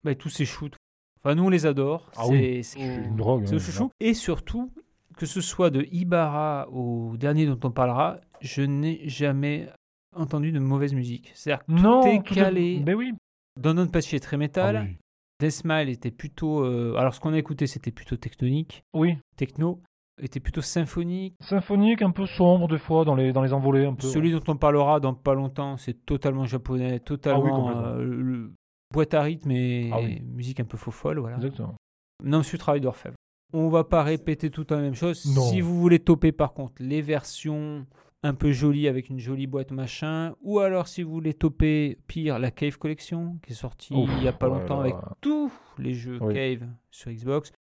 Bah, 0.04 0.16
tous 0.16 0.30
ces 0.30 0.46
shoots, 0.46 0.76
enfin 1.24 1.36
nous 1.36 1.44
on 1.44 1.50
les 1.50 1.66
adore, 1.66 2.10
Ah 2.16 2.24
c'est 2.26 2.32
oui, 2.32 2.62
une 2.78 3.16
drogue. 3.16 3.44
c'est 3.46 3.56
hein, 3.56 3.60
chouchou. 3.60 3.92
Et 4.00 4.14
surtout, 4.14 4.72
que 5.18 5.26
ce 5.26 5.42
soit 5.42 5.70
de 5.70 5.86
Ibarra 5.92 6.68
au 6.72 7.16
dernier 7.18 7.46
dont 7.46 7.60
on 7.64 7.72
parlera, 7.72 8.20
je 8.42 8.62
n'ai 8.64 9.08
jamais 9.08 9.70
entendu 10.16 10.52
de 10.52 10.60
mauvaise 10.60 10.94
musique. 10.94 11.32
C'est-à-dire 11.36 11.66
que 11.66 11.72
tout 11.72 11.82
Non, 11.82 12.02
est 12.04 12.24
tout 12.24 12.34
calé. 12.34 12.80
Ben 12.80 12.96
oui. 12.96 13.14
Don 13.60 13.86
Pachi 13.88 14.16
est 14.16 14.20
très 14.20 14.38
métal. 14.38 14.76
Ah 14.78 14.84
oui. 14.86 14.98
Deathmile 15.40 15.90
était 15.90 16.12
plutôt. 16.12 16.64
euh, 16.64 16.96
alors, 16.98 17.14
ce 17.16 17.20
qu'on 17.20 17.34
a 17.34 17.38
écouté, 17.38 17.66
c'était 17.68 17.92
plutôt 17.92 18.16
tectonique. 18.16 18.84
Oui. 18.94 19.18
Techno 19.38 19.80
était 20.22 20.40
plutôt 20.40 20.62
symphonique. 20.62 21.34
Symphonique, 21.42 22.02
un 22.04 22.12
peu 22.12 22.26
sombre 22.28 22.68
des 22.68 22.78
fois 22.78 23.06
dans 23.06 23.16
les 23.16 23.34
dans 23.34 23.42
les 23.42 23.52
envolées 23.54 23.86
un 23.86 23.94
peu. 23.96 24.06
Celui 24.08 24.32
dont 24.32 24.44
on 24.48 24.56
parlera 24.56 25.00
dans 25.00 25.14
pas 25.16 25.34
longtemps, 25.34 25.78
c'est 25.78 26.06
totalement 26.06 26.46
japonais, 26.46 27.00
totalement 27.00 27.72
euh, 27.76 28.04
le- 28.04 28.54
boîte 28.92 29.14
à 29.14 29.22
rythme 29.22 29.52
et 29.52 29.90
Ah 29.94 30.00
oui. 30.02 30.22
musique 30.22 30.60
un 30.60 30.66
peu 30.66 30.78
faux 30.78 30.92
folle. 30.92 31.20
Voilà. 31.20 31.38
Exactement. 31.38 31.76
Non, 32.24 32.40
monsieur 32.40 32.58
travail 32.58 32.82
d'orfèvre. 32.82 33.16
On 33.54 33.70
va 33.70 33.84
pas 33.84 34.04
répéter 34.04 34.50
tout 34.50 34.66
la 34.70 34.78
même 34.78 34.96
chose. 34.96 35.26
Non. 35.36 35.42
Si 35.42 35.60
vous 35.62 35.78
voulez 35.80 36.00
toper 36.00 36.32
par 36.32 36.54
contre 36.54 36.76
les 36.80 37.02
versions 37.02 37.86
un 38.24 38.34
peu 38.34 38.52
jolies 38.52 38.88
avec 38.88 39.10
une 39.10 39.20
jolie 39.20 39.48
boîte 39.48 39.72
machin, 39.72 40.36
ou 40.42 40.60
alors 40.60 40.88
si 40.88 41.02
vous 41.04 41.12
voulez 41.12 41.34
toper 41.34 41.98
pire 42.08 42.38
la 42.40 42.52
Cave 42.52 42.78
Collection 42.78 43.40
qui 43.44 43.52
est 43.52 43.56
sortie 43.56 43.94
Ouf, 43.94 44.10
il 44.18 44.24
y 44.24 44.28
a 44.28 44.34
pas 44.34 44.48
ouais, 44.48 44.60
longtemps 44.60 44.80
avec 44.80 44.96
tous 45.20 45.52
les 45.80 45.94
jeux 45.94 46.20
Oui. 46.22 46.34
Cave 46.34 46.70
sur 46.92 47.12
Xbox. 47.12 47.52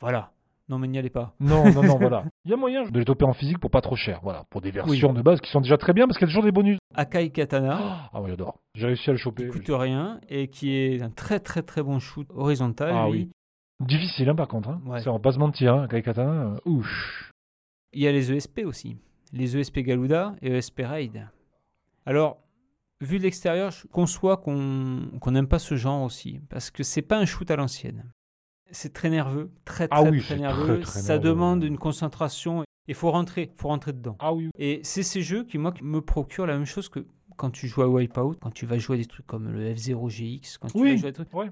Voilà. 0.00 0.33
Non 0.68 0.78
mais 0.78 0.88
n'y 0.88 0.98
allez 0.98 1.10
pas. 1.10 1.34
Non, 1.40 1.70
non, 1.72 1.82
non, 1.82 1.98
voilà. 1.98 2.24
Il 2.46 2.50
y 2.50 2.54
a 2.54 2.56
moyen 2.56 2.84
de 2.84 2.98
les 2.98 3.04
toper 3.04 3.24
en 3.24 3.34
physique 3.34 3.58
pour 3.58 3.70
pas 3.70 3.82
trop 3.82 3.96
cher. 3.96 4.20
Voilà. 4.22 4.44
Pour 4.50 4.62
des 4.62 4.70
versions 4.70 5.12
de 5.12 5.20
base 5.20 5.40
qui 5.40 5.50
sont 5.50 5.60
déjà 5.60 5.76
très 5.76 5.92
bien 5.92 6.06
parce 6.06 6.18
qu'il 6.18 6.26
y 6.26 6.30
a 6.30 6.32
toujours 6.32 6.44
des 6.44 6.52
bonus. 6.52 6.78
Akai 6.94 7.30
Katana. 7.30 8.08
Ah 8.12 8.22
oui, 8.22 8.30
j'adore. 8.30 8.58
J'ai 8.74 8.86
réussi 8.86 9.10
à 9.10 9.12
le 9.12 9.18
qui 9.18 9.24
choper. 9.24 9.48
coûte 9.48 9.68
rien 9.68 10.20
et 10.28 10.48
qui 10.48 10.74
est 10.74 11.02
un 11.02 11.10
très 11.10 11.38
très 11.40 11.62
très 11.62 11.82
bon 11.82 11.98
shoot 11.98 12.26
horizontal. 12.34 12.92
Ah 12.94 13.08
lui. 13.10 13.30
Difficile, 13.80 14.28
hein, 14.30 14.34
par 14.34 14.48
contre. 14.48 14.70
Hein. 14.70 14.80
Ouais. 14.86 15.00
Ça, 15.02 15.10
on 15.10 15.14
va 15.14 15.18
pas 15.20 15.32
se 15.32 15.38
mentir. 15.38 15.74
Hein. 15.74 15.86
Kaikatana, 15.88 16.30
euh, 16.30 16.56
ouch. 16.64 17.30
Il 17.92 18.00
y 18.00 18.08
a 18.08 18.12
les 18.12 18.32
ESP 18.32 18.62
aussi. 18.64 18.96
Les 19.32 19.56
ESP 19.56 19.80
Galuda 19.80 20.34
et 20.40 20.50
ESP 20.50 20.82
Raid. 20.84 21.28
Alors, 22.06 22.38
vu 23.00 23.18
de 23.18 23.24
l'extérieur, 23.24 23.70
je 23.70 23.86
conçois 23.88 24.36
qu'on 24.38 25.10
qu'on 25.20 25.30
n'aime 25.32 25.48
pas 25.48 25.58
ce 25.58 25.74
genre 25.76 26.02
aussi. 26.02 26.40
Parce 26.48 26.70
que 26.70 26.82
c'est 26.82 27.02
pas 27.02 27.18
un 27.18 27.26
shoot 27.26 27.50
à 27.50 27.56
l'ancienne. 27.56 28.10
C'est 28.70 28.92
très 28.92 29.10
nerveux, 29.10 29.50
très 29.64 29.88
très 29.88 29.98
Ah 30.00 30.02
oui, 30.10 30.20
très 30.20 30.36
nerveux. 30.38 30.80
très, 30.80 30.80
très 30.80 31.00
Ça 31.00 31.14
nerveux. 31.14 31.28
demande 31.28 31.64
une 31.64 31.78
concentration 31.78 32.64
Il 32.88 32.94
faut 32.94 33.10
rentrer, 33.10 33.50
faut 33.56 33.68
rentrer 33.68 33.92
dedans. 33.92 34.16
Ah 34.20 34.32
oui. 34.32 34.50
Et 34.58 34.80
c'est 34.82 35.02
ces 35.02 35.22
jeux 35.22 35.44
qui, 35.44 35.58
moi, 35.58 35.72
me 35.82 36.00
procurent 36.00 36.46
la 36.46 36.54
même 36.56 36.66
chose 36.66 36.88
que 36.88 37.06
quand 37.36 37.50
tu 37.50 37.66
joues 37.66 37.82
à 37.82 37.88
Wipeout, 37.88 38.34
quand 38.40 38.52
tu 38.52 38.66
vas 38.66 38.78
jouer 38.78 38.96
à 38.96 38.98
des 39.00 39.06
trucs 39.06 39.26
comme 39.26 39.48
le 39.48 39.72
F0GX, 39.74 40.58
quand 40.60 40.68
tu 40.68 40.78
Oui, 40.78 40.90
vas 40.92 40.96
jouer 40.96 41.08
à 41.08 41.10
des 41.12 41.14
trucs... 41.14 41.34
ouais. 41.34 41.50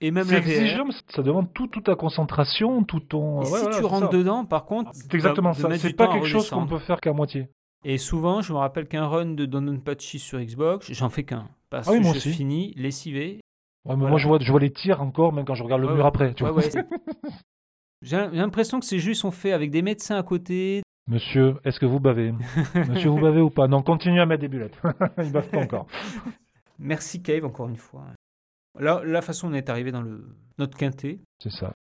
Et 0.00 0.10
même 0.10 0.30
la 0.30 0.40
VR. 0.40 0.84
ça 1.08 1.22
demande 1.22 1.52
tout, 1.54 1.66
toute 1.68 1.84
ta 1.84 1.94
concentration, 1.94 2.82
tout 2.84 3.00
ton. 3.00 3.36
Et 3.42 3.46
ouais, 3.46 3.58
si 3.58 3.64
voilà, 3.64 3.78
tu 3.78 3.84
rentres 3.84 4.10
ça. 4.10 4.16
dedans, 4.18 4.44
par 4.44 4.64
contre, 4.66 4.90
C'est 4.92 5.14
exactement 5.14 5.52
de 5.52 5.56
ça. 5.56 5.68
mettre 5.68 5.82
C'est 5.82 5.92
pas 5.94 6.08
quelque 6.12 6.26
chose 6.26 6.50
qu'on 6.50 6.66
peut 6.66 6.78
faire 6.80 7.00
qu'à 7.00 7.12
moitié. 7.12 7.48
Et 7.84 7.96
souvent, 7.98 8.40
je 8.42 8.52
me 8.52 8.58
rappelle 8.58 8.86
qu'un 8.88 9.06
run 9.06 9.26
de 9.34 9.46
Don 9.46 9.78
Patchy 9.78 10.18
sur 10.18 10.40
Xbox, 10.40 10.90
j'en 10.92 11.08
fais 11.10 11.22
qu'un. 11.24 11.48
Parce 11.70 11.88
Ah 11.88 11.92
oui, 11.92 11.98
que 11.98 12.04
je 12.04 12.10
aussi. 12.10 12.32
finis 12.32 12.74
lessivé. 12.76 13.40
Ouais, 13.84 13.94
mais 13.94 14.00
Voilà. 14.00 14.10
moi, 14.10 14.18
je 14.18 14.26
vois, 14.28 14.38
je 14.40 14.50
vois 14.50 14.60
les 14.60 14.72
tirs 14.72 15.02
encore, 15.02 15.32
même 15.32 15.44
quand 15.44 15.54
je 15.54 15.62
regarde 15.62 15.82
le 15.82 15.88
Ouais, 15.88 15.94
mur 15.94 16.06
après. 16.06 16.34
Tu 16.34 16.44
Ouais, 16.44 16.50
vois. 16.50 16.62
ouais. 16.62 16.70
J'ai 18.02 18.16
l'impression 18.32 18.80
que 18.80 18.86
ces 18.86 18.98
jeux 18.98 19.14
sont 19.14 19.30
faits 19.30 19.52
avec 19.52 19.70
des 19.70 19.82
médecins 19.82 20.16
à 20.16 20.22
côté. 20.22 20.82
Monsieur, 21.06 21.56
est-ce 21.64 21.78
que 21.78 21.86
vous 21.86 22.00
bavez? 22.00 22.32
Monsieur, 22.88 23.10
vous 23.10 23.20
bavez 23.20 23.40
ou 23.40 23.50
pas? 23.50 23.66
Non, 23.68 23.82
continuez 23.82 24.20
à 24.20 24.26
mettre 24.26 24.40
des 24.42 24.48
bullettes. 24.48 24.78
Il 25.22 25.32
bave 25.32 25.48
pas 25.48 25.58
encore. 25.58 25.86
Merci 26.78 27.22
Cave, 27.22 27.44
encore 27.44 27.68
une 27.68 27.76
fois. 27.76 28.04
Là, 28.78 29.02
la 29.04 29.22
façon 29.22 29.48
dont 29.48 29.54
on 29.54 29.56
est 29.56 29.70
arrivé 29.70 29.92
dans 29.92 30.02
le, 30.02 30.26
notre 30.58 30.76
quintet. 30.76 31.20
C'est 31.42 31.50
ça. 31.52 31.72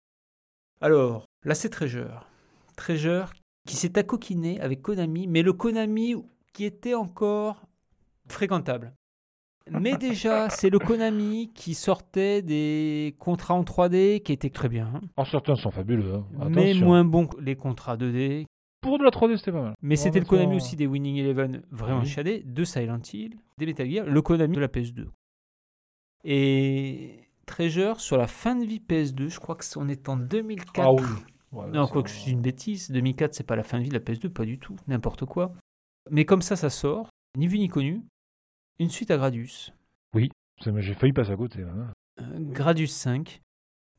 Alors, 0.81 1.25
là, 1.43 1.55
c'est 1.55 1.69
Treasure. 1.69 2.27
Treasure 2.77 3.34
qui 3.67 3.75
s'est 3.75 3.97
accoquiné 3.97 4.59
avec 4.61 4.81
Konami, 4.81 5.27
mais 5.27 5.41
le 5.41 5.53
Konami 5.53 6.15
qui 6.53 6.65
était 6.65 6.93
encore 6.93 7.63
fréquentable. 8.30 8.93
Mais 9.72 9.95
déjà, 9.98 10.49
c'est 10.49 10.69
le 10.69 10.77
Konami 10.80 11.52
qui 11.53 11.73
sortait 11.73 12.41
des 12.41 13.15
contrats 13.19 13.53
en 13.53 13.64
3D 13.64 14.22
qui 14.22 14.34
étaient 14.34 14.49
très 14.49 14.68
bien. 14.69 15.02
Alors, 15.18 15.27
certains 15.30 15.56
sont 15.56 15.72
fabuleux. 15.72 16.15
hein. 16.15 16.49
mais 16.49 16.73
moins 16.73 17.06
bons 17.06 17.27
que 17.27 17.40
les 17.40 17.56
contrats 17.56 17.95
2D. 17.98 18.45
Pour 18.81 18.99
de 18.99 19.03
la 19.06 19.10
3D, 19.11 19.38
c'était 19.38 19.53
pas 19.53 19.61
mal. 19.61 19.73
Mais 19.81 19.95
c'était 19.95 20.19
le 20.19 20.26
Konami 20.26 20.57
aussi 20.57 20.76
des 20.76 20.85
Winning 20.88 21.15
Eleven 21.18 21.61
vraiment 21.72 22.02
Oui. 22.02 22.06
chiadés, 22.06 22.44
de 22.45 22.64
Silent 22.65 22.99
Hill, 23.14 23.38
des 23.57 23.65
Metal 23.65 23.90
Gear, 23.90 24.06
le 24.06 24.22
Konami 24.22 24.56
de 24.57 24.61
la 24.61 24.68
PS2. 24.68 25.06
Et 26.26 27.19
Treasure, 27.45 27.99
sur 27.99 28.18
la 28.18 28.27
fin 28.27 28.56
de 28.56 28.65
vie 28.65 28.80
PS2, 28.85 29.30
je 29.30 29.40
crois 29.40 29.56
que 29.56 29.64
on 29.77 29.88
est 29.88 30.07
en 30.10 30.18
2004. 30.18 30.80
Ah 30.80 30.91
oui. 30.94 31.02
Ouais, 31.52 31.68
Non, 31.69 31.88
quoi 31.88 32.02
que 32.03 32.10
je 32.10 32.23
dis 32.23 32.31
une 32.31 32.41
bêtise, 32.41 32.90
2004, 32.91 33.34
c'est 33.35 33.44
pas 33.45 33.56
la 33.56 33.64
fin 33.64 33.77
de 33.77 33.84
vie 33.84 33.90
de 33.90 33.94
la 33.94 33.99
PS2, 33.99 34.30
pas 34.30 34.45
du 34.45 34.57
tout, 34.57 34.76
n'importe 34.88 35.26
quoi. 35.26 35.53
Mais 36.10 36.26
comme 36.26 36.41
ça, 36.41 36.56
ça 36.56 36.69
sort, 36.69 37.10
ni 37.38 37.48
vu 37.48 37.60
ni 37.60 37.69
connu, 37.69 38.02
une 38.80 38.90
suite 38.90 39.12
à 39.12 39.18
Gradius. 39.18 39.72
c'est- 40.62 40.82
J'ai 40.82 40.94
failli 40.94 41.14
passer 41.14 41.32
à 41.32 41.36
côté. 41.36 41.62
hein. 41.64 41.91
Euh, 42.22 42.24
Gradius 42.40 42.91
5. 42.94 43.41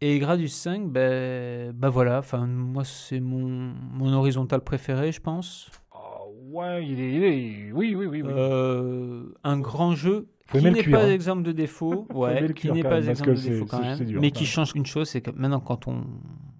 Et 0.00 0.18
Gradius 0.18 0.54
5, 0.54 0.88
ben 0.90 1.72
bah 1.72 1.88
voilà, 1.88 2.18
enfin, 2.18 2.46
moi, 2.46 2.84
c'est 2.84 3.20
mon, 3.20 3.46
mon 3.48 4.12
horizontal 4.12 4.60
préféré, 4.60 5.12
je 5.12 5.20
pense. 5.20 5.70
Ah 5.92 6.20
ouais, 6.50 6.86
il 6.86 7.00
est, 7.00 7.12
il 7.14 7.24
est- 7.24 7.72
Oui, 7.72 7.94
oui, 7.94 8.06
oui. 8.06 8.22
oui. 8.22 8.32
Euh, 8.34 9.32
un 9.44 9.58
grand 9.60 9.94
jeu 9.94 10.28
Faut 10.46 10.58
qui 10.58 10.64
n'est 10.70 10.82
pas 10.82 11.04
hein. 11.04 11.10
exemple 11.10 11.42
de 11.42 11.52
défaut, 11.52 12.06
ouais, 12.12 12.52
qui 12.54 12.70
n'est 12.70 12.82
pas 12.82 12.98
exemple 12.98 13.34
de 13.34 13.40
défaut 13.40 13.66
quand 13.66 13.80
même, 13.80 13.98
dur, 13.98 14.20
mais 14.20 14.30
qui 14.30 14.44
change 14.44 14.72
une 14.74 14.84
chose, 14.86 15.08
c'est 15.08 15.22
que 15.22 15.30
maintenant 15.30 15.60
quand 15.60 15.88
on 15.88 16.04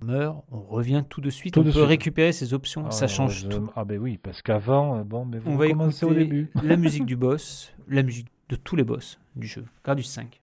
meurt, 0.02 0.42
on 0.50 0.60
revient 0.62 1.04
tout 1.08 1.20
de 1.20 1.30
suite, 1.30 1.54
Tout 1.54 1.60
on 1.60 1.64
de 1.64 1.68
peut 1.68 1.78
suite. 1.78 1.88
récupérer 1.88 2.32
ses 2.32 2.54
options, 2.54 2.84
Ah, 2.86 2.90
ça 2.90 3.06
change 3.08 3.48
tout. 3.48 3.70
Ah 3.76 3.84
ben 3.84 3.98
oui, 3.98 4.18
parce 4.22 4.40
qu'avant, 4.42 4.98
euh, 4.98 5.04
bon, 5.04 5.24
mais 5.26 5.38
vous 5.38 5.50
On 5.50 5.56
va 5.56 5.66
au 5.66 6.14
début. 6.14 6.50
la 6.62 6.76
musique 6.78 7.04
du 7.04 7.16
boss, 7.16 7.74
la 7.88 8.02
musique 8.02 8.28
de 8.48 8.56
tous 8.56 8.76
les 8.76 8.84
boss 8.84 9.18
du 9.36 9.46
jeu, 9.46 9.64
Gradius 9.84 10.08
5. 10.08 10.40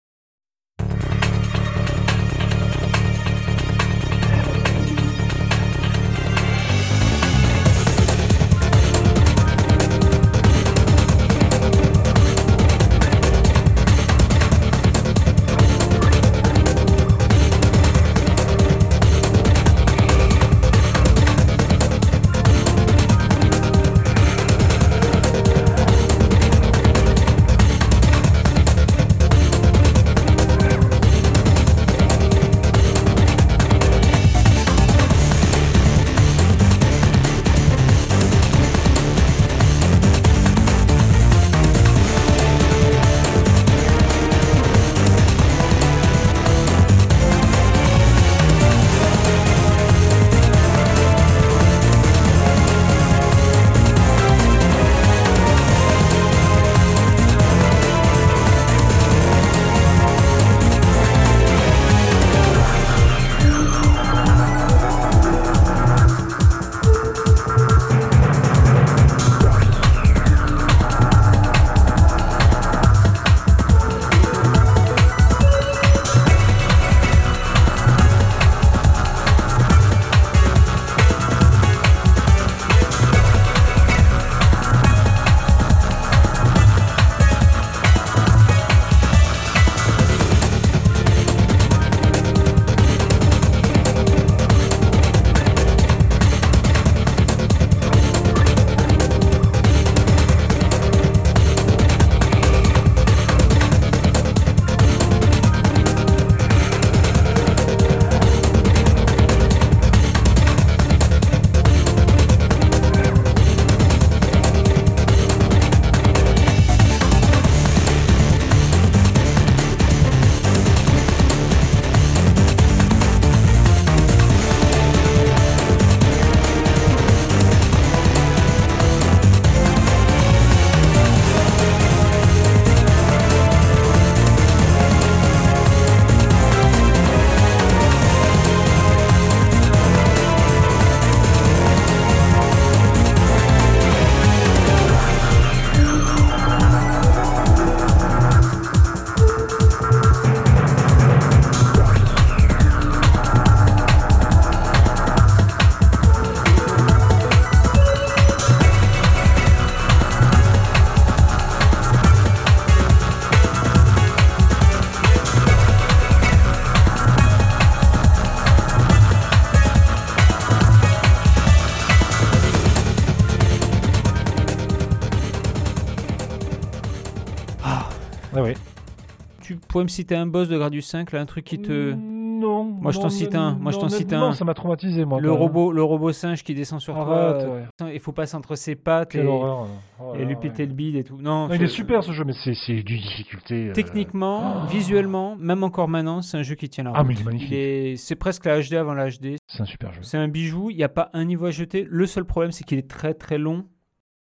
Pourrais 179.74 179.84
me 179.84 179.88
citer 179.88 180.14
un 180.16 180.26
boss 180.26 180.48
de 180.48 180.56
Gradius 180.56 180.86
5, 180.86 181.12
là, 181.12 181.20
un 181.20 181.26
truc 181.26 181.44
qui 181.44 181.60
te... 181.60 181.92
Mm, 181.92 182.24
non. 182.40 182.64
Moi, 182.64 182.90
je 182.92 182.98
t'en 183.00 183.08
cite 183.10 183.34
un. 183.36 183.54
Moi, 183.54 183.70
je 183.72 183.78
t'en 183.78 183.88
cite 183.88 184.12
un. 184.12 184.32
ça 184.32 184.44
m'a 184.44 184.54
traumatisé, 184.54 185.04
moi. 185.04 185.20
le, 185.20 185.30
robot, 185.32 185.72
le 185.72 185.82
robot 185.82 186.12
singe 186.12 186.42
qui 186.42 186.52
descend 186.54 186.80
sur 186.80 186.96
Arrête, 186.96 187.44
toi. 187.46 187.54
ouais. 187.54 187.62
euh, 187.82 187.92
Il 187.94 188.00
faut 188.00 188.12
passer 188.12 188.36
entre 188.36 188.54
ses 188.56 188.74
pattes 188.74 189.12
Quelle 189.12 189.24
et, 189.24 189.28
horreur. 189.28 189.66
Oh 190.00 190.14
et 190.18 190.24
lui 190.24 190.34
péter 190.36 190.66
le 190.66 190.72
bide 190.74 190.96
et 190.96 191.04
tout. 191.04 191.16
Non, 191.16 191.48
Non, 191.48 191.54
il 191.54 191.62
est 191.62 191.68
super 191.68 192.02
ce 192.04 192.12
jeu, 192.12 192.24
mais 192.24 192.32
c'est 192.34 192.82
d'une 192.82 193.00
difficulté. 193.00 193.68
euh, 193.68 193.72
Techniquement, 193.72 194.42
Oh. 194.64 194.66
visuellement, 194.68 195.36
même 195.36 195.62
encore 195.62 195.88
maintenant, 195.88 196.22
c'est 196.22 196.36
un 196.36 196.42
jeu 196.42 196.54
qui 196.56 196.68
tient 196.68 196.84
la 196.84 196.90
route. 196.90 196.98
Ah, 197.00 197.04
mais 197.04 197.14
il 197.14 197.20
est 197.20 197.24
magnifique. 197.24 197.52
est- 197.52 197.96
C'est 197.96 198.16
presque 198.16 198.44
la 198.44 198.60
HD 198.60 198.74
avant 198.74 198.94
la 198.94 199.08
HD. 199.08 199.36
C'est 199.46 199.62
un 199.62 199.66
super 199.66 199.92
jeu. 199.92 200.00
C'est 200.02 200.18
un 200.18 200.28
bijou, 200.28 200.70
il 200.70 200.76
n'y 200.76 200.84
a 200.84 200.88
pas 200.88 201.10
un 201.14 201.24
niveau 201.24 201.46
à 201.46 201.50
jeter. 201.50 201.86
Le 201.88 202.06
seul 202.06 202.24
problème, 202.24 202.50
c'est 202.52 202.64
qu'il 202.64 202.78
est 202.78 202.88
très 202.90 203.14
très 203.14 203.38
long. 203.38 203.64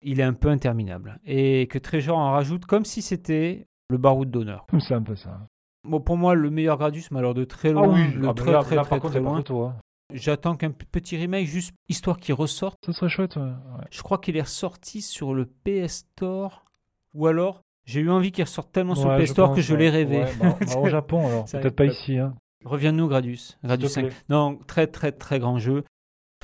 Il 0.01 0.19
est 0.19 0.23
un 0.23 0.33
peu 0.33 0.49
interminable. 0.49 1.19
Et 1.25 1.67
que 1.67 1.77
Trésor 1.77 2.17
en 2.17 2.31
rajoute 2.31 2.65
comme 2.65 2.85
si 2.85 3.01
c'était 3.01 3.67
le 3.89 3.97
baroud 3.97 4.29
d'honneur. 4.29 4.65
C'est 4.79 4.93
un 4.93 5.01
peu 5.01 5.15
ça. 5.15 5.47
Bon, 5.87 5.99
pour 5.99 6.17
moi, 6.17 6.35
le 6.35 6.49
meilleur 6.49 6.77
Gradius, 6.77 7.09
mais 7.11 7.19
alors 7.19 7.33
de 7.33 7.43
très 7.43 7.69
Ah 7.69 7.73
loin. 7.73 7.93
oui, 7.93 8.13
le 8.13 8.27
ah, 8.29 8.33
très, 8.33 8.51
là, 8.51 8.61
très, 8.63 8.75
là, 8.75 8.83
très, 8.83 8.99
contre, 8.99 9.11
très 9.11 9.19
loin. 9.19 9.37
Hein. 9.39 9.75
J'attends 10.13 10.55
qu'un 10.55 10.71
petit 10.71 11.17
remake, 11.17 11.47
juste 11.47 11.73
histoire 11.87 12.17
qu'il 12.17 12.33
ressorte. 12.33 12.77
Ça 12.85 12.93
serait 12.93 13.09
chouette. 13.09 13.35
ouais. 13.35 13.43
Ouais. 13.43 13.85
Je 13.91 14.01
crois 14.01 14.17
qu'il 14.17 14.35
est 14.37 14.41
ressorti 14.41 15.01
sur 15.01 15.33
le 15.33 15.45
PS 15.45 16.05
Store. 16.15 16.65
Ou 17.13 17.27
alors, 17.27 17.61
j'ai 17.85 18.01
eu 18.01 18.09
envie 18.09 18.31
qu'il 18.31 18.43
ressorte 18.43 18.71
tellement 18.71 18.95
sur 18.95 19.09
le 19.11 19.23
PS 19.23 19.31
Store 19.31 19.47
pense, 19.49 19.55
que 19.57 19.61
je 19.61 19.75
l'ai 19.75 19.89
rêvé. 19.89 20.25
Bah, 20.39 20.55
bah, 20.59 20.75
au 20.79 20.89
Japon, 20.89 21.25
alors. 21.27 21.45
Peut-être 21.45 21.75
pas 21.75 21.85
ici. 21.85 22.17
Hein. 22.17 22.33
Reviens-nous, 22.65 23.09
S'il 23.35 23.79
te 23.79 23.87
5. 23.87 24.01
plaît. 24.07 24.15
Non, 24.29 24.57
très 24.67 24.87
très 24.87 25.11
très 25.11 25.39
grand 25.39 25.59
jeu. 25.59 25.83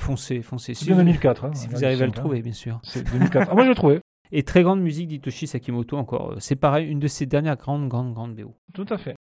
Foncez, 0.00 0.42
foncez. 0.42 0.74
Si 0.74 0.86
bien 0.86 0.94
vous, 0.94 1.00
2004. 1.02 1.44
Hein, 1.44 1.50
si 1.54 1.68
vous 1.68 1.84
arrivez 1.84 2.02
à 2.02 2.06
le 2.06 2.12
5, 2.12 2.18
hein. 2.18 2.22
trouver, 2.22 2.42
bien 2.42 2.52
sûr. 2.52 2.80
C'est 2.82 3.02
2004. 3.10 3.48
Ah, 3.50 3.54
moi, 3.54 3.64
je 3.64 3.68
l'ai 3.70 3.74
trouvé. 3.74 4.00
Et 4.32 4.42
très 4.42 4.62
grande 4.62 4.80
musique 4.80 5.08
d'Hitoshi 5.08 5.46
Sakimoto 5.46 5.96
encore. 5.96 6.32
euh, 6.32 6.36
C'est 6.40 6.56
pareil, 6.56 6.88
une 6.88 6.98
de 7.00 7.08
ses 7.08 7.26
dernières 7.26 7.56
grandes, 7.56 7.88
grandes, 7.88 8.12
grandes 8.12 8.34
BO. 8.34 8.54
Tout 8.74 8.86
à 8.88 8.98
fait. 8.98 9.14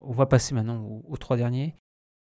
On 0.00 0.12
va 0.12 0.26
passer 0.26 0.54
maintenant 0.54 0.82
aux, 0.82 1.02
aux 1.08 1.16
trois 1.16 1.36
derniers. 1.36 1.74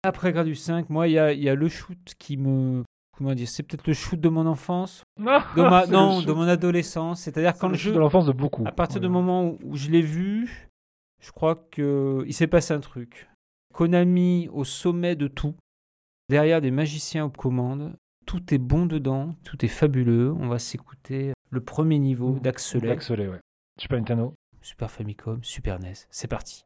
Après 0.03 0.32
Gradius 0.32 0.61
5, 0.61 0.90
moi, 0.90 1.08
il 1.08 1.14
y 1.14 1.19
a, 1.19 1.34
il 1.34 1.43
y 1.43 1.50
a 1.50 1.56
le 1.56 1.67
shoot 1.67 1.98
qui 2.17 2.38
me... 2.38 2.84
Comment 3.17 3.34
dire 3.34 3.48
C'est 3.50 3.64
peut-être 3.64 3.88
le 3.88 3.93
shoot 3.93 4.19
de 4.19 4.30
mon 4.30 4.45
enfance. 4.45 5.01
De 5.17 5.24
ma, 5.24 5.80
Ah, 5.80 5.88
non, 5.88 6.22
de 6.22 6.32
mon 6.32 6.48
adolescence. 6.48 7.22
C'est-à-dire 7.22 7.53
c'est 7.53 7.59
quand 7.59 7.67
le 7.67 7.74
shoot 7.76 7.90
jeu... 7.90 7.93
de 7.93 8.00
l'enfance 8.00 8.27
de 8.27 8.32
beaucoup. 8.32 8.64
À 8.67 8.72
partir 8.72 9.01
du 9.01 9.09
moment 9.09 9.43
où, 9.45 9.58
où 9.64 9.76
je 9.76 9.90
l'ai 9.90 10.03
vu, 10.03 10.69
je 11.19 11.32
crois 11.32 11.56
que 11.56 12.24
il 12.27 12.34
s'est 12.34 12.45
passé 12.48 12.74
un 12.76 12.80
truc. 12.80 13.27
Konami 13.74 14.50
au 14.53 14.64
sommet 14.64 15.16
de 15.16 15.27
tout, 15.27 15.56
derrière 16.30 16.61
des 16.61 16.69
magiciens 16.72 17.26
aux 17.26 17.30
commandes, 17.32 17.95
tout 18.27 18.53
est 18.53 18.59
bon 18.59 18.85
dedans, 18.85 19.35
tout 19.43 19.66
est 19.66 19.69
fabuleux. 19.69 20.32
On 20.34 20.48
va 20.48 20.59
s'écouter 20.59 21.34
le 21.50 21.61
premier 21.61 22.00
niveau 22.00 22.40
d'Axelet, 22.40 22.92
Axelé, 22.92 23.27
ouais. 23.27 23.40
Super 23.80 23.98
Nintendo. 23.98 24.34
Super 24.61 24.92
Famicom, 24.92 25.43
Super 25.43 25.80
NES. 25.80 25.93
C'est 26.09 26.27
parti. 26.27 26.66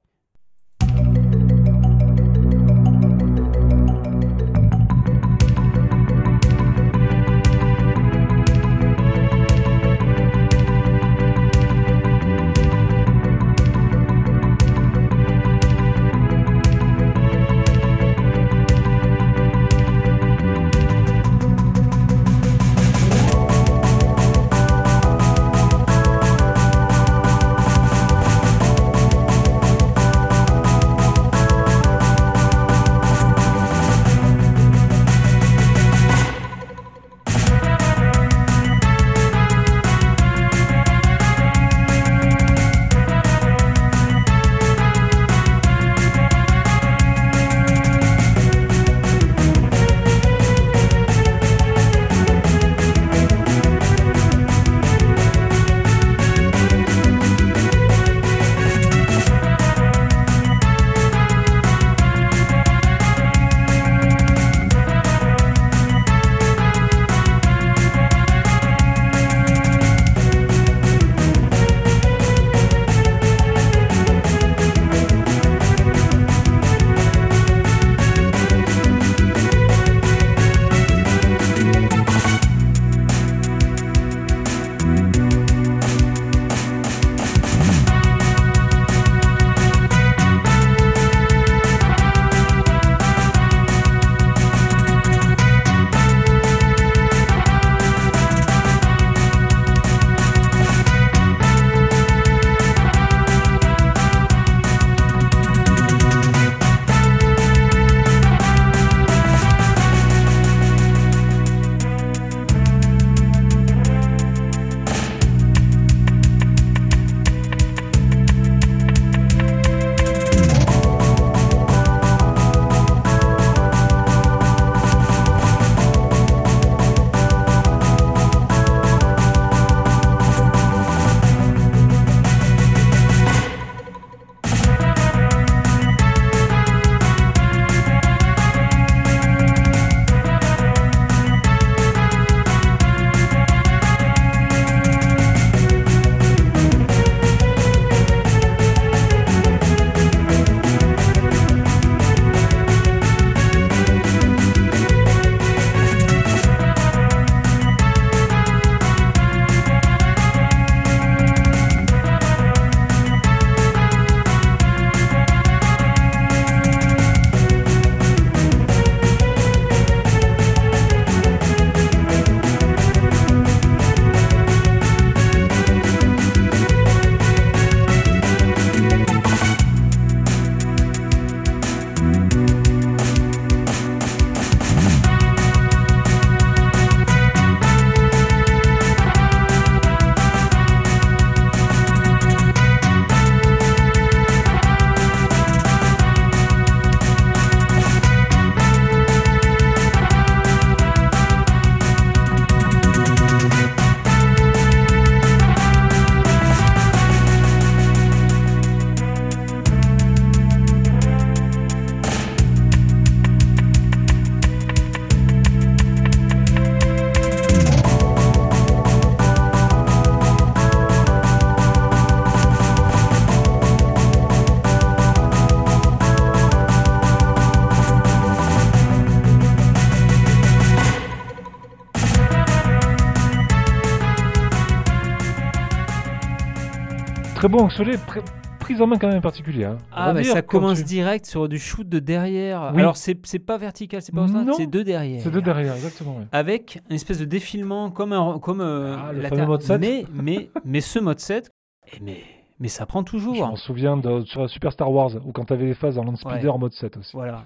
Très 237.42 237.50
bon 237.50 237.68
pr- 237.68 238.24
prise 238.60 238.82
en 238.82 238.88
main 238.88 238.98
quand 238.98 239.08
même 239.10 239.22
particulière. 239.22 239.72
hein. 239.72 239.78
Ah, 239.92 240.14
dire, 240.14 240.32
ça 240.32 240.42
commence 240.42 240.78
tu- 240.80 240.84
direct 240.86 241.26
sur 241.26 241.50
du 241.50 241.58
shoot 241.58 241.88
de 241.90 242.00
derrière. 242.00 242.72
Oui. 242.76 242.80
Alors, 242.82 242.96
c'est 242.98 243.16
pas 243.40 243.58
vertical, 243.58 244.02
c'est 244.02 244.14
pas 244.14 244.22
horizontal, 244.22 244.54
c'est 244.56 244.68
de 244.70 244.82
derrière. 244.84 245.22
C'est 245.22 245.32
de 245.32 245.40
derrière, 245.40 245.74
exactement. 245.74 246.20
Avec 246.32 246.80
une 246.90 246.96
espèce 246.96 247.18
de 247.20 247.26
défilement 247.26 247.90
comme, 247.90 248.14
un, 248.14 248.38
comme 248.40 248.62
euh, 248.62 248.96
Ah, 248.98 249.12
le 249.14 249.22
la 249.22 249.30
Terre. 249.32 249.48
mode 249.48 249.62
7. 249.64 249.82
Mais, 249.82 250.06
mais, 250.14 250.50
mais 250.66 250.82
ce 250.82 251.00
mode 251.00 251.20
7, 251.20 251.50
eh, 251.92 251.98
mais, 252.02 252.22
mais 252.60 252.68
ça 252.68 252.86
prend 252.86 253.00
Je 253.02 253.06
toujours. 253.06 253.36
m'en 253.36 253.56
souviens 253.56 253.98
de, 253.98 254.22
sur 254.26 254.48
Super 254.50 254.72
Star 254.72 254.92
Wars, 254.92 255.12
où 255.26 255.32
quand 255.32 255.46
t'avais 255.46 255.66
les 255.66 255.74
phases 255.74 255.98
en 255.98 256.04
Land 256.04 256.18
Speeder 256.18 256.44
Ouais. 256.44 256.50
en 256.50 256.60
mode 256.60 256.74
7 256.74 256.98
aussi. 256.98 257.12
Voilà. 257.14 257.46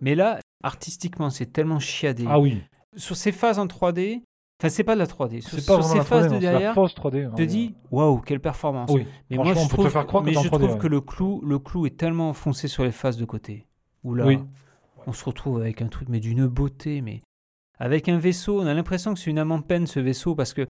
mais 0.00 0.14
là, 0.14 0.38
artistiquement, 0.62 1.30
c'est 1.30 1.46
tellement 1.52 1.80
chiadé. 1.80 2.24
Ah 2.28 2.38
oui, 2.38 2.62
Sur 2.96 3.16
ces 3.16 3.32
phases 3.32 3.58
en 3.58 3.66
3D, 3.66 4.22
enfin, 4.62 4.68
c'est 4.68 4.84
pas 4.84 4.94
de 4.94 5.00
la 5.00 5.06
3D. 5.06 5.40
Sur, 5.40 5.56
pas 5.56 5.62
sur 5.62 5.84
ces 5.84 5.96
la 5.98 6.02
3D, 6.02 6.06
phases 6.06 6.24
de 6.24 6.28
non, 6.28 6.34
la 6.34 6.40
derrière, 6.40 6.74
fausse 6.74 6.94
3D. 6.94 7.28
tu 7.30 7.34
te 7.36 7.42
dis, 7.42 7.74
waouh, 7.90 8.18
quelle 8.20 8.40
performance. 8.40 8.90
Oui, 8.92 9.06
Mais 9.30 9.36
moi, 9.36 9.52
je 9.54 9.68
trouve, 9.68 9.88
faire 9.90 10.06
croire 10.06 10.22
que 10.22 10.28
mais 10.28 10.34
je 10.34 10.38
3D, 10.48 10.58
trouve 10.58 10.72
ouais. 10.72 10.78
que 10.78 10.86
le 10.86 11.00
clou, 11.00 11.40
le 11.44 11.58
clou 11.58 11.86
est 11.86 11.96
tellement 11.96 12.28
enfoncé 12.30 12.68
sur 12.68 12.84
les 12.84 12.92
faces 12.92 13.16
de 13.16 13.24
côté. 13.24 13.66
Où 14.04 14.14
là, 14.14 14.26
Oui. 14.26 14.38
on 15.06 15.12
se 15.12 15.24
retrouve 15.24 15.60
avec 15.60 15.82
un 15.82 15.88
truc, 15.88 16.08
mais 16.08 16.20
d'une 16.20 16.46
beauté, 16.46 17.00
mais 17.02 17.20
avec 17.78 18.08
un 18.08 18.18
vaisseau, 18.18 18.60
on 18.60 18.66
a 18.66 18.74
l'impression 18.74 19.14
que 19.14 19.20
c'est 19.20 19.30
une 19.30 19.38
âme 19.38 19.52
en 19.52 19.60
peine 19.62 19.86
ce 19.86 20.00
vaisseau 20.00 20.34
parce 20.34 20.52
que 20.54 20.66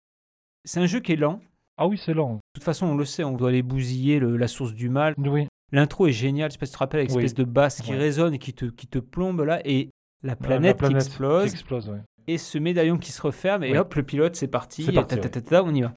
c'est 0.64 0.80
un 0.80 0.86
jeu 0.86 1.00
qui 1.00 1.12
est 1.14 1.18
lent. 1.18 1.34
De 1.36 1.42
Ah 1.78 1.88
oui, 1.88 2.00
c'est 2.04 2.14
lent. 2.14 2.40
toute 2.54 2.64
façon, 2.64 2.86
on 2.88 2.96
le 2.96 3.06
sait, 3.06 3.24
on 3.24 3.34
doit 3.36 3.50
aller 3.50 3.64
bousiller 3.64 4.20
le- 4.20 4.38
la 4.38 4.48
source 4.48 4.74
du 4.74 4.90
mal. 4.90 5.14
Oui, 5.18 5.48
L'intro 5.74 6.06
est 6.08 6.12
géniale, 6.12 6.50
je 6.52 6.54
sais 6.54 6.60
pas 6.60 6.66
si 6.66 6.74
tu 6.74 6.76
te 6.76 6.80
rappelles, 6.80 7.00
avec 7.00 7.12
Oui. 7.12 7.24
espèce 7.24 7.34
de 7.34 7.46
basse 7.46 7.82
qui 7.82 7.92
Ouais. 7.92 7.98
résonne 7.98 8.34
et 8.34 8.40
qui 8.40 8.54
te, 8.54 8.66
qui 8.66 8.88
te 8.88 9.00
plombe 9.00 9.40
là, 9.42 9.62
et 9.66 9.90
la 10.22 10.32
la 10.32 10.36
planète, 10.36 10.78
planète 10.78 10.98
qui 11.02 11.06
explose, 11.08 11.46
qui 11.46 11.52
explose, 11.54 11.90
ouais. 11.90 12.02
Et 12.28 12.38
ce 12.38 12.58
médaillon 12.58 12.98
qui 12.98 13.12
se 13.12 13.22
referme, 13.22 13.64
et 13.64 13.72
Oui. 13.72 13.78
hop, 13.78 13.94
le 13.96 14.04
pilote, 14.04 14.36
c'est 14.36 14.48
parti, 14.48 14.92
parti, 14.92 15.16
ta, 15.16 15.22
ta, 15.22 15.30
ta, 15.30 15.42
ta, 15.42 15.64
on 15.64 15.74
y 15.74 15.82
va. 15.82 15.94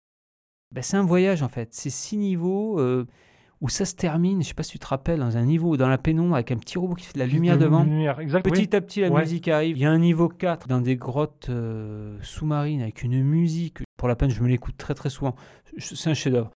Ben, 0.72 0.82
c'est 0.82 0.96
un 0.96 1.04
voyage 1.04 1.42
en 1.42 1.48
fait, 1.48 1.68
c'est 1.72 1.90
six 1.90 2.16
niveaux 2.16 2.80
euh, 2.80 3.06
où 3.60 3.68
ça 3.68 3.84
se 3.84 3.94
termine, 3.94 4.42
je 4.42 4.48
sais 4.48 4.54
pas 4.54 4.62
si 4.64 4.72
tu 4.72 4.78
te 4.80 4.86
rappelles, 4.86 5.20
dans 5.20 5.36
un 5.36 5.44
niveau 5.44 5.76
dans 5.76 5.88
la 5.88 5.98
pénombre 5.98 6.34
avec 6.34 6.50
un 6.50 6.56
petit 6.56 6.78
robot 6.78 6.94
qui 6.94 7.06
fait 7.06 7.14
de 7.14 7.18
la 7.20 7.26
lumière 7.26 7.56
De 7.58 7.64
devant. 7.64 7.84
Lumière, 7.84 8.18
exact, 8.20 8.44
oui. 8.46 8.52
Petit 8.52 8.74
à 8.76 8.80
petit, 8.80 9.00
la 9.00 9.10
Ouais. 9.10 9.20
musique 9.20 9.46
arrive. 9.48 9.76
Il 9.76 9.82
y 9.82 9.86
a 9.86 9.90
un 9.90 9.98
niveau 9.98 10.28
4 10.28 10.66
dans 10.66 10.80
des 10.80 10.96
grottes 10.96 11.46
euh, 11.48 12.18
sous-marines 12.22 12.82
avec 12.82 13.02
une 13.02 13.22
musique. 13.22 13.78
Pour 13.96 14.08
la 14.08 14.16
peine, 14.16 14.30
je 14.30 14.42
me 14.42 14.48
l'écoute 14.48 14.76
très 14.76 14.94
très 14.94 15.08
souvent. 15.10 15.34
C'est 15.78 16.10
un 16.10 16.14
chef-d'œuvre. 16.14 16.50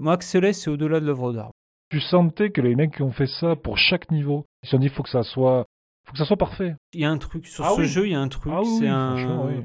Moi, 0.00 0.14
Axelet, 0.14 0.52
c'est 0.52 0.70
au-delà 0.70 1.00
de 1.00 1.06
l'œuvre 1.06 1.32
d'art. 1.32 1.50
Tu 1.90 2.00
sentais 2.00 2.50
que 2.50 2.60
les 2.60 2.74
mecs 2.74 2.94
qui 2.96 3.02
ont 3.02 3.12
fait 3.12 3.26
ça 3.26 3.54
pour 3.56 3.76
chaque 3.78 4.10
niveau, 4.10 4.44
ils 4.62 4.66
se 4.66 4.70
sont 4.72 4.78
dit 4.78 4.88
faut 4.88 5.02
que 5.02 5.08
ça 5.10 5.22
soit, 5.22 5.66
faut 6.08 6.12
que 6.12 6.18
ça 6.18 6.24
soit 6.24 6.36
parfait. 6.36 6.74
Il 6.94 7.00
y 7.00 7.04
a 7.04 7.10
un 7.10 7.18
truc 7.18 7.46
sur 7.46 7.64
Ah 7.64 7.70
ce 7.76 7.80
oui. 7.82 7.86
jeu, 7.86 8.06
il 8.06 8.12
y 8.12 8.14
a 8.14 8.20
un 8.20 8.28
truc. 8.28 8.52
ah 8.54 8.60
oui, 8.62 8.66
c'est 8.80 8.88
un. 8.88 9.46
oui. 9.46 9.62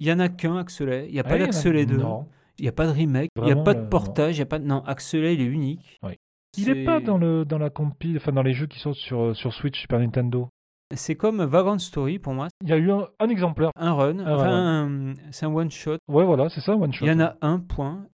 Il 0.00 0.06
y 0.08 0.12
en 0.12 0.18
a 0.20 0.28
qu'un 0.28 0.56
Axelet. 0.56 1.06
Il 1.08 1.12
n'y 1.14 1.20
a 1.20 1.24
pas 1.24 1.38
d'Axelet 1.38 1.86
2. 1.86 1.96
Non. 1.98 2.26
Il 2.58 2.62
n'y 2.62 2.68
a 2.68 2.72
pas 2.72 2.86
de 2.86 2.92
remake. 2.92 3.30
Il 3.36 3.44
n'y 3.44 3.52
a 3.52 3.56
pas 3.56 3.74
de 3.74 3.80
le- 3.82 3.88
portage. 3.88 4.36
Il 4.36 4.38
y 4.38 4.42
a 4.42 4.46
pas 4.46 4.58
de... 4.58 4.64
Non, 4.64 4.82
Axelet, 4.84 5.34
il 5.34 5.40
est 5.40 5.44
unique. 5.46 5.98
Oui. 6.02 6.12
Il 6.56 6.68
est 6.68 6.74
C'est- 6.74 6.84
pas 6.84 7.00
dans 7.00 7.18
le 7.18 7.44
dans 7.44 7.58
la 7.58 7.68
compile, 7.70 8.16
enfin 8.18 8.30
dans 8.32 8.42
les 8.42 8.54
jeux 8.54 8.66
qui 8.66 8.78
sortent 8.78 8.96
sur 8.96 9.20
euh, 9.20 9.34
sur 9.34 9.52
Switch, 9.52 9.80
Super 9.80 9.98
Nintendo. 9.98 10.48
C'est 10.94 11.16
comme 11.16 11.42
Vagrant 11.42 11.78
Story 11.78 12.18
pour 12.20 12.32
moi. 12.34 12.46
Il 12.62 12.68
y 12.68 12.72
a 12.72 12.76
eu 12.76 12.90
un, 12.92 13.08
un 13.18 13.28
exemplaire. 13.28 13.70
Un 13.76 13.92
run. 13.92 14.18
Ah, 14.24 14.34
enfin, 14.34 14.36
ouais, 14.36 14.50
ouais. 14.50 14.52
un- 14.52 15.14
c'est 15.32 15.46
un 15.46 15.52
one-shot. 15.52 15.96
Ouais, 16.08 16.24
voilà, 16.24 16.48
c'est 16.50 16.60
ça, 16.60 16.76
one 16.76 16.92
shot. 16.92 17.04
Il 17.06 17.08
y 17.08 17.12
en 17.12 17.20
a 17.20 17.36
un 17.40 17.58
point, 17.58 18.06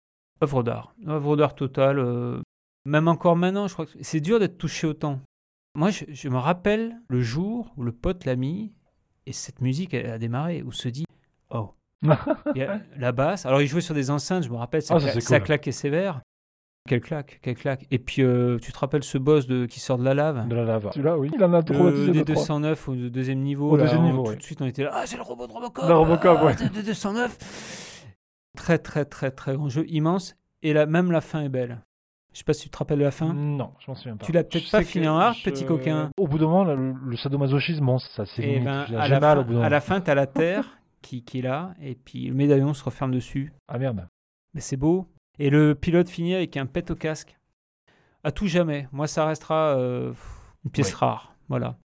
œuvre 0.44 0.64
d'art. 0.64 0.94
œuvre 1.08 1.36
d'art 1.36 1.56
totale. 1.56 2.00
euh, 2.00 2.40
même 2.86 3.10
encore 3.10 3.36
maintenant, 3.36 3.68
je 3.68 3.74
crois 3.74 3.86
que 3.88 3.92
c'est 4.00 4.22
dur 4.22 4.40
d'être 4.40 4.58
touché 4.58 4.88
autant. 4.88 5.20
Moi, 5.76 5.92
je, 5.92 6.06
je 6.10 6.30
me 6.30 6.38
rappelle 6.38 6.98
le 7.08 7.22
jour 7.22 7.72
où 7.78 7.84
le 7.84 7.92
pote 7.92 8.26
l'a 8.26 8.36
mis 8.36 8.74
et 9.26 9.34
cette 9.34 9.62
musique 9.62 9.94
elle 9.94 10.10
a 10.10 10.18
démarré, 10.18 10.64
où 10.64 10.72
se 10.72 10.90
dit 10.90 11.06
Oh. 11.52 11.74
Il 12.02 12.10
y 12.56 12.64
a 12.64 12.80
la 12.98 13.12
basse. 13.12 13.46
Alors, 13.46 13.62
il 13.62 13.68
jouait 13.68 13.82
sur 13.82 13.94
des 13.96 14.10
enceintes, 14.10 14.44
je 14.44 14.50
me 14.50 14.56
rappelle, 14.56 14.82
ça, 14.82 14.96
Ah, 14.96 15.00
ça, 15.00 15.08
cla- 15.08 15.14
c'est 15.16 15.22
ça 15.22 15.40
cool. 15.40 15.46
claquait 15.48 15.72
sévère. 15.72 16.22
Quelle 16.88 17.02
claque, 17.02 17.40
quelle 17.44 17.56
claque. 17.56 17.86
Et 17.92 18.00
puis, 18.00 18.24
euh, 18.24 18.58
tu 18.60 18.72
te 18.72 18.80
rappelles 18.80 19.04
ce 19.04 19.18
boss 19.20 19.46
de, 19.46 19.66
qui 19.68 19.80
sort 19.80 19.98
de 20.00 20.04
la 20.04 20.14
lave? 20.16 20.48
De 20.48 20.56
la 20.56 20.64
lave. 20.64 20.90
Celui-là, 20.94 21.18
oui. 21.20 21.30
Il 21.36 21.44
en 21.44 21.54
a 21.54 21.62
de- 21.62 21.72
traumatisé 21.74 22.12
des 22.12 22.24
deux, 22.24 22.34
trois. 22.34 22.36
209 22.46 22.88
au 22.90 22.96
deuxième 22.96 23.40
niveau. 23.42 23.72
Au 23.72 23.76
là, 23.78 23.84
deuxième 23.84 24.02
on- 24.02 24.06
niveau, 24.06 24.24
tout 24.24 24.30
ouais. 24.30 24.36
de 24.38 24.42
suite, 24.42 24.62
on 24.62 24.66
était 24.66 24.84
là. 24.84 24.92
Ah, 24.94 25.06
c'est 25.06 25.18
le 25.18 25.22
robot 25.24 25.46
de 25.46 25.52
Robocop. 25.52 25.88
Le 25.88 25.94
Robocop, 25.96 26.38
ah, 26.42 26.46
ouais. 26.46 26.56
de 26.56 26.82
209. 26.82 27.38
Très, 28.58 28.80
très, 28.80 29.06
très, 29.06 29.30
très 29.32 29.56
grand 29.56 29.70
jeu, 29.70 29.86
immense. 29.90 30.36
Et 30.64 30.74
là, 30.74 30.86
même 30.86 31.12
la 31.12 31.22
fin 31.22 31.42
est 31.42 31.50
belle. 31.50 31.82
Je 32.34 32.38
sais 32.40 32.44
pas 32.44 32.54
si 32.54 32.64
tu 32.64 32.70
te 32.70 32.78
rappelles 32.78 33.00
de 33.00 33.04
la 33.04 33.12
fin. 33.12 33.34
Non, 33.34 33.74
je 33.80 33.90
m'en 33.90 33.96
souviens 33.96 34.16
pas. 34.16 34.26
Tu 34.26 34.32
l'as 34.32 34.44
peut-être 34.44 34.70
pas 34.72 34.84
fini 34.84 35.08
en 35.08 35.18
hard, 35.18 35.36
je- 35.36 35.44
petit 35.44 35.66
coquin. 35.66 36.12
Au 36.18 36.28
bout 36.28 36.38
d'un 36.38 36.46
moment, 36.46 36.64
le, 36.64 36.94
le 36.94 37.18
sadomasochisme, 37.18 37.86
bon, 37.86 37.98
ça 37.98 38.26
c'est 38.26 38.42
limite. 38.44 38.64
ben, 38.66 38.86
J'ai 38.88 38.96
à, 38.96 39.08
la 39.08 39.20
mal 39.20 39.38
fin, 39.38 39.42
au 39.42 39.46
bout 39.46 39.54
d'un 39.54 39.62
à 39.62 39.70
la 39.70 39.82
fin, 39.82 40.00
tu 40.02 40.12
as 40.12 40.16
la 40.16 40.28
terre 40.28 40.78
qui, 41.02 41.24
qui 41.24 41.40
est 41.40 41.42
là, 41.42 41.74
et 41.82 41.96
puis 41.96 42.28
le 42.28 42.36
médaillon 42.36 42.74
se 42.74 42.84
referme 42.84 43.12
dessus. 43.14 43.52
Ah 43.68 43.80
merde. 43.80 44.08
Mais 44.54 44.62
c'est 44.62 44.78
beau. 44.78 45.08
Et 45.40 45.50
le 45.50 45.74
pilote 45.74 46.10
finit 46.10 46.36
avec 46.36 46.56
un 46.58 46.66
pet 46.66 46.92
au 46.92 46.96
casque. 46.96 47.38
À 48.24 48.32
tout 48.32 48.48
jamais. 48.48 48.88
Moi, 48.92 49.08
ça 49.08 49.26
restera 49.26 49.78
euh, 49.78 50.14
une 50.66 50.72
pièce 50.72 50.92
Ouais. 50.94 50.98
rare. 51.00 51.34
Voilà. 51.48 51.78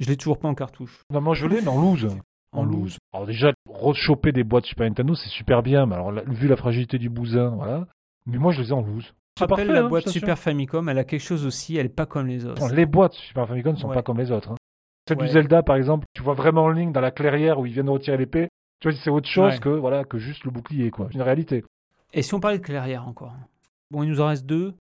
Je 0.00 0.06
l'ai 0.08 0.16
toujours 0.16 0.38
pas 0.38 0.48
en 0.48 0.54
cartouche. 0.54 1.02
Non, 1.10 1.20
moi 1.20 1.34
je 1.34 1.46
l'ai, 1.46 1.60
mais 1.60 1.68
en 1.68 1.80
loose. 1.80 2.08
En 2.52 2.64
loose. 2.64 2.96
Alors 3.12 3.26
déjà, 3.26 3.52
rechoper 3.68 4.32
des 4.32 4.42
boîtes 4.42 4.64
Super 4.64 4.86
Nintendo, 4.88 5.14
c'est 5.14 5.28
super 5.28 5.62
bien. 5.62 5.86
Mais 5.86 5.94
alors, 5.94 6.10
la- 6.10 6.22
vu 6.24 6.48
la 6.48 6.56
fragilité 6.56 6.98
du 6.98 7.08
bousin, 7.08 7.50
voilà. 7.50 7.86
Mais 8.26 8.38
moi, 8.38 8.52
je 8.52 8.62
les 8.62 8.70
ai 8.70 8.72
en 8.72 8.80
loose. 8.82 9.12
Je 9.38 9.44
C'est 9.44 9.50
rappelle 9.50 9.66
parfait, 9.66 9.80
la 9.80 9.86
hein, 9.86 9.88
boîte. 9.88 10.08
Super 10.08 10.38
Famicom, 10.38 10.88
elle 10.90 10.98
a 10.98 11.04
quelque 11.04 11.22
chose 11.22 11.46
aussi, 11.46 11.76
elle 11.76 11.86
est 11.86 11.88
pas 11.88 12.04
comme 12.06 12.26
les 12.26 12.44
autres. 12.44 12.60
Bon, 12.60 12.68
les 12.74 12.84
boîtes 12.86 13.14
Super 13.14 13.48
Famicom 13.48 13.72
ne 13.72 13.78
sont 13.78 13.88
Ouais. 13.88 13.94
pas 13.94 14.02
comme 14.02 14.18
les 14.18 14.30
autres. 14.30 14.52
hein. 14.52 14.56
Celle 15.08 15.18
Ouais. 15.18 15.26
du 15.26 15.32
Zelda, 15.32 15.62
par 15.62 15.76
exemple, 15.76 16.04
tu 16.14 16.22
vois 16.22 16.34
vraiment 16.34 16.64
en 16.64 16.68
ligne 16.68 16.92
dans 16.92 17.00
la 17.00 17.10
clairière 17.10 17.58
où 17.58 17.64
ils 17.66 17.72
viennent 17.72 17.86
de 17.86 17.90
retirer 17.90 18.18
l'épée. 18.18 18.48
Tu 18.80 18.88
vois, 18.90 18.98
c'est 19.02 19.10
autre 19.10 19.28
chose 19.28 19.54
Ouais. 19.54 19.58
que 19.58 19.68
voilà 19.70 20.04
que 20.04 20.18
juste 20.18 20.44
le 20.44 20.50
bouclier, 20.50 20.90
quoi. 20.90 21.06
C'est 21.10 21.14
une 21.16 21.22
réalité. 21.22 21.64
Et 22.12 22.20
si 22.22 22.34
on 22.34 22.40
parlait 22.40 22.58
de 22.58 22.62
clairière 22.62 23.08
encore? 23.08 23.32
Bon, 23.90 24.02
il 24.02 24.10
nous 24.10 24.20
en 24.20 24.26
reste 24.26 24.44
deux. 24.44 24.74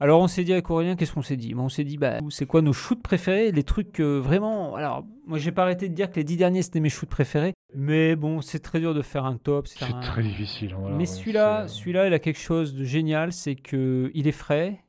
Alors 0.00 0.20
on 0.20 0.26
s'est 0.26 0.42
dit 0.44 0.52
avec 0.52 0.68
Aurélien, 0.70 0.96
qu'est-ce 0.96 1.12
qu'on 1.12 1.22
s'est 1.22 1.36
dit? 1.36 1.54
Bon, 1.54 1.64
On 1.64 1.68
s'est 1.68 1.84
dit, 1.84 1.98
bah, 1.98 2.18
c'est 2.30 2.46
quoi 2.46 2.62
nos 2.62 2.72
shoots 2.72 3.00
préférés? 3.02 3.52
Les 3.52 3.62
trucs 3.62 4.00
euh, 4.00 4.18
vraiment... 4.18 4.74
Alors, 4.74 5.04
moi 5.26 5.38
j'ai 5.38 5.52
pas 5.52 5.62
arrêté 5.62 5.88
de 5.88 5.94
dire 5.94 6.10
que 6.10 6.16
les 6.16 6.24
dix 6.24 6.36
derniers 6.36 6.62
c'était 6.62 6.80
mes 6.80 6.88
shoots 6.88 7.08
préférés. 7.08 7.54
Mais 7.74 8.16
bon, 8.16 8.40
c'est 8.40 8.58
très 8.58 8.80
dur 8.80 8.92
de 8.94 9.02
faire 9.02 9.24
un 9.24 9.36
top. 9.36 9.66
C'est 9.68 9.84
un- 9.84 10.00
très 10.00 10.22
difficile. 10.22 10.74
voilà, 10.78 10.96
mais 10.96 11.06
celui-là, 11.06 11.66
c'est- 11.68 11.74
celui-là, 11.80 12.06
il 12.08 12.12
a 12.12 12.18
quelque 12.18 12.40
chose 12.40 12.74
de 12.74 12.84
génial, 12.84 13.32
c'est 13.32 13.54
que 13.54 14.10
il 14.14 14.26
est 14.26 14.32
frais, 14.32 14.80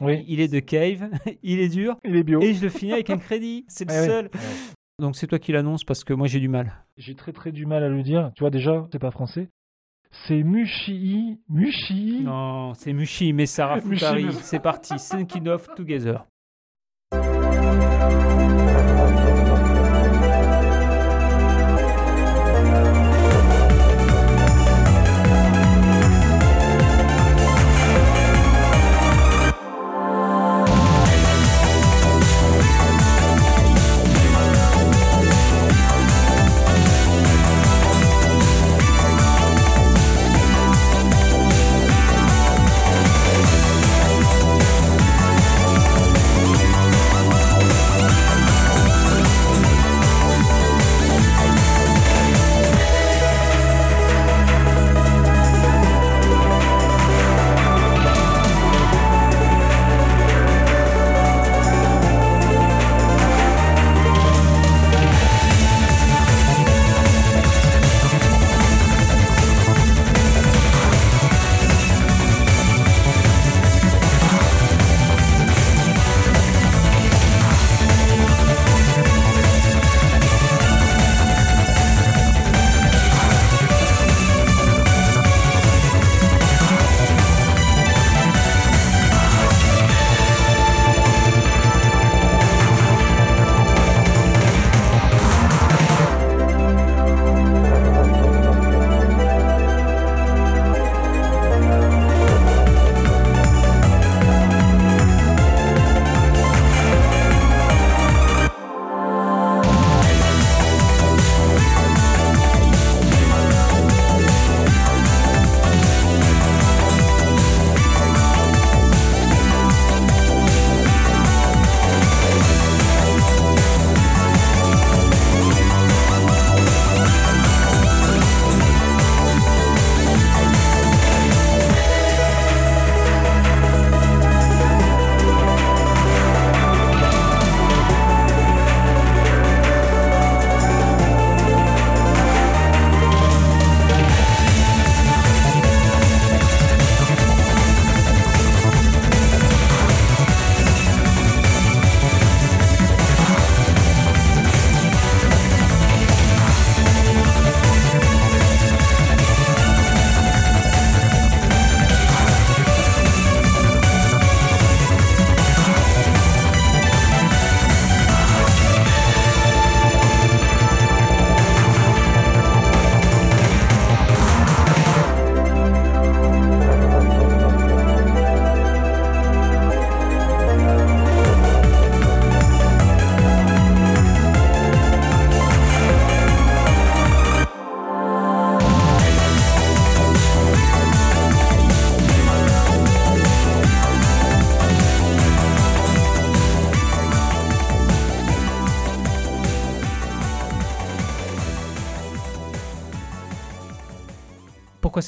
Oui. 0.00 0.24
il 0.28 0.40
est 0.40 0.48
de 0.48 0.60
cave, 0.60 1.10
il 1.42 1.60
est 1.60 1.68
dur, 1.68 1.96
Il 2.04 2.16
est 2.16 2.22
bio. 2.22 2.40
et 2.40 2.54
je 2.54 2.62
le 2.62 2.68
finis 2.70 2.92
avec 2.94 3.10
un 3.10 3.18
crédit. 3.18 3.64
C'est 3.68 3.84
le 3.88 3.94
Ah 3.94 4.04
seul. 4.04 4.30
Donc 5.00 5.16
c'est 5.16 5.26
toi 5.26 5.38
qui 5.40 5.50
l'annonce 5.52 5.82
parce 5.84 6.04
que 6.04 6.12
moi 6.14 6.26
j'ai 6.28 6.38
du 6.40 6.48
mal. 6.48 6.72
J'ai 6.96 7.14
très 7.16 7.32
très 7.32 7.50
du 7.52 7.66
mal 7.66 7.82
à 7.82 7.88
le 7.88 8.02
dire. 8.02 8.30
Tu 8.36 8.44
vois 8.44 8.50
déjà, 8.50 8.86
c'est 8.92 8.98
pas 9.00 9.10
français. 9.10 9.48
C'est 10.26 10.42
Mushii. 10.42 11.38
Mushii. 11.48 12.20
Non, 12.22 12.72
c'est 12.74 12.92
Mushi, 12.92 13.32
mais 13.32 13.46
Sarah 13.46 13.76
Mushi, 13.84 14.04
Futari. 14.04 14.26
C'est 14.40 14.60
parti, 14.60 14.94
Thinking 14.96 15.48
of 15.48 15.68
Together. 15.74 16.24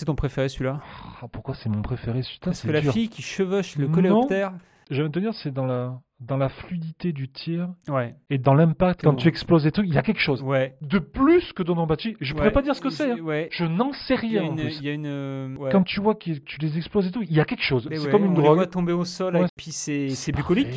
C'est 0.06 0.12
ton 0.12 0.14
préféré 0.14 0.48
celui-là 0.48 0.80
Ah, 1.22 1.26
pourquoi 1.32 1.54
c'est 1.56 1.68
mon 1.68 1.82
préféré 1.82 2.20
Putain, 2.20 2.46
Parce 2.50 2.60
c'est 2.60 2.68
que 2.68 2.72
la 2.72 2.82
fille 2.92 3.08
qui 3.08 3.22
chevauche 3.22 3.76
le 3.76 3.86
Non. 3.88 3.92
coléoptère. 3.92 4.52
Je 4.88 5.02
vais 5.02 5.08
te 5.08 5.18
dire, 5.18 5.34
c'est 5.34 5.50
dans 5.52 5.66
la, 5.66 5.98
dans 6.20 6.36
la 6.36 6.48
fluidité 6.48 7.12
du 7.12 7.28
tir 7.28 7.70
Ouais. 7.88 8.14
et 8.30 8.38
dans 8.38 8.54
l'impact 8.54 9.02
quand 9.02 9.10
Bon. 9.14 9.16
tu 9.18 9.26
exploses 9.26 9.64
des 9.64 9.72
trucs. 9.72 9.88
Il 9.88 9.94
y 9.94 9.98
a 9.98 10.02
quelque 10.02 10.20
chose. 10.20 10.42
Ouais. 10.44 10.76
De 10.80 11.00
plus 11.00 11.52
que 11.54 11.64
Donambachi, 11.64 12.16
je 12.20 12.32
pourrais 12.34 12.46
Ouais. 12.46 12.52
pas 12.52 12.62
dire 12.62 12.76
ce 12.76 12.80
que 12.80 12.90
c'est. 12.90 13.10
hein. 13.10 13.18
Ouais. 13.18 13.48
Je 13.50 13.64
n'en 13.64 13.92
sais 13.92 14.14
rien 14.14 14.44
en 14.44 14.50
une. 14.50 14.56
plus. 14.60 14.80
y 14.80 14.88
a 14.88 14.92
une, 14.92 15.06
euh. 15.06 15.56
Quand 15.72 15.82
tu 15.82 16.00
vois 16.00 16.14
que 16.14 16.30
tu 16.38 16.60
les 16.60 16.76
exploses 16.76 17.08
et 17.08 17.10
tout, 17.10 17.22
il 17.24 17.32
y 17.32 17.40
a 17.40 17.44
quelque 17.44 17.64
chose. 17.64 17.88
C'est 17.92 18.10
comme 18.12 18.24
une 18.26 18.30
on 18.30 18.34
drogue. 18.34 18.54
voit 18.58 18.66
tomber 18.68 18.92
au 18.92 19.04
sol, 19.04 19.36
et 19.36 19.44
puis 19.56 19.72
c'est 19.72 20.10
c'est 20.10 20.30
bucolique. 20.30 20.68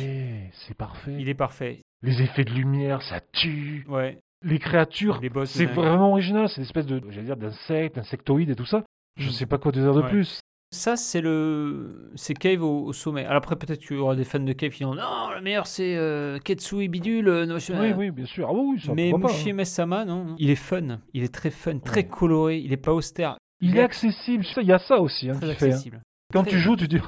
C'est 0.66 0.76
parfait. 0.76 1.14
Il 1.16 1.28
est 1.28 1.34
parfait. 1.34 1.78
Les 2.02 2.20
effets 2.22 2.44
de 2.44 2.50
lumière, 2.52 3.02
ça 3.02 3.20
tue. 3.32 3.86
Ouais. 3.88 4.18
Les 4.42 4.58
créatures, 4.58 5.20
c'est 5.44 5.66
vraiment 5.66 6.10
original. 6.10 6.48
C'est 6.48 6.56
une 6.56 6.62
espèce 6.64 6.86
de, 6.86 7.00
j'allais 7.10 7.26
dire, 7.26 7.36
d'insectes, 7.36 7.96
insectoïdes 7.98 8.50
et 8.50 8.56
tout 8.56 8.64
ça. 8.66 8.82
Je 9.16 9.28
Mm. 9.28 9.32
sais 9.32 9.46
pas 9.46 9.58
quoi 9.58 9.72
te 9.72 9.78
dire 9.78 9.94
de 9.94 10.00
Ouais. 10.02 10.08
plus. 10.08 10.40
Ça, 10.72 10.96
c'est 10.96 11.20
le. 11.20 12.12
C'est 12.14 12.32
Cave 12.34 12.62
au, 12.62 12.84
au 12.84 12.92
sommet. 12.92 13.24
Alors 13.24 13.38
après, 13.38 13.56
peut-être 13.56 13.80
qu'il 13.84 13.96
y 13.96 13.98
aura 14.00 14.14
des 14.14 14.22
fans 14.24 14.38
de 14.38 14.52
Cave 14.52 14.70
qui 14.70 14.78
diront 14.78 14.94
Non, 14.94 15.30
le 15.34 15.40
meilleur, 15.40 15.66
c'est 15.66 15.96
euh, 15.96 16.38
Ketsu 16.38 16.82
et 16.84 16.88
Bidule. 16.88 17.28
euh, 17.28 17.44
non, 17.44 17.58
je- 17.58 17.72
Oui, 17.72 17.92
oui, 17.96 18.10
bien 18.12 18.24
sûr. 18.26 18.46
Ah 18.48 18.52
oui, 18.54 18.80
ça, 18.80 18.94
Mais 18.94 19.12
hein. 19.12 19.18
Mushi 19.18 19.52
Mesama, 19.52 20.04
non. 20.04 20.36
Il 20.38 20.48
est 20.48 20.54
fun. 20.54 21.00
Il 21.12 21.24
est 21.24 21.34
très 21.34 21.50
fun, 21.50 21.78
très 21.80 22.02
Ouais. 22.02 22.06
coloré. 22.08 22.58
Il 22.60 22.72
est 22.72 22.76
pas 22.76 22.92
austère. 22.94 23.36
Il 23.60 23.76
est 23.76 23.82
accessible. 23.82 24.44
Il 24.58 24.66
y 24.66 24.72
a 24.72 24.78
ça 24.78 25.00
aussi 25.00 25.28
hein, 25.28 25.34
Très 25.34 25.54
fait, 25.56 25.64
hein. 25.66 25.68
accessible. 25.70 26.02
Quand 26.32 26.42
Très- 26.42 26.52
tu 26.52 26.58
joues, 26.60 26.76
tu 26.76 26.86
dis 26.86 26.98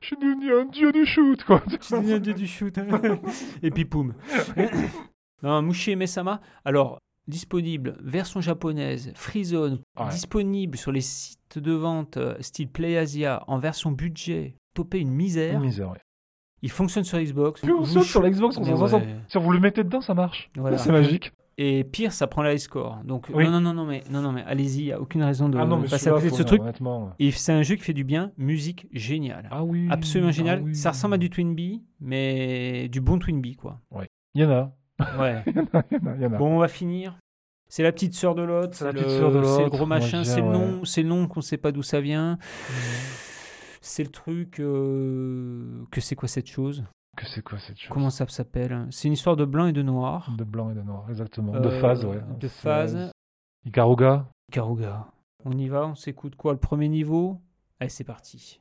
Je 0.00 0.06
suis 0.06 0.16
devenu 0.16 0.54
un 0.54 0.64
dieu 0.66 0.92
du 0.92 1.04
shoot, 1.04 1.42
quoi. 1.44 1.60
Tu 1.68 1.92
deviens 1.94 2.18
dieu 2.20 2.34
du 2.34 2.46
shoot. 2.46 2.74
Et 3.64 3.70
puis 3.72 3.84
poum. 3.84 4.14
non, 5.42 5.60
Mushi 5.62 5.96
Mesama. 5.96 6.40
Alors, 6.64 6.98
disponible, 7.28 7.96
version 8.02 8.40
japonaise, 8.40 9.12
Free 9.14 9.44
Zone, 9.44 9.78
Ouais. 9.98 10.08
disponible 10.10 10.76
sur 10.76 10.92
les 10.92 11.00
sites 11.00 11.58
de 11.58 11.72
vente 11.72 12.16
euh, 12.16 12.34
style 12.40 12.68
PlayAsia 12.68 13.44
en 13.46 13.58
version 13.58 13.92
budget, 13.92 14.54
topé 14.74 15.00
une 15.00 15.10
misère. 15.12 15.54
Une 15.54 15.66
misère, 15.66 15.90
ouais. 15.90 15.98
Il 16.62 16.70
fonctionne 16.70 17.04
sur 17.04 17.18
Xbox. 17.18 17.60
Puis 17.60 17.72
on 17.72 17.84
saute 17.84 18.04
sur 18.04 18.22
la 18.22 18.30
Xbox 18.30 18.54
360. 18.54 19.02
ouais. 19.02 19.08
Si 19.28 19.38
vous 19.38 19.50
le 19.50 19.58
mettez 19.60 19.82
dedans, 19.82 20.00
ça 20.00 20.14
marche. 20.14 20.48
Voilà. 20.56 20.78
C'est 20.78 20.92
magique. 20.92 21.32
Et 21.58 21.84
pire, 21.84 22.12
ça 22.12 22.26
prend 22.28 22.42
la 22.42 22.56
score. 22.56 23.00
Donc 23.04 23.26
Oui. 23.34 23.44
non, 23.48 23.60
non, 23.60 23.74
non, 23.74 23.84
mais 23.84 24.02
non, 24.10 24.22
non, 24.22 24.32
mais 24.32 24.42
allez-y. 24.44 24.78
Il 24.80 24.84
y 24.86 24.92
a 24.92 25.00
aucune 25.00 25.22
raison 25.22 25.48
de 25.48 25.58
ah 25.58 25.66
non, 25.66 25.82
passer 25.82 26.08
à 26.08 26.12
côté 26.12 26.30
de 26.30 26.34
ce 26.34 26.42
truc. 26.42 26.62
Et 27.18 27.30
c'est 27.32 27.52
un 27.52 27.62
jeu 27.62 27.74
qui 27.74 27.82
fait 27.82 27.92
du 27.92 28.04
bien, 28.04 28.32
musique 28.38 28.86
géniale. 28.92 29.48
Ah 29.50 29.62
oui. 29.64 29.86
Absolument 29.90 30.30
ah 30.30 30.32
génial. 30.32 30.62
oui. 30.62 30.74
Ça 30.74 30.90
ressemble 30.90 31.14
à 31.14 31.18
du 31.18 31.28
Twinbee, 31.30 31.82
mais 32.00 32.88
du 32.88 33.00
bon 33.00 33.18
Twinbee, 33.18 33.56
quoi. 33.56 33.80
Il 34.34 34.40
y 34.40 34.44
en 34.44 34.50
a. 34.50 34.72
Ouais. 35.18 35.42
Il 35.46 35.54
y 35.56 35.58
en 35.60 35.64
a. 35.78 35.84
Il 36.16 36.22
y 36.22 36.26
en 36.26 36.32
a. 36.32 36.38
bon, 36.38 36.56
on 36.56 36.58
va 36.58 36.68
finir. 36.68 37.18
C'est 37.68 37.82
la 37.82 37.92
petite 37.92 38.14
sœur 38.14 38.34
de 38.34 38.42
l'autre. 38.42 38.74
C'est 38.74 38.84
la 38.84 38.92
le- 38.92 39.00
de 39.00 39.68
gros 39.68 39.86
machin. 39.86 40.24
C'est 40.24 40.40
le 40.42 40.48
nom. 40.48 40.84
C'est 40.84 41.02
nom 41.02 41.26
qu'on 41.26 41.40
sait 41.40 41.56
pas 41.56 41.72
d'où 41.72 41.82
ça 41.82 42.00
vient. 42.00 42.38
C'est 43.80 44.02
le 44.04 44.10
truc. 44.10 44.60
euh, 44.60 45.84
Que 45.90 46.00
c'est 46.00 46.14
quoi 46.14 46.28
cette 46.28 46.48
chose? 46.48 46.84
Que 47.16 47.26
c'est 47.26 47.42
quoi 47.42 47.58
cette 47.58 47.78
chose? 47.78 47.88
Comment 47.90 48.10
ça 48.10 48.26
s'appelle? 48.28 48.86
C'est 48.90 49.08
une 49.08 49.14
histoire 49.14 49.36
de 49.36 49.44
blanc 49.44 49.66
et 49.66 49.72
de 49.72 49.82
noir. 49.82 50.30
De 50.38 50.44
blanc 50.44 50.70
et 50.70 50.74
de 50.74 50.82
noir, 50.82 51.04
exactement. 51.10 51.52
de 51.52 51.68
Euh, 51.68 51.80
phase, 51.80 52.04
ouais. 52.04 52.20
De 52.40 52.48
phase. 52.48 53.10
Ikaruga. 53.66 54.26
Karuga. 54.50 55.06
On 55.44 55.52
y 55.58 55.68
va, 55.68 55.86
on 55.86 55.94
s'écoute 55.94 56.36
quoi? 56.36 56.52
Le 56.52 56.58
premier 56.58 56.88
niveau? 56.88 57.40
Allez, 57.80 57.90
c'est 57.90 58.04
parti. 58.04 58.60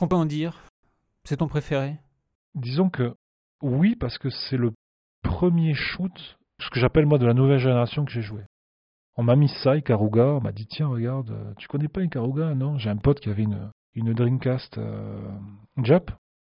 Qu'on 0.00 0.08
peut 0.08 0.16
en 0.16 0.24
dire? 0.24 0.62
C'est 1.24 1.36
ton 1.36 1.46
préféré? 1.46 1.98
Disons 2.54 2.88
que 2.88 3.14
oui, 3.60 3.96
parce 3.96 4.16
que 4.16 4.30
c'est 4.30 4.56
le 4.56 4.72
premier 5.22 5.74
shoot, 5.74 6.38
ce 6.58 6.70
que 6.70 6.80
j'appelle 6.80 7.04
moi 7.04 7.18
de 7.18 7.26
la 7.26 7.34
nouvelle 7.34 7.58
génération 7.58 8.06
que 8.06 8.10
j'ai 8.10 8.22
joué. 8.22 8.40
On 9.16 9.22
m'a 9.22 9.36
mis 9.36 9.50
ça, 9.62 9.76
Ikaruga, 9.76 10.24
on 10.24 10.40
m'a 10.40 10.52
dit 10.52 10.66
tiens 10.66 10.86
regarde, 10.86 11.30
euh, 11.30 11.52
tu 11.58 11.68
connais 11.68 11.88
pas 11.88 12.02
Ikaruga 12.02 12.54
Non, 12.54 12.78
j'ai 12.78 12.88
un 12.88 12.96
pote 12.96 13.20
qui 13.20 13.28
avait 13.28 13.42
une, 13.42 13.70
une 13.92 14.14
Dreamcast 14.14 14.78
euh, 14.78 15.20
Jap. 15.82 16.10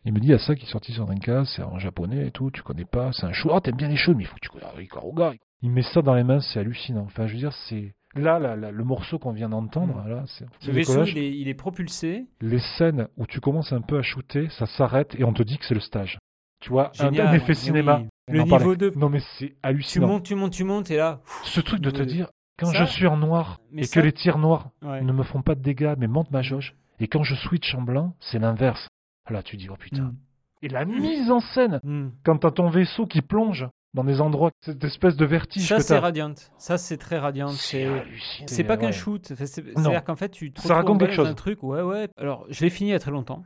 Il 0.05 0.13
me 0.13 0.21
dit 0.21 0.29
il 0.29 0.33
y 0.33 0.35
a 0.35 0.39
ça 0.39 0.55
qui 0.55 0.67
est 0.67 0.71
sorti 0.71 0.93
sur 0.93 1.07
Dreamcast, 1.07 1.55
c'est 1.57 1.63
en 1.63 1.79
japonais 1.79 2.27
et 2.27 2.31
tout, 2.33 2.51
tu 2.51 2.61
connais 2.61 2.85
pas, 2.85 3.11
c'est 3.15 3.25
un 3.25 3.33
shoot. 3.33 3.51
Oh 3.55 3.61
t'aimes 3.61 3.77
bien 3.77 3.89
les 3.89 3.97
shoots, 3.97 4.15
mais 4.19 4.25
il 4.25 4.27
faut 4.27 4.35
que 4.35 4.41
tu 4.41 4.51
connaisses 4.51 4.69
Ikaruga. 4.79 5.33
Il 5.63 5.71
met 5.71 5.83
ça 5.83 6.03
dans 6.03 6.15
les 6.15 6.25
mains, 6.25 6.41
c'est 6.41 6.59
hallucinant. 6.59 7.05
Enfin 7.07 7.27
je 7.27 7.33
veux 7.33 7.39
dire, 7.39 7.55
c'est 7.71 7.95
là, 8.15 8.39
là, 8.39 8.57
là, 8.57 8.71
le 8.71 8.85
morceau 8.85 9.19
qu'on 9.19 9.33
vient 9.33 9.49
d'entendre, 9.49 10.03
là, 10.07 10.25
c'est 10.27 10.47
Le 10.67 10.73
vaisseau, 10.73 11.05
il 11.05 11.19
est, 11.19 11.37
il 11.39 11.49
est 11.49 11.55
propulsé. 11.55 12.27
les 12.41 12.59
scènes 12.77 13.09
où 13.17 13.27
tu 13.27 13.41
commences 13.41 13.73
un 13.73 13.81
peu 13.81 13.99
à 13.99 14.03
shooter, 14.03 14.49
ça 14.51 14.67
s'arrête 14.67 15.15
et 15.19 15.25
on 15.25 15.33
te 15.33 15.43
dit 15.43 15.59
que 15.59 15.65
c'est 15.65 15.75
le 15.75 15.81
stage. 15.81 16.19
Tu 16.61 16.71
vois, 16.71 16.91
Génial, 16.95 17.29
un 17.29 17.33
effet 17.35 17.55
cinéma. 17.55 18.01
oui. 18.03 18.09
Le 18.35 18.43
en 18.43 18.47
parlait. 18.47 18.65
niveau 18.65 18.77
2, 18.77 18.93
Non 18.97 19.09
mais 19.09 19.21
c'est 19.39 19.49
tu 19.49 19.57
hallucinant. 19.63 20.07
montes, 20.09 20.25
tu 20.25 20.35
montes, 20.35 20.53
tu 20.53 20.65
montes, 20.65 20.91
et 20.91 20.97
là, 20.97 21.21
Ce 21.45 21.61
truc 21.61 21.81
de 21.81 21.91
te 21.91 22.03
dire, 22.03 22.29
quand 22.59 22.67
Ça- 22.67 22.85
je 22.85 22.91
suis 22.93 23.07
en 23.07 23.17
noir 23.17 23.59
et 23.75 23.85
ça- 23.85 24.01
que 24.01 24.05
les 24.05 24.13
tirs 24.13 24.39
noirs 24.39 24.71
ouais. 24.83 25.01
ne 25.03 25.13
me 25.13 25.23
font 25.23 25.43
pas 25.43 25.55
de 25.55 25.63
dégâts 25.63 25.95
mais 25.99 26.07
montent 26.07 26.31
ma 26.31 26.43
jauge, 26.43 26.75
et 27.01 27.09
quand 27.09 27.23
je 27.23 27.35
switch 27.35 27.75
en 27.75 27.83
blanc, 27.83 28.15
c'est 28.21 28.39
l'inverse. 28.39 28.87
Là 29.31 29.43
tu 29.43 29.57
dis, 29.57 29.69
oh 29.71 29.77
putain. 29.79 30.03
Mm. 30.03 30.17
Et 30.63 30.69
la 30.69 30.85
mise 30.85 31.31
en 31.31 31.41
scène, 31.41 31.81
Mm. 31.83 32.11
quand 32.25 32.37
t'as 32.39 32.51
ton 32.51 32.69
vaisseau 32.69 33.07
qui 33.07 33.23
plonge 33.23 33.67
dans 33.95 34.05
des 34.05 34.21
endroits, 34.21 34.51
cette 34.61 34.83
espèce 34.85 35.17
de 35.17 35.25
vertige 35.25 35.67
Ça, 35.67 35.81
c'est. 35.81 35.99
Radiant. 35.99 36.35
Ça, 36.59 36.79
c'est 36.79 36.97
très 36.97 37.19
Radiant. 37.19 37.49
C'est 37.49 37.89
c'est 38.47 38.65
pas 38.65 38.77
qu'un 38.77 38.87
Ouais. 38.87 38.93
shoot. 38.93 39.33
C'est-à-dire 39.35 40.05
qu'en 40.05 40.17
fait, 40.17 40.29
tu 40.31 40.53
te 40.53 40.61
Ça 40.61 40.75
raconte 40.75 41.01
quelque 41.01 41.15
chose. 41.15 41.29
un 41.29 41.35
truc. 41.35 41.63
Ouais, 41.63 41.83
ouais. 41.83 42.09
Alors, 42.17 42.47
je 42.51 42.63
l'ai 42.65 42.71
fini 42.71 42.91
il 42.91 42.93
y 42.93 42.97
a 42.97 43.01
très 43.01 43.11
longtemps. 43.11 43.43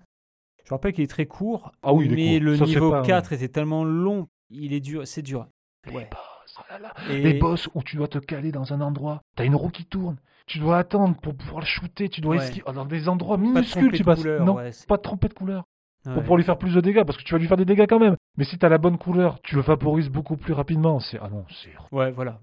Je 0.65 0.71
rappelle 0.71 0.93
qu'il 0.93 1.05
est 1.05 1.09
très 1.09 1.27
court, 1.27 1.73
Ah 1.83 1.93
oui, 1.93 2.09
mais 2.09 2.39
le 2.39 2.57
Ça, 2.57 2.65
niveau 2.65 2.91
pas- 2.91 3.03
4 3.03 3.33
était 3.35 3.49
tellement 3.49 3.85
long. 3.85 4.29
Il 4.51 4.73
est 4.73 4.81
dur, 4.81 5.07
c'est 5.07 5.21
dur. 5.23 5.47
Les 5.87 5.93
Ouais. 5.95 6.09
boss, 6.11 6.57
oh 6.59 6.63
là 6.71 6.79
là. 6.79 6.95
Et- 7.11 7.21
Les 7.23 7.35
boss 7.35 7.69
où 7.75 7.83
tu 7.83 7.97
dois 7.97 8.09
te 8.09 8.19
caler 8.19 8.51
dans 8.53 8.73
un 8.73 8.81
endroit, 8.81 9.21
t'as 9.37 9.45
une 9.45 9.55
roue 9.57 9.69
qui 9.69 9.85
tourne, 9.85 10.17
tu 10.47 10.59
dois 10.59 10.79
attendre 10.79 11.17
pour 11.21 11.35
pouvoir 11.37 11.61
le 11.61 11.67
shooter, 11.67 12.09
tu 12.09 12.21
dois 12.23 12.37
esquiver 12.37 12.65
dans 12.73 12.87
des 12.87 13.09
endroits 13.11 13.37
Pas 13.37 13.43
de 13.43 13.49
minuscules, 13.49 13.83
tromper 13.83 13.97
tu 13.97 14.03
de 14.03 14.07
passes. 14.07 14.19
couleur, 14.21 14.45
non, 14.47 14.57
pas 14.89 14.97
de 14.97 15.03
tromper 15.03 15.29
de 15.29 15.35
couleur. 15.35 15.65
Ouais. 16.07 16.13
Pour 16.15 16.23
pouvoir 16.23 16.37
lui 16.39 16.45
faire 16.45 16.59
plus 16.59 16.75
de 16.75 16.81
dégâts, 16.81 17.05
parce 17.05 17.17
que 17.19 17.23
tu 17.25 17.33
vas 17.33 17.39
lui 17.39 17.47
faire 17.49 17.57
des 17.57 17.65
dégâts 17.65 17.87
quand 17.89 17.99
même. 17.99 18.17
Mais 18.37 18.45
si 18.45 18.59
t'as 18.59 18.69
la 18.69 18.79
bonne 18.79 18.99
couleur, 18.99 19.39
tu 19.43 19.55
le 19.57 19.63
vaporises 19.63 20.09
beaucoup 20.09 20.37
plus 20.37 20.53
rapidement. 20.53 21.01
C'est 21.01 21.19
ah 21.21 21.29
non, 21.31 21.45
c'est 21.63 21.71
Ouais, 21.95 22.11
voilà. 22.11 22.41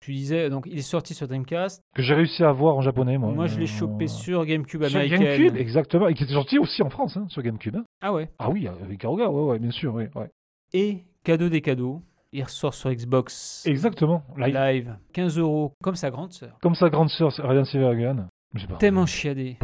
Tu 0.00 0.12
disais, 0.12 0.50
donc 0.50 0.66
il 0.70 0.78
est 0.78 0.82
sorti 0.82 1.14
sur 1.14 1.26
Dreamcast. 1.26 1.82
que 1.94 2.02
j'ai 2.02 2.14
réussi 2.14 2.44
à 2.44 2.52
voir 2.52 2.76
en 2.76 2.80
japonais 2.82 3.16
moi. 3.18 3.32
Moi, 3.32 3.46
je 3.46 3.56
l'ai 3.58 3.64
Euh, 3.64 3.66
chopé 3.66 4.06
sur 4.06 4.44
GameCube 4.44 4.84
sur 4.84 4.96
américaine. 4.96 5.22
GameCube, 5.22 5.56
exactement, 5.56 6.06
et 6.08 6.14
qui 6.14 6.22
était 6.24 6.34
sorti 6.34 6.58
aussi 6.58 6.82
en 6.82 6.90
France, 6.90 7.16
hein, 7.16 7.26
sur 7.28 7.42
GameCube. 7.42 7.76
hein. 7.76 7.84
Ah 8.02 8.12
ouais. 8.12 8.28
Ah 8.38 8.50
oui, 8.50 8.68
avec 8.68 8.98
Karuga, 9.00 9.28
ouais, 9.30 9.42
ouais, 9.52 9.58
bien 9.58 9.70
sûr, 9.72 9.94
oui, 9.94 10.04
ouais. 10.14 10.30
Et 10.74 11.04
cadeau 11.24 11.48
des 11.48 11.60
cadeaux, 11.62 12.02
il 12.32 12.44
ressort 12.44 12.74
sur 12.74 12.90
Xbox 12.92 13.64
Exactement. 13.66 14.22
Il- 14.36 14.44
Live, 14.52 14.94
15 15.12 15.38
euros, 15.38 15.72
comme 15.82 15.96
sa 15.96 16.10
grande 16.10 16.32
sœur. 16.32 16.56
Comme 16.60 16.74
sa 16.74 16.88
grande 16.90 17.08
sœur, 17.08 17.32
Radiant 17.38 17.64
Silvergun. 17.64 18.28
Je 18.54 18.60
sais 18.60 18.66
pas. 18.68 18.76
Tellement 18.76 19.06
chiadé. 19.06 19.56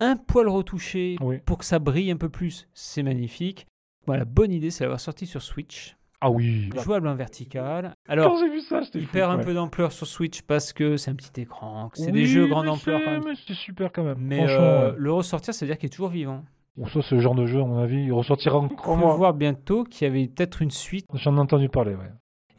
Un 0.00 0.16
poil 0.16 0.48
retouché 0.48 1.16
Oui. 1.20 1.38
pour 1.46 1.58
que 1.58 1.64
ça 1.64 1.78
brille 1.78 2.10
un 2.10 2.16
peu 2.16 2.28
plus, 2.28 2.68
c'est 2.74 3.02
magnifique. 3.02 3.66
Voilà, 4.06 4.24
bonne 4.24 4.52
idée, 4.52 4.70
c'est 4.70 4.84
l'avoir 4.84 5.00
sorti 5.00 5.26
sur 5.26 5.42
Switch. 5.42 5.96
Ah 6.20 6.30
oui. 6.30 6.70
Jouable 6.82 7.08
en 7.08 7.14
vertical. 7.14 7.92
Alors, 8.08 8.32
Quand 8.32 8.48
vu 8.50 8.60
ça, 8.60 8.80
il 8.94 9.02
fou, 9.06 9.12
perd 9.12 9.30
un 9.32 9.38
peu 9.42 9.52
d'ampleur 9.52 9.92
sur 9.92 10.06
Switch 10.06 10.42
parce 10.42 10.72
que 10.72 10.96
c'est 10.96 11.10
un 11.10 11.14
petit 11.14 11.40
écran, 11.42 11.88
que 11.90 11.98
c'est 11.98 12.06
Oui, 12.06 12.12
des 12.12 12.26
jeux 12.26 12.46
grande 12.46 12.68
ampleur 12.68 12.98
c'est- 12.98 13.04
quand 13.04 13.10
même. 13.10 13.22
Mais 13.24 13.34
c'est 13.46 13.54
super 13.54 13.92
quand 13.92 14.02
même. 14.04 14.18
Mais 14.20 14.48
euh, 14.48 14.90
ouais. 14.92 14.94
le 14.98 15.12
ressortir, 15.12 15.52
ça 15.54 15.64
veut 15.64 15.70
dire 15.70 15.78
qu'il 15.78 15.86
est 15.86 15.90
toujours 15.90 16.08
vivant. 16.10 16.42
Bon, 16.76 16.86
ça, 16.88 17.00
c'est 17.08 17.14
le 17.16 17.20
genre 17.22 17.34
de 17.34 17.46
jeu, 17.46 17.60
à 17.60 17.64
mon 17.64 17.78
avis, 17.78 18.04
il 18.04 18.12
ressortira 18.12 18.58
On 18.58 18.64
encore 18.64 18.94
peut 18.94 19.00
moins. 19.00 19.14
voir 19.16 19.34
bientôt 19.34 19.84
qu'il 19.84 20.06
y 20.06 20.10
avait 20.10 20.26
peut-être 20.28 20.60
une 20.62 20.70
suite. 20.70 21.06
J'en 21.14 21.36
ai 21.36 21.40
entendu 21.40 21.68
parler, 21.68 21.94
ouais. 21.94 22.10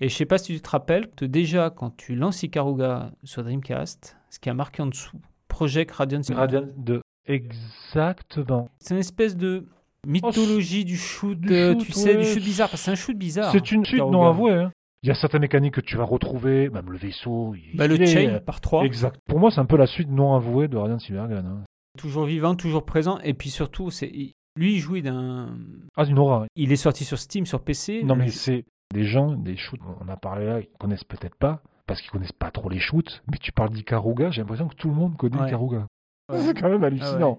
Et 0.02 0.10
je 0.10 0.16
sais 0.16 0.26
pas 0.26 0.38
si 0.38 0.54
tu 0.56 0.62
te 0.62 0.70
rappelles 0.70 1.10
que 1.16 1.26
déjà, 1.26 1.70
quand 1.72 1.96
tu 1.98 2.16
lances 2.16 2.44
Ikaruga 2.44 3.12
sur 3.24 3.44
Dreamcast, 3.44 4.18
ce 4.30 4.40
qui 4.40 4.50
a 4.50 4.54
marqué 4.54 4.82
en 4.84 4.88
dessous, 4.88 5.20
Project 5.48 5.92
Radiant 5.92 6.22
Radiant 6.36 6.66
de. 6.78 7.02
Exactement. 7.28 8.70
C'est 8.80 8.94
une 8.94 9.00
espèce 9.00 9.36
de 9.36 9.66
mythologie 10.06 10.86
du 10.86 10.98
shoot, 10.98 11.40
du 11.40 11.52
euh, 11.54 11.74
shoot, 11.74 11.86
tu 11.86 11.92
sais, 11.92 12.16
du 12.18 12.24
shoot 12.26 12.44
bizarre, 12.44 12.70
parce 12.70 12.82
que 12.82 12.86
c'est 12.86 12.92
un 12.92 12.96
shoot 12.96 13.18
bizarre. 13.18 13.52
C'est 13.52 13.72
une 13.72 13.84
suite 13.86 13.98
Ikaruga. 13.98 14.18
non 14.18 14.26
avouée. 14.28 14.54
Hein. 14.54 14.72
Il 15.04 15.10
y 15.10 15.12
a 15.12 15.16
certaines 15.16 15.42
mécaniques 15.42 15.76
que 15.76 15.82
tu 15.82 15.96
vas 15.96 16.04
retrouver, 16.06 16.70
même 16.70 16.90
le 16.92 16.98
vaisseau. 16.98 17.54
il- 17.56 17.78
Bah, 17.78 17.88
le 17.88 18.02
est, 18.02 18.06
chain 18.08 18.30
euh, 18.36 18.40
par 18.40 18.62
3, 18.62 18.84
Exact. 18.84 19.20
Pour 19.28 19.40
moi, 19.40 19.52
c'est 19.52 19.60
un 19.60 19.66
peu 19.66 19.78
la 19.78 19.86
suite 19.88 20.10
non 20.10 20.34
avouée 20.36 20.68
de 20.68 20.78
Radiant 20.78 21.00
Silvergun. 21.00 21.46
Hein. 21.46 21.64
toujours 21.98 22.26
vivant, 22.26 22.54
toujours 22.56 22.86
présent, 22.86 23.18
et 23.24 23.34
puis 23.34 23.50
surtout, 23.50 23.90
c'est 23.90 24.12
lui, 24.56 24.74
il 24.76 24.80
jouait 24.80 25.02
d'un. 25.02 25.58
Ah, 25.96 26.06
une 26.06 26.20
aura. 26.20 26.46
Il 26.56 26.72
est 26.72 26.76
sorti 26.76 27.06
sur 27.06 27.18
Steam, 27.18 27.46
sur 27.48 27.62
PC. 27.62 28.04
Non, 28.04 28.16
mais 28.16 28.28
c'est 28.30 28.66
des 28.94 29.04
gens, 29.04 29.32
des 29.34 29.58
shoots, 29.58 29.80
on 30.02 30.08
a 30.08 30.16
parlé 30.18 30.46
là, 30.46 30.60
ils 30.60 30.68
connaissent 30.80 31.04
peut-être 31.04 31.36
pas, 31.36 31.62
parce 31.88 32.00
qu'ils 32.02 32.12
connaissent 32.12 32.32
pas 32.32 32.52
trop 32.52 32.70
les 32.70 32.80
shoots, 32.80 33.24
mais 33.32 33.38
tu 33.40 33.52
parles 33.52 33.72
d'Ikaruga, 33.72 34.30
j'ai 34.30 34.42
l'impression 34.42 34.68
que 34.68 34.76
tout 34.76 34.90
le 34.90 34.96
monde 34.96 35.18
connaît 35.18 35.40
Ouais. 35.40 35.48
Ikaruga. 35.48 35.87
Ouais. 36.30 36.40
C'est 36.46 36.54
quand 36.60 36.70
même 36.70 36.84
Ah 36.84 36.88
hallucinant. 36.88 37.32
ouais. 37.32 37.38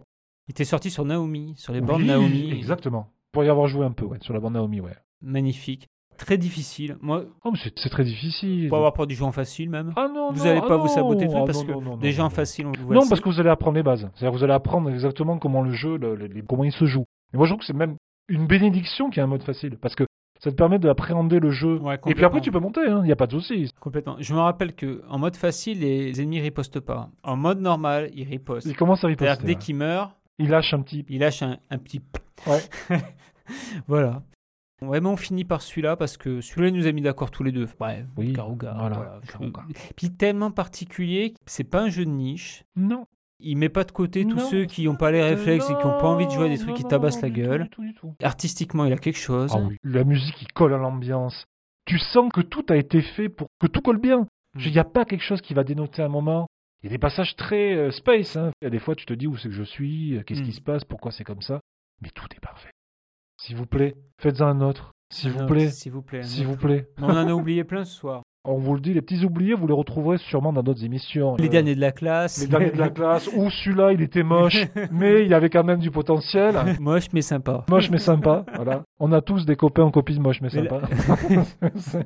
Il 0.48 0.52
était 0.52 0.64
sorti 0.64 0.90
sur 0.90 1.04
Naomi, 1.04 1.54
sur 1.56 1.72
les 1.72 1.80
Oui, 1.80 2.04
Naomi. 2.06 2.50
Exactement. 2.52 3.08
Pour 3.32 3.44
y 3.44 3.48
avoir 3.50 3.66
joué 3.68 3.84
un 3.84 3.92
peu, 3.92 4.06
ouais, 4.06 4.18
sur 4.22 4.32
la 4.32 4.40
bande 4.40 4.54
Naomi, 4.54 4.80
ouais. 4.80 4.96
Magnifique. 5.20 5.86
Très 6.16 6.36
difficile. 6.38 6.96
Moi, 7.00 7.24
Oh, 7.44 7.50
mais 7.52 7.58
c'est 7.62 7.78
c'est 7.78 7.90
très 7.90 8.02
difficile. 8.02 8.68
pour 8.68 8.78
avoir 8.78 8.92
peur 8.92 9.06
du 9.06 9.14
jeu 9.14 9.24
en 9.24 9.30
facile 9.30 9.70
même. 9.70 9.92
Ah 9.94 10.08
non, 10.12 10.32
vous 10.32 10.38
non, 10.38 10.44
n'allez 10.46 10.60
ah 10.64 10.66
pas 10.66 10.76
vous 10.76 10.88
saboter 10.88 11.26
le 11.26 11.30
ah 11.36 11.44
parce 11.46 11.58
non, 11.60 11.66
que 11.66 11.72
non, 11.72 11.80
non, 11.82 11.96
déjà 11.96 12.22
non, 12.22 12.26
en 12.26 12.30
facile, 12.30 12.66
on 12.66 12.72
vous 12.72 12.92
Non, 12.94 13.06
parce 13.08 13.20
que 13.20 13.28
vous 13.28 13.38
allez 13.38 13.50
apprendre 13.50 13.76
les 13.76 13.84
bases. 13.84 14.00
C'est-à-dire 14.14 14.32
que 14.32 14.36
vous 14.38 14.42
allez 14.44 14.52
apprendre 14.52 14.90
exactement 14.90 15.38
comment 15.38 15.62
le 15.62 15.70
jeu, 15.72 15.96
le- 15.96 16.16
le- 16.16 16.42
comment 16.42 16.64
il 16.64 16.72
se 16.72 16.86
joue. 16.86 17.04
Et 17.32 17.36
moi, 17.36 17.46
je 17.46 17.52
trouve 17.52 17.60
que 17.60 17.66
c'est 17.66 17.72
même 17.72 17.96
une 18.28 18.46
bénédiction 18.48 19.10
qu'il 19.10 19.18
y 19.18 19.20
a 19.20 19.24
un 19.24 19.28
mode 19.28 19.42
facile, 19.44 19.76
parce 19.80 19.94
que 19.94 20.04
ça 20.38 20.50
te 20.50 20.56
permet 20.56 20.78
d'appréhender 20.78 21.40
le 21.40 21.50
jeu. 21.50 21.78
Ouais, 21.78 21.98
Et 22.06 22.14
puis 22.14 22.24
après, 22.24 22.40
tu 22.40 22.50
peux 22.52 22.60
monter, 22.60 22.80
il 22.86 23.02
n'y 23.02 23.12
a 23.12 23.16
pas 23.16 23.26
de 23.26 23.32
souci. 23.32 23.72
Complètement. 23.80 24.16
Je 24.20 24.34
me 24.34 24.38
rappelle 24.40 24.74
que 24.74 25.02
en 25.08 25.18
mode 25.18 25.36
facile, 25.36 25.80
les 25.80 26.20
ennemis 26.20 26.40
ripostent 26.40 26.80
pas. 26.80 27.10
En 27.22 27.36
mode 27.36 27.60
normal, 27.60 28.10
ils 28.14 28.24
ripostent. 28.28 28.66
Il 28.66 28.76
commence 28.76 29.02
à 29.04 29.08
riposter. 29.08 29.42
dès 29.44 29.52
ouais. 29.54 29.58
qu'il 29.58 29.76
meurt, 29.76 30.12
Il 30.38 30.48
lâche 30.50 30.72
un 30.74 30.80
petit. 30.82 31.04
il 31.08 31.20
lâche 31.20 31.42
un, 31.42 31.58
un 31.70 31.78
petit. 31.78 32.00
Ouais. 32.46 32.60
voilà. 33.86 34.22
Ouais, 34.80 35.00
mais 35.00 35.08
on 35.08 35.16
finit 35.16 35.44
par 35.44 35.60
celui-là 35.60 35.96
parce 35.96 36.16
que 36.16 36.40
celui-là 36.40 36.68
il 36.68 36.74
nous 36.74 36.86
a 36.86 36.92
mis 36.92 37.02
d'accord 37.02 37.32
tous 37.32 37.42
les 37.42 37.50
deux. 37.50 37.66
Ouais, 37.80 38.04
Oui, 38.16 38.32
Karuga. 38.32 38.74
voilà, 38.78 38.94
voilà. 38.96 39.20
Karuga. 39.26 39.62
Puis 39.96 40.10
tellement 40.12 40.52
particulier, 40.52 41.34
c'est 41.46 41.64
pas 41.64 41.82
un 41.82 41.88
jeu 41.88 42.04
de 42.04 42.10
niche. 42.10 42.62
Non. 42.76 43.06
Il 43.40 43.56
met 43.56 43.68
pas 43.68 43.84
de 43.84 43.92
côté 43.92 44.24
tous 44.24 44.36
Non. 44.36 44.50
ceux 44.50 44.64
qui 44.64 44.84
n'ont 44.84 44.96
pas 44.96 45.10
les 45.12 45.22
réflexes 45.22 45.66
et 45.70 45.74
qui 45.76 45.84
n'ont 45.86 45.98
pas 45.98 46.08
envie 46.08 46.26
de 46.26 46.30
jouer 46.32 46.46
à 46.46 46.48
des 46.48 46.56
Non, 46.58 46.62
trucs 46.64 46.76
qui 46.76 46.84
tabassent 46.84 47.16
non, 47.16 47.22
la 47.22 47.28
du 47.30 47.34
tout, 47.42 47.48
gueule. 47.48 47.62
du 47.64 47.68
tout, 47.70 47.82
du 47.82 47.94
tout. 47.94 48.14
Artistiquement, 48.22 48.84
il 48.84 48.92
a 48.92 48.96
quelque 48.96 49.18
chose. 49.18 49.52
Ah 49.54 49.60
oui. 49.60 49.76
La 49.84 50.02
musique, 50.04 50.42
il 50.42 50.48
colle 50.52 50.74
à 50.74 50.78
l'ambiance. 50.78 51.44
Tu 51.86 51.98
sens 51.98 52.30
que 52.32 52.40
tout 52.40 52.64
a 52.68 52.76
été 52.76 53.00
fait 53.00 53.28
pour 53.28 53.46
que 53.60 53.66
tout 53.68 53.80
colle 53.80 53.98
bien. 54.00 54.22
Mm. 54.54 54.60
Il 54.66 54.72
n'y 54.72 54.78
a 54.78 54.84
pas 54.84 55.04
quelque 55.04 55.22
chose 55.24 55.40
qui 55.40 55.54
va 55.54 55.62
dénoter 55.64 56.02
un 56.02 56.08
moment. 56.08 56.46
Il 56.82 56.86
y 56.86 56.88
a 56.88 56.90
des 56.90 56.98
passages 56.98 57.34
très 57.36 57.74
euh, 57.74 57.90
space. 57.90 58.36
hein. 58.36 58.50
Il 58.60 58.64
y 58.64 58.66
a 58.66 58.70
des 58.70 58.78
fois, 58.78 58.94
tu 58.94 59.06
te 59.06 59.12
dis 59.14 59.26
où 59.26 59.36
c'est 59.36 59.48
que 59.48 59.54
je 59.54 59.62
suis, 59.62 60.16
euh, 60.16 60.22
qu'est-ce 60.22 60.40
Mm. 60.42 60.44
qui 60.44 60.52
se 60.52 60.60
passe, 60.60 60.84
pourquoi 60.84 61.12
c'est 61.12 61.24
comme 61.24 61.42
ça. 61.42 61.60
Mais 62.02 62.10
tout 62.10 62.26
est 62.36 62.40
parfait. 62.40 62.70
S'il 63.40 63.56
vous 63.56 63.66
plaît, 63.66 63.94
faites-en 64.20 64.46
un 64.48 64.60
autre. 64.60 64.92
S'il 65.12 65.30
vous 65.30 65.46
plaît, 65.46 65.70
S'il 65.70 65.92
vous 65.92 66.02
plaît. 66.02 66.22
s'il 66.24 66.46
vous 66.46 66.56
plaît. 66.56 66.88
On 66.98 67.04
en 67.08 67.28
a 67.28 67.32
oublié 67.32 67.62
plein 67.64 67.84
ce 67.84 67.94
soir. 67.96 68.22
On 68.50 68.56
vous 68.58 68.74
le 68.74 68.80
dit, 68.80 68.94
les 68.94 69.02
petits 69.02 69.24
oubliés, 69.26 69.52
vous 69.54 69.66
les 69.66 69.74
retrouverez 69.74 70.16
sûrement 70.18 70.54
dans 70.54 70.62
d'autres 70.62 70.82
émissions. 70.82 71.36
Les 71.36 71.46
Euh, 71.46 71.50
derniers 71.50 71.74
de 71.74 71.80
la 71.80 71.92
classe. 71.92 72.40
les 72.40 72.46
derniers 72.48 72.70
de 72.70 72.78
la 72.78 72.88
classe. 72.88 73.28
Ou 73.36 73.50
celui-là, 73.50 73.92
il 73.92 74.00
était 74.00 74.22
moche, 74.22 74.62
mais 74.90 75.26
il 75.26 75.34
avait 75.34 75.50
quand 75.50 75.64
même 75.64 75.80
du 75.80 75.90
potentiel. 75.90 76.54
Moche 76.80 77.08
mais 77.12 77.20
sympa. 77.22 77.64
Moche 77.68 77.90
mais 77.90 77.98
sympa. 77.98 78.44
Voilà. 78.56 78.84
On 79.00 79.12
a 79.12 79.20
tous 79.20 79.44
des 79.44 79.54
copains 79.56 79.82
en 79.84 79.90
copie 79.90 80.18
moche 80.18 80.40
mais 80.40 80.48
Mais 80.54 80.62
la- 80.62 80.80
sympa. 80.80 82.04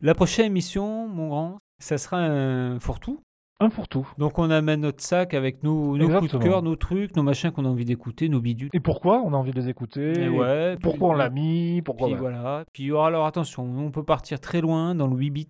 La 0.00 0.14
prochaine 0.14 0.46
émission, 0.46 1.08
mon 1.08 1.28
grand, 1.28 1.58
ça 1.80 1.98
sera 1.98 2.18
un 2.18 2.78
fourre-tout. 2.78 3.20
Un 3.60 3.70
pour 3.70 3.88
tout. 3.88 4.08
Donc 4.18 4.38
on 4.38 4.50
amène 4.50 4.80
notre 4.82 5.02
sac 5.02 5.34
avec 5.34 5.62
nos, 5.62 5.96
nos 5.96 6.18
coups 6.20 6.32
de 6.32 6.38
cœur, 6.38 6.62
nos 6.62 6.76
trucs, 6.76 7.16
nos 7.16 7.22
machins 7.22 7.50
qu'on 7.50 7.64
a 7.64 7.68
envie 7.68 7.84
d'écouter, 7.84 8.28
nos 8.28 8.40
bidules. 8.40 8.70
Et 8.72 8.80
pourquoi 8.80 9.20
on 9.24 9.32
a 9.32 9.36
envie 9.36 9.50
de 9.50 9.60
les 9.60 9.68
écouter 9.68 10.12
Et 10.20 10.28
ouais, 10.28 10.76
Pourquoi 10.80 11.08
on 11.08 11.12
l'a 11.14 11.28
mis 11.30 11.82
Pourquoi 11.82 12.06
Puis 12.06 12.14
ouais. 12.14 12.20
voilà. 12.20 12.64
Puis 12.72 12.84
il 12.84 12.86
y 12.86 12.92
aura 12.92 13.08
alors 13.08 13.26
attention, 13.26 13.64
on 13.64 13.90
peut 13.90 14.04
partir 14.04 14.40
très 14.40 14.60
loin 14.60 14.94
dans 14.94 15.06
le 15.08 15.16
8 15.16 15.30
bits. 15.30 15.48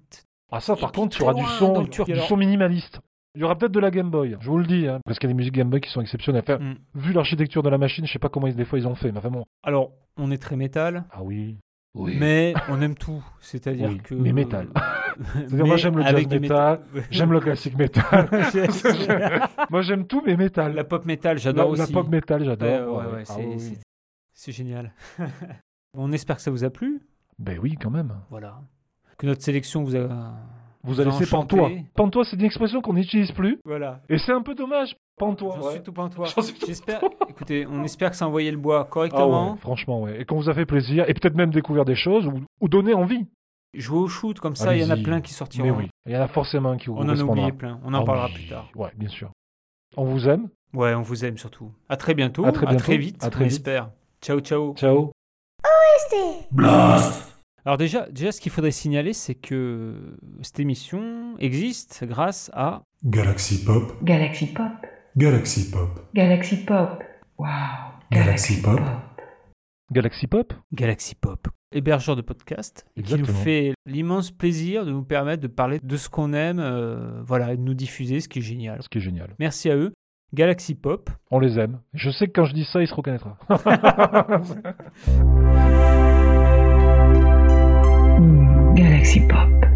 Ah 0.50 0.60
ça, 0.60 0.74
par 0.76 0.92
contre, 0.92 1.16
il 1.18 1.20
y 1.20 1.24
aura 1.24 1.34
du 1.34 1.44
son, 1.58 1.82
du 1.82 2.12
Alors- 2.12 2.26
son 2.26 2.36
minimaliste. 2.38 3.00
Il 3.34 3.42
y 3.42 3.44
aura 3.44 3.56
peut-être 3.56 3.72
de 3.72 3.78
la 3.80 3.90
Game 3.90 4.10
Boy, 4.10 4.36
je 4.40 4.48
vous 4.50 4.58
le 4.58 4.66
dis, 4.66 4.88
hein, 4.88 4.98
parce 5.04 5.18
qu'il 5.18 5.28
y 5.28 5.30
a 5.30 5.34
des 5.34 5.36
musiques 5.36 5.54
Game 5.54 5.68
Boy 5.68 5.80
qui 5.82 5.90
sont 5.90 6.00
exceptionnelles. 6.00 6.42
Enfin, 6.48 6.58
Mm. 6.58 6.74
Vu 6.94 7.12
l'architecture 7.12 7.62
de 7.62 7.68
la 7.68 7.76
machine, 7.78 8.04
je 8.06 8.12
sais 8.12 8.18
pas 8.18 8.30
comment 8.30 8.46
ils, 8.46 8.56
des 8.56 8.64
fois 8.64 8.78
ils 8.78 8.88
ont 8.88 8.94
fait, 8.94 9.12
mais 9.12 9.20
vraiment. 9.20 9.44
Alors, 9.62 9.92
on 10.16 10.30
est 10.30 10.38
très 10.38 10.56
métal, 10.56 11.04
Ah 11.12 11.22
oui. 11.22 11.58
Mais 11.94 12.54
on 12.68 12.80
aime 12.80 12.94
tout. 12.94 13.22
C'est-à-dire 13.40 13.88
Oui, 13.90 13.98
que. 13.98 14.14
mais 14.14 14.32
métal. 14.32 14.68
C'est-à-dire 15.34 15.66
moi, 15.66 15.76
j'aime 15.76 15.96
le 15.96 16.02
jazz 16.04 16.26
métal, 16.28 16.80
J'aime 17.10 17.32
le 17.32 17.40
classique 17.40 17.76
métal. 17.76 18.28
Moi 19.70 19.82
j'aime 19.82 20.06
tout, 20.06 20.22
mais 20.24 20.36
métal. 20.36 20.74
La 20.74 20.84
pop 20.84 21.04
métal, 21.04 21.36
La, 21.36 21.42
j'adore 21.42 21.74
la 21.76 21.82
aussi. 21.84 21.92
pop 21.92 22.08
métal, 22.08 22.44
j'adore. 22.44 22.96
ouais, 22.98 23.12
ouais, 23.14 23.24
Ah 23.28 23.34
oui. 23.38 23.78
c'est 24.32 24.52
génial. 24.52 24.92
on 25.94 26.12
espère 26.12 26.36
que 26.36 26.42
ça 26.42 26.50
vous 26.52 26.62
a 26.64 26.70
plu. 26.70 27.00
Ben 27.38 27.58
oui, 27.60 27.76
quand 27.80 27.90
même. 27.90 28.14
Voilà. 28.30 28.60
Que 29.16 29.26
notre 29.26 29.42
sélection 29.42 29.82
vous 29.82 29.96
a. 29.96 30.36
Vous 30.88 31.00
a 31.00 31.04
Vous 31.04 31.10
laissé 31.20 31.30
pantois. 31.30 31.70
Pantois, 31.94 32.24
c'est 32.24 32.36
une 32.36 32.44
expression 32.44 32.80
qu'on 32.80 32.94
n'utilise 32.94 33.30
plus. 33.32 33.58
Voilà. 33.66 34.00
Et 34.08 34.16
c'est 34.16 34.32
un 34.32 34.40
peu 34.40 34.54
dommage. 34.54 34.96
Pantois. 35.18 35.56
J'en 35.60 35.66
ouais. 35.66 35.72
suis 35.74 35.82
tout 35.82 35.92
pantois. 35.92 36.26
J'en 36.34 36.40
suis 36.40 36.58
tout 36.58 36.66
J'espère. 36.66 37.00
Écoutez, 37.28 37.66
on 37.66 37.84
espère 37.84 38.10
que 38.10 38.16
ça 38.16 38.24
a 38.24 38.28
envoyé 38.28 38.50
le 38.50 38.56
bois 38.56 38.84
Ah 38.86 38.90
correctement. 38.90 39.52
ouais, 39.52 39.58
franchement, 39.58 40.02
ouais. 40.02 40.20
Et 40.20 40.24
qu'on 40.24 40.36
vous 40.36 40.48
a 40.48 40.54
fait 40.54 40.64
plaisir. 40.64 41.04
Et 41.08 41.12
peut-être 41.12 41.34
même 41.34 41.50
découvert 41.50 41.84
des 41.84 41.94
choses 41.94 42.26
ou, 42.26 42.40
ou 42.62 42.68
donner 42.68 42.94
envie. 42.94 43.26
Jouer 43.74 43.98
au 43.98 44.08
shoot 44.08 44.40
comme 44.40 44.56
ça, 44.56 44.74
il 44.74 44.82
y 44.82 44.84
en 44.84 44.90
a 44.90 44.96
plein 44.96 45.20
qui 45.20 45.34
sortiront. 45.34 45.64
Mais 45.66 45.70
oui. 45.70 45.90
Il 46.06 46.12
y 46.12 46.16
en 46.16 46.22
a 46.22 46.28
forcément 46.28 46.74
qui 46.78 46.86
vous 46.86 46.94
On 46.96 47.00
en 47.02 47.08
a 47.10 47.22
oublié 47.22 47.52
plein. 47.52 47.80
On 47.84 47.92
en 47.92 48.00
Ah 48.00 48.04
parlera 48.06 48.26
oui. 48.28 48.32
plus 48.34 48.48
tard. 48.48 48.70
Ouais, 48.74 48.90
bien 48.96 49.10
sûr. 49.10 49.30
On 49.96 50.04
vous 50.04 50.26
aime. 50.26 50.48
Ouais, 50.72 50.94
on 50.94 51.02
vous 51.02 51.24
aime 51.26 51.36
surtout. 51.36 51.70
À 51.90 51.96
très 51.98 52.14
bientôt. 52.14 52.46
À 52.46 52.52
très 52.52 52.66
bientôt. 52.66 52.92
vite. 52.96 53.22
À 53.22 53.28
très 53.28 53.44
on 53.44 53.48
vite. 53.48 53.52
espère. 53.56 53.90
Ciao, 54.22 54.40
ciao. 54.40 54.74
Ciao. 54.74 55.12
Alors 57.64 57.76
déjà, 57.76 58.08
déjà, 58.10 58.32
ce 58.32 58.40
qu'il 58.40 58.52
faudrait 58.52 58.70
signaler, 58.70 59.12
c'est 59.12 59.34
que 59.34 60.16
cette 60.42 60.60
émission 60.60 61.36
existe 61.38 62.04
grâce 62.04 62.50
à 62.54 62.82
Galaxy 63.04 63.64
Pop, 63.64 63.92
Galaxy 64.02 64.52
Pop. 64.52 64.72
Galaxy 65.16 65.70
Pop, 65.70 66.00
Galaxy 66.14 66.64
Pop. 66.64 67.02
Wow. 67.38 67.48
Galaxy 68.10 68.62
Pop. 68.62 68.80
Galaxy 69.90 70.26
Pop? 70.26 70.52
Galaxy 70.72 71.14
Pop, 71.14 71.48
hébergeur 71.72 72.14
de 72.14 72.22
podcast, 72.22 72.86
qui 73.02 73.14
nous 73.14 73.24
fait 73.24 73.72
l'immense 73.86 74.30
plaisir 74.30 74.84
de 74.84 74.90
nous 74.90 75.02
permettre 75.02 75.42
de 75.42 75.48
parler 75.48 75.80
de 75.82 75.96
ce 75.96 76.08
qu'on 76.08 76.32
aime, 76.32 76.60
euh, 76.60 77.22
voilà, 77.24 77.52
et 77.52 77.56
de 77.56 77.62
nous 77.62 77.74
diffuser, 77.74 78.20
ce 78.20 78.28
qui 78.28 78.40
est 78.40 78.42
génial. 78.42 78.82
Ce 78.82 78.88
qui 78.88 78.98
est 78.98 79.02
génial. 79.02 79.34
Merci 79.38 79.70
à 79.70 79.76
eux. 79.76 79.92
Galaxy 80.34 80.74
Pop. 80.74 81.08
On 81.30 81.40
les 81.40 81.58
aime. 81.58 81.80
Je 81.94 82.10
sais 82.10 82.26
que 82.26 82.32
quand 82.32 82.44
je 82.44 82.52
dis 82.52 82.66
ça, 82.70 82.82
il 82.82 82.86
se 82.86 82.94
reconnaîtra. 82.94 83.38
Galaxy 88.78 89.18
Pop. 89.26 89.67